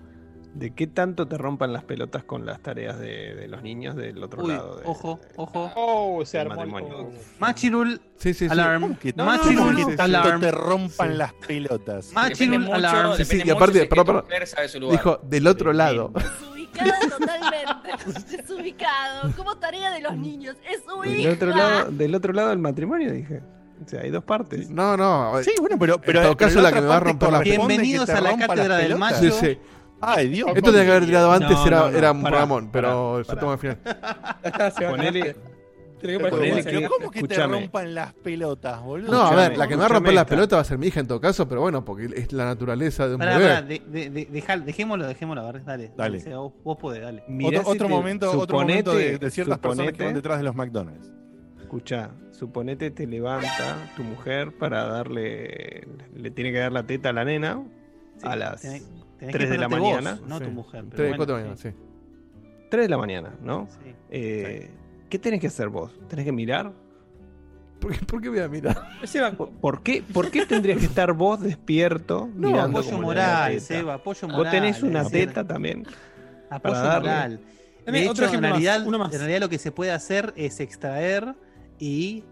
[0.58, 4.20] De qué tanto te rompan las pelotas con las tareas de, de los niños del
[4.22, 4.76] otro Uy, lado.
[4.78, 5.72] de- ojo, ojo.
[5.76, 7.10] Oh, se del armó matrimonio.
[7.38, 8.48] Machirul Sí, sí, sí.
[8.50, 8.82] Alarm.
[8.82, 10.40] ¿Cómo que- Machirul ¿Cómo que tanto Alarm.
[10.40, 11.16] te rompan Sí.
[11.16, 12.12] las pelotas?
[12.12, 13.16] Machirul mucho, Alarm.
[13.16, 14.90] Sí, sí, y aparte, perdón, perdón.
[14.90, 16.10] Dijo, del otro lado.
[16.12, 18.36] Desubicado totalmente.
[18.36, 19.32] Desubicado.
[19.36, 20.56] Como tarea de los niños.
[20.68, 21.30] Es su Del hija.
[21.34, 23.42] otro, lado, del otro lado del matrimonio, dije.
[23.84, 24.68] O sea, hay dos partes.
[24.70, 25.40] No, no.
[25.44, 27.30] Sí, bueno, pero, pero en todo pero caso, la otra que me va a romper
[27.30, 29.20] la Bienvenidos a la cátedra del macho.
[29.20, 29.58] Sí, sí.
[30.01, 30.49] Ay, Dios.
[30.55, 33.33] Esto tenía que haber tirado antes, No, era, no, no, era un Ramón, pero pará.
[33.35, 33.78] estamos al final.
[34.81, 35.36] Ponele,
[36.89, 39.10] ¿cómo que te rompan las pelotas, boludo?
[39.10, 40.31] No, a ver, la que me va a romper escúchame la esta.
[40.31, 43.09] pelota va a ser mi hija en todo caso, pero bueno, porque es la naturaleza
[43.09, 45.91] de un Pará, de, de, de- dejá- dejémoslo, dejémoslo, a ver, dale.
[45.97, 46.18] Dale.
[46.18, 47.25] O sea, vos, vos podés, dale.
[47.27, 50.05] mirá otro si otro te- momento, otro suponete- momento de, de ciertas personas que suponete-
[50.05, 51.10] van detrás de los McDonald's.
[51.60, 55.86] Escucha, suponete te levanta tu mujer para darle.
[56.15, 57.60] Le tiene que dar la teta a la nena
[58.18, 58.85] Sí, a las tenés-
[59.18, 60.20] tenés 3 que de la ponerte vos, mañana.
[60.26, 60.44] no Sí.
[60.44, 60.84] tu mujer.
[60.84, 61.68] pero Tres, bueno, cuatro años, sí.
[61.70, 61.76] sí.
[62.70, 63.66] 3 de la mañana, ¿no?
[63.70, 63.94] Sí.
[64.10, 64.70] Eh,
[65.08, 65.92] ¿Qué tenés que hacer vos?
[66.08, 66.72] ¿Tenés que mirar?
[67.80, 68.76] ¿Por qué, por qué voy a mirar?
[69.02, 73.02] Ese va- ¿Por, qué, ¿Por qué tendrías que estar vos despierto No, mirando apoyo la
[73.02, 73.60] moral?
[73.60, 74.42] Seba, apoyo moral.
[74.44, 75.86] Vos tenés una decir, teta también.
[76.50, 77.40] Apoyo moral.
[77.86, 79.12] Dame De hecho, en más, realidad, más.
[79.14, 81.34] en realidad lo que se puede hacer es extraer
[81.78, 82.24] y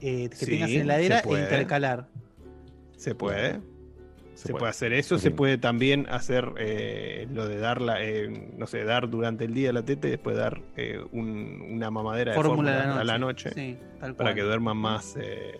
[0.00, 2.08] eh, que Sí, tengas en la heladera e intercalar.
[2.96, 3.60] Se puede.
[4.42, 4.60] Se, puede.
[4.60, 4.70] puede.
[4.70, 5.24] hacer eso, Sí.
[5.24, 9.72] se puede también hacer eh, lo de darla, eh, no sé, dar durante el día
[9.72, 13.50] la teta y después dar eh, un- una mamadera de Fórmula fórmula a la noche
[13.54, 14.34] Sí, tal para cual.
[14.34, 15.52] que duerman más eh,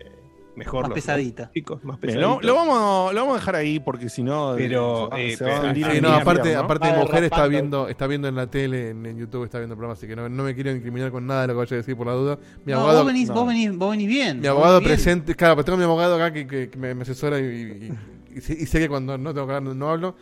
[0.54, 1.50] mejor Más los pesadita.
[1.54, 2.42] chicos, más Bien, pesaditos.
[2.44, 4.52] lo, lo vamos, lo vamos a dejar ahí porque si no.
[4.54, 7.24] Pero, eh, se va a pero- Ah, Sí, en no, el aparte, aparte mi mujer
[7.24, 10.14] está viendo, está viendo en la tele, en, en YouTube está viendo programas, así que
[10.14, 12.12] no, no me quiero incriminar con nada de lo que vaya a decir por la
[12.12, 12.38] duda.
[12.66, 13.34] Mi No, abogado, vos, venís, no.
[13.34, 14.40] vos, venís, vos venís bien.
[14.40, 17.40] mi abogado presente, claro, pero tengo mi abogado acá que, que- que me, me asesora
[17.40, 17.92] y, y-
[18.34, 20.14] y- y sé, y sé que cuando no tengo que hablar no hablo,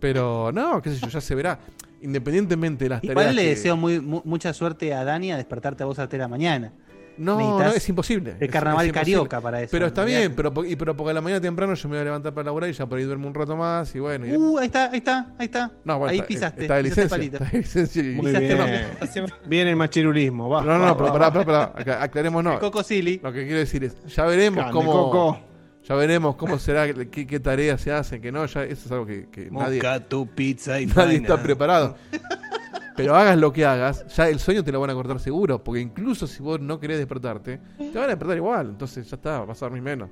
[0.00, 1.58] pero no, qué sé yo, ya se verá.
[2.00, 5.36] Independientemente de las tareas Igual le que- deseo muy, mu- mucha suerte a Dani a
[5.36, 6.72] despertarte a vos a las 3 de la mañana.
[7.16, 8.36] No, es imposible.
[8.38, 9.14] El carnaval es imposible.
[9.16, 9.72] carioca para eso.
[9.72, 12.02] Pero está bien, pero, po- y, pero porque a la mañana temprano yo me voy
[12.02, 14.24] a levantar para laburar y ya por ahí duermo un rato más y bueno.
[14.24, 15.72] y- Uh, ahí está, ahí está, ahí está.
[15.82, 16.62] no, bueno, ahí está, pisaste.
[16.62, 17.16] Está de licencia.
[17.18, 19.26] Está de licencia y- Muy Pisaste bien.
[19.26, 19.48] no.
[19.48, 20.62] Bien el machirulismo, va.
[20.62, 21.32] No, no, va, no, pero va, pará, va.
[21.44, 22.52] pará, pará, acá- aclaremos no.
[22.52, 23.18] El Coco Silly.
[23.20, 25.40] Lo que quiero decir es, ya veremos Grande, cómo Coco.
[25.88, 29.06] Ya veremos cómo será, qué, qué tareas se hacen, que no, ya eso es algo
[29.06, 31.96] que, que nadie, tu pizza y nadie está preparado.
[32.96, 35.80] Pero hagas lo que hagas, ya el sueño te lo van a cortar seguro, porque
[35.80, 39.62] incluso si vos no querés despertarte, te van a despertar igual, entonces ya está, vas
[39.62, 40.10] a dormir menos.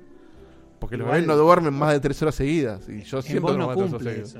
[0.79, 3.75] Porque los bebés no duermen más de tres horas seguidas, y yo que no de
[3.75, 4.39] tres horas eso.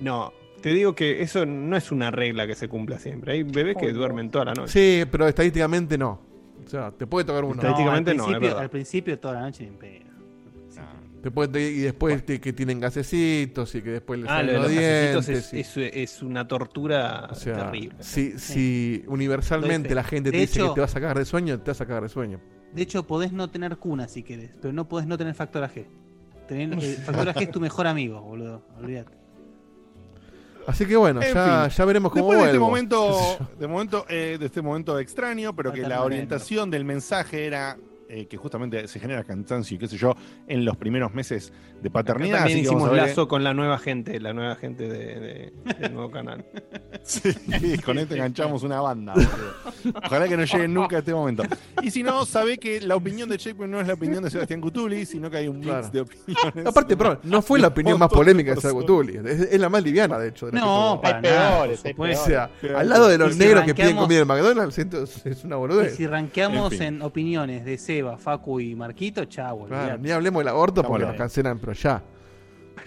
[0.00, 3.34] No, te digo que eso no es una regla que se cumpla siempre.
[3.34, 4.72] Hay bebés que duermen toda la noche.
[4.72, 6.20] Sí, pero estadísticamente no.
[6.64, 7.56] O sea, te puede tocar uno.
[7.56, 8.58] Estadísticamente al no, principio.
[8.58, 10.05] Al principio toda la noche ni
[11.60, 14.82] y después que tienen gasecitos y que después les Ah, salen lo de los los
[14.82, 15.52] gasecitos dientes.
[15.52, 17.96] es, y- es- es una tortura o sea, terrible.
[18.00, 21.24] si, si universalmente la gente te De dice hecho- que te va a sacar de
[21.24, 22.40] sueño, te va a sacar de sueño.
[22.72, 25.86] De hecho, podés no tener cuna si querés, pero no podés no tener factor AG.
[26.48, 28.62] Tener, el factor AG es tu mejor amigo, boludo.
[28.78, 29.16] Olvídate.
[30.66, 34.46] Así que bueno, En ya, veremos cómo Después de este momento, de momento, eh, de
[34.46, 37.76] este momento extraño, pero que la orientación del mensaje era
[38.08, 40.14] eh, que justamente se genera cansancio y qué sé yo
[40.46, 41.52] en los primeros meses
[41.82, 42.38] de Acá paternidad.
[42.38, 45.52] también así que vamos hicimos lazo con la nueva gente, la nueva gente de, de-
[45.80, 46.44] del nuevo canal.
[47.06, 49.14] Sí, con esto enganchamos una banda.
[50.04, 51.44] Ojalá que no lleguen nunca a este momento.
[51.82, 54.60] Y si no, sabe que la opinión de Checkpoint no es la opinión de Sebastián
[54.60, 55.88] Cutuli, sino que hay un mix Claro.
[55.90, 56.66] de opiniones.
[56.66, 58.86] Aparte, perdón, no fue la opinión más polémica de personas.
[58.86, 59.16] Tulli.
[59.18, 60.46] Es, es la más liviana, de hecho.
[60.46, 61.94] de No, para peores, hay.
[61.96, 65.56] O sea, al lado de los si negros que piden comida en McDonald's, es, una
[65.56, 65.94] Y boludez.
[65.96, 69.64] si rankeamos En en, opiniones de Seba, Facu y Marquito, chao.
[69.66, 70.02] Claro, olvidate.
[70.02, 72.02] ni hablemos del aborto porque nos cancelan, pero ya.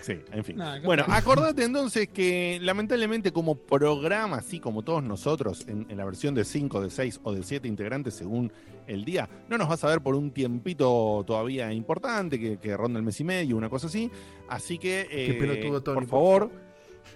[0.01, 0.55] Sí, en fin.
[0.55, 6.05] No, Bueno, acordate entonces que lamentablemente como programa, así como todos nosotros, en, en la
[6.05, 8.51] versión de 5, de 6 o de 7 integrantes según
[8.85, 12.99] el día, no nos vas a ver por un tiempito todavía importante, que, que ronda
[12.99, 14.11] el mes y medio, una cosa así.
[14.47, 16.51] Así que, eh, pelotudo, Tony, por por favor,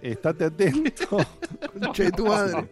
[0.02, 1.18] estate atento.
[1.96, 2.70] De tu madre.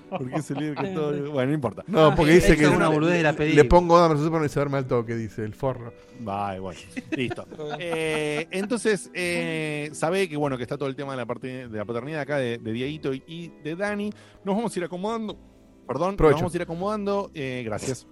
[0.10, 1.84] ¿Por qué se lee que todo- Bueno, no importa.
[1.86, 4.48] No, porque dice Eso que es una boludez de la le pongo Dame Super y
[4.48, 5.92] se duerme al toque, dice el forro.
[6.20, 7.46] Vale, bueno, listo.
[7.78, 11.78] Eh, entonces, eh, sabe que bueno, que está todo el tema de la parte de
[11.78, 14.10] la paternidad acá de, de Dieguito y, y de Dani.
[14.44, 15.36] Nos vamos a ir acomodando.
[15.86, 16.34] Perdón, Provecho.
[16.36, 17.30] nos vamos a ir acomodando.
[17.34, 18.06] Eh, gracias.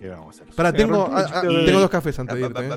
[0.00, 0.54] ¿Qué vamos a hacer?
[0.56, 2.66] Pará, tengo, de- tengo dos cafés antes de irte.
[2.66, 2.70] eh.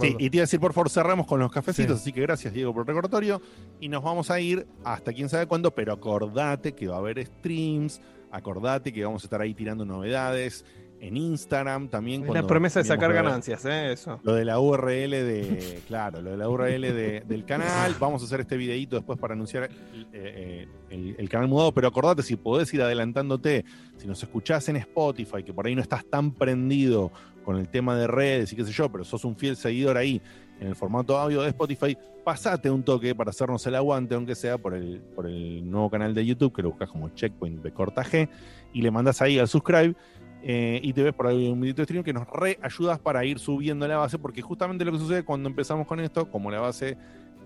[0.00, 2.02] Sí, y te iba a decir, por favor, cerramos con los cafecitos, Sí.
[2.02, 3.42] así que gracias, Diego, por el recordatorio.
[3.80, 7.26] Y nos vamos a ir hasta quién sabe cuándo, pero acordate que va a haber
[7.26, 8.00] streams,
[8.30, 10.64] acordate que vamos a estar ahí tirando novedades
[11.00, 12.22] en Instagram también.
[12.32, 13.92] La promesa de sacar ganancias, ¿eh?
[13.92, 14.18] Eso.
[14.22, 17.94] Lo de la URL de, claro, lo de la URL de- del canal.
[18.00, 19.68] Vamos a hacer este videito después para anunciar eh,
[20.12, 23.64] eh, el, el canal mudado, pero acordate, si podés ir adelantándote,
[23.96, 27.12] si nos escuchás en Spotify, que por ahí no estás tan prendido
[27.44, 30.20] con el tema de redes y qué sé yo, pero sos un fiel seguidor ahí
[30.60, 34.58] en el formato audio de Spotify, pasate un toque para hacernos el aguante, aunque sea
[34.58, 38.02] por el, por el nuevo canal de YouTube, que lo buscas como Checkpoint de Corta
[38.04, 38.28] G,
[38.72, 39.94] y le mandas ahí al subscribe
[40.42, 43.24] eh, y te ves por ahí un videito de stream que nos re ayudas para
[43.24, 46.60] ir subiendo la base, porque justamente lo que sucede cuando empezamos con esto, como la
[46.60, 46.96] base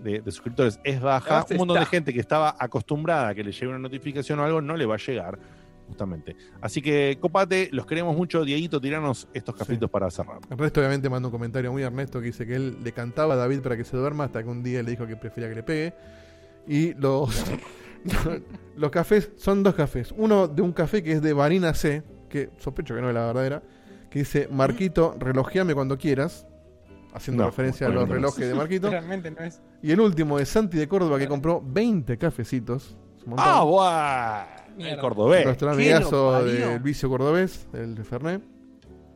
[0.03, 3.43] de, de suscriptores es baja, base un montón de gente que estaba acostumbrada a que
[3.43, 5.39] le llegue una notificación o algo no le va a llegar,
[5.87, 6.35] justamente.
[6.61, 10.39] Así que copate, los queremos mucho, Dieguito, tiranos estos cafecitos para cerrar.
[10.49, 13.37] El resto, obviamente, manda un comentario muy Ernesto que dice que él le cantaba a
[13.37, 15.63] David para que se duerma hasta que un día le dijo que prefería que le
[15.63, 15.93] pegue.
[16.67, 17.43] Y los,
[18.75, 20.13] los cafés son dos cafés.
[20.15, 23.27] Uno de un café que es de Varina C, que sospecho que no es la
[23.27, 23.61] verdadera,
[24.09, 26.47] que dice: Marquito, relojeame cuando quieras.
[27.13, 28.09] Haciendo No, referencia a los es.
[28.09, 28.89] relojes de Marquito.
[28.89, 29.61] Realmente no es.
[29.83, 32.97] Y el último de Santi de Córdoba que compró 20 cafecitos.
[33.19, 33.25] Es.
[33.37, 34.45] ¡Ah, guau!
[34.79, 35.45] El cordobés.
[35.45, 38.41] Nuestro ¿Qué amigazo del vicio cordobés, el de Fernet,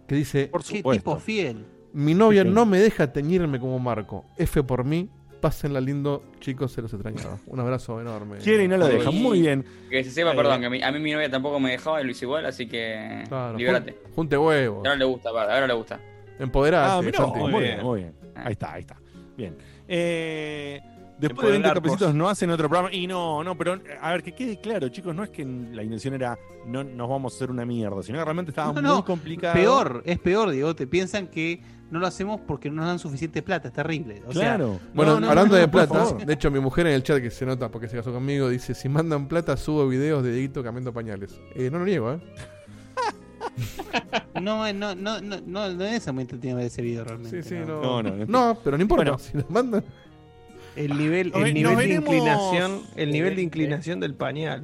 [0.08, 1.00] que dice: Por Qué supuesto.
[1.02, 1.66] tipo fiel.
[1.94, 2.54] Mi novia Sí, sí.
[2.54, 4.26] no me deja teñirme como Marco.
[4.38, 5.10] F por mí.
[5.42, 7.38] Pásenla lindo, chicos, se los extrañaba.
[7.48, 8.38] Un abrazo enorme.
[8.40, 9.12] Quiere y no lo deja.
[9.12, 9.64] Muy bien.
[9.90, 10.60] Que se sepa, Ahí perdón, va.
[10.62, 12.68] que a mí, a mí mi novia tampoco me dejaba y lo hizo igual, así
[12.68, 13.92] que Claro, libérate.
[13.92, 14.78] jun- junte huevos.
[14.80, 16.00] Ahora le gusta, padre, ahora le gusta.
[16.40, 17.40] Empoderate, Ah, mirá, Santi.
[17.40, 17.84] muy bien, bien.
[17.84, 18.14] muy bien.
[18.36, 18.98] Ahí está, ahí está.
[19.38, 19.56] Bien.
[19.88, 20.82] Eh,
[21.20, 22.16] después de Empoderar 20 cafecitos vos.
[22.16, 22.94] no hacen otro programa.
[22.94, 26.14] Y no, no, pero a ver, que quede claro, chicos, no es que la intención
[26.14, 29.06] era no nos vamos a hacer una mierda, sino que realmente estaba No, muy no,
[29.06, 29.54] complicado.
[29.54, 30.76] Peor, es peor, Diego.
[30.76, 33.70] Te piensan que no lo hacemos porque no nos dan suficiente plata.
[33.70, 34.22] Es terrible.
[34.28, 34.80] O sea, Claro.
[34.94, 37.32] Bueno, No, no, hablando no, de plata, de hecho, mi mujer en el chat que
[37.32, 40.92] se nota porque se casó conmigo dice: Si mandan plata, subo videos de Dieguito cambiando
[40.94, 41.40] pañales.
[41.56, 42.20] Eh, no lo niego, ¿eh?
[44.42, 47.44] no, no, no, no, no, no es muy entretenido ver ese video realmente.
[47.44, 47.82] Sí, sí, no.
[47.82, 48.04] no.
[48.04, 49.04] No, no, No, pero no importa.
[49.04, 49.20] Bueno.
[49.20, 49.84] Si nos mandan.
[50.78, 54.64] El nivel, el nivel de veremos- inclinación, el nivel de Eh, inclinación del pañal.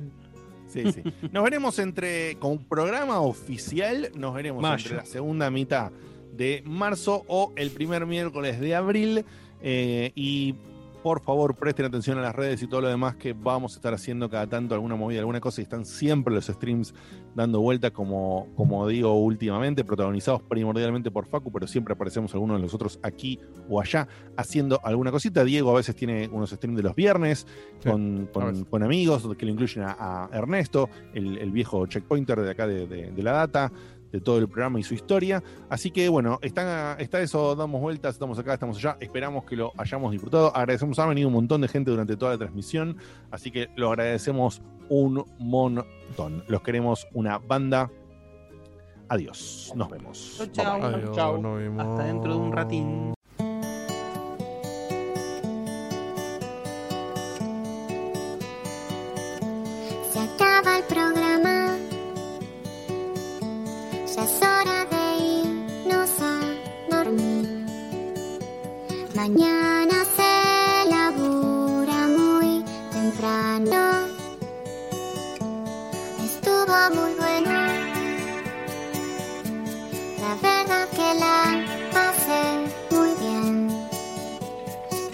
[0.67, 1.01] Sí, sí.
[1.31, 4.75] Nos veremos entre, con programa oficial, nos veremos Mayo.
[4.83, 5.91] entre la segunda mitad
[6.35, 9.25] de marzo o el primer miércoles de abril.
[9.65, 10.55] eh, y
[11.03, 13.93] por favor, presten atención a las redes y todo lo demás que vamos a estar
[13.93, 15.61] haciendo cada tanto, alguna movida, alguna cosa.
[15.61, 16.93] Y están siempre los streams
[17.35, 22.63] dando vuelta, como, como digo últimamente, protagonizados primordialmente por Facu, pero siempre aparecemos algunos de
[22.63, 24.07] nosotros aquí o allá
[24.37, 25.43] haciendo alguna cosita.
[25.43, 27.45] Diego a veces tiene unos streams de los viernes
[27.79, 32.39] Sí, con, con- con amigos que lo incluyen a, a Ernesto, el, el viejo checkpointer
[32.41, 33.71] de acá de, de- de la data,
[34.13, 35.43] de todo el programa y su historia.
[35.69, 39.73] Así que bueno, está, está eso, damos vueltas, estamos acá, estamos allá, esperamos que lo
[39.75, 40.55] hayamos disfrutado.
[40.55, 42.95] Agradecemos, ha venido un montón de gente durante toda la transmisión,
[43.31, 46.43] así que lo agradecemos un montón.
[46.47, 47.89] Los queremos una banda.
[49.09, 50.39] Adiós, nos vemos.
[50.39, 51.41] Adiós, Chau.
[51.41, 51.85] nos vemos.
[51.85, 53.13] Hasta dentro de un ratín.
[69.23, 72.61] Mañana se labura muy
[72.91, 73.81] temprano.
[76.21, 77.57] Estuvo muy bueno.
[80.19, 81.37] La verdad que la
[81.93, 82.43] pasé
[82.91, 83.87] muy bien.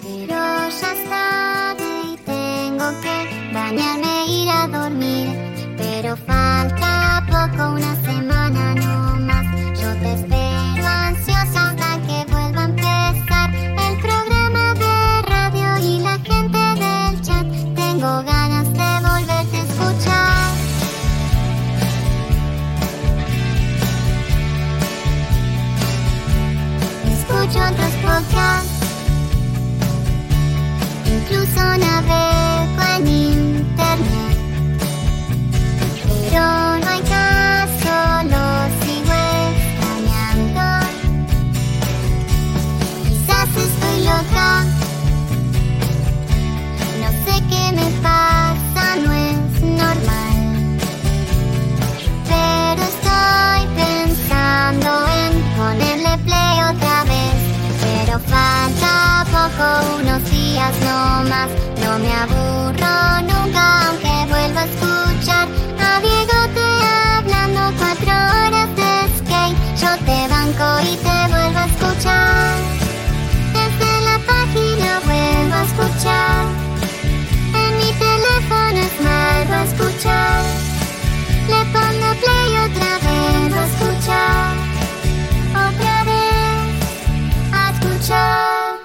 [0.02, 0.38] Pero
[0.78, 3.16] ya es tarde y tengo que
[3.54, 3.99] bañarme
[76.00, 76.46] escuchar.
[77.54, 80.44] En mi teléfono es vuelvo a escuchar.
[81.48, 84.56] Le pongo play otra vez a escuchar.
[85.50, 88.80] Otra vez a escuchar.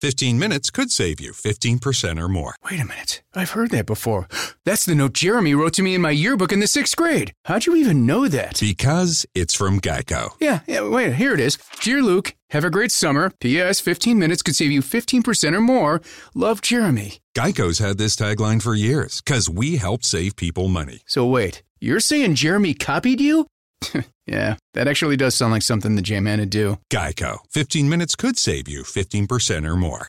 [0.00, 2.54] 15 minutes could save you 15% or more.
[2.70, 3.22] Wait a minute.
[3.34, 4.28] I've heard that before.
[4.66, 7.32] That's the note Jeremy wrote to me in my yearbook in the sixth grade.
[7.46, 8.60] How'd you even know that?
[8.60, 10.32] Because it's from Geico.
[10.40, 11.56] Yeah, yeah, wait, here it is.
[11.80, 13.30] Dear Luke, have a great summer.
[13.40, 13.80] P.S.
[13.80, 16.00] 15 minutes could save you 15% or more.
[16.34, 17.18] Love, Jeremy.
[17.36, 21.02] Geico's had this tagline for years because we help save people money.
[21.06, 23.46] So wait, you're saying Jeremy copied you?
[24.26, 26.78] yeah, that actually does sound like something the J-Man would do.
[26.92, 27.38] Geico.
[27.50, 30.02] 15 minutes could save you 15% or more.